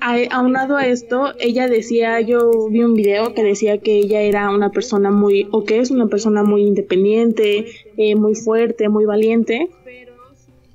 aunado 0.00 0.76
a 0.76 0.86
esto, 0.86 1.32
ella 1.38 1.68
decía, 1.68 2.20
yo 2.20 2.68
vi 2.70 2.82
un 2.82 2.94
video 2.94 3.34
que 3.34 3.42
decía 3.42 3.78
que 3.78 3.98
ella 3.98 4.20
era 4.20 4.50
una 4.50 4.70
persona 4.70 5.10
muy, 5.10 5.48
o 5.50 5.64
que 5.64 5.80
es 5.80 5.90
una 5.90 6.06
persona 6.06 6.42
muy 6.42 6.62
independiente, 6.62 7.66
eh, 7.96 8.14
muy 8.14 8.34
fuerte, 8.34 8.88
muy 8.88 9.04
valiente, 9.04 9.68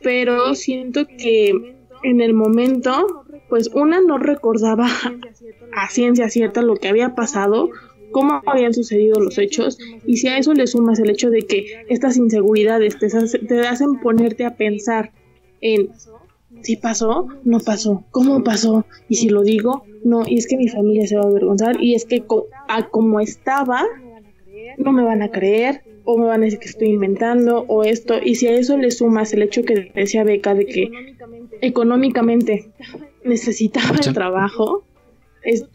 pero 0.02 0.56
siento 0.56 1.06
que 1.06 1.76
en 2.04 2.22
el 2.22 2.34
momento, 2.34 3.24
pues 3.50 3.70
una 3.74 4.02
no 4.02 4.18
recordaba 4.18 4.88
a 5.74 5.90
ciencia 5.90 6.30
cierta 6.30 6.62
lo 6.62 6.76
que 6.76 6.90
había 6.90 7.16
pasado, 7.16 7.70
cómo 8.12 8.42
habían 8.46 8.74
sucedido 8.74 9.20
los 9.20 9.38
hechos, 9.38 9.80
y 10.06 10.18
si 10.18 10.28
a 10.28 10.38
eso 10.38 10.54
le 10.54 10.68
sumas 10.68 11.00
el 11.00 11.10
hecho 11.10 11.30
de 11.30 11.44
que 11.44 11.86
estas 11.90 12.18
inseguridades 12.18 13.00
te, 13.00 13.08
te 13.40 13.60
hacen 13.62 14.00
ponerte 14.02 14.46
a 14.46 14.56
pensar 14.56 15.12
en 15.62 15.90
si 16.64 16.78
pasó, 16.78 17.28
no 17.44 17.60
pasó, 17.60 18.04
cómo 18.12 18.44
pasó, 18.44 18.86
y 19.08 19.16
si 19.16 19.30
lo 19.30 19.44
digo, 19.44 19.84
no, 20.04 20.24
y 20.26 20.38
es 20.38 20.48
que 20.48 20.58
mi 20.58 20.68
familia 20.68 21.08
se 21.08 21.16
va 21.16 21.24
a 21.24 21.28
avergonzar, 21.28 21.82
y 21.82 21.96
es 21.96 22.06
que 22.06 22.24
a 22.68 22.88
como 22.90 23.20
estaba, 23.20 23.84
no 24.78 24.92
me 24.92 25.04
van 25.04 25.22
a 25.22 25.30
creer, 25.30 25.84
o 26.06 26.18
me 26.18 26.26
van 26.26 26.42
a 26.42 26.46
decir 26.46 26.60
que 26.60 26.68
estoy 26.68 26.90
inventando 26.90 27.64
o 27.70 27.84
esto 27.84 28.16
y 28.22 28.36
si 28.36 28.48
a 28.48 28.52
eso 28.52 28.78
le 28.78 28.92
sumas 28.92 29.32
el 29.32 29.42
hecho 29.42 29.64
que 29.64 29.90
decía 29.96 30.26
Beca 30.26 30.54
de 30.54 30.66
que 30.66 30.92
económicamente 31.62 32.74
necesitaba 33.24 33.96
el 34.06 34.14
trabajo 34.14 34.84
es, 35.44 35.66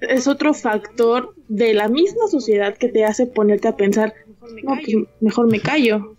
es, 0.00 0.28
otro 0.28 0.54
factor 0.54 1.34
de 1.48 1.74
la 1.74 1.88
misma 1.88 2.28
sociedad 2.28 2.76
que 2.76 2.88
te 2.88 3.04
hace 3.04 3.26
ponerte 3.26 3.66
a 3.66 3.76
pensar 3.76 4.14
no 4.62 4.76
pues 4.76 4.96
mejor 5.20 5.50
me 5.50 5.60
callo. 5.60 6.16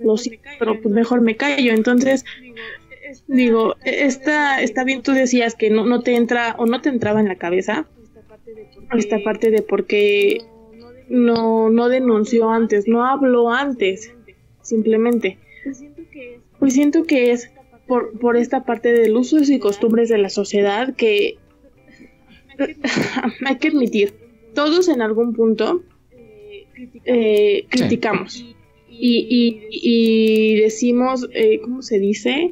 Lo 0.00 0.14
pero 0.58 0.80
pues 0.80 0.94
mejor 0.94 1.20
me 1.20 1.36
callo. 1.36 1.72
Entonces 1.72 2.24
digo 3.26 3.76
está 3.84 4.62
está 4.62 4.84
bien 4.84 5.02
tú 5.02 5.12
decías 5.12 5.54
que 5.54 5.70
no, 5.70 5.84
no 5.84 6.02
te 6.02 6.14
entra 6.14 6.54
o 6.58 6.66
no 6.66 6.80
te 6.80 6.88
entraba 6.88 7.20
en 7.20 7.28
la 7.28 7.36
cabeza 7.36 7.86
esta 8.98 9.22
parte 9.22 9.50
de 9.50 9.62
por 9.62 9.86
qué 9.86 10.38
no, 11.08 11.70
no 11.70 11.88
denunció 11.88 12.50
antes, 12.50 12.86
no 12.86 13.04
habló 13.04 13.50
antes, 13.50 14.12
simplemente. 14.62 15.38
Pues 16.58 16.74
siento 16.74 17.04
que 17.04 17.32
es 17.32 17.50
por, 17.86 18.18
por 18.18 18.36
esta 18.36 18.64
parte 18.64 18.92
del 18.92 19.16
uso 19.16 19.38
y 19.38 19.58
costumbres 19.58 20.08
de 20.08 20.18
la 20.18 20.30
sociedad 20.30 20.94
que 20.94 21.36
hay 23.46 23.56
que 23.56 23.68
admitir, 23.68 24.14
todos 24.54 24.88
en 24.88 25.02
algún 25.02 25.34
punto 25.34 25.82
eh, 27.04 27.66
criticamos. 27.68 28.44
Y, 29.02 29.62
y, 29.70 30.60
decimos, 30.60 31.26
eh, 31.32 31.60
¿cómo 31.62 31.80
se 31.80 31.98
dice? 31.98 32.50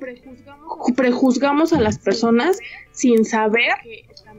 Prejuzgamos 0.96 1.72
a 1.72 1.80
las 1.80 1.98
personas 1.98 2.58
sin 2.92 3.24
saber 3.24 3.72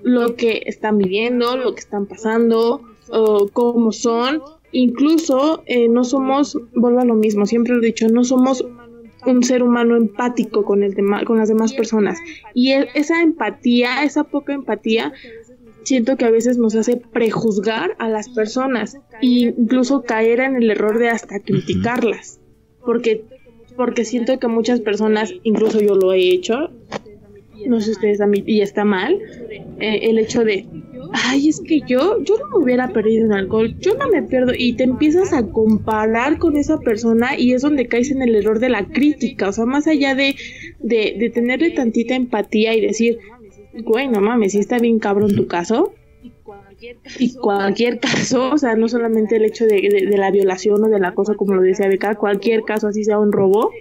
lo 0.03 0.35
que 0.35 0.63
están 0.65 0.97
viviendo, 0.97 1.57
lo 1.57 1.73
que 1.73 1.81
están 1.81 2.05
pasando, 2.05 2.81
o 3.09 3.49
cómo 3.51 3.91
son. 3.91 4.41
Incluso 4.71 5.63
eh, 5.65 5.87
no 5.89 6.03
somos, 6.03 6.57
vuelvo 6.75 6.99
a 6.99 7.05
lo 7.05 7.15
mismo, 7.15 7.45
siempre 7.45 7.73
lo 7.73 7.81
he 7.81 7.87
dicho, 7.87 8.07
no 8.07 8.23
somos 8.23 8.63
un 9.25 9.43
ser 9.43 9.63
humano 9.63 9.95
empático 9.95 10.63
con, 10.63 10.83
el 10.83 10.95
con 11.25 11.37
las 11.37 11.49
demás 11.49 11.73
personas. 11.73 12.19
Y 12.53 12.71
esa 12.71 13.21
empatía, 13.21 14.03
esa 14.03 14.23
poca 14.23 14.53
empatía, 14.53 15.11
siento 15.83 16.17
que 16.17 16.25
a 16.25 16.31
veces 16.31 16.57
nos 16.57 16.75
hace 16.75 16.97
prejuzgar 16.97 17.95
a 17.99 18.09
las 18.09 18.29
personas 18.29 18.95
e 19.21 19.53
incluso 19.57 20.03
caer 20.03 20.39
en 20.39 20.55
el 20.55 20.69
error 20.69 20.99
de 20.99 21.09
hasta 21.09 21.39
criticarlas. 21.39 22.39
Porque, 22.85 23.25
porque 23.79 24.03
siento 24.03 24.37
que 24.39 24.49
muchas 24.49 24.81
personas, 24.81 25.33
incluso 25.43 25.79
yo 25.79 25.95
lo 25.95 26.11
he 26.11 26.33
hecho, 26.33 26.69
no 27.65 27.79
sé 27.79 27.91
ustedes 27.91 28.19
mí, 28.27 28.43
y 28.45 28.59
está 28.59 28.83
mal, 28.83 29.17
eh, 29.79 29.99
el 30.01 30.19
hecho 30.19 30.43
de, 30.43 30.65
ay, 31.13 31.47
es 31.47 31.61
que 31.61 31.79
yo, 31.87 32.21
yo 32.21 32.37
no 32.39 32.49
me 32.49 32.65
hubiera 32.65 32.89
perdido 32.89 33.25
en 33.25 33.31
alcohol, 33.31 33.73
yo 33.79 33.95
no 33.95 34.09
me 34.09 34.21
pierdo, 34.21 34.51
y 34.53 34.73
te 34.73 34.83
empiezas 34.83 35.31
a 35.31 35.49
comparar 35.49 36.39
con 36.39 36.57
esa 36.57 36.77
persona 36.81 37.39
y 37.39 37.53
es 37.53 37.61
donde 37.61 37.87
caes 37.87 38.11
en 38.11 38.21
el 38.21 38.35
error 38.35 38.59
de 38.59 38.67
la 38.67 38.85
crítica, 38.85 39.47
o 39.47 39.53
sea, 39.53 39.63
más 39.63 39.87
allá 39.87 40.13
de, 40.13 40.35
de, 40.79 41.15
de 41.17 41.29
tenerle 41.29 41.71
tantita 41.71 42.15
empatía 42.15 42.75
y 42.75 42.81
decir, 42.81 43.19
güey, 43.81 44.09
no 44.09 44.19
mames, 44.19 44.51
si 44.51 44.59
está 44.59 44.77
bien 44.77 44.99
cabrón 44.99 45.33
tu 45.37 45.47
caso, 45.47 45.93
y 47.17 47.33
cualquier 47.35 47.99
caso, 47.99 48.51
o 48.53 48.57
sea, 48.57 48.75
no 48.75 48.87
solamente 48.87 49.35
el 49.35 49.45
hecho 49.45 49.65
de, 49.65 50.07
de, 50.09 50.17
la 50.17 50.31
violación 50.31 50.83
o 50.83 50.87
de 50.87 50.99
la 50.99 51.13
cosa 51.13 51.35
como 51.35 51.55
lo 51.55 51.61
decía 51.61 51.87
Beca, 51.87 52.15
cualquier 52.15 52.63
caso, 52.63 52.87
así 52.87 53.03
sea 53.03 53.19
un 53.19 53.31
robo, 53.31 53.71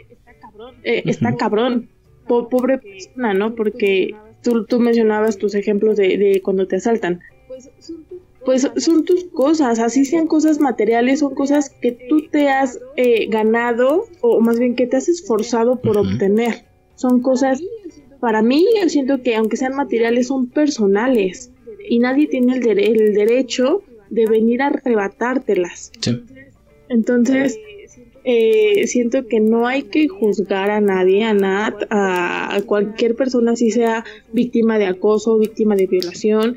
eh, 0.82 1.02
está 1.06 1.36
cabrón. 1.36 1.88
pobre 2.26 2.78
persona, 2.78 3.34
¿no? 3.34 3.54
Porque 3.54 4.14
tú, 4.42 4.64
tú 4.64 4.80
mencionabas 4.80 5.38
tus 5.38 5.54
ejemplos 5.54 5.96
de, 5.96 6.40
cuando 6.44 6.66
te 6.66 6.76
asaltan. 6.76 7.20
Pues 8.44 8.70
son 8.76 9.04
tus 9.04 9.24
cosas, 9.24 9.78
así 9.78 10.04
sean 10.04 10.26
cosas 10.26 10.58
materiales, 10.58 11.20
son 11.20 11.34
cosas 11.34 11.70
que 11.70 11.92
tú 11.92 12.28
te 12.30 12.48
has 12.48 12.80
eh, 12.96 13.26
ganado 13.28 14.06
o 14.22 14.40
más 14.40 14.58
bien 14.58 14.74
que 14.74 14.86
te 14.86 14.96
has 14.96 15.08
esforzado 15.08 15.76
por 15.76 15.98
obtener. 15.98 16.64
Son 16.94 17.20
cosas, 17.20 17.60
para 18.20 18.40
mí 18.42 18.64
yo 18.80 18.88
siento 18.88 19.22
que 19.22 19.36
aunque 19.36 19.56
sean 19.56 19.76
materiales, 19.76 20.28
son 20.28 20.48
personales 20.48 21.50
y 21.88 21.98
nadie 21.98 22.26
tiene 22.26 22.56
el, 22.56 22.78
el 22.78 23.14
derecho 23.14 23.82
de 24.10 24.26
venir 24.26 24.62
a 24.62 24.68
arrebatártelas. 24.68 25.92
Entonces, 26.88 27.58
eh, 28.24 28.86
siento 28.86 29.26
que 29.26 29.40
no 29.40 29.66
hay 29.66 29.84
que 29.84 30.08
juzgar 30.08 30.70
a 30.70 30.80
nadie, 30.80 31.24
a 31.24 31.34
Nat, 31.34 31.84
a, 31.90 32.60
cualquier 32.66 33.14
persona, 33.14 33.56
si 33.56 33.70
sea 33.70 34.04
víctima 34.32 34.78
de 34.78 34.86
acoso, 34.86 35.38
víctima 35.38 35.76
de 35.76 35.86
violación 35.86 36.56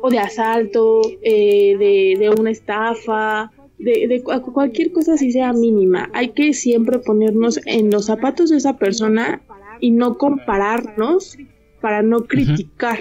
o 0.00 0.10
de 0.10 0.18
asalto, 0.18 1.02
eh, 1.22 1.76
de, 2.18 2.30
una 2.38 2.50
estafa, 2.50 3.52
de, 3.78 4.22
cualquier 4.22 4.92
cosa 4.92 5.16
si 5.16 5.32
sea 5.32 5.52
mínima. 5.52 6.10
Hay 6.12 6.28
que 6.28 6.52
siempre 6.54 6.98
ponernos 6.98 7.60
en 7.66 7.90
los 7.90 8.06
zapatos 8.06 8.50
de 8.50 8.58
esa 8.58 8.76
persona 8.76 9.42
y 9.80 9.90
no 9.90 10.18
compararnos 10.18 11.36
para 11.80 12.02
no 12.02 12.26
criticar, 12.26 12.98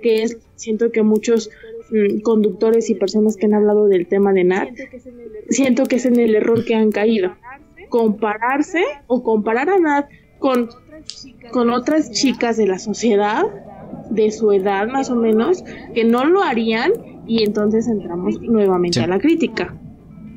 que 0.00 0.22
es, 0.22 0.38
siento 0.56 0.90
que 0.90 1.02
muchos 1.02 1.50
Mm, 1.90 2.20
conductores 2.20 2.90
y 2.90 2.94
personas 2.94 3.36
que 3.36 3.46
han 3.46 3.54
hablado 3.54 3.88
del 3.88 4.06
tema 4.06 4.32
de 4.34 4.44
Nat, 4.44 4.68
siento 5.48 5.86
que 5.86 5.96
es 5.96 6.04
en 6.04 6.18
el 6.20 6.34
error 6.34 6.64
que 6.64 6.74
han 6.74 6.92
caído. 6.92 7.34
Compararse 7.88 8.82
o 9.06 9.22
comparar 9.22 9.70
a 9.70 9.78
Nat 9.78 10.10
con, 10.38 10.68
con 11.50 11.70
otras 11.70 12.10
chicas 12.10 12.58
de 12.58 12.66
la 12.66 12.78
sociedad, 12.78 13.42
de 14.10 14.30
su 14.30 14.52
edad 14.52 14.86
más 14.86 15.08
o 15.08 15.16
menos, 15.16 15.64
que 15.94 16.04
no 16.04 16.26
lo 16.26 16.42
harían 16.42 16.92
y 17.26 17.42
entonces 17.42 17.88
entramos 17.88 18.38
nuevamente 18.42 19.00
a 19.00 19.06
la 19.06 19.18
crítica. 19.18 19.74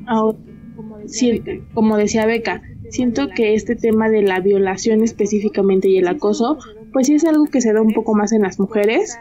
Ahora, 0.06 0.38
como 1.74 1.98
decía 1.98 2.24
Beca, 2.24 2.62
siento 2.88 3.28
que 3.28 3.54
este 3.54 3.76
tema 3.76 4.08
de 4.08 4.22
la 4.22 4.40
violación 4.40 5.02
específicamente 5.02 5.88
y 5.88 5.98
el 5.98 6.08
acoso, 6.08 6.58
pues 6.94 7.08
sí 7.08 7.14
es 7.14 7.24
algo 7.24 7.46
que 7.46 7.60
se 7.60 7.74
da 7.74 7.82
un 7.82 7.92
poco 7.92 8.14
más 8.14 8.32
en 8.32 8.42
las 8.42 8.58
mujeres 8.58 9.18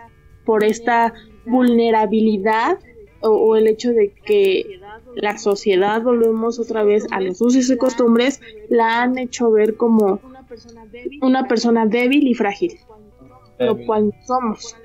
por 0.51 0.65
esta 0.65 1.13
vulnerabilidad 1.45 2.77
o, 3.21 3.55
el 3.55 3.67
hecho 3.67 3.91
de 3.91 4.11
que 4.25 4.81
la 5.15 5.37
sociedad, 5.37 6.01
volvemos 6.01 6.59
otra 6.59 6.83
vez 6.83 7.07
a 7.09 7.21
los 7.21 7.39
usos 7.39 7.69
y 7.69 7.77
costumbres, 7.77 8.41
la 8.67 9.01
han 9.01 9.17
hecho 9.17 9.49
ver 9.49 9.77
como 9.77 10.19
una 11.21 11.47
persona 11.47 11.85
débil 11.85 12.27
y 12.27 12.33
frágil, 12.33 12.77
lo 13.59 13.77
cual 13.85 14.13
somos. 14.27 14.75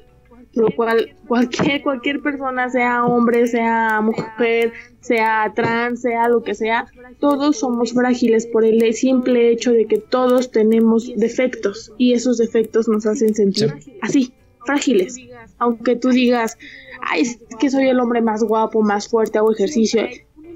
Lo 0.55 0.70
cual 0.70 1.16
cualquier, 1.26 1.82
cualquier 1.82 2.22
persona, 2.22 2.70
sea 2.70 3.05
hombre, 3.05 3.48
sea 3.48 4.01
mujer, 4.01 4.72
sea 5.01 5.52
trans, 5.52 6.02
sea 6.02 6.28
lo 6.28 6.44
que 6.44 6.55
sea, 6.55 6.86
todos 7.18 7.59
somos 7.59 7.93
frágiles 7.93 8.47
por 8.47 8.64
el 8.64 8.94
simple 8.94 9.51
hecho 9.51 9.72
de 9.72 9.86
que 9.86 9.98
todos 9.98 10.52
tenemos 10.52 11.10
defectos 11.16 11.93
y 11.98 12.12
esos 12.12 12.38
defectos 12.38 12.86
nos 12.86 13.05
hacen 13.05 13.34
sentir 13.34 13.74
así, 14.01 14.32
frágiles. 14.66 15.16
Aunque 15.59 15.97
tú 15.97 16.10
digas, 16.10 16.59
ay, 17.01 17.22
es 17.22 17.38
que 17.59 17.70
soy 17.70 17.88
el 17.88 18.01
hombre 18.01 18.20
más 18.20 18.43
guapo, 18.43 18.82
más 18.82 19.09
fuerte, 19.09 19.38
hago 19.38 19.52
ejercicio, 19.52 20.02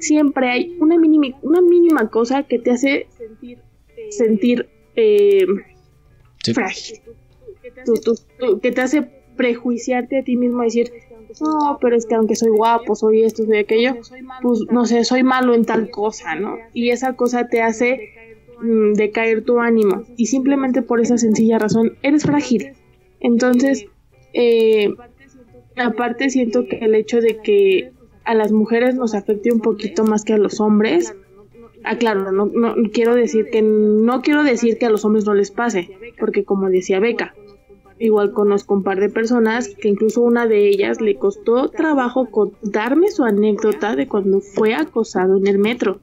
siempre 0.01 0.51
hay 0.51 0.77
una 0.81 0.99
mínima, 0.99 1.39
una 1.43 1.61
mínima 1.61 2.09
cosa 2.11 2.43
que 2.43 2.59
te 2.59 2.73
hace 2.73 3.07
sentir 4.11 4.69
eh, 4.97 5.47
frágil. 6.55 7.01
que 8.63 8.73
te 8.73 8.81
hace 8.81 9.03
prejuiciarte 9.37 10.19
a 10.19 10.25
ti 10.25 10.37
mismo, 10.37 10.63
decir, 10.63 10.93
no, 11.41 11.79
pero 11.81 11.97
es 11.97 12.07
que 12.07 12.15
aunque 12.15 12.37
soy 12.37 12.51
guapo, 12.51 12.95
soy 12.95 13.23
esto, 13.23 13.45
soy 13.45 13.59
aquello, 13.59 13.97
pues 14.43 14.61
no 14.71 14.85
sé, 14.85 15.05
soy 15.05 15.23
malo 15.23 15.55
en 15.55 15.65
tal 15.65 15.91
cosa, 15.91 16.35
¿no? 16.35 16.57
Y 16.75 16.91
esa 16.91 17.15
cosa 17.15 17.49
te 17.49 17.63
hace 17.63 18.11
mm, 18.61 18.95
decaer 18.95 19.45
tu 19.45 19.61
ánimo. 19.61 20.03
Y 20.17 20.27
simplemente 20.27 20.83
por 20.83 21.01
esa 21.01 21.19
sencilla 21.19 21.59
razón, 21.59 21.97
eres 22.03 22.25
frágil. 22.25 22.73
Entonces, 23.21 23.87
eh, 24.33 24.95
aparte 25.77 26.31
siento 26.31 26.67
que 26.67 26.79
el 26.79 26.95
hecho 26.95 27.21
de 27.21 27.39
que 27.39 27.93
a 28.25 28.35
las 28.35 28.53
mujeres 28.53 28.95
nos 28.95 29.15
afecte 29.15 29.53
un 29.53 29.61
poquito 29.61 30.05
más 30.05 30.25
que 30.25 30.35
a 30.35 30.39
los 30.39 30.61
hombres, 30.61 31.15
Ah, 31.83 31.97
claro, 31.97 32.31
no, 32.31 32.47
no, 32.47 32.75
quiero 32.93 33.15
decir 33.15 33.47
que 33.51 33.63
no 33.63 34.21
quiero 34.21 34.45
decir 34.45 34.77
que 34.79 34.87
a 34.87 34.91
los 34.91 35.05
hombres 35.05 35.25
no 35.25 35.35
les 35.35 35.51
pase, 35.51 35.91
porque 36.19 36.45
como 36.45 36.69
decía 36.69 37.01
Beca, 37.01 37.35
igual 37.99 38.33
conozco 38.33 38.75
un 38.75 38.83
par 38.83 39.01
de 39.01 39.09
personas 39.09 39.69
que 39.69 39.89
incluso 39.89 40.21
una 40.21 40.47
de 40.47 40.69
ellas 40.69 41.01
le 41.01 41.17
costó 41.17 41.69
trabajo 41.71 42.31
contarme 42.31 43.11
su 43.11 43.25
anécdota 43.25 43.97
de 43.97 44.09
cuando 44.09 44.41
fue 44.41 44.75
acosado 44.75 45.39
en 45.39 45.47
el 45.47 45.59
metro. 45.59 46.01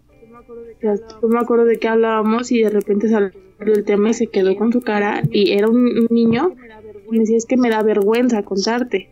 yo 0.81 1.27
me 1.27 1.39
acuerdo 1.39 1.65
de 1.65 1.77
que 1.77 1.87
hablábamos 1.87 2.51
y 2.51 2.63
de 2.63 2.69
repente 2.69 3.09
salió 3.09 3.31
el 3.59 3.83
tema 3.83 4.09
y 4.09 4.13
se 4.15 4.27
quedó 4.27 4.55
con 4.55 4.73
su 4.73 4.81
cara 4.81 5.21
y 5.31 5.51
era 5.53 5.67
un 5.69 6.07
niño 6.09 6.55
me 7.11 7.19
decía 7.19 7.37
es 7.37 7.45
que 7.45 7.57
me 7.57 7.69
da 7.69 7.83
vergüenza 7.83 8.43
contarte. 8.43 9.09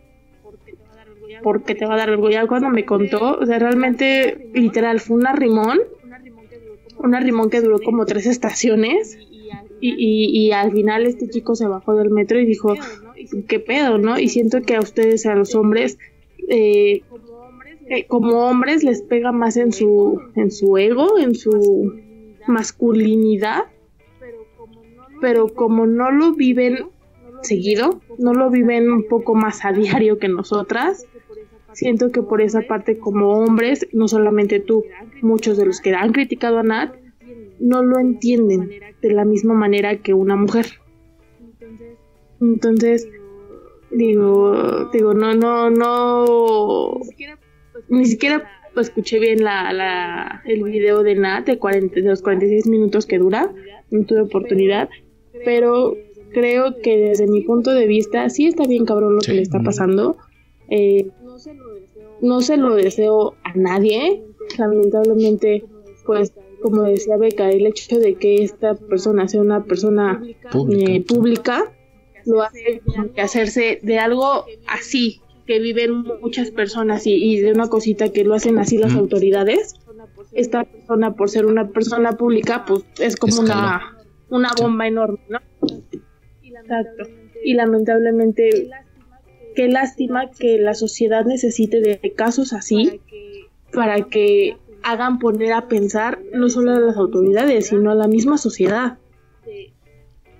Porque 1.43 1.75
te 1.75 1.85
va 1.85 1.95
a 1.95 1.97
dar 1.97 2.09
vergüenza 2.09 2.47
cuando 2.47 2.69
me 2.69 2.85
contó. 2.85 3.37
O 3.39 3.45
sea 3.45 3.59
realmente 3.59 4.49
literal 4.53 4.99
fue 4.99 5.17
un 5.17 5.27
arrimón 5.27 5.79
un 6.97 7.13
arrimón 7.13 7.49
que 7.49 7.61
duró 7.61 7.79
como 7.79 8.05
tres 8.05 8.25
estaciones. 8.25 9.17
y, 9.81 10.45
y, 10.47 10.51
al 10.51 10.71
final 10.71 11.05
este 11.05 11.29
chico 11.29 11.55
se 11.55 11.67
bajó 11.67 11.95
del 11.95 12.09
metro 12.09 12.39
y 12.39 12.45
dijo, 12.45 12.73
¿qué 13.47 13.59
pedo, 13.59 13.97
no? 13.97 14.17
Y 14.17 14.29
siento 14.29 14.61
que 14.61 14.75
a 14.75 14.79
ustedes, 14.79 15.25
a 15.25 15.35
los 15.35 15.53
hombres, 15.53 15.99
eh, 16.47 17.03
eh, 17.89 18.05
como 18.07 18.47
hombres 18.47 18.83
les 18.83 19.01
pega 19.01 19.31
más 19.31 19.57
en 19.57 19.71
su, 19.71 20.19
en 20.35 20.49
su 20.49 20.77
ego, 20.77 21.19
en 21.19 21.35
su 21.35 21.93
masculinidad, 22.47 23.65
pero 25.21 25.53
como 25.53 25.85
no 25.85 26.11
lo 26.11 26.33
viven 26.33 26.87
seguido, 27.47 28.01
no 28.17 28.33
lo 28.33 28.49
viven 28.49 28.91
un 28.91 29.07
poco 29.07 29.35
más 29.35 29.65
a 29.65 29.71
diario 29.73 30.19
que 30.19 30.27
nosotras, 30.27 31.05
siento 31.73 32.11
que 32.11 32.21
por 32.21 32.41
esa 32.41 32.61
parte 32.61 32.97
como 32.97 33.33
hombres, 33.33 33.87
no 33.91 34.07
solamente 34.07 34.59
tú, 34.59 34.85
muchos 35.21 35.57
de 35.57 35.65
los 35.65 35.81
que 35.81 35.93
han 35.93 36.13
criticado 36.13 36.59
a 36.59 36.63
Nat, 36.63 36.95
no 37.59 37.83
lo 37.83 37.99
entienden 37.99 38.69
de 39.01 39.11
la 39.11 39.25
misma 39.25 39.53
manera 39.53 39.97
que 39.97 40.13
una 40.13 40.35
mujer. 40.35 40.65
Entonces, 42.41 43.07
digo, 43.91 44.89
digo, 44.91 45.13
no, 45.13 45.33
no, 45.35 45.69
no, 45.69 46.99
ni 47.89 48.05
siquiera 48.05 48.43
escuché 48.81 49.19
bien 49.19 49.43
la, 49.43 49.71
la, 49.71 50.41
el 50.45 50.63
video 50.63 51.03
de 51.03 51.15
Nat 51.15 51.45
de, 51.45 51.57
40, 51.57 51.95
de 51.95 52.01
los 52.01 52.21
46 52.21 52.67
minutos 52.67 53.05
que 53.05 53.17
dura, 53.17 53.51
no 53.91 54.05
tuve 54.05 54.21
oportunidad, 54.21 54.89
pero 55.45 55.95
creo 56.33 56.75
que 56.81 56.97
desde 56.97 57.27
mi 57.27 57.41
punto 57.41 57.71
de 57.71 57.87
vista 57.87 58.29
sí 58.29 58.47
está 58.47 58.65
bien 58.65 58.85
cabrón 58.85 59.15
lo 59.15 59.21
que 59.21 59.33
le 59.33 59.41
está 59.41 59.59
pasando. 59.61 60.17
Eh, 60.69 61.09
no 62.21 62.41
se 62.41 62.57
lo 62.57 62.75
deseo 62.75 63.35
a 63.43 63.53
nadie, 63.55 64.23
lamentablemente, 64.57 65.65
pues 66.05 66.33
como 66.61 66.83
decía 66.83 67.17
Beca, 67.17 67.49
el 67.49 67.67
hecho 67.67 67.99
de 67.99 68.15
que 68.15 68.43
esta 68.43 68.73
persona 68.73 69.27
sea 69.27 69.41
una 69.41 69.63
persona 69.65 70.23
pública, 70.51 71.71
eh, 71.71 72.21
lo 72.25 72.41
hace 72.41 72.81
que 73.13 73.21
hacerse 73.21 73.79
de 73.83 73.99
algo 73.99 74.45
así, 74.67 75.21
que 75.45 75.59
viven 75.59 76.05
muchas 76.21 76.49
personas 76.49 77.05
y, 77.05 77.39
de 77.39 77.51
una 77.51 77.67
cosita 77.67 78.09
que 78.09 78.23
lo 78.23 78.33
hacen 78.33 78.57
así 78.57 78.77
las 78.77 78.95
autoridades. 78.95 79.75
Esta 80.31 80.63
persona, 80.63 81.13
por 81.13 81.29
ser 81.29 81.45
una 81.45 81.69
persona 81.69 82.13
pública, 82.13 82.65
pues 82.65 82.83
es 82.97 83.15
como 83.15 83.41
una, 83.41 83.95
una 84.29 84.49
bomba 84.59 84.87
enorme, 84.87 85.19
¿no? 85.29 85.39
Exacto. 86.65 87.03
Y 87.43 87.53
lamentablemente, 87.53 88.69
qué 89.55 89.67
lástima 89.67 90.31
que 90.31 90.57
la 90.57 90.73
sociedad 90.73 91.25
necesite 91.25 91.79
de 91.79 92.13
casos 92.15 92.53
así 92.53 93.01
para 93.71 94.01
que 94.03 94.57
hagan 94.81 95.19
poner 95.19 95.53
a 95.53 95.67
pensar 95.67 96.19
no 96.33 96.49
solo 96.49 96.71
a 96.71 96.79
las 96.79 96.97
autoridades, 96.97 97.67
sino 97.67 97.91
a 97.91 97.95
la 97.95 98.07
misma 98.07 98.37
sociedad. 98.37 98.97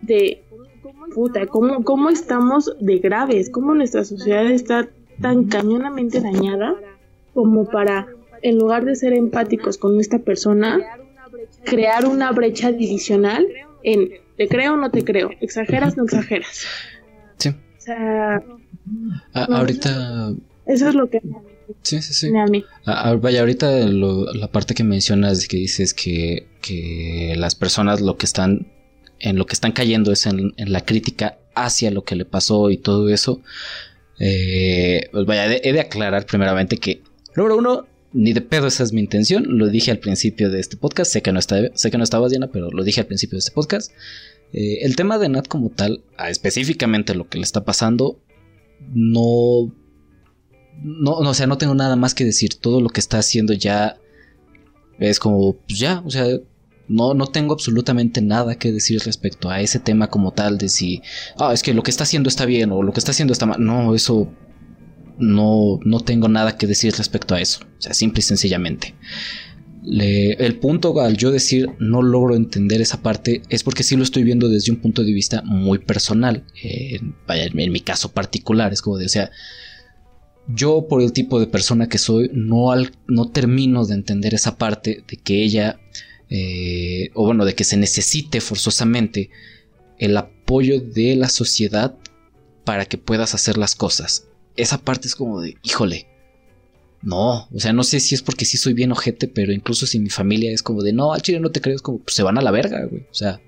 De, 0.02 0.44
puta, 1.14 1.46
¿cómo, 1.48 1.84
¿cómo 1.84 2.10
estamos 2.10 2.76
de 2.80 2.98
graves? 3.00 3.50
¿Cómo 3.50 3.74
nuestra 3.74 4.04
sociedad 4.04 4.46
está 4.48 4.90
tan 5.22 5.46
cañonamente 5.46 6.22
dañada 6.22 6.76
como 7.34 7.66
para, 7.66 8.08
en 8.42 8.58
lugar 8.58 8.86
de 8.86 8.96
ser 8.96 9.14
empáticos 9.14 9.78
con 9.78 10.00
esta 10.00 10.20
persona, 10.20 10.80
crear 11.64 12.06
una 12.06 12.32
brecha 12.32 12.72
divisional 12.72 13.48
en 13.84 14.25
te 14.38 14.48
creo 14.48 14.74
o 14.74 14.78
no 14.78 14.92
te 14.92 15.04
creo, 15.04 15.32
exageras 15.42 15.94
o 15.94 15.98
no 15.98 16.04
exageras. 16.06 16.66
Sí. 17.38 17.50
O 17.50 17.82
sea, 17.82 18.42
ahorita... 19.34 20.34
Eso 20.66 20.90
es 20.90 20.96
lo 20.96 21.10
que 21.10 21.22
Sí, 21.82 22.02
sí, 22.02 22.14
sí. 22.14 22.32
vaya, 22.86 23.40
ahorita 23.40 23.70
la 23.88 24.48
parte 24.52 24.74
que 24.74 24.84
mencionas 24.84 25.48
que 25.48 25.58
dices 25.58 25.94
que, 25.94 26.48
que, 26.62 27.34
las 27.38 27.56
personas 27.56 28.02
lo 28.02 28.18
que 28.18 28.26
están 28.26 28.68
en 29.20 29.38
lo 29.38 29.46
que 29.46 29.54
están 29.54 29.72
cayendo 29.72 30.12
es 30.12 30.26
en, 30.26 30.54
la 30.58 30.82
crítica 30.82 31.38
hacia 31.56 31.90
lo 31.92 32.04
que 32.04 32.16
le 32.16 32.26
pasó 32.26 32.70
y 32.70 32.78
todo 32.78 33.10
eso. 33.10 33.42
Eh, 34.20 35.10
pues 35.12 35.26
vaya, 35.26 35.46
he 35.56 35.74
de 35.74 35.80
aclarar 35.80 36.26
primeramente 36.26 36.78
que, 36.78 37.02
número 37.36 37.58
uno, 37.58 37.88
ni 38.16 38.34
de 38.34 38.42
pedo 38.42 38.68
esa 38.68 38.84
es 38.84 38.94
mi 38.94 39.02
intención. 39.02 39.46
Lo 39.58 39.68
dije 39.68 39.92
al 39.92 40.00
principio 40.00 40.50
de 40.50 40.60
este 40.60 40.78
podcast. 40.78 41.12
Sé 41.12 41.22
que 41.22 41.32
no, 41.32 41.40
está, 41.40 41.76
sé 41.76 41.92
que 41.92 41.98
no 41.98 42.06
Diana, 42.30 42.48
pero 42.48 42.72
lo 42.72 42.84
dije 42.84 43.02
al 43.02 43.08
principio 43.08 43.36
de 43.36 43.40
este 43.40 43.52
podcast. 43.52 43.92
Eh, 44.54 44.80
el 44.82 44.96
tema 44.96 45.18
de 45.18 45.28
Nat 45.30 45.48
como 45.48 45.70
tal, 45.70 46.04
específicamente 46.30 47.14
lo 47.14 47.28
que 47.28 47.38
le 47.38 47.44
está 47.44 47.66
pasando, 47.66 48.22
no 48.94 49.72
no, 50.82 51.22
no, 51.22 51.30
o 51.30 51.34
sea, 51.34 51.48
no 51.48 51.58
tengo 51.58 51.76
nada 51.76 51.96
más 51.96 52.14
que 52.14 52.26
decir. 52.26 52.56
Todo 52.56 52.82
lo 52.82 52.90
que 52.90 53.00
está 53.00 53.20
haciendo 53.20 53.54
ya 53.54 53.98
es 55.00 55.20
como, 55.20 55.54
pues 55.54 55.80
ya, 55.80 56.02
o 56.06 56.10
sea, 56.10 56.26
no, 56.88 57.14
no 57.14 57.28
tengo 57.28 57.54
absolutamente 57.54 58.22
nada 58.22 58.56
que 58.56 58.72
decir 58.72 59.02
respecto 59.04 59.50
a 59.50 59.62
ese 59.62 59.80
tema 59.80 60.08
como 60.08 60.32
tal 60.32 60.58
de 60.58 60.70
si, 60.70 61.02
ah, 61.38 61.52
es 61.54 61.64
que 61.64 61.74
lo 61.74 61.84
que 61.84 61.92
está 61.92 62.04
haciendo 62.04 62.30
está 62.30 62.46
bien 62.46 62.72
o 62.72 62.82
lo 62.82 62.94
que 62.94 63.00
está 63.00 63.12
haciendo 63.12 63.34
está 63.34 63.46
mal. 63.46 63.64
No, 63.64 63.94
eso 63.94 64.30
no, 65.20 65.80
no 65.84 66.00
tengo 66.00 66.28
nada 66.28 66.58
que 66.58 66.68
decir 66.68 66.94
respecto 66.96 67.36
a 67.36 67.42
eso. 67.42 67.60
O 67.78 67.82
sea, 67.82 67.94
simple 67.94 68.20
y 68.20 68.24
sencillamente. 68.24 68.96
el 69.84 70.56
punto 70.60 71.00
al 71.00 71.18
yo 71.18 71.32
decir 71.32 71.70
no 71.80 72.02
logro 72.02 72.36
entender 72.36 72.82
esa 72.82 73.02
parte 73.02 73.42
es 73.50 73.64
porque 73.64 73.84
sí 73.84 73.96
lo 73.96 74.04
estoy 74.04 74.24
viendo 74.24 74.50
desde 74.50 74.72
un 74.72 74.78
punto 74.78 75.04
de 75.04 75.14
vista 75.14 75.42
muy 75.44 75.80
personal. 75.80 76.44
Eh, 76.64 77.00
en 77.28 77.72
mi 77.72 77.82
caso 77.82 78.12
particular, 78.12 78.74
es 78.74 78.82
como 78.82 78.98
de, 78.98 79.06
o 79.06 79.10
sea, 79.10 79.32
yo 80.48 80.88
por 80.88 81.02
el 81.02 81.12
tipo 81.12 81.40
de 81.40 81.48
persona 81.48 81.90
que 81.90 81.98
soy 81.98 82.30
no, 82.34 82.68
no 83.08 83.30
termino 83.30 83.86
de 83.86 83.96
entender 83.96 84.34
esa 84.34 84.58
parte 84.58 85.04
de 85.08 85.18
que 85.18 85.44
ella, 85.44 85.80
eh, 86.30 87.10
o 87.14 87.26
bueno, 87.26 87.46
de 87.46 87.56
que 87.56 87.64
se 87.64 87.78
necesite 87.78 88.42
forzosamente 88.42 89.30
el 89.98 90.18
apoyo 90.18 90.80
de 90.80 91.16
la 91.16 91.30
sociedad 91.30 91.96
para 92.64 92.86
que 92.86 92.98
puedas 92.98 93.34
hacer 93.34 93.58
las 93.58 93.76
cosas. 93.76 94.28
Esa 94.56 94.78
parte 94.78 95.08
es 95.08 95.16
como 95.16 95.42
de, 95.42 95.58
híjole, 95.64 96.08
no, 97.06 97.48
o 97.54 97.60
sea, 97.60 97.72
no 97.72 97.84
sé 97.84 98.00
si 98.00 98.16
es 98.16 98.24
porque 98.24 98.46
sí 98.46 98.58
soy 98.58 98.74
bien 98.74 98.92
ojete, 98.92 99.28
pero 99.28 99.54
incluso 99.54 99.86
si 99.86 100.00
mi 100.00 100.10
familia 100.10 100.52
es 100.52 100.64
como 100.64 100.82
de, 100.82 100.92
no, 100.92 101.14
al 101.14 101.22
chile 101.22 101.40
no 101.40 101.52
te 101.52 101.62
creo, 101.62 101.76
es 101.76 101.84
como, 101.84 102.00
pues 102.00 102.16
se 102.16 102.24
van 102.24 102.40
a 102.40 102.42
la 102.42 102.50
verga, 102.50 102.84
güey. 102.86 103.04
O 103.04 103.14
sea, 103.14 103.40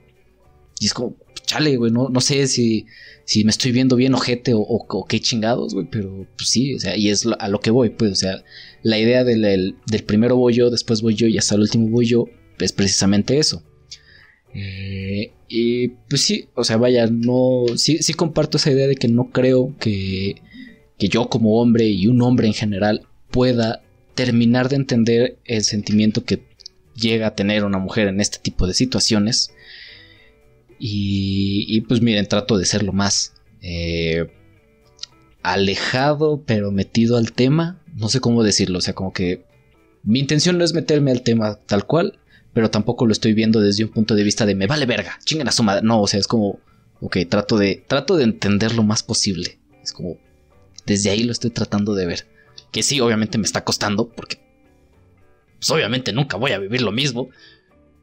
y 0.80 0.86
es 0.86 0.94
como, 0.94 1.16
chale, 1.46 1.76
güey, 1.78 1.92
no, 1.92 2.10
no 2.10 2.22
sé 2.22 2.46
si, 2.48 2.86
si 3.26 3.44
me 3.44 3.50
estoy 3.50 3.72
viendo 3.72 3.96
bien 3.96 4.14
ojete 4.14 4.52
o, 4.56 5.06
qué 5.10 5.20
chingados, 5.20 5.74
güey, 5.74 5.88
pero 5.90 6.28
pues 6.38 6.50
sí, 6.50 6.76
o 6.76 6.80
sea, 6.80 6.96
y 6.96 7.10
es 7.10 7.26
a 7.40 7.48
lo 7.48 7.60
que 7.60 7.72
voy, 7.72 7.90
pues, 7.90 8.12
o 8.12 8.16
sea, 8.16 8.44
la 8.84 9.00
idea 9.00 9.24
del, 9.24 9.42
del, 9.88 10.04
primero 10.04 10.36
voy 10.36 10.54
yo, 10.54 10.70
después 10.70 11.02
voy 11.02 11.16
yo 11.16 11.26
y 11.26 11.40
hasta 11.40 11.56
el 11.56 11.62
último 11.62 11.90
voy 11.90 12.06
yo, 12.06 12.26
es 12.60 12.74
precisamente 12.74 13.40
eso. 13.40 13.64
Eh, 14.54 15.32
y 15.48 15.88
pues 16.10 16.22
sí, 16.22 16.50
o 16.54 16.64
sea, 16.64 16.78
vaya, 16.78 17.08
no, 17.08 17.66
sí, 17.76 18.04
sí 18.04 18.14
comparto 18.14 18.58
esa 18.58 18.72
idea 18.72 18.88
de 18.88 18.96
que 18.96 19.08
no 19.08 19.32
creo 19.32 19.76
que, 19.80 20.42
que 20.98 21.10
yo 21.10 21.30
como 21.30 21.62
hombre 21.62 21.86
y 21.86 22.08
un 22.08 22.22
hombre 22.22 22.48
en 22.48 22.54
general 22.54 23.08
pueda 23.30 23.84
terminar 24.16 24.70
de 24.70 24.78
entender 24.78 25.38
el 25.46 25.64
sentimiento 25.64 26.24
que 26.24 26.44
llega 26.96 27.28
a 27.28 27.36
tener 27.36 27.64
una 27.64 27.78
mujer 27.78 28.08
en 28.08 28.20
este 28.20 28.40
tipo 28.40 28.68
de 28.68 28.74
situaciones. 28.74 29.52
Y, 30.80 31.82
pues 31.82 32.02
miren, 32.02 32.28
trato 32.28 32.58
de 32.58 32.66
ser 32.66 32.84
lo 32.84 32.94
más 32.94 33.34
eh, 33.62 34.28
alejado, 35.42 36.44
pero 36.46 36.72
metido 36.72 37.18
al 37.18 37.32
tema. 37.32 37.82
No 37.96 38.10
sé 38.10 38.20
cómo 38.20 38.44
decirlo, 38.44 38.80
o 38.80 38.82
sea, 38.82 38.94
como 38.94 39.14
que 39.14 39.44
mi 40.04 40.20
intención 40.20 40.58
no 40.58 40.64
es 40.64 40.74
meterme 40.74 41.12
al 41.12 41.24
tema 41.24 41.56
tal 41.66 41.86
cual, 41.86 42.20
pero 42.54 42.70
tampoco 42.70 43.06
lo 43.06 43.12
estoy 43.12 43.34
viendo 43.34 43.60
desde 43.60 43.84
un 43.84 43.92
punto 43.92 44.16
de 44.16 44.24
vista 44.24 44.46
de 44.46 44.56
me 44.56 44.68
vale 44.68 44.86
verga, 44.86 45.20
chingan 45.26 45.48
a 45.48 45.52
su 45.52 45.64
madre. 45.64 45.86
No, 45.86 46.02
o 46.02 46.08
sea, 46.08 46.20
es 46.20 46.28
como, 46.28 46.60
ok, 47.02 47.18
trato 47.30 47.58
de, 47.58 47.84
trato 47.88 48.18
de 48.18 48.24
entender 48.24 48.76
lo 48.76 48.84
más 48.84 49.04
posible. 49.04 49.60
Es 49.84 49.94
como, 49.94 50.18
desde 50.88 51.10
ahí 51.10 51.24
lo 51.24 51.34
estoy 51.34 51.52
tratando 51.52 51.94
de 51.94 52.08
ver. 52.08 52.26
Que 52.72 52.82
sí, 52.82 53.00
obviamente 53.00 53.38
me 53.38 53.44
está 53.44 53.64
costando, 53.64 54.10
porque 54.10 54.40
pues 55.60 55.70
obviamente 55.70 56.14
nunca 56.14 56.38
voy 56.38 56.54
a 56.54 56.60
vivir 56.60 56.82
lo 56.82 56.92
mismo. 56.92 57.30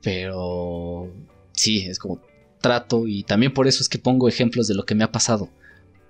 Pero 0.03 1.11
sí, 1.53 1.87
es 1.87 1.99
como 1.99 2.21
trato 2.61 3.09
y 3.09 3.25
también 3.25 3.53
por 3.53 3.67
eso 3.67 3.83
es 3.83 3.89
que 3.89 3.99
pongo 3.99 4.29
ejemplos 4.29 4.69
de 4.69 4.75
lo 4.75 4.85
que 4.85 4.95
me 4.95 5.03
ha 5.03 5.11
pasado. 5.11 5.49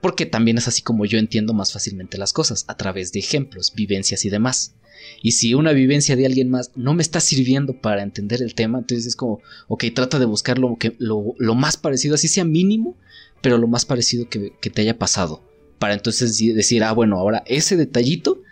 Porque 0.01 0.27
también 0.27 0.59
es 0.59 0.69
así 0.69 0.83
como 0.83 1.07
yo 1.07 1.19
entiendo 1.19 1.55
más 1.55 1.73
fácilmente 1.73 2.19
las 2.19 2.33
cosas, 2.33 2.65
a 2.69 2.77
través 2.77 3.13
de 3.13 3.21
ejemplos, 3.21 3.73
vivencias 3.75 4.25
y 4.25 4.31
demás. 4.31 4.75
Y 5.23 5.33
si 5.33 5.55
una 5.55 5.73
vivencia 5.73 6.17
de 6.17 6.27
alguien 6.27 6.51
más 6.51 6.73
no 6.75 6.93
me 6.93 7.03
está 7.03 7.21
sirviendo 7.21 7.81
para 7.81 8.03
entender 8.03 8.43
el 8.43 8.55
tema, 8.55 8.79
entonces 8.79 9.07
es 9.07 9.17
como, 9.17 9.41
ok, 9.69 9.85
trata 9.95 10.19
de 10.19 10.27
buscar 10.27 10.59
lo, 10.59 10.77
que, 10.77 10.95
lo, 10.99 11.55
más 11.55 11.77
parecido, 11.77 12.17
así 12.17 12.29
sea 12.29 12.45
mínimo, 12.45 12.97
pero 13.41 13.59
lo 13.59 13.67
más 13.67 13.85
parecido 13.85 14.29
que, 14.29 14.53
que 14.61 14.71
te 14.71 14.83
haya 14.83 14.99
pasado 14.99 15.41
para 15.79 15.95
entonces 15.95 16.39
decir, 16.39 16.85
ah, 16.85 16.93
bueno, 16.93 17.19
ahora 17.19 17.43
ese 17.47 17.77
detallito, 17.77 18.43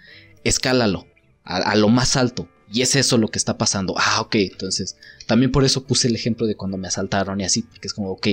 escálalo 0.45 1.07
a, 1.45 1.75
lo 1.77 1.89
más 1.89 2.17
alto. 2.17 2.49
Y 2.73 2.81
es 2.81 2.97
eso 2.97 3.19
lo 3.19 3.29
que 3.29 3.39
está 3.39 3.59
pasando. 3.59 3.95
Ah, 3.99 4.21
ok, 4.23 4.35
entonces 4.37 4.97
también 5.27 5.53
por 5.53 5.65
eso 5.65 5.85
puse 5.85 6.09
el 6.09 6.15
ejemplo 6.15 6.47
de 6.47 6.57
cuando 6.57 6.79
me 6.79 6.89
asaltaron 6.89 7.41
y 7.41 7.45
así, 7.45 7.63
porque 7.63 7.87
es 7.87 7.95
como, 7.95 8.11
ok, 8.11 8.29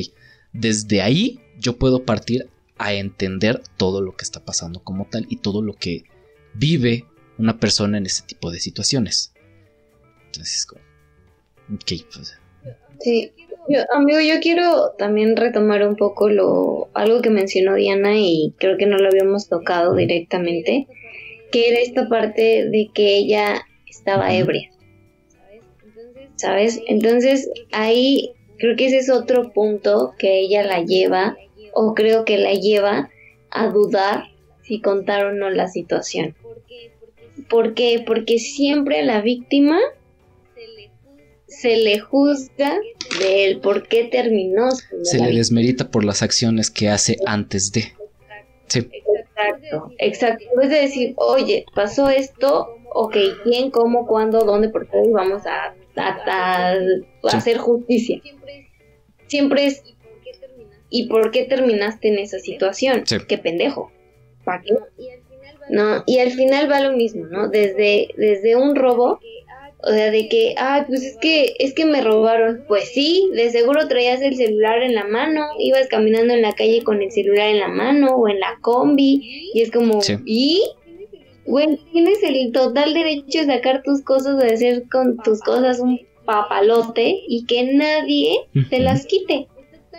desde 0.53 1.01
ahí 1.01 1.39
yo 1.59 1.77
puedo 1.77 2.05
partir 2.05 2.49
a 2.77 2.93
entender 2.93 3.61
todo 3.75 4.01
lo 4.01 4.15
que 4.15 4.23
está 4.23 4.45
pasando 4.45 4.81
como 4.81 5.05
tal 5.05 5.25
y 5.29 5.37
todo 5.37 5.61
lo 5.61 5.73
que 5.73 6.05
vive 6.53 7.05
una 7.37 7.59
persona 7.59 7.97
en 7.97 8.05
ese 8.05 8.23
tipo 8.23 8.49
de 8.51 8.59
situaciones. 8.59 9.33
Entonces, 10.27 10.65
como, 10.65 10.81
ok, 11.75 12.05
pues. 12.13 12.37
Sí, 13.01 13.31
amigo, 13.91 14.19
yo 14.19 14.39
quiero 14.41 14.91
también 14.97 15.35
retomar 15.35 15.87
un 15.87 15.95
poco 15.95 16.29
lo 16.29 16.89
algo 16.93 17.21
que 17.21 17.29
mencionó 17.29 17.75
Diana 17.75 18.17
y 18.17 18.53
creo 18.57 18.77
que 18.77 18.85
no 18.85 18.97
lo 18.97 19.07
habíamos 19.09 19.47
tocado 19.47 19.95
directamente, 19.95 20.87
que 21.51 21.69
era 21.69 21.79
esta 21.79 22.07
parte 22.07 22.69
de 22.69 22.89
que 22.93 23.17
ella 23.17 23.65
estaba 23.87 24.33
ebria. 24.33 24.69
¿Sabes? 26.35 26.81
Entonces 26.87 27.49
ahí 27.71 28.31
creo 28.57 28.75
que 28.75 28.87
ese 28.87 28.97
es 28.97 29.09
otro 29.09 29.51
punto 29.51 30.13
que 30.17 30.39
ella 30.39 30.63
la 30.63 30.83
lleva 30.83 31.37
o 31.73 31.93
creo 31.93 32.25
que 32.25 32.37
la 32.37 32.53
lleva 32.53 33.09
a 33.51 33.67
dudar 33.67 34.23
si 34.63 34.79
contar 34.79 35.25
o 35.25 35.33
no 35.33 35.49
la 35.49 35.67
situación. 35.67 36.35
¿Por 37.49 37.73
qué? 37.73 38.03
Porque 38.05 38.37
siempre 38.37 39.03
la 39.03 39.21
víctima 39.21 39.79
se 41.59 41.75
le 41.75 41.99
juzga 41.99 42.79
del 43.19 43.59
por 43.59 43.87
qué 43.87 44.05
terminó. 44.05 44.71
Se 45.03 45.19
le 45.19 45.35
desmerita 45.35 45.91
por 45.91 46.05
las 46.05 46.21
acciones 46.21 46.71
que 46.71 46.87
hace 46.87 47.17
antes 47.25 47.71
de. 47.73 47.93
Sí. 48.67 48.87
Exacto, 49.39 49.91
exacto. 49.97 50.45
Es 50.61 50.69
decir, 50.69 51.13
oye, 51.17 51.65
pasó 51.75 52.09
esto, 52.09 52.77
ok, 52.93 53.15
¿quién, 53.43 53.71
cómo, 53.71 54.07
cuándo, 54.07 54.43
dónde, 54.45 54.69
por 54.69 54.87
qué? 54.87 55.01
Vamos 55.11 55.43
a, 55.45 55.75
a, 55.97 56.75
hacer 57.23 57.57
justicia. 57.57 58.21
Siempre 59.27 59.65
es, 59.65 59.83
¿y 60.89 61.07
por 61.07 61.31
qué 61.31 61.43
terminaste 61.43 62.07
en 62.07 62.19
esa 62.19 62.39
situación? 62.39 63.03
Qué 63.27 63.37
pendejo. 63.37 63.91
¿Para 64.45 64.61
qué? 64.61 64.75
No, 65.69 66.03
y 66.07 66.19
al 66.19 66.31
final 66.31 66.71
va 66.71 66.79
lo 66.79 66.95
mismo, 66.95 67.25
¿no? 67.25 67.47
Desde, 67.47 68.09
desde 68.17 68.55
un 68.55 68.75
robo 68.75 69.19
o 69.81 69.91
sea, 69.91 70.11
de 70.11 70.27
que, 70.27 70.55
ah, 70.57 70.83
pues 70.87 71.03
es 71.03 71.17
que, 71.17 71.55
es 71.59 71.73
que 71.73 71.85
me 71.85 72.01
robaron. 72.01 72.63
Pues 72.67 72.89
sí, 72.89 73.29
de 73.33 73.49
seguro 73.49 73.87
traías 73.87 74.21
el 74.21 74.35
celular 74.35 74.81
en 74.81 74.93
la 74.93 75.05
mano, 75.05 75.47
ibas 75.57 75.87
caminando 75.87 76.33
en 76.33 76.41
la 76.41 76.53
calle 76.53 76.83
con 76.83 77.01
el 77.01 77.11
celular 77.11 77.47
en 77.49 77.59
la 77.59 77.69
mano 77.69 78.15
o 78.15 78.27
en 78.27 78.39
la 78.39 78.57
combi, 78.61 79.49
y 79.53 79.61
es 79.61 79.71
como, 79.71 79.99
¿y? 80.25 80.63
Güey, 81.45 81.79
tienes 81.91 82.21
el 82.23 82.51
total 82.51 82.93
derecho 82.93 83.39
de 83.39 83.45
sacar 83.45 83.81
tus 83.83 84.03
cosas, 84.03 84.37
de 84.37 84.53
hacer 84.53 84.83
con 84.91 85.17
tus 85.17 85.41
cosas 85.41 85.79
un 85.79 85.99
papalote 86.25 87.23
y 87.27 87.45
que 87.45 87.63
nadie 87.73 88.41
te 88.69 88.79
las 88.79 89.05
quite. 89.07 89.47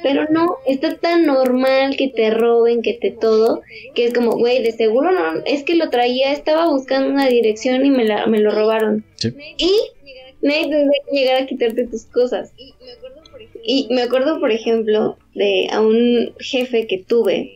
Pero 0.03 0.27
no, 0.31 0.57
está 0.67 0.97
tan 0.97 1.27
normal 1.27 1.97
que 1.97 2.09
te 2.09 2.31
roben, 2.31 2.83
que 2.83 2.95
te 2.95 3.11
todo, 3.11 3.63
que 3.95 4.07
es 4.07 4.15
como, 4.15 4.33
güey, 4.33 4.63
de 4.63 4.73
seguro 4.73 5.13
no, 5.13 5.43
es 5.45 5.63
que 5.63 5.75
lo 5.75 5.91
traía, 5.91 6.33
estaba 6.33 6.67
buscando 6.69 7.11
una 7.11 7.29
dirección 7.29 7.85
y 7.85 7.91
me, 7.91 8.05
la, 8.05 8.27
me 8.27 8.41
lo 8.41 8.51
robaron. 8.51 9.05
Y 9.59 9.71
nadie 10.43 10.63
tendría 10.63 11.03
que 11.09 11.17
llegar 11.17 11.43
a 11.43 11.47
quitarte 11.47 11.87
tus 11.87 12.05
cosas. 12.07 12.53
Y 13.63 13.89
me 13.91 14.03
acuerdo, 14.03 14.41
por 14.41 14.51
ejemplo, 14.51 15.19
de 15.35 15.69
a 15.71 15.81
un 15.81 16.35
jefe 16.39 16.87
que 16.87 16.99
tuve, 16.99 17.53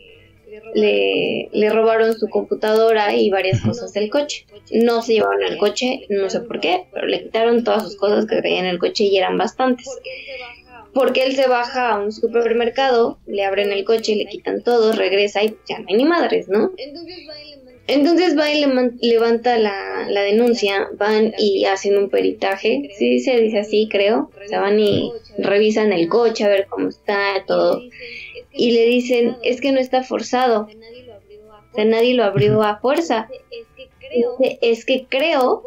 le, 0.75 1.49
le 1.53 1.71
robaron 1.71 2.15
su 2.19 2.29
computadora 2.29 3.15
y 3.17 3.31
varias 3.31 3.61
cosas 3.61 3.93
del 3.93 4.11
coche. 4.11 4.47
No 4.73 5.03
se 5.03 5.15
llevaron 5.15 5.43
el 5.43 5.57
coche, 5.57 6.07
no 6.09 6.29
sé 6.31 6.41
por 6.41 6.61
qué, 6.61 6.85
pero 6.93 7.07
le 7.07 7.23
quitaron 7.23 7.65
todas 7.65 7.85
sus 7.85 7.97
cosas 7.97 8.27
que 8.27 8.37
traía 8.37 8.61
en 8.61 8.67
el 8.67 8.79
coche 8.79 9.05
y 9.05 9.17
eran 9.17 9.39
bastantes 9.39 9.89
porque 10.95 11.25
él 11.25 11.35
se 11.35 11.49
baja 11.49 11.91
a 11.91 11.99
un 11.99 12.13
supermercado, 12.13 13.19
le 13.27 13.45
abren 13.45 13.73
el 13.73 13.85
coche, 13.85 14.15
le 14.15 14.27
quitan 14.27 14.63
todo, 14.63 14.93
regresa 14.93 15.43
y 15.43 15.57
ya 15.69 15.81
no 15.81 15.87
hay 15.89 15.97
ni 15.97 16.05
madres, 16.05 16.49
¿no? 16.49 16.71
Entonces 17.87 18.39
va 18.39 18.51
y, 18.51 18.65
levanta 19.03 19.59
la, 19.59 20.07
la, 20.09 20.23
denuncia, 20.23 20.89
van 20.97 21.35
y 21.37 21.67
hacen 21.67 21.99
un 21.99 22.09
peritaje, 22.09 22.91
sí 22.97 23.19
se 23.19 23.39
dice 23.39 23.59
así, 23.59 23.89
creo, 23.91 24.31
o 24.43 24.49
sea, 24.49 24.61
van 24.61 24.81
y 24.81 25.13
revisan 25.37 25.93
el 25.93 26.09
coche 26.09 26.45
a 26.45 26.49
ver 26.49 26.67
cómo 26.67 26.89
está, 26.89 27.45
todo, 27.47 27.83
y 28.53 28.71
le 28.71 28.87
dicen, 28.87 29.37
es 29.43 29.61
que 29.61 29.73
no 29.73 29.81
está 29.81 30.03
forzado, 30.03 30.63
o 30.63 31.75
sea, 31.75 31.85
nadie 31.85 32.15
lo 32.15 32.25
abrió 32.25 32.63
a 32.63 32.79
fuerza, 32.79 33.29
es 34.63 34.87
que 34.87 35.07
creo, 35.07 35.63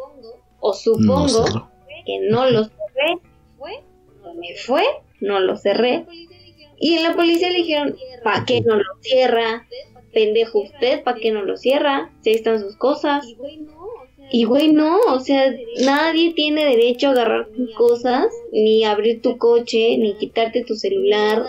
o 0.58 0.72
supongo, 0.72 1.44
que 2.04 2.18
no 2.28 2.50
lo 2.50 2.64
cerré, 2.64 3.20
me 4.34 4.56
fue 4.56 4.82
no 5.20 5.40
lo 5.40 5.56
cerré. 5.56 6.06
Y 6.80 6.94
en 6.94 7.02
la 7.02 7.14
policía 7.14 7.50
le 7.50 7.58
dijeron, 7.58 7.96
¿para 8.22 8.44
qué 8.44 8.60
no 8.60 8.76
lo 8.76 8.84
cierra? 9.00 9.66
Pendejo 10.12 10.60
usted, 10.60 11.02
¿para 11.02 11.18
qué 11.18 11.32
no 11.32 11.42
lo 11.42 11.56
cierra? 11.56 12.10
Si 12.22 12.30
están 12.30 12.60
sus 12.60 12.76
cosas. 12.76 13.26
Y 14.30 14.44
güey, 14.44 14.72
no, 14.72 14.98
o 15.08 15.20
sea, 15.20 15.54
nadie 15.80 16.34
tiene 16.34 16.64
derecho 16.64 17.08
a 17.08 17.12
agarrar 17.12 17.48
tus 17.48 17.74
cosas, 17.74 18.26
ni 18.52 18.84
abrir 18.84 19.22
tu 19.22 19.38
coche, 19.38 19.96
ni 19.96 20.14
quitarte 20.14 20.64
tu 20.64 20.76
celular, 20.76 21.44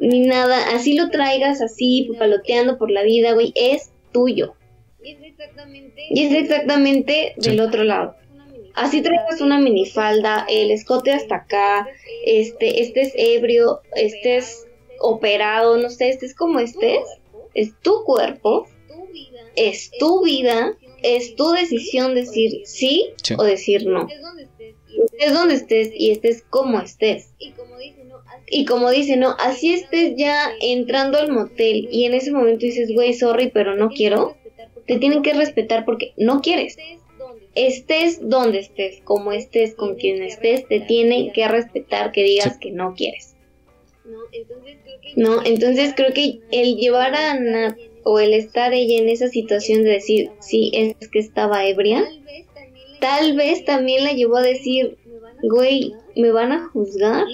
ni 0.00 0.20
nada. 0.20 0.74
Así 0.74 0.94
lo 0.94 1.10
traigas 1.10 1.60
así, 1.60 2.10
paloteando 2.18 2.78
por 2.78 2.90
la 2.90 3.02
vida, 3.02 3.34
güey, 3.34 3.52
es 3.54 3.92
tuyo. 4.12 4.54
Y 5.02 6.24
es 6.24 6.32
exactamente 6.32 7.34
del 7.36 7.60
otro 7.60 7.84
lado 7.84 8.16
así 8.74 9.02
traigas 9.02 9.40
una 9.40 9.58
minifalda, 9.58 10.46
el 10.48 10.70
escote 10.70 11.12
hasta 11.12 11.36
acá, 11.36 11.88
este, 12.24 12.82
estés 12.82 13.12
ebrio, 13.16 13.80
estés 13.94 14.66
operado, 15.00 15.76
no 15.76 15.90
sé, 15.90 16.08
estés 16.08 16.34
como 16.34 16.60
estés, 16.60 17.04
es 17.54 17.72
tu 17.80 18.04
cuerpo, 18.04 18.66
es 19.56 19.90
tu 19.98 20.24
vida, 20.24 20.76
es 21.02 21.36
tu 21.36 21.52
decisión 21.52 22.14
decir 22.14 22.62
sí, 22.64 23.10
o 23.38 23.44
decir 23.44 23.86
no. 23.86 24.08
Es 25.18 25.32
donde 25.32 25.54
estés 25.54 25.90
y 25.94 26.10
estés 26.10 26.42
como 26.48 26.80
estés. 26.80 27.32
Y 28.46 28.66
como 28.66 28.90
dice, 28.90 29.16
no, 29.16 29.36
así 29.38 29.72
estés 29.72 30.14
ya 30.16 30.52
entrando 30.60 31.18
al 31.18 31.32
motel 31.32 31.88
y 31.90 32.04
en 32.04 32.14
ese 32.14 32.30
momento 32.30 32.66
dices, 32.66 32.90
güey, 32.92 33.14
sorry, 33.14 33.50
pero 33.52 33.74
no 33.74 33.88
quiero, 33.88 34.36
te 34.86 34.98
tienen 34.98 35.22
que 35.22 35.32
respetar 35.32 35.84
porque 35.84 36.12
no 36.16 36.40
quieres 36.40 36.76
estés 37.54 38.18
donde 38.28 38.60
estés, 38.60 39.00
como 39.02 39.32
estés, 39.32 39.74
con 39.74 39.96
quien 39.96 40.22
estés, 40.22 40.66
te 40.66 40.80
tienen 40.80 41.32
que 41.32 41.46
respetar 41.48 42.12
que 42.12 42.22
digas 42.22 42.58
que 42.58 42.70
no 42.70 42.94
quieres. 42.94 43.34
No, 45.16 45.44
entonces 45.44 45.94
creo 45.96 46.12
que 46.12 46.40
el 46.50 46.76
llevar 46.76 47.14
a 47.14 47.38
Nat 47.38 47.78
o 48.04 48.18
el 48.18 48.34
estar 48.34 48.72
ella 48.74 48.98
en 48.98 49.08
esa 49.08 49.28
situación 49.28 49.84
de 49.84 49.90
decir, 49.90 50.30
sí, 50.40 50.70
es 50.74 51.08
que 51.08 51.18
estaba 51.18 51.66
ebria, 51.66 52.04
tal 53.00 53.36
vez 53.36 53.64
también 53.64 54.04
la 54.04 54.12
llevó 54.12 54.36
a 54.36 54.42
decir, 54.42 54.98
güey, 55.42 55.94
¿me 56.16 56.32
van 56.32 56.52
a 56.52 56.68
juzgar? 56.68 57.24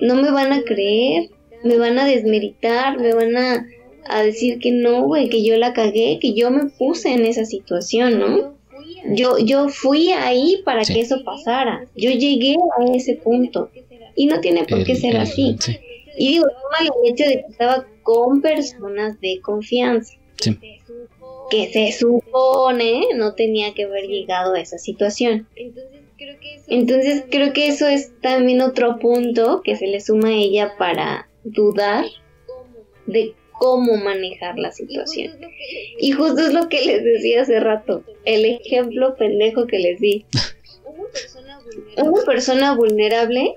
¿No 0.00 0.14
me 0.14 0.30
van 0.30 0.52
a 0.52 0.62
creer? 0.62 1.30
¿Me 1.64 1.76
van 1.76 1.98
a 1.98 2.06
desmeritar? 2.06 2.98
¿Me 2.98 3.12
van 3.12 3.36
a, 3.36 3.66
a 4.04 4.22
decir 4.22 4.58
que 4.60 4.70
no, 4.70 5.02
güey, 5.02 5.28
que 5.28 5.42
yo 5.42 5.56
la 5.56 5.72
cagué, 5.72 6.18
que 6.20 6.32
yo 6.32 6.50
me 6.50 6.70
puse 6.70 7.12
en 7.12 7.26
esa 7.26 7.44
situación, 7.44 8.18
¿no? 8.18 8.57
Yo, 9.10 9.38
yo 9.38 9.68
fui 9.68 10.10
ahí 10.12 10.62
para 10.64 10.84
que 10.84 11.00
eso 11.00 11.22
pasara. 11.24 11.86
Yo 11.96 12.10
llegué 12.10 12.56
a 12.78 12.94
ese 12.94 13.14
punto. 13.14 13.70
Y 14.14 14.26
no 14.26 14.40
tiene 14.40 14.64
por 14.64 14.84
qué 14.84 14.96
ser 14.96 15.16
así. 15.16 15.56
Y 16.16 16.28
digo, 16.32 16.46
el 16.80 17.12
hecho 17.12 17.24
de 17.24 17.42
que 17.42 17.46
estaba 17.48 17.86
con 18.02 18.40
personas 18.40 19.20
de 19.20 19.40
confianza. 19.40 20.14
Que 21.50 21.70
se 21.72 21.92
supone 21.92 23.02
no 23.14 23.34
tenía 23.34 23.72
que 23.74 23.84
haber 23.84 24.06
llegado 24.06 24.54
a 24.54 24.60
esa 24.60 24.78
situación. 24.78 25.46
Entonces 26.66 27.24
creo 27.30 27.52
que 27.52 27.68
eso 27.68 27.86
es 27.86 28.12
también 28.20 28.60
otro 28.60 28.98
punto 28.98 29.62
que 29.62 29.76
se 29.76 29.86
le 29.86 30.00
suma 30.00 30.28
a 30.28 30.32
ella 30.32 30.74
para 30.78 31.28
dudar 31.44 32.04
de 33.06 33.34
cómo 33.52 33.96
manejar 33.96 34.58
la 34.58 34.72
situación. 34.72 35.38
Y 35.98 36.12
justo 36.12 36.40
es 36.40 36.52
lo 36.52 36.68
que 36.68 36.84
les 36.84 37.04
decía 37.04 37.42
hace 37.42 37.60
rato, 37.60 38.04
el 38.28 38.44
ejemplo 38.44 39.16
pendejo 39.16 39.66
que 39.66 39.78
les 39.78 40.00
di. 40.00 40.26
Una 41.96 42.22
persona 42.26 42.74
vulnerable 42.74 43.54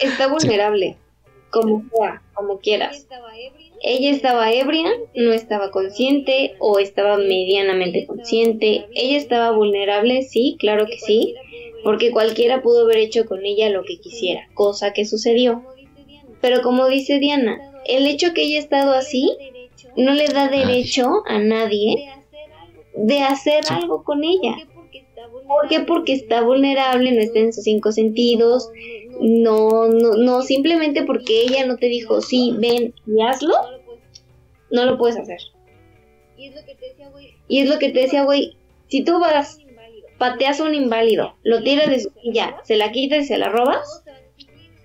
está 0.00 0.26
vulnerable, 0.26 0.96
como 1.50 1.84
sea, 1.94 2.20
como 2.34 2.58
quieras. 2.58 3.06
Ella 3.80 4.10
estaba 4.10 4.50
ebria, 4.52 4.90
no 5.14 5.32
estaba 5.32 5.70
consciente 5.70 6.56
o 6.58 6.80
estaba 6.80 7.16
medianamente 7.16 8.06
consciente. 8.06 8.86
Ella 8.92 9.16
estaba 9.16 9.52
vulnerable, 9.52 10.22
sí, 10.24 10.56
claro 10.58 10.86
que 10.86 10.98
sí, 10.98 11.36
porque 11.84 12.10
cualquiera 12.10 12.60
pudo 12.60 12.86
haber 12.86 12.96
hecho 12.96 13.24
con 13.26 13.46
ella 13.46 13.70
lo 13.70 13.84
que 13.84 14.00
quisiera, 14.00 14.48
cosa 14.54 14.92
que 14.92 15.04
sucedió. 15.04 15.62
Pero 16.40 16.62
como 16.62 16.88
dice 16.88 17.20
Diana, 17.20 17.60
el 17.86 18.08
hecho 18.08 18.34
que 18.34 18.42
ella 18.42 18.58
estado 18.58 18.94
así 18.94 19.30
no 19.96 20.12
le 20.12 20.26
da 20.26 20.48
derecho 20.48 21.22
a 21.26 21.38
nadie 21.38 22.17
de 23.04 23.20
hacer 23.20 23.64
algo 23.70 24.02
con 24.02 24.24
ella. 24.24 24.56
¿Por 25.46 25.68
qué? 25.68 25.80
Porque 25.80 26.12
está 26.12 26.42
vulnerable, 26.42 27.12
no 27.12 27.20
está 27.20 27.38
en 27.38 27.52
sus 27.52 27.64
cinco 27.64 27.92
sentidos, 27.92 28.70
no, 29.20 29.86
no, 29.86 30.14
no, 30.14 30.42
simplemente 30.42 31.04
porque 31.04 31.42
ella 31.42 31.66
no 31.66 31.76
te 31.76 31.86
dijo, 31.86 32.20
sí, 32.20 32.54
ven 32.58 32.94
y 33.06 33.22
hazlo, 33.22 33.54
no 34.70 34.84
lo 34.84 34.98
puedes 34.98 35.18
hacer. 35.18 35.38
Y 36.36 36.46
es 36.46 36.54
lo 36.54 37.78
que 37.78 37.90
te 37.90 38.00
decía, 38.00 38.24
güey, 38.24 38.56
si 38.88 39.02
tú 39.02 39.18
vas, 39.18 39.58
pateas 40.18 40.60
a 40.60 40.64
un 40.64 40.74
inválido, 40.74 41.34
lo 41.42 41.62
tiras 41.62 41.88
de 41.88 42.00
su 42.00 42.10
silla, 42.22 42.56
se 42.64 42.76
la 42.76 42.92
quitas 42.92 43.24
y 43.24 43.26
se 43.26 43.38
la 43.38 43.48
robas, 43.48 44.04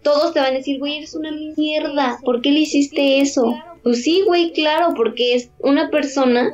todos 0.01 0.33
te 0.33 0.39
van 0.39 0.53
a 0.53 0.57
decir, 0.57 0.79
güey, 0.79 0.97
eres 0.97 1.15
una 1.15 1.31
mierda, 1.31 2.19
¿por 2.23 2.41
qué 2.41 2.51
le 2.51 2.61
hiciste 2.61 3.19
eso? 3.19 3.53
Pues 3.83 4.03
sí, 4.03 4.23
güey, 4.25 4.51
claro, 4.51 4.93
porque 4.95 5.35
es 5.35 5.49
una 5.59 5.89
persona 5.89 6.51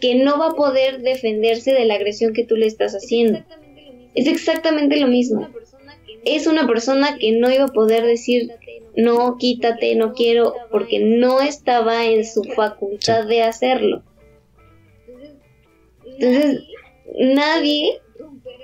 que 0.00 0.14
no 0.14 0.38
va 0.38 0.48
a 0.48 0.54
poder 0.54 1.00
defenderse 1.00 1.72
de 1.72 1.84
la 1.84 1.94
agresión 1.94 2.32
que 2.32 2.44
tú 2.44 2.56
le 2.56 2.66
estás 2.66 2.94
haciendo. 2.94 3.40
Es 4.14 4.26
exactamente 4.26 4.96
lo 4.96 5.06
mismo. 5.06 5.48
Es 6.24 6.46
una 6.46 6.66
persona 6.66 7.18
que 7.18 7.32
no 7.32 7.50
iba 7.50 7.64
a 7.64 7.72
poder 7.72 8.04
decir, 8.04 8.50
no, 8.96 9.36
quítate, 9.38 9.94
no 9.94 10.12
quiero, 10.12 10.54
porque 10.70 10.98
no 10.98 11.40
estaba 11.40 12.06
en 12.06 12.24
su 12.24 12.42
facultad 12.44 13.26
de 13.26 13.42
hacerlo. 13.42 14.02
Entonces, 16.04 16.62
nadie 17.18 18.00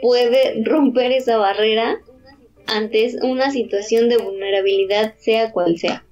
puede 0.02 0.62
romper 0.64 1.12
esa 1.12 1.36
barrera 1.36 1.98
ante 2.66 3.14
una 3.22 3.50
situación 3.50 4.08
de 4.08 4.16
vulnerabilidad, 4.18 5.14
sea 5.18 5.52
cual 5.52 5.78
sea. 5.78 6.04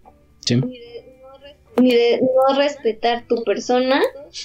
Ni 1.83 1.91
de 1.91 2.21
no 2.21 2.57
respetar 2.57 3.27
tu 3.27 3.43
persona 3.45 4.01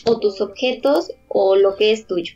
o 0.05 0.19
tus 0.19 0.41
objetos 0.41 1.11
o 1.27 1.55
lo 1.55 1.75
que 1.75 1.91
es 1.91 2.07
tuyo. 2.07 2.33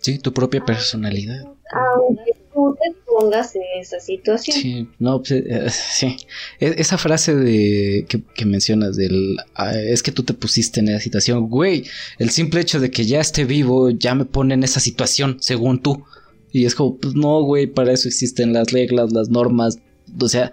Sí, 0.00 0.18
tu 0.18 0.32
propia 0.32 0.64
personalidad. 0.64 1.44
Aunque 1.72 2.32
tú 2.52 2.76
te 2.80 2.96
pongas 3.06 3.56
en 3.56 3.62
esa 3.80 3.98
situación. 3.98 4.56
Sí, 4.56 4.88
no, 4.98 5.18
pues, 5.18 5.32
eh, 5.32 5.68
sí. 5.70 6.16
E, 6.60 6.74
esa 6.78 6.96
frase 6.96 7.34
de 7.34 8.06
que, 8.08 8.44
mencionas 8.44 8.96
del 8.96 9.36
ah, 9.54 9.74
es 9.74 10.02
que 10.02 10.12
tú 10.12 10.22
te 10.22 10.32
pusiste 10.32 10.80
en 10.80 10.88
esa 10.88 11.00
situación, 11.00 11.48
güey, 11.48 11.84
el 12.18 12.30
simple 12.30 12.60
hecho 12.60 12.78
de 12.80 12.90
que 12.90 13.04
ya 13.04 13.20
esté 13.20 13.44
vivo 13.44 13.90
ya 13.90 14.14
me 14.14 14.24
pone 14.24 14.54
en 14.54 14.62
esa 14.62 14.80
situación, 14.80 15.38
según 15.40 15.82
tú. 15.82 16.04
Y 16.52 16.64
es 16.64 16.74
como, 16.74 16.96
pues 16.96 17.14
no, 17.14 17.42
güey, 17.42 17.66
para 17.66 17.92
eso 17.92 18.08
existen 18.08 18.52
las 18.52 18.70
reglas, 18.72 19.12
las 19.12 19.28
normas. 19.28 19.78
O 20.20 20.28
sea, 20.28 20.52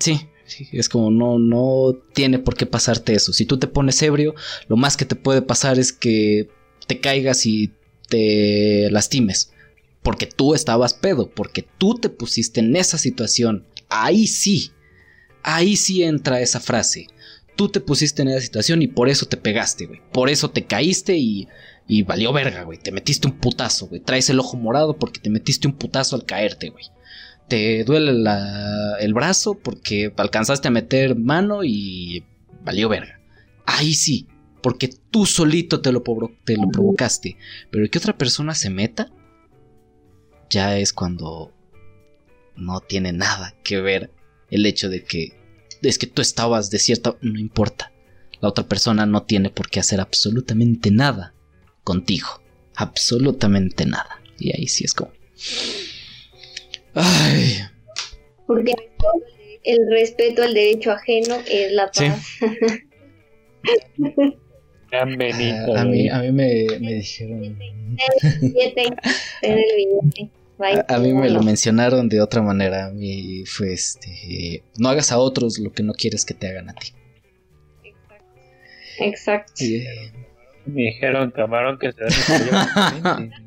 sí, 0.00 0.28
es 0.72 0.88
como, 0.88 1.10
no, 1.10 1.38
no 1.38 1.96
tiene 2.12 2.38
por 2.38 2.56
qué 2.56 2.66
pasarte 2.66 3.14
eso. 3.14 3.32
Si 3.32 3.46
tú 3.46 3.58
te 3.58 3.66
pones 3.66 4.02
ebrio, 4.02 4.34
lo 4.68 4.76
más 4.76 4.96
que 4.96 5.04
te 5.04 5.16
puede 5.16 5.42
pasar 5.42 5.78
es 5.78 5.92
que 5.92 6.48
te 6.86 7.00
caigas 7.00 7.46
y 7.46 7.72
te 8.08 8.90
lastimes. 8.90 9.52
Porque 10.02 10.26
tú 10.26 10.54
estabas 10.54 10.94
pedo, 10.94 11.30
porque 11.30 11.64
tú 11.78 11.94
te 11.94 12.08
pusiste 12.08 12.60
en 12.60 12.74
esa 12.76 12.98
situación. 12.98 13.66
Ahí 13.88 14.26
sí, 14.26 14.72
ahí 15.42 15.76
sí 15.76 16.02
entra 16.02 16.40
esa 16.40 16.60
frase. 16.60 17.06
Tú 17.54 17.68
te 17.68 17.80
pusiste 17.80 18.22
en 18.22 18.28
esa 18.28 18.40
situación 18.40 18.82
y 18.82 18.88
por 18.88 19.08
eso 19.08 19.26
te 19.26 19.36
pegaste, 19.36 19.86
güey. 19.86 20.00
Por 20.12 20.30
eso 20.30 20.50
te 20.50 20.64
caíste 20.64 21.16
y 21.16 21.46
y 21.86 22.02
valió 22.02 22.32
verga, 22.32 22.62
güey. 22.62 22.78
Te 22.78 22.92
metiste 22.92 23.26
un 23.26 23.38
putazo, 23.38 23.86
güey. 23.86 24.00
Traes 24.00 24.30
el 24.30 24.38
ojo 24.38 24.56
morado 24.56 24.96
porque 24.96 25.20
te 25.20 25.30
metiste 25.30 25.66
un 25.66 25.74
putazo 25.74 26.16
al 26.16 26.24
caerte, 26.24 26.70
güey. 26.70 26.84
Te 27.52 27.84
duele 27.84 28.12
el 29.00 29.12
brazo 29.12 29.52
porque 29.52 30.10
alcanzaste 30.16 30.68
a 30.68 30.70
meter 30.70 31.18
mano 31.18 31.64
y 31.64 32.24
valió 32.64 32.88
verga. 32.88 33.20
Ahí 33.66 33.92
sí, 33.92 34.26
porque 34.62 34.88
tú 35.10 35.26
solito 35.26 35.82
te 35.82 35.92
lo, 35.92 36.02
te 36.46 36.56
lo 36.56 36.68
provocaste. 36.68 37.36
Pero 37.70 37.90
que 37.90 37.98
otra 37.98 38.16
persona 38.16 38.54
se 38.54 38.70
meta, 38.70 39.12
ya 40.48 40.78
es 40.78 40.94
cuando 40.94 41.52
no 42.56 42.80
tiene 42.80 43.12
nada 43.12 43.54
que 43.62 43.82
ver 43.82 44.10
el 44.50 44.64
hecho 44.64 44.88
de 44.88 45.04
que 45.04 45.38
es 45.82 45.98
que 45.98 46.06
tú 46.06 46.22
estabas 46.22 46.70
de 46.70 46.78
cierta... 46.78 47.18
No 47.20 47.38
importa. 47.38 47.92
La 48.40 48.48
otra 48.48 48.66
persona 48.66 49.04
no 49.04 49.24
tiene 49.24 49.50
por 49.50 49.68
qué 49.68 49.78
hacer 49.78 50.00
absolutamente 50.00 50.90
nada 50.90 51.34
contigo. 51.84 52.28
Absolutamente 52.76 53.84
nada. 53.84 54.22
Y 54.38 54.56
ahí 54.56 54.68
sí 54.68 54.86
es 54.86 54.94
como... 54.94 55.12
Ay. 56.94 57.58
Porque 58.46 58.74
el 59.64 59.78
respeto 59.90 60.42
al 60.42 60.54
derecho 60.54 60.92
ajeno 60.92 61.36
es 61.48 61.72
la 61.72 61.90
paz. 61.90 62.38
a, 64.92 65.04
mí, 65.84 66.08
a 66.08 66.20
mí 66.20 66.32
me, 66.32 66.66
me 66.80 66.94
dijeron... 66.94 67.58
A, 70.88 70.98
mí 70.98 71.12
me 71.12 71.30
lo 71.30 71.42
mencionaron 71.42 72.08
de 72.08 72.20
otra 72.20 72.42
manera. 72.42 72.86
A 72.86 72.90
mí 72.90 73.44
fue 73.46 73.72
este. 73.72 74.62
No 74.78 74.90
hagas 74.90 75.10
a 75.10 75.18
otros 75.18 75.58
lo 75.58 75.72
que 75.72 75.82
no 75.82 75.92
quieres 75.92 76.24
que 76.24 76.34
te 76.34 76.46
hagan 76.48 76.70
a 76.70 76.74
ti. 76.74 76.92
Exacto. 77.82 78.24
Exacto. 78.98 79.64
Me 80.66 80.82
dijeron 80.82 81.32
camarón 81.32 81.78
que 81.78 81.90
se 81.92 82.04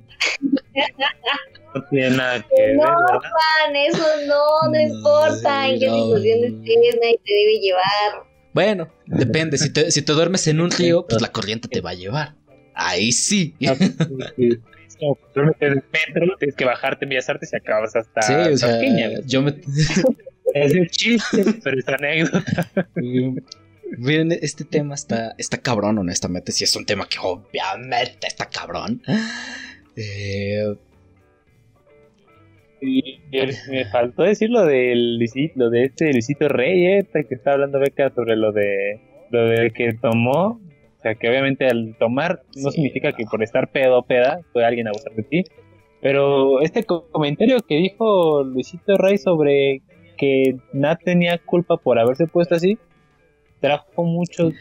No 1.75 1.83
tiene 1.89 2.15
nada 2.15 2.39
que 2.41 2.61
ver. 2.61 2.75
No, 2.77 2.83
Juan, 2.83 3.75
eso 3.75 4.05
no, 4.27 4.71
no, 4.71 4.79
importa 4.79 5.67
en 5.67 5.79
qué 5.79 5.89
situación 5.89 6.43
estés, 6.45 6.95
nadie 7.01 7.19
te 7.25 7.33
debe 7.33 7.59
llevar. 7.61 8.23
Bueno, 8.53 8.87
depende. 9.05 9.57
Si 9.57 9.73
te, 9.73 9.91
si 9.91 10.01
te 10.01 10.13
duermes 10.13 10.47
en 10.47 10.61
un 10.61 10.71
río, 10.71 11.05
pues 11.05 11.21
la 11.21 11.33
corriente 11.33 11.67
te 11.67 11.81
va 11.81 11.89
a 11.89 11.95
llevar. 11.95 12.35
Ahí 12.73 13.11
sí. 13.11 13.53
No, 15.01 15.13
pues, 15.15 15.33
duermes 15.33 15.57
en 15.59 15.71
el 15.73 15.83
metro, 15.91 16.37
tienes 16.37 16.55
que 16.55 16.63
bajarte, 16.63 17.03
enviazarte 17.03 17.45
si 17.45 17.53
acabas 17.57 17.93
hasta. 17.97 18.21
Sí, 18.21 18.33
o 18.33 18.57
sea, 18.57 18.79
yo 19.25 19.41
me. 19.41 19.49
es 20.53 20.73
un 20.73 20.87
chiste, 20.87 21.43
pero 21.61 21.77
es 21.77 21.87
anécdota. 21.89 22.89
Miren, 23.97 24.31
este 24.31 24.63
tema 24.63 24.95
está, 24.95 25.35
está 25.37 25.57
cabrón, 25.57 25.97
honestamente. 25.97 26.53
Si 26.53 26.63
es 26.63 26.73
un 26.77 26.85
tema 26.85 27.09
que 27.09 27.17
obviamente 27.21 28.25
está 28.25 28.45
cabrón. 28.45 29.01
Eh... 29.97 30.75
Y, 32.87 33.21
me 33.69 33.85
faltó 33.85 34.23
decir 34.23 34.49
lo 34.49 34.65
del 34.65 35.17
Luisito, 35.17 35.69
de 35.69 35.85
este 35.85 36.11
Luisito 36.11 36.47
Rey, 36.47 36.97
este 36.97 37.25
que 37.25 37.35
está 37.35 37.53
hablando 37.53 37.79
Beca 37.79 38.09
sobre 38.11 38.35
lo 38.35 38.51
de 38.51 38.99
lo 39.31 39.47
de 39.47 39.71
que 39.71 39.93
tomó. 39.93 40.59
sea, 41.01 41.15
que 41.15 41.29
obviamente 41.29 41.67
al 41.67 41.95
tomar 41.99 42.41
no 42.55 42.71
significa 42.71 43.13
que 43.13 43.25
por 43.25 43.43
estar 43.43 43.71
pedo 43.71 43.99
o 43.99 44.03
peda 44.03 44.39
puede 44.53 44.65
alguien 44.65 44.87
abusar 44.87 45.13
de 45.13 45.23
ti. 45.23 45.43
Pero 46.01 46.61
este 46.61 46.83
comentario 46.83 47.57
que 47.61 47.75
dijo 47.77 48.43
Luisito 48.43 48.97
Rey 48.97 49.17
sobre 49.17 49.81
que 50.17 50.55
Nat 50.73 51.01
tenía 51.03 51.37
culpa 51.37 51.77
por 51.77 51.99
haberse 51.99 52.27
puesto 52.27 52.55
así, 52.55 52.77
trajo 53.59 54.03
muchos, 54.03 54.53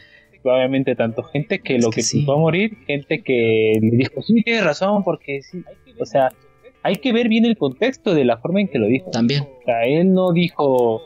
obviamente, 0.43 0.95
tanto 0.95 1.23
gente 1.23 1.59
que 1.59 1.79
lo 1.79 1.89
que 1.89 2.01
sí. 2.01 2.23
a 2.23 2.35
morir, 2.35 2.77
gente 2.85 3.21
que 3.21 3.77
le 3.81 3.97
dijo, 3.97 4.21
sí, 4.21 4.41
tienes 4.43 4.63
razón, 4.63 5.03
porque 5.03 5.41
sí, 5.41 5.63
o 5.99 6.05
sea, 6.05 6.31
hay 6.85 6.97
que 6.97 7.11
ver 7.13 7.29
bien 7.29 7.45
el 7.45 7.57
contexto 7.57 8.13
de 8.13 8.25
la 8.25 8.37
forma 8.37 8.61
en 8.61 8.67
que 8.67 8.77
lo 8.77 8.85
dijo. 8.85 9.09
También. 9.09 9.41
O 9.41 9.65
sea, 9.65 9.81
él 9.85 10.13
no 10.13 10.31
dijo, 10.33 11.01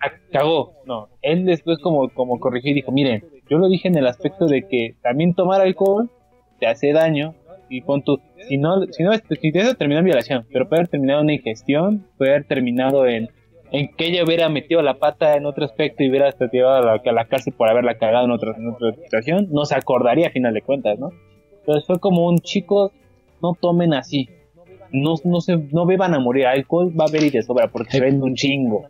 ah, 0.00 0.12
cagó, 0.30 0.74
no, 0.86 1.08
él 1.22 1.44
después 1.44 1.78
como, 1.80 2.08
como 2.10 2.38
corrigió 2.38 2.70
y 2.70 2.74
dijo, 2.74 2.92
miren, 2.92 3.24
yo 3.50 3.58
lo 3.58 3.68
dije 3.68 3.88
en 3.88 3.98
el 3.98 4.06
aspecto 4.06 4.46
de 4.46 4.68
que 4.68 4.94
también 5.02 5.34
tomar 5.34 5.60
alcohol 5.60 6.08
te 6.60 6.68
hace 6.68 6.92
daño, 6.92 7.34
y 7.68 7.80
pon 7.80 8.02
tú, 8.02 8.20
si 8.48 8.58
no, 8.58 8.86
si 8.92 9.02
no, 9.02 9.12
si 9.12 9.50
eso 9.54 9.74
terminó 9.74 9.98
en 9.98 10.04
violación, 10.06 10.46
pero 10.52 10.68
puede 10.68 10.82
haber 10.82 10.90
terminado 10.90 11.22
en 11.22 11.30
ingestión, 11.30 12.06
puede 12.16 12.30
haber 12.30 12.44
terminado 12.44 13.04
en 13.06 13.28
en 13.70 13.88
que 13.94 14.06
ella 14.06 14.24
hubiera 14.24 14.48
metido 14.48 14.80
la 14.82 14.98
pata 14.98 15.36
en 15.36 15.44
otro 15.44 15.64
aspecto 15.64 16.02
y 16.02 16.08
hubiera 16.08 16.28
estado 16.28 16.50
llevado 16.50 16.88
a 16.88 17.12
la, 17.12 17.24
cárcel 17.26 17.52
por 17.52 17.68
haberla 17.68 17.98
cagado 17.98 18.24
en 18.24 18.30
otra, 18.30 18.54
en 18.56 18.68
otra 18.68 18.94
situación, 18.94 19.48
no 19.50 19.66
se 19.66 19.74
acordaría 19.74 20.28
a 20.28 20.30
final 20.30 20.54
de 20.54 20.62
cuentas, 20.62 20.98
¿no? 20.98 21.10
Entonces 21.58 21.84
fue 21.86 21.98
como 21.98 22.26
un 22.26 22.38
chico, 22.38 22.92
no 23.42 23.54
tomen 23.60 23.92
así, 23.92 24.28
no, 24.92 25.14
no, 25.24 25.40
se, 25.40 25.56
no 25.56 25.86
beban 25.86 26.14
a 26.14 26.18
morir, 26.18 26.46
alcohol 26.46 26.92
va 26.98 27.04
a 27.04 27.08
haber 27.08 27.24
y 27.24 27.30
de 27.30 27.42
sobra 27.42 27.68
porque 27.68 27.92
se 27.92 28.00
vende 28.00 28.24
un 28.24 28.34
chingo. 28.34 28.86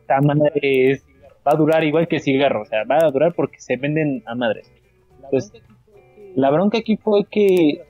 Esta 0.00 0.20
madre 0.20 1.00
va 1.46 1.52
a 1.52 1.56
durar 1.56 1.84
igual 1.84 2.08
que 2.08 2.20
cigarro, 2.20 2.62
o 2.62 2.66
sea, 2.66 2.84
va 2.84 2.98
a 2.98 3.10
durar 3.10 3.34
porque 3.34 3.60
se 3.60 3.76
venden 3.76 4.22
a 4.26 4.34
madres. 4.34 4.70
Entonces, 5.22 5.62
la 6.34 6.50
bronca 6.50 6.78
aquí 6.78 6.96
fue 6.96 7.24
que, 7.30 7.82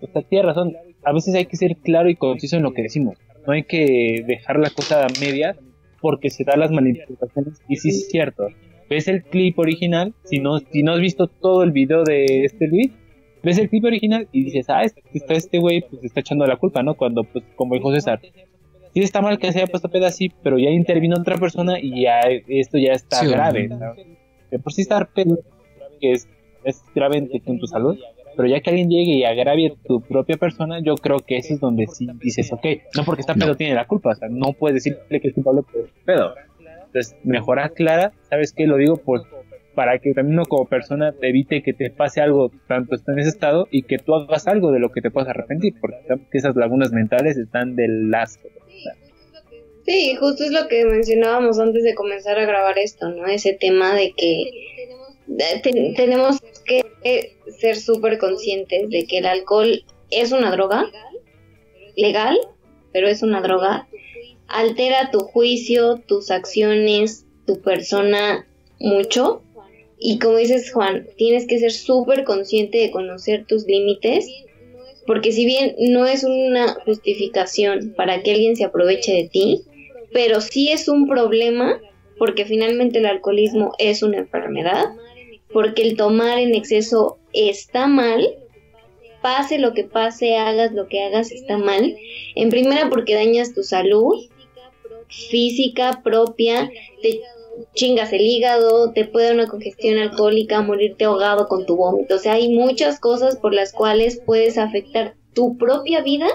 o 0.00 0.06
sea, 0.06 0.22
tiene 0.22 0.46
razón, 0.46 0.76
a 1.04 1.12
veces 1.12 1.34
hay 1.34 1.46
que 1.46 1.56
ser 1.56 1.76
claro 1.76 2.08
y 2.08 2.16
conciso 2.16 2.56
en 2.56 2.62
lo 2.62 2.72
que 2.72 2.82
decimos 2.82 3.18
no 3.46 3.52
hay 3.52 3.64
que 3.64 4.24
dejar 4.26 4.58
la 4.58 4.70
cosa 4.70 5.04
a 5.04 5.08
medias 5.20 5.56
porque 6.00 6.30
se 6.30 6.44
dan 6.44 6.60
las 6.60 6.70
manifestaciones 6.70 7.60
y 7.68 7.76
sí 7.76 7.90
es 7.90 8.08
cierto. 8.08 8.48
Ves 8.90 9.08
el 9.08 9.22
clip 9.22 9.58
original, 9.58 10.14
si 10.24 10.38
no, 10.38 10.58
si 10.58 10.82
no 10.82 10.92
has 10.92 11.00
visto 11.00 11.26
todo 11.28 11.62
el 11.62 11.70
video 11.70 12.04
de 12.04 12.44
este 12.44 12.66
Luis, 12.66 12.90
ves 13.42 13.58
el 13.58 13.68
clip 13.68 13.84
original 13.84 14.28
y 14.32 14.44
dices, 14.44 14.66
ah, 14.68 14.82
este, 14.82 15.02
está 15.12 15.34
este 15.34 15.58
güey, 15.58 15.82
pues 15.88 16.04
está 16.04 16.20
echando 16.20 16.46
la 16.46 16.56
culpa, 16.56 16.82
¿no? 16.82 16.94
Cuando, 16.94 17.24
pues, 17.24 17.44
como 17.56 17.74
dijo 17.74 17.92
César, 17.92 18.20
sí 18.22 19.00
está 19.00 19.20
mal 19.20 19.38
que 19.38 19.52
se 19.52 19.58
haya 19.58 19.66
puesto 19.66 19.88
pedo 19.88 20.06
así, 20.06 20.32
pero 20.42 20.58
ya 20.58 20.70
intervino 20.70 21.16
otra 21.16 21.36
persona 21.36 21.78
y 21.80 22.02
ya 22.02 22.20
esto 22.48 22.78
ya 22.78 22.92
está 22.92 23.24
grave, 23.24 23.68
De 24.50 24.58
por 24.58 24.72
sí 24.72 24.82
estar 24.82 25.08
pedo, 25.08 25.38
que 26.00 26.12
es, 26.12 26.28
es 26.64 26.82
grave 26.94 27.18
en 27.18 27.58
tu 27.58 27.66
salud, 27.66 27.98
pero 28.36 28.48
ya 28.48 28.60
que 28.60 28.70
alguien 28.70 28.88
llegue 28.88 29.12
y 29.12 29.24
agravie 29.24 29.74
tu 29.86 30.00
propia 30.00 30.36
persona, 30.36 30.80
yo 30.80 30.94
creo 30.96 31.18
que 31.18 31.36
eso 31.36 31.54
es 31.54 31.60
donde 31.60 31.86
sí 31.86 32.08
dices, 32.20 32.52
ok, 32.52 32.66
no 32.96 33.04
porque 33.04 33.20
está 33.20 33.34
pedo 33.34 33.56
tiene 33.56 33.74
la 33.74 33.86
culpa, 33.86 34.10
o 34.10 34.14
sea, 34.14 34.28
no 34.28 34.52
puedes 34.52 34.82
decirle 34.82 35.20
que 35.20 35.28
es 35.28 35.34
culpable 35.34 35.62
por 35.62 35.88
pedo. 36.04 36.34
Entonces, 36.86 37.16
mejor 37.24 37.58
aclara, 37.58 38.12
¿sabes 38.28 38.52
qué? 38.52 38.66
Lo 38.66 38.76
digo 38.76 38.98
por, 38.98 39.22
para 39.74 39.98
que 39.98 40.12
también 40.12 40.38
uno 40.38 40.46
como 40.46 40.66
persona 40.66 41.12
te 41.12 41.28
evite 41.28 41.62
que 41.62 41.72
te 41.72 41.90
pase 41.90 42.20
algo 42.20 42.50
tanto 42.68 42.94
está 42.94 43.12
en 43.12 43.20
ese 43.20 43.30
estado 43.30 43.68
y 43.70 43.82
que 43.82 43.98
tú 43.98 44.14
hagas 44.14 44.46
algo 44.46 44.70
de 44.70 44.80
lo 44.80 44.90
que 44.90 45.00
te 45.00 45.10
puedas 45.10 45.30
arrepentir, 45.30 45.74
porque 45.80 45.98
esas 46.32 46.56
lagunas 46.56 46.92
mentales 46.92 47.36
están 47.36 47.76
del 47.76 48.14
asco. 48.14 48.48
Sí, 49.84 50.14
justo 50.14 50.44
es 50.44 50.52
lo 50.52 50.68
que 50.68 50.84
mencionábamos 50.84 51.58
antes 51.58 51.82
de 51.82 51.94
comenzar 51.94 52.38
a 52.38 52.46
grabar 52.46 52.78
esto, 52.78 53.08
¿no? 53.08 53.26
Ese 53.26 53.54
tema 53.54 53.94
de 53.94 54.12
que 54.12 54.50
tenemos 55.96 56.40
que 56.64 56.82
ser 57.58 57.76
súper 57.76 58.18
conscientes 58.18 58.88
de 58.90 59.06
que 59.06 59.18
el 59.18 59.26
alcohol 59.26 59.84
es 60.10 60.30
una 60.30 60.50
droga 60.52 60.86
legal, 61.96 62.38
pero 62.92 63.08
es 63.08 63.22
una 63.22 63.40
droga. 63.40 63.88
Altera 64.46 65.10
tu 65.10 65.20
juicio, 65.20 65.96
tus 66.06 66.30
acciones, 66.30 67.26
tu 67.46 67.60
persona 67.60 68.46
mucho. 68.78 69.42
Y 70.04 70.18
como 70.18 70.36
dices 70.36 70.72
Juan, 70.72 71.06
tienes 71.16 71.46
que 71.46 71.58
ser 71.58 71.72
súper 71.72 72.24
consciente 72.24 72.78
de 72.78 72.90
conocer 72.90 73.46
tus 73.46 73.64
límites, 73.66 74.26
porque 75.06 75.32
si 75.32 75.44
bien 75.44 75.74
no 75.78 76.06
es 76.06 76.24
una 76.24 76.74
justificación 76.84 77.94
para 77.96 78.22
que 78.22 78.32
alguien 78.32 78.56
se 78.56 78.64
aproveche 78.64 79.12
de 79.12 79.28
ti, 79.28 79.62
pero 80.12 80.40
sí 80.40 80.70
es 80.70 80.88
un 80.88 81.06
problema, 81.06 81.80
porque 82.18 82.44
finalmente 82.44 82.98
el 82.98 83.06
alcoholismo 83.06 83.72
es 83.78 84.02
una 84.02 84.18
enfermedad 84.18 84.86
porque 85.52 85.82
el 85.82 85.96
tomar 85.96 86.38
en 86.38 86.54
exceso 86.54 87.18
está 87.32 87.86
mal, 87.86 88.26
pase 89.20 89.58
lo 89.58 89.74
que 89.74 89.84
pase, 89.84 90.36
hagas 90.36 90.72
lo 90.72 90.88
que 90.88 91.02
hagas, 91.02 91.30
está 91.30 91.58
mal. 91.58 91.96
En 92.34 92.48
primera 92.48 92.88
porque 92.88 93.14
dañas 93.14 93.54
tu 93.54 93.62
salud 93.62 94.28
física 95.08 96.00
propia, 96.02 96.70
te 97.02 97.20
chingas 97.74 98.12
el 98.12 98.22
hígado, 98.22 98.92
te 98.92 99.04
puede 99.04 99.26
dar 99.26 99.34
una 99.34 99.48
congestión 99.48 99.98
alcohólica, 99.98 100.62
morirte 100.62 101.04
ahogado 101.04 101.48
con 101.48 101.66
tu 101.66 101.76
vómito. 101.76 102.16
O 102.16 102.18
sea, 102.18 102.34
hay 102.34 102.54
muchas 102.54 103.00
cosas 103.00 103.36
por 103.36 103.54
las 103.54 103.72
cuales 103.72 104.20
puedes 104.24 104.58
afectar 104.58 105.14
tu 105.34 105.56
propia 105.56 106.02
vida, 106.02 106.28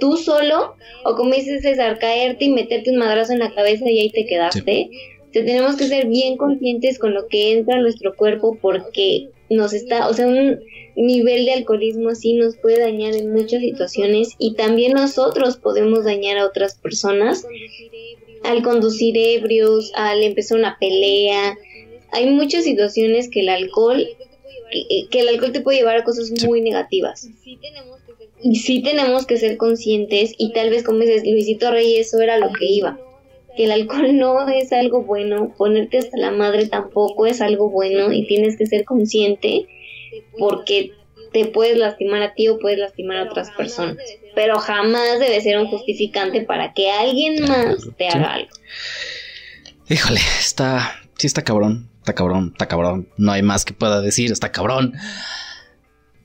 tú 0.00 0.16
solo, 0.16 0.74
o 1.04 1.14
como 1.14 1.34
dices 1.34 1.62
César, 1.62 1.98
caerte 1.98 2.46
y 2.46 2.50
meterte 2.50 2.90
un 2.90 2.98
madrazo 2.98 3.32
en 3.32 3.38
la 3.38 3.54
cabeza 3.54 3.88
y 3.88 4.00
ahí 4.00 4.10
te 4.10 4.26
quedaste. 4.26 4.90
Tenemos 5.32 5.76
que 5.76 5.86
ser 5.86 6.06
bien 6.06 6.36
conscientes 6.36 6.98
con 6.98 7.12
lo 7.12 7.26
que 7.26 7.52
entra 7.52 7.76
a 7.76 7.80
nuestro 7.80 8.14
cuerpo 8.14 8.56
porque 8.60 9.30
nos 9.50 9.72
está, 9.72 10.08
o 10.08 10.14
sea, 10.14 10.26
un 10.26 10.60
nivel 10.96 11.44
de 11.44 11.54
alcoholismo 11.54 12.10
así 12.10 12.34
nos 12.34 12.56
puede 12.56 12.78
dañar 12.78 13.14
en 13.14 13.32
muchas 13.32 13.60
situaciones 13.60 14.34
y 14.38 14.54
también 14.54 14.92
nosotros 14.92 15.56
podemos 15.56 16.04
dañar 16.04 16.38
a 16.38 16.46
otras 16.46 16.76
personas 16.76 17.44
al 18.44 18.62
conducir 18.62 19.16
ebrios, 19.16 19.92
al 19.94 20.22
empezar 20.22 20.58
una 20.58 20.78
pelea. 20.78 21.56
Hay 22.12 22.30
muchas 22.30 22.64
situaciones 22.64 23.28
que 23.28 23.40
el 23.40 23.48
alcohol 23.48 24.06
que 25.10 25.20
el 25.20 25.28
alcohol 25.28 25.52
te 25.52 25.60
puede 25.60 25.78
llevar 25.78 25.98
a 25.98 26.04
cosas 26.04 26.32
muy 26.44 26.60
negativas. 26.60 27.28
Y 28.42 28.56
sí 28.56 28.82
tenemos 28.82 29.26
que 29.26 29.36
ser 29.36 29.56
conscientes 29.56 30.34
y 30.36 30.52
tal 30.52 30.70
vez 30.70 30.82
como 30.82 30.98
dices 30.98 31.22
Luisito 31.24 31.70
Rey 31.70 31.96
eso 31.96 32.20
era 32.20 32.38
lo 32.38 32.52
que 32.52 32.66
iba 32.66 32.98
que 33.56 33.64
el 33.64 33.72
alcohol 33.72 34.16
no 34.16 34.48
es 34.48 34.72
algo 34.72 35.02
bueno, 35.02 35.54
ponerte 35.56 35.98
hasta 35.98 36.16
la 36.18 36.30
madre 36.30 36.66
tampoco 36.66 37.26
es 37.26 37.40
algo 37.40 37.70
bueno 37.70 38.12
y 38.12 38.26
tienes 38.26 38.56
que 38.56 38.66
ser 38.66 38.84
consciente 38.84 39.66
porque 40.38 40.92
te 41.34 41.46
puedes 41.46 41.76
lastimar 41.76 42.22
a 42.22 42.32
ti 42.32 42.46
o 42.46 42.60
puedes 42.60 42.78
lastimar 42.78 43.16
a 43.16 43.24
otras 43.24 43.50
personas. 43.50 43.96
Pero 44.36 44.60
jamás 44.60 45.18
debe 45.18 45.40
ser 45.40 45.58
un 45.58 45.66
justificante 45.66 46.42
para 46.42 46.72
que 46.72 46.92
alguien 46.92 47.42
más 47.42 47.76
te 47.98 48.08
haga 48.08 48.34
algo. 48.34 48.50
Híjole, 49.88 50.20
está, 50.38 50.94
sí 51.18 51.26
está 51.26 51.42
cabrón, 51.42 51.90
está 51.98 52.14
cabrón, 52.14 52.50
está 52.52 52.68
cabrón. 52.68 53.08
No 53.18 53.32
hay 53.32 53.42
más 53.42 53.64
que 53.64 53.74
pueda 53.74 54.00
decir, 54.00 54.30
está 54.30 54.52
cabrón. 54.52 54.94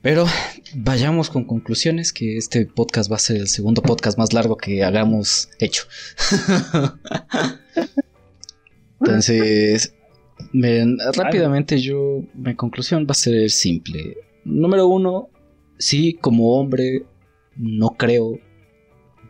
Pero 0.00 0.26
vayamos 0.74 1.28
con 1.28 1.44
conclusiones, 1.44 2.12
que 2.12 2.36
este 2.36 2.64
podcast 2.64 3.10
va 3.10 3.16
a 3.16 3.18
ser 3.18 3.38
el 3.38 3.48
segundo 3.48 3.82
podcast 3.82 4.16
más 4.16 4.32
largo 4.32 4.56
que 4.56 4.84
hagamos 4.84 5.48
hecho. 5.58 5.82
Entonces, 9.00 9.92
miren, 10.52 10.98
rápidamente 11.14 11.80
yo, 11.80 12.22
mi 12.32 12.54
conclusión 12.54 13.06
va 13.06 13.10
a 13.10 13.14
ser 13.14 13.50
simple. 13.50 14.29
Número 14.44 14.86
uno, 14.86 15.28
sí, 15.78 16.14
como 16.14 16.58
hombre, 16.58 17.04
no 17.56 17.90
creo, 17.90 18.38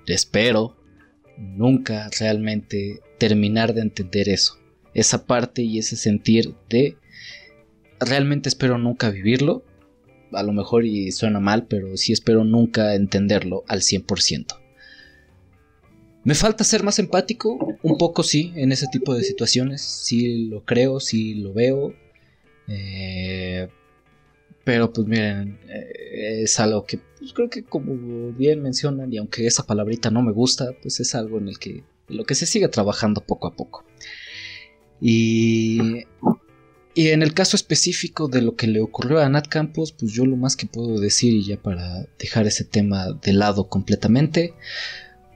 espero, 0.07 0.77
nunca 1.37 2.09
realmente 2.19 3.01
terminar 3.19 3.74
de 3.74 3.82
entender 3.82 4.28
eso. 4.28 4.59
Esa 4.95 5.27
parte 5.27 5.62
y 5.62 5.78
ese 5.78 5.97
sentir 5.97 6.55
de, 6.69 6.97
realmente 7.99 8.49
espero 8.49 8.78
nunca 8.78 9.11
vivirlo 9.11 9.65
a 10.32 10.43
lo 10.43 10.53
mejor 10.53 10.85
y 10.85 11.11
suena 11.12 11.41
mal, 11.41 11.66
pero 11.66 11.97
sí 11.97 12.12
espero 12.12 12.45
nunca 12.45 12.95
entenderlo 12.95 13.65
al 13.66 13.81
100%. 13.81 14.61
Me 16.23 16.35
falta 16.35 16.65
ser 16.65 16.82
más 16.82 16.99
empático, 16.99 17.78
un 17.82 17.97
poco 17.97 18.23
sí, 18.23 18.53
en 18.55 18.73
ese 18.73 18.87
tipo 18.93 19.15
de 19.15 19.24
situaciones, 19.24 19.81
sí 19.82 20.49
lo 20.49 20.65
creo, 20.65 21.01
sí 21.01 21.35
lo 21.35 21.55
veo, 21.55 21.95
eh, 22.69 23.69
pero 24.71 24.93
pues 24.93 25.09
miren, 25.09 25.59
eh, 25.69 26.43
es 26.45 26.61
algo 26.61 26.87
que 26.87 27.01
pues, 27.19 27.33
creo 27.33 27.51
que 27.51 27.65
como 27.65 28.31
bien 28.31 28.63
mencionan, 28.63 29.13
y 29.13 29.17
aunque 29.17 29.45
esa 29.45 29.67
palabrita 29.67 30.13
no 30.13 30.23
me 30.23 30.31
gusta, 30.31 30.71
pues 30.81 31.01
es 31.01 31.17
algo 31.17 31.39
en 31.39 31.49
el 31.49 31.59
que 31.59 31.83
lo 32.07 32.23
que 32.23 32.37
se 32.37 32.47
sigue 32.47 32.69
trabajando 32.69 33.21
poco 33.21 33.49
a 33.49 33.57
poco. 33.57 33.85
Y 35.01 36.05
y 36.95 37.09
en 37.09 37.23
el 37.23 37.35
caso 37.35 37.57
específico 37.57 38.29
de 38.29 38.43
lo 38.43 38.55
que 38.55 38.69
le 38.69 38.81
ocurrió 38.81 39.19
a 39.19 39.29
Nat 39.29 39.49
Campos, 39.49 39.91
pues 39.91 40.13
yo 40.13 40.25
lo 40.25 40.37
más 40.37 40.55
que 40.55 40.67
puedo 40.67 41.01
decir, 41.01 41.35
y 41.35 41.43
ya 41.43 41.57
para 41.57 42.07
dejar 42.21 42.47
ese 42.47 42.63
tema 42.63 43.13
de 43.13 43.33
lado 43.33 43.69
completamente, 43.69 44.55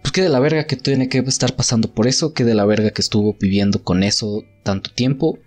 pues 0.00 0.12
que 0.12 0.22
de 0.22 0.28
la 0.28 0.38
verga 0.38 0.68
que 0.68 0.76
tiene 0.76 1.08
que 1.08 1.18
estar 1.18 1.56
pasando 1.56 1.92
por 1.92 2.06
eso, 2.06 2.34
que 2.34 2.44
de 2.44 2.54
la 2.54 2.66
verga 2.66 2.90
que 2.90 3.02
estuvo 3.02 3.36
viviendo 3.40 3.82
con 3.82 4.04
eso 4.04 4.44
tanto 4.62 4.92
tiempo, 4.92 5.40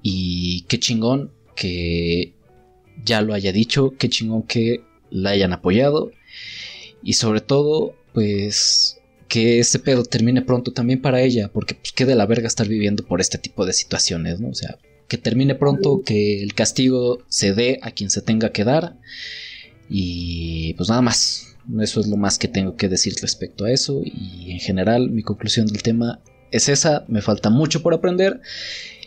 y 0.00 0.62
qué 0.62 0.78
chingón 0.78 1.30
que 1.54 2.32
ya 3.04 3.20
lo 3.22 3.34
haya 3.34 3.52
dicho, 3.52 3.94
qué 3.98 4.08
chingón 4.08 4.42
que 4.42 4.82
la 5.10 5.30
hayan 5.30 5.52
apoyado. 5.52 6.12
Y 7.02 7.14
sobre 7.14 7.40
todo, 7.40 7.94
pues 8.12 9.00
que 9.28 9.58
este 9.58 9.78
pedo 9.78 10.04
termine 10.04 10.42
pronto 10.42 10.72
también 10.72 11.00
para 11.00 11.20
ella, 11.20 11.50
porque 11.52 11.74
pues 11.74 11.92
qué 11.92 12.04
de 12.04 12.14
la 12.14 12.26
verga 12.26 12.46
estar 12.46 12.68
viviendo 12.68 13.04
por 13.04 13.20
este 13.20 13.38
tipo 13.38 13.66
de 13.66 13.72
situaciones, 13.72 14.40
¿no? 14.40 14.48
O 14.48 14.54
sea, 14.54 14.78
que 15.08 15.18
termine 15.18 15.54
pronto, 15.54 16.02
que 16.04 16.42
el 16.42 16.54
castigo 16.54 17.22
se 17.28 17.52
dé 17.52 17.78
a 17.82 17.90
quien 17.90 18.10
se 18.10 18.22
tenga 18.22 18.52
que 18.52 18.64
dar. 18.64 18.96
Y 19.88 20.74
pues 20.74 20.88
nada 20.88 21.02
más. 21.02 21.50
Eso 21.80 22.00
es 22.00 22.06
lo 22.08 22.18
más 22.18 22.38
que 22.38 22.46
tengo 22.46 22.76
que 22.76 22.88
decir 22.88 23.14
respecto 23.22 23.64
a 23.64 23.70
eso. 23.70 24.02
Y 24.04 24.52
en 24.52 24.60
general 24.60 25.10
mi 25.10 25.22
conclusión 25.22 25.66
del 25.66 25.82
tema 25.82 26.20
es 26.50 26.68
esa, 26.68 27.04
me 27.08 27.22
falta 27.22 27.50
mucho 27.50 27.82
por 27.82 27.94
aprender. 27.94 28.40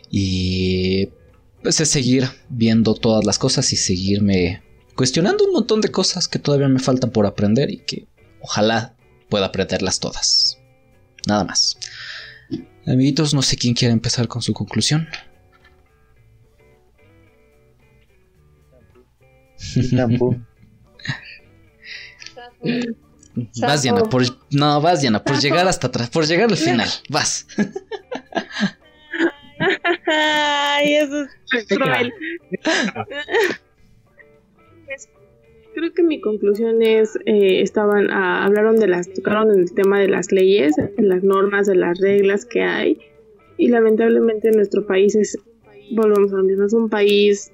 Y 0.10 1.10
pues 1.62 1.80
es 1.80 1.90
seguir 1.90 2.30
viendo 2.50 2.94
todas 2.96 3.26
las 3.26 3.40
cosas 3.40 3.72
y 3.74 3.76
seguirme 3.76 4.64
cuestionando 4.96 5.46
un 5.46 5.54
montón 5.54 5.82
de 5.82 5.92
cosas 5.92 6.28
que 6.28 6.40
todavía 6.40 6.68
me 6.68 6.80
faltan 6.80 7.12
por 7.12 7.26
aprender 7.26 7.72
y 7.72 7.78
que 7.80 8.08
ojalá 8.42 8.96
pueda 9.30 9.48
aprenderlas 9.48 10.00
todas. 10.00 10.60
Nada 11.28 11.44
más. 11.44 11.78
Amiguitos, 12.86 13.34
no 13.34 13.42
sé 13.42 13.58
quién 13.58 13.74
quiere 13.74 13.94
empezar 13.94 14.28
con 14.28 14.42
su 14.42 14.54
conclusión. 14.54 15.08
Vas, 23.60 23.84
Diana, 23.84 24.04
por, 24.04 24.24
no, 24.50 24.82
vas, 24.82 25.02
Diana, 25.02 25.24
por 25.24 25.38
llegar 25.42 25.68
hasta 25.68 25.88
atrás, 25.88 26.10
por 26.10 26.26
llegar 26.26 26.50
al 26.50 26.58
final, 26.58 26.90
vas. 27.10 27.46
Ay, 30.06 30.96
eso 30.96 31.26
es 31.54 31.68
cruel. 31.68 32.14
creo 35.78 35.94
que 35.94 36.02
mi 36.02 36.20
conclusión 36.20 36.82
es, 36.82 37.16
eh, 37.28 37.62
estaban, 37.62 38.10
ah, 38.10 38.46
hablaron 38.46 38.78
de 38.78 38.88
las, 38.88 39.14
tocaron 39.14 39.52
el 39.52 39.72
tema 39.76 40.00
de 40.00 40.08
las 40.08 40.32
leyes, 40.32 40.76
de 40.76 41.04
las 41.04 41.24
normas, 41.24 41.68
de 41.68 41.76
las 41.76 42.00
reglas 42.00 42.46
que 42.46 42.64
hay, 42.64 42.98
y 43.58 43.68
lamentablemente 43.68 44.50
nuestro 44.52 44.88
país 44.88 45.16
es, 45.16 45.38
volvemos 45.92 46.34
a 46.34 46.38
decir, 46.38 46.64
es 46.64 46.74
un 46.74 46.90
país 46.90 47.52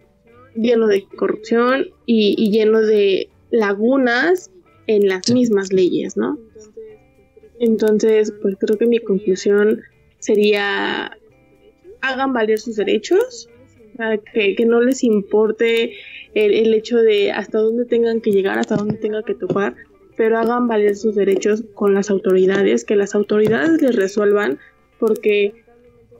lleno 0.55 0.88
de 0.88 1.05
corrupción 1.17 1.88
y, 2.05 2.49
lleno 2.49 2.80
de 2.80 3.30
lagunas 3.51 4.51
en 4.88 5.09
las 5.09 5.30
mismas 5.30 5.73
leyes, 5.73 6.15
¿no? 6.15 6.39
Entonces, 7.59 8.34
pues 8.41 8.55
creo 8.57 8.77
que 8.77 8.85
mi 8.85 8.99
conclusión 8.99 9.81
sería 10.19 11.17
hagan 12.03 12.34
valer 12.34 12.59
sus 12.59 12.75
derechos, 12.75 13.49
que, 14.34 14.55
que 14.55 14.65
no 14.65 14.81
les 14.81 15.03
importe 15.03 15.93
el, 16.34 16.73
hecho 16.73 16.97
de 16.97 17.31
hasta 17.31 17.59
dónde 17.59 17.85
tengan 17.85 18.21
que 18.21 18.31
llegar, 18.31 18.59
hasta 18.59 18.75
dónde 18.75 18.97
tengan 18.97 19.23
que 19.23 19.34
tocar, 19.34 19.75
pero 20.17 20.38
hagan 20.38 20.67
valer 20.67 20.95
sus 20.95 21.15
derechos 21.15 21.63
con 21.73 21.93
las 21.93 22.09
autoridades, 22.09 22.84
que 22.84 22.97
las 22.97 23.15
autoridades 23.15 23.81
les 23.81 23.95
resuelvan, 23.95 24.59
porque 24.99 25.53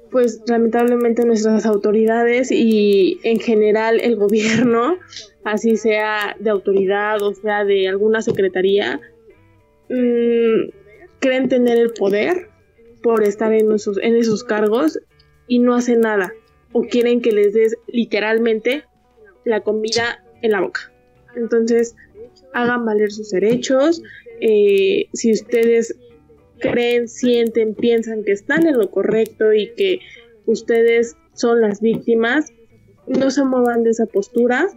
pues 0.10 0.42
lamentablemente 0.48 1.26
nuestras 1.26 1.66
autoridades 1.66 2.52
y 2.52 3.20
en 3.24 3.40
general 3.40 4.00
el 4.00 4.16
gobierno, 4.16 4.98
así 5.44 5.76
sea 5.76 6.38
de 6.40 6.50
autoridad 6.50 7.22
o 7.22 7.34
sea 7.34 7.66
de 7.66 7.90
alguna 7.90 8.22
secretaría, 8.22 9.02
mm, 9.90 10.70
creen 11.20 11.50
tener 11.50 11.78
el 11.78 11.92
poder 11.92 12.48
por 13.02 13.24
estar 13.24 13.52
en 13.52 13.72
esos, 13.72 13.98
en 13.98 14.16
esos 14.16 14.46
cargos 14.46 15.00
y 15.48 15.60
no 15.60 15.76
hacen 15.76 16.02
nada 16.02 16.34
o 16.72 16.82
quieren 16.84 17.22
que 17.22 17.32
les 17.32 17.54
des 17.54 17.78
literalmente 17.88 18.84
la 19.46 19.62
comida 19.62 20.24
en 20.42 20.52
la 20.52 20.62
boca. 20.62 20.92
Entonces, 21.36 21.96
hagan 22.54 22.86
valer 22.86 23.12
sus 23.12 23.30
derechos. 23.32 24.02
Eh, 24.42 25.08
si 25.14 25.32
ustedes 25.32 25.96
creen, 26.60 27.08
sienten, 27.08 27.76
piensan 27.76 28.24
que 28.24 28.32
están 28.32 28.68
en 28.68 28.78
lo 28.78 28.90
correcto 28.90 29.54
y 29.54 29.72
que 29.76 30.00
ustedes 30.46 31.16
son 31.34 31.62
las 31.62 31.82
víctimas, 31.82 32.52
no 33.08 33.32
se 33.32 33.44
muevan 33.44 33.84
de 33.84 33.92
esa 33.92 34.06
postura, 34.06 34.68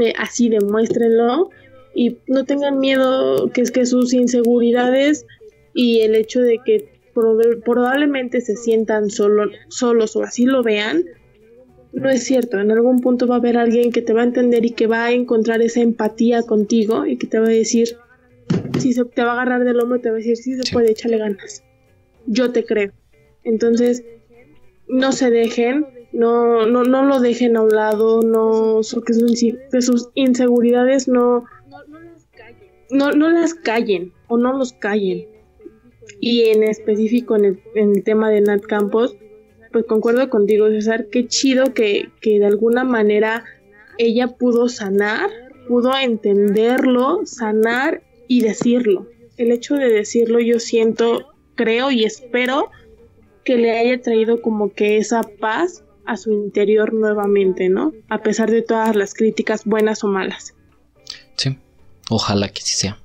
eh, 0.00 0.12
así 0.18 0.48
demuéstrenlo 0.48 1.50
y 1.94 2.18
no 2.26 2.44
tengan 2.44 2.78
miedo 2.78 3.50
que 3.52 3.60
es 3.60 3.70
que 3.70 3.84
sus 3.84 4.12
inseguridades 4.14 5.26
y 5.74 6.00
el 6.00 6.14
hecho 6.14 6.40
de 6.40 6.58
que 6.64 6.91
probablemente 7.12 8.40
se 8.40 8.56
sientan 8.56 9.10
solo, 9.10 9.50
solos 9.68 10.16
o 10.16 10.22
así 10.22 10.44
lo 10.44 10.62
vean, 10.62 11.04
no 11.92 12.08
es 12.08 12.24
cierto. 12.24 12.58
En 12.58 12.70
algún 12.70 13.00
punto 13.00 13.26
va 13.26 13.36
a 13.36 13.38
haber 13.38 13.56
alguien 13.56 13.92
que 13.92 14.02
te 14.02 14.12
va 14.12 14.22
a 14.22 14.24
entender 14.24 14.64
y 14.64 14.70
que 14.70 14.86
va 14.86 15.06
a 15.06 15.12
encontrar 15.12 15.60
esa 15.62 15.80
empatía 15.80 16.42
contigo 16.42 17.06
y 17.06 17.16
que 17.16 17.26
te 17.26 17.38
va 17.38 17.46
a 17.46 17.50
decir, 17.50 17.96
si 18.78 18.92
se 18.92 19.04
te 19.04 19.22
va 19.22 19.30
a 19.30 19.32
agarrar 19.34 19.64
del 19.64 19.80
hombro, 19.80 20.00
te 20.00 20.10
va 20.10 20.16
a 20.16 20.18
decir, 20.18 20.36
sí 20.36 20.54
se 20.54 20.72
puede, 20.72 20.92
échale 20.92 21.18
ganas. 21.18 21.62
Yo 22.26 22.52
te 22.52 22.64
creo. 22.64 22.92
Entonces, 23.44 24.04
no 24.88 25.12
se 25.12 25.30
dejen, 25.30 25.86
no, 26.12 26.66
no, 26.66 26.84
no 26.84 27.04
lo 27.04 27.20
dejen 27.20 27.56
a 27.56 27.62
un 27.62 27.70
lado, 27.70 28.22
no, 28.22 28.80
que 29.04 29.14
sus, 29.14 29.84
sus 29.84 30.10
inseguridades 30.14 31.08
no, 31.08 31.44
no, 32.90 33.12
no 33.12 33.30
las 33.30 33.54
callen 33.54 34.12
o 34.28 34.38
no 34.38 34.52
los 34.52 34.72
callen. 34.72 35.31
Y 36.24 36.50
en 36.50 36.62
específico 36.62 37.34
en 37.34 37.60
el, 37.74 38.04
tema 38.04 38.30
de 38.30 38.40
Nat 38.42 38.62
Campos, 38.62 39.16
pues 39.72 39.84
concuerdo 39.86 40.30
contigo, 40.30 40.68
César, 40.68 41.08
qué 41.10 41.26
chido 41.26 41.74
que, 41.74 42.10
que 42.20 42.38
de 42.38 42.46
alguna 42.46 42.84
manera 42.84 43.44
ella 43.98 44.28
pudo 44.28 44.68
sanar, 44.68 45.30
pudo 45.66 45.90
entenderlo, 45.98 47.22
sanar 47.24 48.04
y 48.28 48.42
decirlo. 48.42 49.08
El 49.36 49.50
hecho 49.50 49.74
de 49.74 49.88
decirlo 49.88 50.38
yo 50.38 50.60
siento, 50.60 51.26
creo 51.56 51.90
y 51.90 52.04
espero 52.04 52.70
que 53.44 53.56
le 53.56 53.76
haya 53.76 54.00
traído 54.00 54.42
como 54.42 54.72
que 54.72 54.98
esa 54.98 55.22
paz 55.22 55.82
a 56.06 56.16
su 56.16 56.30
interior 56.30 56.94
nuevamente, 56.94 57.68
¿no? 57.68 57.92
A 58.08 58.22
pesar 58.22 58.48
de 58.48 58.62
todas 58.62 58.94
las 58.94 59.12
críticas 59.14 59.64
buenas 59.64 60.04
o 60.04 60.06
malas. 60.06 60.54
Sí, 61.34 61.58
ojalá 62.08 62.48
que 62.48 62.62
sí 62.62 62.74
sea. 62.74 62.96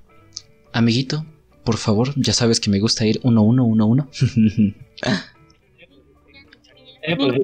Amiguito, 0.71 1.25
por 1.67 1.75
favor, 1.75 2.13
ya 2.15 2.31
sabes 2.31 2.61
que 2.61 2.69
me 2.69 2.79
gusta 2.79 3.05
ir 3.05 3.19
uno, 3.23 3.43
uno, 3.43 3.65
uno, 3.65 3.87
uno. 3.87 4.09
Pues, 7.17 7.41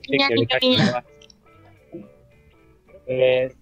pues, 3.06 3.56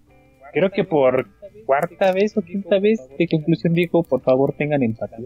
creo 0.52 0.70
que 0.70 0.84
por 0.84 1.28
cuarta 1.66 2.12
vez 2.12 2.36
o 2.36 2.42
quinta 2.42 2.78
vez 2.78 3.00
de 3.18 3.26
conclusión 3.26 3.72
digo, 3.72 4.04
por 4.04 4.20
favor 4.20 4.54
tengan 4.56 4.84
empatía. 4.84 5.18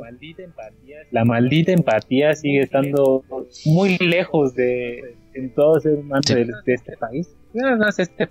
La 1.11 1.27
maldita 1.27 1.73
empatía, 1.73 2.35
sigue 2.35 2.61
estando 2.61 3.23
muy 3.67 3.99
lejos 3.99 4.55
de 4.55 5.17
en 5.35 5.55
todo 5.55 5.81
ser 5.81 5.99
humano 5.99 6.23
de, 6.27 6.51
este 6.67 6.97
país. 6.97 7.29
No, 7.53 7.89
este, 7.89 8.29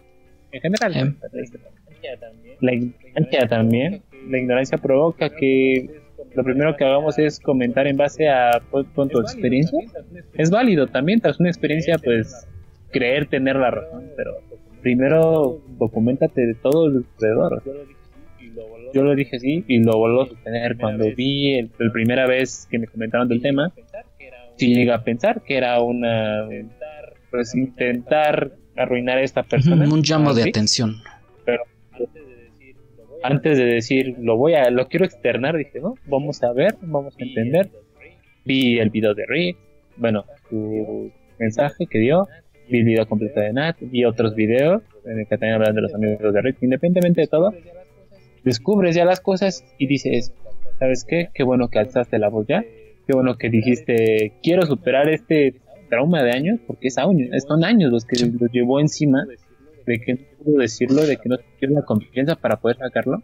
en 0.52 0.62
general. 0.62 0.98
Em. 0.98 1.16
La 2.62 2.74
ignorancia 2.74 3.48
también. 3.48 4.02
La 4.28 4.40
ignorancia 4.40 4.80
provoca 4.80 5.30
que 5.30 6.05
lo 6.34 6.44
primero 6.44 6.76
que 6.76 6.84
hagamos 6.84 7.18
es 7.18 7.40
comentar 7.40 7.88
en 7.88 7.98
base 7.98 8.30
a 8.30 8.62
pues, 8.72 8.86
con 8.94 9.10
tu 9.10 9.20
experiencia. 9.20 9.80
Es 10.34 10.50
válido 10.50 10.88
también, 10.88 11.22
tras 11.22 11.40
una 11.40 11.50
experiencia, 11.50 11.98
pues 11.98 12.48
creer 12.92 13.28
tener 13.28 13.56
la 13.56 13.72
razón, 13.72 14.10
pero 14.16 14.38
primero 14.82 15.62
documentate 15.78 16.46
de 16.46 16.56
todo 16.56 16.86
alrededor. 16.86 17.64
Yo 18.94 19.04
lo 19.04 19.16
dije 19.16 19.36
así 19.36 19.66
y 19.68 19.80
lo 19.84 19.98
vuelvo 19.98 20.24
a 20.24 20.28
sostener 20.28 20.78
cuando 20.78 21.06
vi 21.14 21.56
el, 21.56 21.70
primera 21.92 22.28
vez 22.28 22.68
que 22.70 22.80
me 22.80 22.88
comentaron 22.88 23.28
del 23.28 23.42
tema. 23.42 23.74
Si 24.56 24.74
llegué 24.74 24.92
a 24.92 25.04
pensar 25.04 25.42
que 25.42 25.58
era 25.58 25.82
una 25.82 26.48
pues 27.30 27.54
intentar 27.56 28.54
arruinar 28.78 29.18
a 29.18 29.22
esta 29.22 29.44
persona. 29.44 29.86
Un 29.92 30.02
llamo 30.02 30.34
de 30.34 30.44
atención. 30.44 30.96
Pero 31.44 31.64
antes 33.24 33.58
de 33.58 33.66
decir 33.66 34.16
lo 34.20 34.38
voy 34.38 34.54
a 34.54 34.70
lo 34.70 34.88
quiero 34.88 35.06
externar 35.06 35.58
dije 35.58 35.80
no 35.80 35.96
vamos 36.06 36.44
a 36.44 36.54
ver 36.54 36.76
vamos 36.82 37.16
a 37.20 37.24
entender 37.24 37.70
vi 38.44 38.80
el 38.80 38.90
video 38.90 39.14
de 39.14 39.26
Rick 39.28 39.58
bueno 39.98 40.26
su 40.50 41.12
mensaje 41.40 41.88
que 41.88 42.00
dio 42.00 42.28
vi 42.70 42.80
el 42.80 42.86
video 42.86 43.08
completo 43.08 43.40
de 43.40 43.54
Nat 43.54 43.78
vi 43.80 44.06
otros 44.06 44.36
videos 44.36 44.84
en 45.06 45.20
el 45.20 45.28
que 45.28 45.38
también 45.38 45.54
hablan 45.54 45.76
de 45.76 45.82
los 45.82 45.94
amigos 45.94 46.34
de 46.34 46.42
Rick. 46.42 46.58
Independientemente 46.62 47.22
de 47.22 47.28
todo 47.28 47.54
descubres 48.44 48.96
ya 48.96 49.06
las 49.06 49.20
cosas 49.20 49.64
y 49.78 49.88
dices 49.88 50.34
sabes 50.80 51.06
qué 51.06 51.30
qué 51.34 51.44
bueno 51.44 51.70
que 51.70 51.80
alzaste 51.80 52.20
la 52.20 52.30
voz 52.30 52.48
ya. 52.48 52.64
Qué 53.08 53.14
bueno 53.14 53.38
que 53.38 53.50
dijiste 53.50 54.34
quiero 54.42 54.66
superar 54.66 55.10
este 55.10 55.56
trauma 55.90 56.24
de 56.24 56.32
años 56.32 56.60
porque 56.66 56.88
es 56.88 56.98
años, 56.98 57.30
son 57.48 57.64
años 57.64 57.92
los 57.92 58.06
que 58.06 58.26
los 58.26 58.52
llevó 58.52 58.80
encima 58.80 59.26
de 59.86 60.00
que 60.00 60.35
pudo 60.46 60.60
decirlo, 60.60 61.06
de 61.06 61.18
que 61.18 61.28
no 61.28 61.38
tiene 61.60 61.76
la 61.76 61.82
confianza 61.82 62.36
para 62.36 62.58
poder 62.58 62.78
sacarlo. 62.78 63.24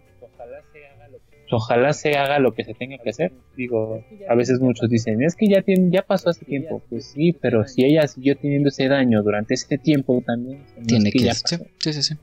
Ojalá 1.54 1.92
se 1.92 2.18
haga 2.18 2.40
lo 2.40 2.54
que 2.54 2.64
se 2.64 2.74
tenga 2.74 2.98
que 2.98 3.10
hacer. 3.10 3.34
Digo, 3.58 4.04
a 4.30 4.36
veces 4.36 4.62
muchos 4.62 4.90
dicen, 4.90 5.22
es 5.22 5.36
que 5.36 5.48
ya, 5.48 5.62
tiene, 5.62 5.92
ya 5.92 6.02
pasó 6.02 6.30
hace 6.30 6.46
tiempo. 6.46 6.82
Pues 6.90 7.12
sí, 7.12 7.34
pero 7.34 7.68
si 7.68 7.84
ella 7.84 8.08
siguió 8.08 8.38
teniendo 8.38 8.70
ese 8.70 8.88
daño 8.88 9.22
durante 9.22 9.56
ese 9.56 9.78
tiempo 9.78 10.24
también, 10.26 10.64
tiene 10.88 11.12
que, 11.12 11.20
ya 11.20 11.34
Sí, 11.34 11.58
sí, 11.80 12.04
sí. 12.04 12.16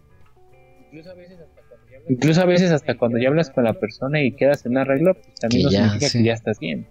Incluso 2.09 2.41
a 2.41 2.47
veces 2.47 2.71
hasta 2.71 2.97
cuando 2.97 3.19
ya 3.19 3.29
hablas 3.29 3.51
con 3.51 3.65
la 3.65 3.75
persona 3.75 4.23
y 4.23 4.33
quedas 4.33 4.65
en 4.65 4.79
arreglo, 4.79 5.15
pues 5.15 5.35
también 5.35 5.65
no 5.65 5.71
significa 5.71 6.11
que 6.11 6.25
ya 6.25 6.33
estás 6.33 6.59
bien. 6.59 6.87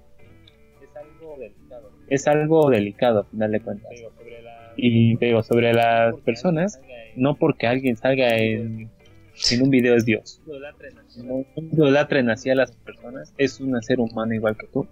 Es 2.07 2.27
algo 2.27 2.69
delicado, 2.69 3.19
al 3.19 3.25
final 3.25 3.51
de 3.51 3.59
cuentas. 3.61 3.91
Y 4.77 5.17
digo, 5.17 5.43
sobre 5.43 5.73
las 5.73 6.15
personas, 6.21 6.79
no 7.15 7.35
porque 7.35 7.67
alguien 7.67 7.97
salga 7.97 8.37
en, 8.37 8.89
en 9.51 9.61
un 9.61 9.69
video 9.69 9.95
es 9.95 10.05
Dios. 10.05 10.41
No 11.17 11.45
idolatren 11.55 12.29
así 12.29 12.49
a 12.49 12.55
las 12.55 12.71
personas, 12.71 13.33
es 13.37 13.59
un 13.59 13.81
ser 13.81 13.99
humano 13.99 14.33
igual 14.33 14.55
que 14.57 14.67
tú. 14.67 14.87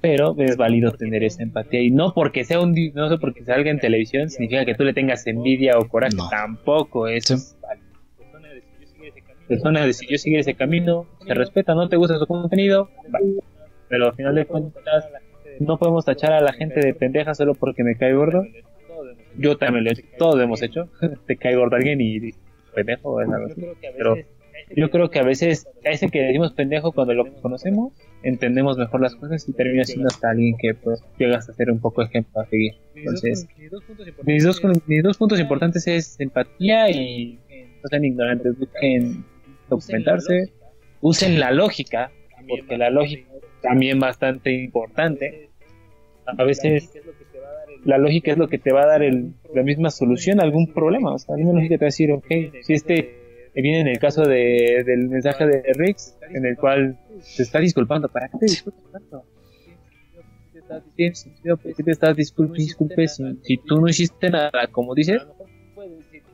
Pero 0.00 0.36
es 0.38 0.56
válido 0.56 0.92
tener 0.92 1.24
esa 1.24 1.42
empatía. 1.42 1.80
Y 1.80 1.90
no 1.90 2.12
porque 2.12 2.44
sea 2.44 2.60
un 2.60 2.74
no 2.94 3.08
sé 3.08 3.18
porque 3.18 3.44
salga 3.44 3.70
en 3.70 3.80
televisión 3.80 4.28
significa 4.30 4.64
que 4.64 4.74
tú 4.74 4.84
le 4.84 4.92
tengas 4.92 5.26
envidia 5.26 5.78
o 5.78 5.88
coraje. 5.88 6.16
Tampoco 6.30 7.08
eso 7.08 7.34
es 7.34 7.56
válido. 7.60 7.84
Persona 9.48 9.84
decidió 9.84 10.16
seguir 10.16 10.38
ese 10.38 10.54
camino, 10.54 11.06
se 11.26 11.34
respeta, 11.34 11.74
no 11.74 11.88
te 11.88 11.96
gusta 11.96 12.18
su 12.18 12.26
contenido, 12.26 12.88
pero 13.88 14.06
al 14.06 14.14
final 14.14 14.34
de 14.34 14.46
cuentas 14.46 15.04
no 15.60 15.78
podemos 15.78 16.04
tachar 16.04 16.32
a 16.32 16.40
la 16.40 16.52
gente 16.52 16.80
de 16.80 16.94
pendeja 16.94 17.34
solo 17.34 17.54
porque 17.54 17.84
me 17.84 17.96
cae 17.96 18.14
gordo. 18.14 18.44
Yo 19.36 19.56
también 19.56 19.84
lo 19.84 19.90
he 19.90 19.92
hecho, 19.94 20.02
todos 20.18 20.36
lo 20.36 20.42
hemos 20.42 20.62
hecho. 20.62 20.88
Te 21.26 21.36
cae 21.36 21.56
gordo 21.56 21.76
alguien 21.76 22.00
y 22.00 22.32
pendejo 22.74 23.20
es 23.20 23.28
algo 23.28 23.54
Pero 23.96 24.16
yo 24.76 24.90
creo 24.90 25.10
que 25.10 25.18
a 25.18 25.22
veces, 25.22 25.66
a 25.84 25.90
ese 25.90 26.08
que 26.08 26.20
decimos 26.20 26.52
pendejo 26.52 26.92
cuando 26.92 27.14
lo 27.14 27.32
conocemos, 27.40 27.92
entendemos 28.22 28.78
mejor 28.78 29.00
las 29.00 29.14
cosas 29.16 29.48
y 29.48 29.52
termina 29.52 29.84
siendo 29.84 30.08
hasta 30.08 30.30
alguien 30.30 30.56
que 30.56 30.74
pues 30.74 31.02
llegas 31.18 31.48
a 31.48 31.52
ser 31.52 31.70
un 31.70 31.80
poco 31.80 32.02
ejemplo 32.02 32.40
a 32.40 32.46
seguir. 32.46 32.72
Entonces, 32.94 33.46
mis 34.24 34.44
dos, 34.44 34.62
mis 34.86 35.02
dos 35.02 35.18
puntos 35.18 35.40
importantes 35.40 35.86
es 35.86 36.18
empatía 36.20 36.90
y 36.90 37.38
no 37.82 37.88
sean 37.88 38.04
ignorantes, 38.04 38.58
busquen 38.58 39.24
documentarse, 39.68 40.52
usen 41.00 41.38
la 41.38 41.50
lógica, 41.50 42.10
porque 42.48 42.78
la 42.78 42.90
lógica 42.90 43.28
también 43.64 43.98
bastante 43.98 44.52
importante. 44.52 45.48
A 46.26 46.44
veces 46.44 46.90
la 47.84 47.98
lógica 47.98 48.32
es 48.32 48.38
lo 48.38 48.48
que 48.48 48.58
te 48.58 48.72
va 48.72 48.82
a 48.82 48.86
dar 48.86 49.02
el, 49.02 49.32
la 49.54 49.62
misma 49.62 49.90
solución 49.90 50.40
a 50.40 50.44
algún 50.44 50.72
problema. 50.72 51.14
O 51.14 51.18
sea, 51.18 51.34
la 51.34 51.38
misma 51.38 51.54
lógica 51.54 51.76
te 51.76 51.84
va 51.84 51.86
a 51.86 51.94
decir, 51.94 52.12
ok, 52.12 52.26
si 52.62 52.74
este 52.74 53.24
viene 53.54 53.80
en 53.80 53.88
el 53.88 53.98
caso 53.98 54.22
de, 54.22 54.82
del 54.84 55.08
mensaje 55.08 55.46
de 55.46 55.62
Rix, 55.74 56.16
en 56.30 56.44
el 56.44 56.56
cual 56.56 56.98
se 57.20 57.42
está 57.42 57.58
disculpando, 57.60 58.08
¿para 58.08 58.28
qué 58.28 58.38
te 58.38 58.46
disculpas 58.46 58.92
tanto? 58.92 59.24
¿Por 61.62 61.74
qué 61.74 61.82
te 61.82 61.90
estás 61.90 62.16
disculpando? 62.16 62.60
si, 63.42 63.56
tú 63.58 63.80
no 63.80 63.88
hiciste 63.88 64.30
nada, 64.30 64.66
como 64.72 64.94
dices, 64.94 65.22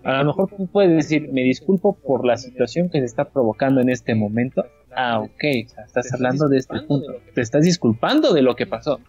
a 0.02 0.22
lo 0.22 0.24
mejor 0.26 0.50
tú 0.56 0.66
puedes 0.66 0.96
decir, 0.96 1.30
me 1.30 1.42
disculpo 1.42 1.94
por 1.94 2.24
la 2.24 2.36
situación 2.36 2.88
que 2.88 3.00
se 3.00 3.04
está 3.04 3.26
provocando 3.26 3.80
en 3.80 3.90
este 3.90 4.14
momento. 4.14 4.64
Ah, 4.94 5.20
ok, 5.20 5.44
estás 5.44 6.12
hablando 6.12 6.48
de 6.48 6.58
este 6.58 6.80
punto. 6.80 7.20
Te 7.34 7.40
estás 7.40 7.64
disculpando 7.64 8.32
de 8.32 8.42
lo 8.42 8.56
que 8.56 8.66
pasó. 8.66 9.00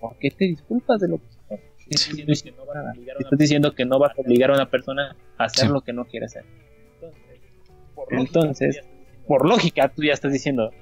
¿Por 0.00 0.16
qué 0.16 0.30
te 0.30 0.46
disculpas 0.46 1.00
de 1.00 1.08
lo 1.08 1.18
que 1.18 1.24
pasó? 1.48 1.62
Estás 1.88 3.38
diciendo 3.38 3.74
que 3.74 3.84
no 3.84 3.98
vas 3.98 4.16
a 4.16 4.20
obligar 4.20 4.50
a 4.50 4.54
una 4.54 4.70
persona 4.70 5.16
a 5.36 5.44
hacer 5.44 5.70
lo 5.70 5.82
que 5.82 5.92
no 5.92 6.04
quiere 6.04 6.26
hacer. 6.26 6.44
Entonces, 8.10 8.80
por 9.26 9.46
lógica, 9.46 9.88
tú 9.88 10.02
ya 10.02 10.12
estás 10.12 10.32
diciendo, 10.32 10.72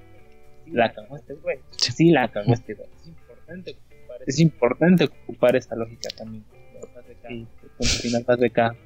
la 0.66 0.92
cagaste, 0.92 1.34
güey. 1.34 1.58
Sí, 1.70 2.10
la 2.10 2.28
cagaste, 2.28 2.74
güey. 2.74 2.88
Es 4.26 4.38
importante 4.38 5.04
ocupar 5.04 5.56
esa 5.56 5.74
lógica 5.76 6.08
también. 6.16 6.44
Sí, 7.28 7.46
final 8.02 8.24
vas 8.26 8.38
de 8.38 8.46
acá, 8.46 8.76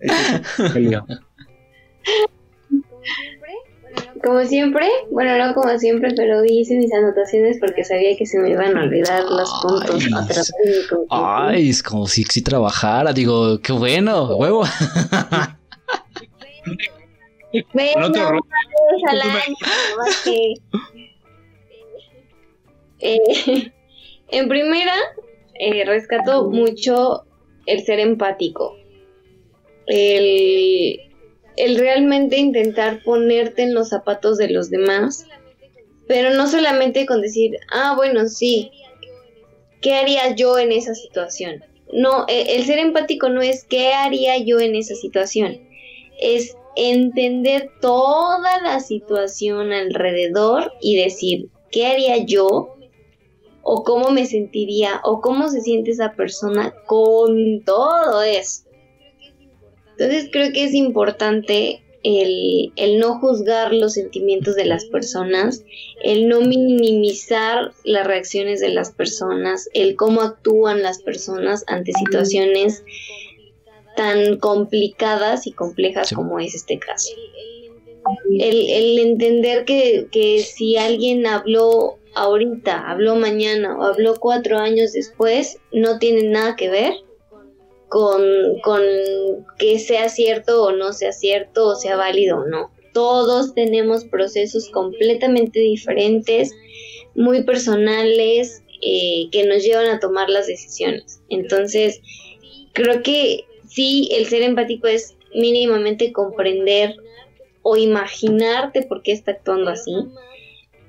como 4.24 4.42
siempre, 4.44 4.88
bueno, 5.10 5.36
no 5.36 5.54
como 5.54 5.78
siempre, 5.78 6.14
pero 6.16 6.42
hice 6.44 6.76
mis 6.76 6.92
anotaciones 6.94 7.58
porque 7.60 7.84
sabía 7.84 8.16
que 8.16 8.24
se 8.24 8.38
me 8.38 8.50
iban 8.50 8.74
a 8.76 8.84
olvidar 8.84 9.22
los 9.24 9.52
puntos. 9.62 10.50
Ay, 11.10 11.68
es 11.68 11.82
como 11.82 12.06
si, 12.06 12.24
si 12.24 12.40
trabajara, 12.42 13.12
digo, 13.12 13.60
qué 13.60 13.72
bueno, 13.72 14.34
huevo. 14.36 14.64
bueno, 17.74 18.06
al 19.08 19.20
año, 19.20 19.56
que, 20.24 20.54
eh, 23.00 23.72
en 24.30 24.48
primera, 24.48 24.94
eh, 25.60 25.84
rescato 25.84 26.50
mucho 26.50 27.26
el 27.66 27.84
ser 27.84 28.00
empático. 28.00 28.74
El, 29.86 30.98
el 31.56 31.78
realmente 31.78 32.38
intentar 32.38 33.02
ponerte 33.02 33.62
en 33.62 33.74
los 33.74 33.90
zapatos 33.90 34.38
de 34.38 34.50
los 34.50 34.70
demás, 34.70 35.26
pero 36.06 36.30
no 36.30 36.46
solamente 36.48 37.06
con 37.06 37.22
decir, 37.22 37.56
ah, 37.70 37.94
bueno, 37.96 38.26
sí, 38.28 38.70
¿qué 39.80 39.94
haría 39.94 40.34
yo 40.34 40.58
en 40.58 40.72
esa 40.72 40.94
situación? 40.94 41.64
No, 41.92 42.26
e, 42.28 42.56
el 42.56 42.64
ser 42.64 42.78
empático 42.78 43.28
no 43.28 43.40
es 43.42 43.64
qué 43.64 43.92
haría 43.92 44.38
yo 44.38 44.58
en 44.60 44.74
esa 44.74 44.94
situación, 44.94 45.60
es 46.20 46.56
entender 46.76 47.70
toda 47.80 48.60
la 48.62 48.80
situación 48.80 49.72
alrededor 49.72 50.72
y 50.80 50.96
decir, 50.96 51.50
¿qué 51.70 51.86
haría 51.86 52.18
yo? 52.18 52.76
O 53.62 53.82
cómo 53.84 54.10
me 54.10 54.26
sentiría, 54.26 55.00
o 55.04 55.20
cómo 55.20 55.48
se 55.48 55.60
siente 55.60 55.92
esa 55.92 56.12
persona 56.12 56.74
con 56.86 57.62
todo 57.64 58.22
eso. 58.22 58.63
Entonces 59.96 60.28
creo 60.32 60.52
que 60.52 60.64
es 60.64 60.74
importante 60.74 61.84
el, 62.04 62.98
no 62.98 63.18
juzgar 63.18 63.72
los 63.72 63.94
sentimientos 63.94 64.54
de 64.56 64.66
las 64.66 64.84
personas, 64.84 65.64
el 66.02 66.28
no 66.28 66.40
minimizar 66.42 67.72
las 67.84 68.06
reacciones 68.06 68.60
de 68.60 68.68
las 68.68 68.92
personas, 68.92 69.68
el 69.72 69.96
cómo 69.96 70.20
actúan 70.20 70.82
las 70.82 71.02
personas 71.02 71.64
ante 71.66 71.92
situaciones 71.92 72.84
tan 73.96 74.38
complicadas 74.38 75.46
y 75.46 75.52
complejas 75.52 76.12
como 76.12 76.38
es 76.38 76.54
este 76.54 76.78
caso. 76.78 77.14
El, 78.38 78.98
entender 78.98 79.64
que, 79.64 80.08
que 80.10 80.40
si 80.40 80.76
alguien 80.76 81.26
habló 81.26 81.98
ahorita, 82.14 82.90
habló 82.90 83.16
mañana 83.16 83.78
o 83.78 83.84
habló 83.84 84.16
cuatro 84.16 84.58
años 84.58 84.92
después, 84.92 85.58
no 85.72 85.98
tiene 85.98 86.24
nada 86.28 86.54
que 86.54 86.68
ver 86.68 86.94
con, 87.94 88.82
que 89.56 89.78
sea 89.78 90.08
cierto 90.08 90.64
o 90.64 90.72
no 90.72 90.92
sea 90.92 91.12
cierto 91.12 91.68
o 91.68 91.76
sea 91.76 91.94
válido 91.94 92.38
o 92.38 92.44
no. 92.44 92.72
Todos 92.92 93.54
tenemos 93.54 94.04
procesos 94.04 94.68
completamente 94.70 95.60
diferentes, 95.60 96.52
muy 97.14 97.44
personales, 97.44 98.64
eh, 98.82 99.28
que 99.30 99.46
nos 99.46 99.62
llevan 99.62 99.86
a 99.86 100.00
tomar 100.00 100.28
las 100.28 100.48
decisiones. 100.48 101.20
Entonces, 101.28 102.00
creo 102.72 103.02
que 103.04 103.44
sí, 103.68 104.08
el 104.12 104.26
ser 104.26 104.42
empático 104.42 104.88
es 104.88 105.16
mínimamente 105.32 106.12
comprender 106.12 106.96
o 107.62 107.76
imaginarte 107.76 108.82
por 108.82 109.02
qué 109.02 109.12
está 109.12 109.32
actuando 109.32 109.70
así, 109.70 109.92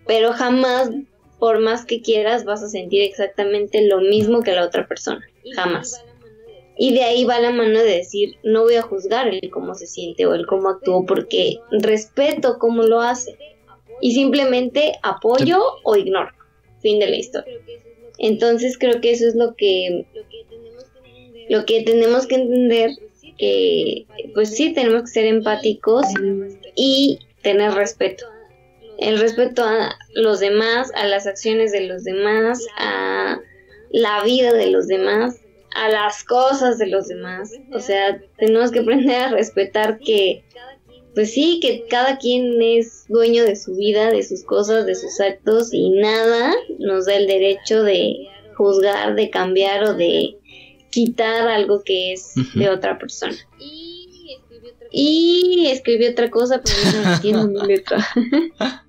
pero 0.08 0.34
jamás, 0.34 0.90
por 1.38 1.60
más 1.60 1.86
que 1.86 2.02
quieras, 2.02 2.46
vas 2.46 2.64
a 2.64 2.70
sentir 2.70 3.04
exactamente 3.04 3.86
lo 3.88 4.00
mismo 4.02 4.42
que 4.42 4.54
la 4.54 4.66
otra 4.66 4.88
persona. 4.88 5.24
Jamás. 5.56 6.04
Y 6.78 6.94
de 6.94 7.04
ahí 7.04 7.24
va 7.24 7.40
la 7.40 7.52
mano 7.52 7.80
de 7.80 7.98
decir, 7.98 8.36
no 8.44 8.64
voy 8.64 8.76
a 8.76 8.82
juzgar 8.82 9.28
el 9.28 9.50
cómo 9.50 9.76
se 9.76 9.88
siente 9.88 10.26
o 10.26 10.34
el 10.34 10.46
cómo 10.46 10.70
actuó 10.70 11.06
porque 11.06 11.58
respeto 11.72 12.58
cómo 12.60 12.84
lo 12.84 13.02
hace. 13.02 13.38
Y 14.02 14.14
simplemente 14.14 14.94
apoyo 15.02 15.62
o 15.84 15.96
ignoro. 15.96 16.32
Fin 16.82 17.00
de 17.00 17.08
la 17.08 17.16
historia. 17.16 17.60
Entonces 18.18 18.78
creo 18.78 19.00
que 19.00 19.12
eso 19.12 19.28
es 19.28 19.36
lo 19.36 19.56
que 19.56 20.06
lo 21.48 21.66
que 21.66 21.84
tenemos 21.84 22.26
que 22.28 22.36
entender 22.36 22.92
que 23.38 24.06
pues 24.34 24.56
sí 24.56 24.74
tenemos 24.74 25.04
que 25.04 25.08
ser 25.08 25.26
empáticos 25.26 26.06
y 26.76 27.20
tener 27.42 27.74
respeto. 27.74 28.26
El 28.98 29.20
respeto 29.20 29.64
a 29.64 29.96
los 30.14 30.40
demás, 30.40 30.92
a 30.96 31.06
las 31.06 31.28
acciones 31.28 31.72
de 31.72 31.82
los 31.82 32.04
demás, 32.04 32.66
a 32.78 33.40
la 33.92 34.24
vida 34.24 34.54
de 34.54 34.68
los 34.68 34.88
demás 34.88 35.42
a 35.76 35.90
las 35.90 36.24
cosas 36.24 36.78
de 36.80 36.88
los 36.88 37.08
demás. 37.08 37.52
O 37.72 37.80
sea, 37.80 38.20
tenemos 38.38 38.72
que 38.72 38.80
aprender 38.80 39.16
a 39.16 39.30
respetar 39.30 40.00
que, 40.00 40.44
pues 41.14 41.34
sí, 41.34 41.60
que 41.62 41.86
cada 41.88 42.18
quien 42.18 42.62
es 42.62 43.06
dueño 43.10 43.44
de 43.44 43.56
su 43.58 43.76
vida, 43.76 44.10
de 44.10 44.24
sus 44.24 44.44
cosas, 44.44 44.86
de 44.86 44.96
sus 44.96 45.20
actos 45.20 45.74
y 45.74 45.90
nada 45.90 46.56
nos 46.80 47.06
da 47.06 47.16
el 47.16 47.28
derecho 47.28 47.84
de 47.84 48.16
juzgar, 48.56 49.16
de 49.16 49.30
cambiar 49.30 49.84
o 49.84 49.94
de 49.94 50.38
quitar 50.92 51.48
algo 51.50 51.84
que 51.84 52.14
es 52.14 52.34
de 52.56 52.70
otra 52.70 52.98
persona. 52.98 53.36
Y 54.92 55.68
escribió 55.68 56.12
otra 56.12 56.32
cosa, 56.32 56.62
pero 56.64 56.78
no 57.04 57.14
entiendo 57.16 57.48
mi 57.50 57.68
letra. 57.68 57.98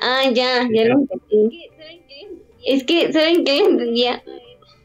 ah, 0.00 0.30
ya, 0.32 0.68
ya 0.72 0.84
lo 0.84 1.00
entendí. 1.00 1.73
Es 2.66 2.84
que, 2.84 3.12
¿saben 3.12 3.44
qué 3.44 3.58
entendía? 3.58 4.22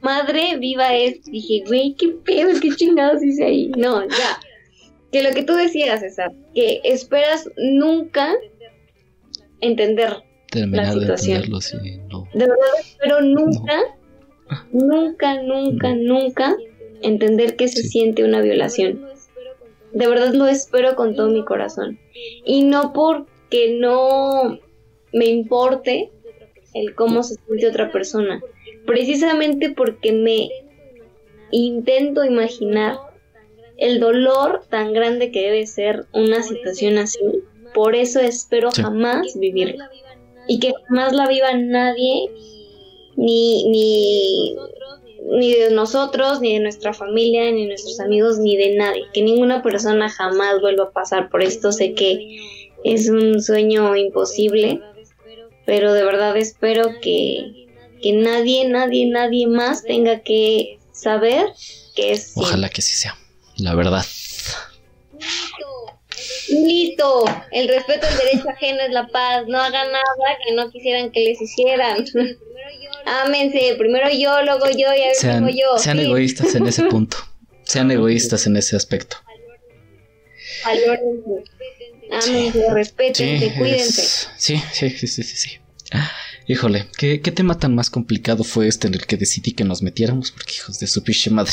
madre 0.02 0.58
viva 0.58 0.96
es. 0.96 1.24
Dije, 1.26 1.64
güey, 1.68 1.96
qué 1.96 2.10
pedo, 2.10 2.60
qué 2.62 2.70
chingados 2.76 3.24
hice 3.24 3.46
ahí. 3.46 3.72
No, 3.78 4.04
ya. 4.08 4.40
Que 5.12 5.24
lo 5.24 5.32
que 5.32 5.44
tú 5.44 5.54
decías, 5.54 6.02
César, 6.02 6.32
que 6.54 6.82
esperas 6.84 7.50
nunca 7.58 8.36
entender 9.62 10.24
la 10.54 10.92
situación. 10.92 11.42
De, 11.42 11.48
de 11.50 12.48
verdad 12.48 12.58
espero 12.80 13.22
nunca, 13.22 13.82
nunca, 14.72 15.42
nunca, 15.42 15.96
nunca 15.96 16.58
entender 17.02 17.56
que 17.56 17.68
se 17.68 17.84
siente 17.84 18.24
una 18.24 18.42
violación. 18.42 19.06
De 19.94 20.08
verdad 20.08 20.34
lo 20.34 20.46
espero 20.46 20.96
con 20.96 21.16
todo 21.16 21.30
mi 21.30 21.44
corazón. 21.44 22.00
Y 22.46 22.64
no 22.64 22.94
porque 22.94 23.78
no 23.80 24.60
me 25.12 25.26
importe 25.26 26.12
el 26.74 26.96
cómo 26.96 27.24
se 27.24 27.36
siente 27.36 27.68
otra 27.68 27.92
persona. 27.92 28.42
Precisamente 28.86 29.72
porque 29.72 30.12
me 30.12 30.50
intento 31.52 32.24
imaginar 32.24 32.98
el 33.78 34.00
dolor 34.00 34.64
tan 34.70 34.94
grande 34.94 35.32
que 35.32 35.42
debe 35.42 35.66
ser 35.66 36.06
una 36.14 36.44
situación 36.44 36.98
así. 36.98 37.20
Por 37.74 37.96
eso 37.96 38.20
espero 38.20 38.70
jamás 38.72 39.38
vivirla. 39.40 39.90
Y 40.48 40.60
que 40.60 40.74
jamás 40.88 41.14
la 41.14 41.28
viva 41.28 41.54
nadie, 41.54 42.30
ni, 43.16 43.70
ni, 43.70 44.56
ni 45.38 45.54
de 45.54 45.72
nosotros, 45.72 46.42
ni 46.42 46.56
de 46.56 46.60
nuestra 46.60 46.94
familia, 46.94 47.52
ni 47.52 47.62
de 47.62 47.68
nuestros 47.68 48.00
amigos, 48.00 48.40
ni 48.40 48.58
de 48.58 48.76
nadie. 48.76 49.04
Que 49.14 49.22
ninguna 49.22 49.62
persona 49.62 50.10
jamás 50.10 50.60
vuelva 50.60 50.86
a 50.86 50.92
pasar 50.92 51.30
por 51.30 51.44
esto. 51.44 51.72
Sé 51.72 51.94
que 51.94 52.40
es 52.84 53.10
un 53.10 53.42
sueño 53.42 53.96
imposible, 53.96 54.82
pero 55.70 55.94
de 55.94 56.04
verdad 56.04 56.36
espero 56.36 57.00
que, 57.00 57.68
que 58.02 58.12
nadie, 58.12 58.68
nadie, 58.68 59.06
nadie 59.06 59.46
más 59.46 59.84
tenga 59.84 60.22
que 60.22 60.80
saber 60.92 61.46
que 61.96 62.14
es... 62.14 62.32
Ojalá 62.36 62.70
que 62.70 62.82
sí 62.82 62.96
sea, 62.96 63.16
la 63.58 63.76
verdad. 63.76 64.04
Listo, 66.50 67.24
el 67.52 67.68
respeto 67.68 68.08
al 68.08 68.18
derecho 68.18 68.50
ajeno 68.50 68.80
es 68.82 68.90
la 68.90 69.08
paz, 69.10 69.44
no 69.48 69.62
hagan 69.62 69.92
nada 69.92 70.38
que 70.44 70.56
no 70.56 70.72
quisieran 70.72 71.12
que 71.12 71.20
les 71.20 71.40
hicieran. 71.40 72.04
Ámense, 73.06 73.76
primero 73.78 74.10
yo, 74.10 74.42
luego 74.42 74.66
yo 74.72 74.92
y 74.92 75.04
a 75.04 75.14
sean, 75.14 75.48
yo. 75.50 75.78
Sean 75.78 76.00
egoístas 76.00 76.56
en 76.56 76.66
ese 76.66 76.86
punto, 76.86 77.18
sean 77.62 77.92
egoístas 77.92 78.48
en 78.48 78.58
ese 78.58 78.76
aspecto. 78.76 79.18
Ámense, 82.12 82.74
respétense, 82.74 83.54
cuídense. 83.58 84.28
sí, 84.38 84.62
sí, 84.74 84.90
sí, 84.90 85.08
sí, 85.08 85.24
sí. 85.24 85.50
Híjole, 86.48 86.88
¿qué, 86.98 87.20
tema 87.20 87.60
tan 87.60 87.76
más 87.76 87.92
complicado 87.92 88.44
fue 88.44 88.68
este 88.68 88.88
en 88.88 88.96
el 88.96 89.06
que 89.06 89.18
decidí 89.18 89.52
que 89.52 89.64
nos 89.64 89.84
metiéramos, 89.84 90.32
porque 90.32 90.54
hijos 90.56 90.80
de 90.80 90.88
su 90.88 91.04
piche 91.04 91.30
madre. 91.30 91.52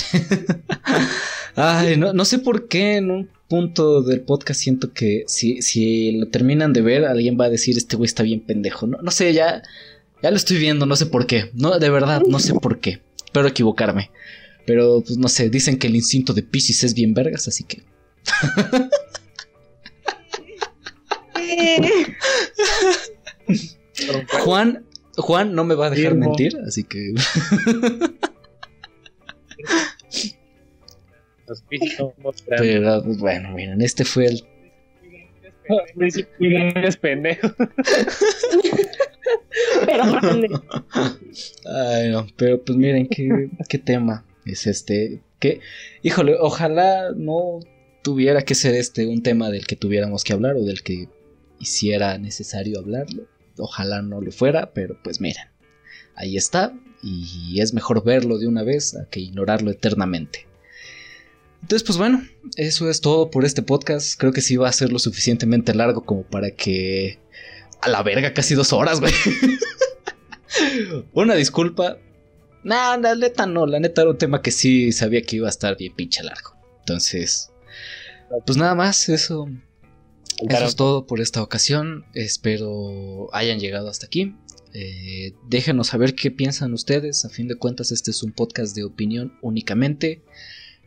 Ay, 1.55 1.99
no, 1.99 2.15
no 2.15 2.25
sé 2.25 2.39
por 2.39 2.67
qué 2.69 2.97
en 2.97 3.11
un 3.11 3.31
punto 3.49 4.03
del 4.03 4.23
podcast 4.23 4.61
siento 4.61 4.93
que 4.93 5.25
si, 5.27 5.61
si 5.61 6.13
lo 6.13 6.29
terminan 6.29 6.73
de 6.73 6.81
ver, 6.81 7.05
alguien 7.05 7.39
va 7.39 7.45
a 7.45 7.51
decir 7.51 7.77
este 7.77 7.97
güey 7.97 8.07
está 8.07 8.23
bien 8.23 8.41
pendejo. 8.41 8.87
No, 8.87 8.99
no 9.03 9.11
sé, 9.11 9.35
ya, 9.35 9.63
ya 10.23 10.31
lo 10.31 10.37
estoy 10.37 10.57
viendo, 10.57 10.87
no 10.87 10.97
sé 10.97 11.05
por 11.05 11.27
qué. 11.27 11.51
No, 11.53 11.79
de 11.79 11.91
verdad, 11.91 12.23
no 12.27 12.39
sé 12.39 12.55
por 12.55 12.81
qué. 12.81 13.03
Espero 13.23 13.49
equivocarme. 13.49 14.11
Pero, 14.67 15.03
pues 15.07 15.19
no 15.19 15.29
sé, 15.29 15.51
dicen 15.51 15.79
que 15.79 15.89
el 15.89 15.97
instinto 15.97 16.33
de 16.33 16.43
Pisces 16.43 16.83
es 16.85 16.95
bien 16.95 17.13
vergas, 17.13 17.47
así 17.49 17.65
que. 17.65 17.83
Juan, 24.45 24.85
Juan 25.17 25.55
no 25.55 25.65
me 25.65 25.75
va 25.75 25.87
a 25.87 25.91
dejar 25.91 26.15
mentir, 26.15 26.57
así 26.67 26.85
que. 26.85 27.15
Pero 32.49 33.03
bueno, 33.19 33.51
miren, 33.53 33.81
este 33.81 34.05
fue 34.05 34.27
el. 34.27 34.45
Pendejo. 37.01 37.55
pero 39.85 40.05
Ay, 41.65 42.11
no, 42.11 42.27
pero 42.37 42.63
pues 42.63 42.79
miren, 42.79 43.09
qué, 43.09 43.49
qué 43.69 43.79
tema 43.79 44.25
es 44.45 44.67
este. 44.67 45.23
Que, 45.39 45.61
híjole, 46.03 46.37
ojalá 46.39 47.13
no 47.15 47.61
tuviera 48.03 48.43
que 48.43 48.55
ser 48.55 48.75
este 48.75 49.07
un 49.07 49.23
tema 49.23 49.51
del 49.51 49.67
que 49.67 49.77
tuviéramos 49.77 50.23
que 50.25 50.33
hablar 50.33 50.55
o 50.57 50.65
del 50.65 50.83
que 50.83 51.09
hiciera 51.59 52.19
necesario 52.19 52.79
hablarlo. 52.79 53.27
Ojalá 53.59 54.03
no 54.03 54.21
lo 54.21 54.33
fuera, 54.33 54.73
pero 54.73 54.99
pues 55.03 55.21
miren, 55.21 55.47
ahí 56.15 56.37
está 56.37 56.75
y 57.03 57.61
es 57.61 57.73
mejor 57.73 58.03
verlo 58.05 58.39
de 58.39 58.49
una 58.49 58.63
vez 58.63 58.97
a 58.97 59.07
que 59.09 59.21
ignorarlo 59.21 59.71
eternamente. 59.71 60.47
Entonces, 61.63 61.85
pues 61.85 61.99
bueno, 61.99 62.23
eso 62.57 62.89
es 62.91 63.01
todo 63.01 63.31
por 63.31 63.45
este 63.45 63.63
podcast. 63.63 64.19
Creo 64.19 64.33
que 64.33 64.41
sí 64.41 64.57
va 64.57 64.69
a 64.69 64.73
ser 64.73 64.93
lo 64.93 64.99
suficientemente 64.99 65.75
largo 65.75 66.05
como 66.05 66.23
para 66.23 66.51
que... 66.51 67.19
A 67.81 67.89
la 67.89 68.03
verga, 68.03 68.33
casi 68.33 68.55
dos 68.55 68.73
horas, 68.73 69.01
güey. 69.01 69.13
Una 71.13 71.35
disculpa. 71.35 71.99
Nah, 72.63 72.97
la 72.97 73.15
neta 73.15 73.47
no, 73.47 73.67
la 73.67 73.81
neta 73.81 74.03
era 74.03 74.11
un 74.11 74.19
tema 74.19 74.43
que 74.43 74.51
sí 74.51 74.93
sabía 74.93 75.23
que 75.23 75.37
iba 75.37 75.47
a 75.47 75.51
estar 75.51 75.77
bien 75.77 75.95
pinche 75.95 76.23
largo. 76.23 76.57
Entonces, 76.81 77.51
pues 78.45 78.57
nada 78.57 78.75
más, 78.75 79.09
eso 79.09 79.49
eso 80.49 80.65
es 80.65 80.77
todo 80.77 81.07
por 81.07 81.21
esta 81.21 81.43
ocasión. 81.43 82.05
Espero 82.15 83.29
hayan 83.33 83.59
llegado 83.59 83.89
hasta 83.89 84.07
aquí. 84.07 84.35
Eh, 84.73 85.35
déjenos 85.49 85.89
saber 85.89 86.15
qué 86.15 86.31
piensan 86.31 86.73
ustedes. 86.73 87.25
A 87.25 87.31
fin 87.31 87.49
de 87.49 87.57
cuentas, 87.57 87.93
este 87.93 88.11
es 88.11 88.23
un 88.23 88.33
podcast 88.33 88.75
de 88.77 88.85
opinión 88.85 89.39
únicamente. 89.43 90.23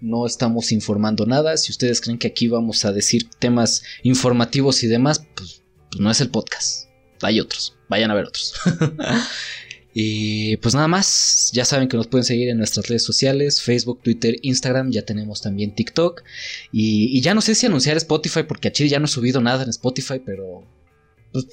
No 0.02 0.26
estamos 0.26 0.72
informando 0.72 1.26
nada. 1.26 1.58
Si 1.58 1.72
ustedes 1.72 2.00
creen 2.00 2.20
que 2.20 2.28
aquí 2.28 2.48
vamos 2.48 2.86
a 2.86 2.94
decir 2.94 3.30
temas 3.40 3.84
informativos 4.04 4.84
y 4.84 4.88
demás, 4.88 5.26
pues, 5.36 5.64
pues 5.90 6.00
no 6.00 6.12
es 6.12 6.22
el 6.22 6.30
podcast. 6.30 6.88
Hay 7.22 7.40
otros. 7.40 7.76
Vayan 7.90 8.12
a 8.12 8.14
ver 8.14 8.26
otros. 8.26 8.54
Y 9.94 10.58
pues 10.58 10.76
nada 10.76 10.88
más, 10.88 11.52
ya 11.54 11.66
saben 11.66 11.88
que 11.88 11.98
nos 11.98 12.08
pueden 12.08 12.24
seguir 12.24 12.50
en 12.50 12.58
nuestras 12.58 12.88
redes 12.88 13.04
sociales, 13.04 13.62
Facebook, 13.62 14.02
Twitter, 14.04 14.36
Instagram, 14.44 14.92
ya 14.92 15.04
tenemos 15.04 15.42
también 15.42 15.74
TikTok. 15.74 16.24
Y, 16.72 17.20
ya 17.22 17.34
no 17.34 17.42
sé 17.42 17.56
si 17.56 17.66
anunciar 17.66 17.98
Spotify, 17.98 18.44
porque 18.44 18.68
a 18.68 18.72
Chile 18.72 18.90
ya 18.90 19.00
no 19.00 19.06
he 19.06 19.10
subido 19.10 19.42
nada 19.42 19.64
en 19.64 19.70
Spotify, 19.70 20.22
pero... 20.24 20.64
Pues, 21.32 21.46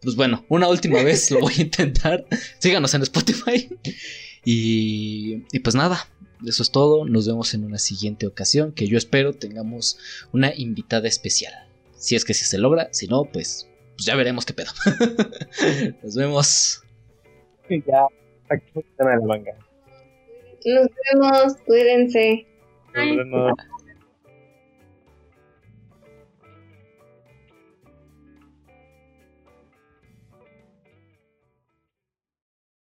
pues 0.00 0.16
bueno, 0.16 0.44
una 0.48 0.68
última 0.68 1.02
vez 1.04 1.30
lo 1.30 1.40
voy 1.40 1.54
a 1.58 1.62
intentar. 1.62 2.26
Síganos 2.58 2.94
en 2.94 3.02
Spotify. 3.02 3.68
Y, 4.44 5.44
y 5.52 5.58
pues 5.60 5.74
nada, 5.74 6.08
eso 6.46 6.62
es 6.62 6.70
todo. 6.70 7.04
Nos 7.04 7.26
vemos 7.26 7.52
en 7.54 7.64
una 7.64 7.78
siguiente 7.78 8.26
ocasión, 8.26 8.72
que 8.72 8.88
yo 8.88 8.96
espero 8.96 9.34
tengamos 9.34 9.98
una 10.32 10.54
invitada 10.54 11.08
especial. 11.08 11.52
Si 11.96 12.16
es 12.16 12.24
que 12.24 12.34
si 12.34 12.44
se 12.44 12.58
logra, 12.58 12.88
si 12.92 13.06
no, 13.06 13.24
pues, 13.26 13.68
pues 13.96 14.06
ya 14.06 14.16
veremos 14.16 14.44
qué 14.44 14.54
pedo. 14.54 14.72
Nos 16.02 16.16
vemos 16.16 16.82
ya 17.80 18.06
aquí 18.48 18.84
la 18.98 19.20
manga. 19.20 19.52
Nos 20.64 20.88
vemos, 21.12 21.56
cuídense. 21.66 22.46
Nos 22.94 23.16
vemos. 23.16 23.52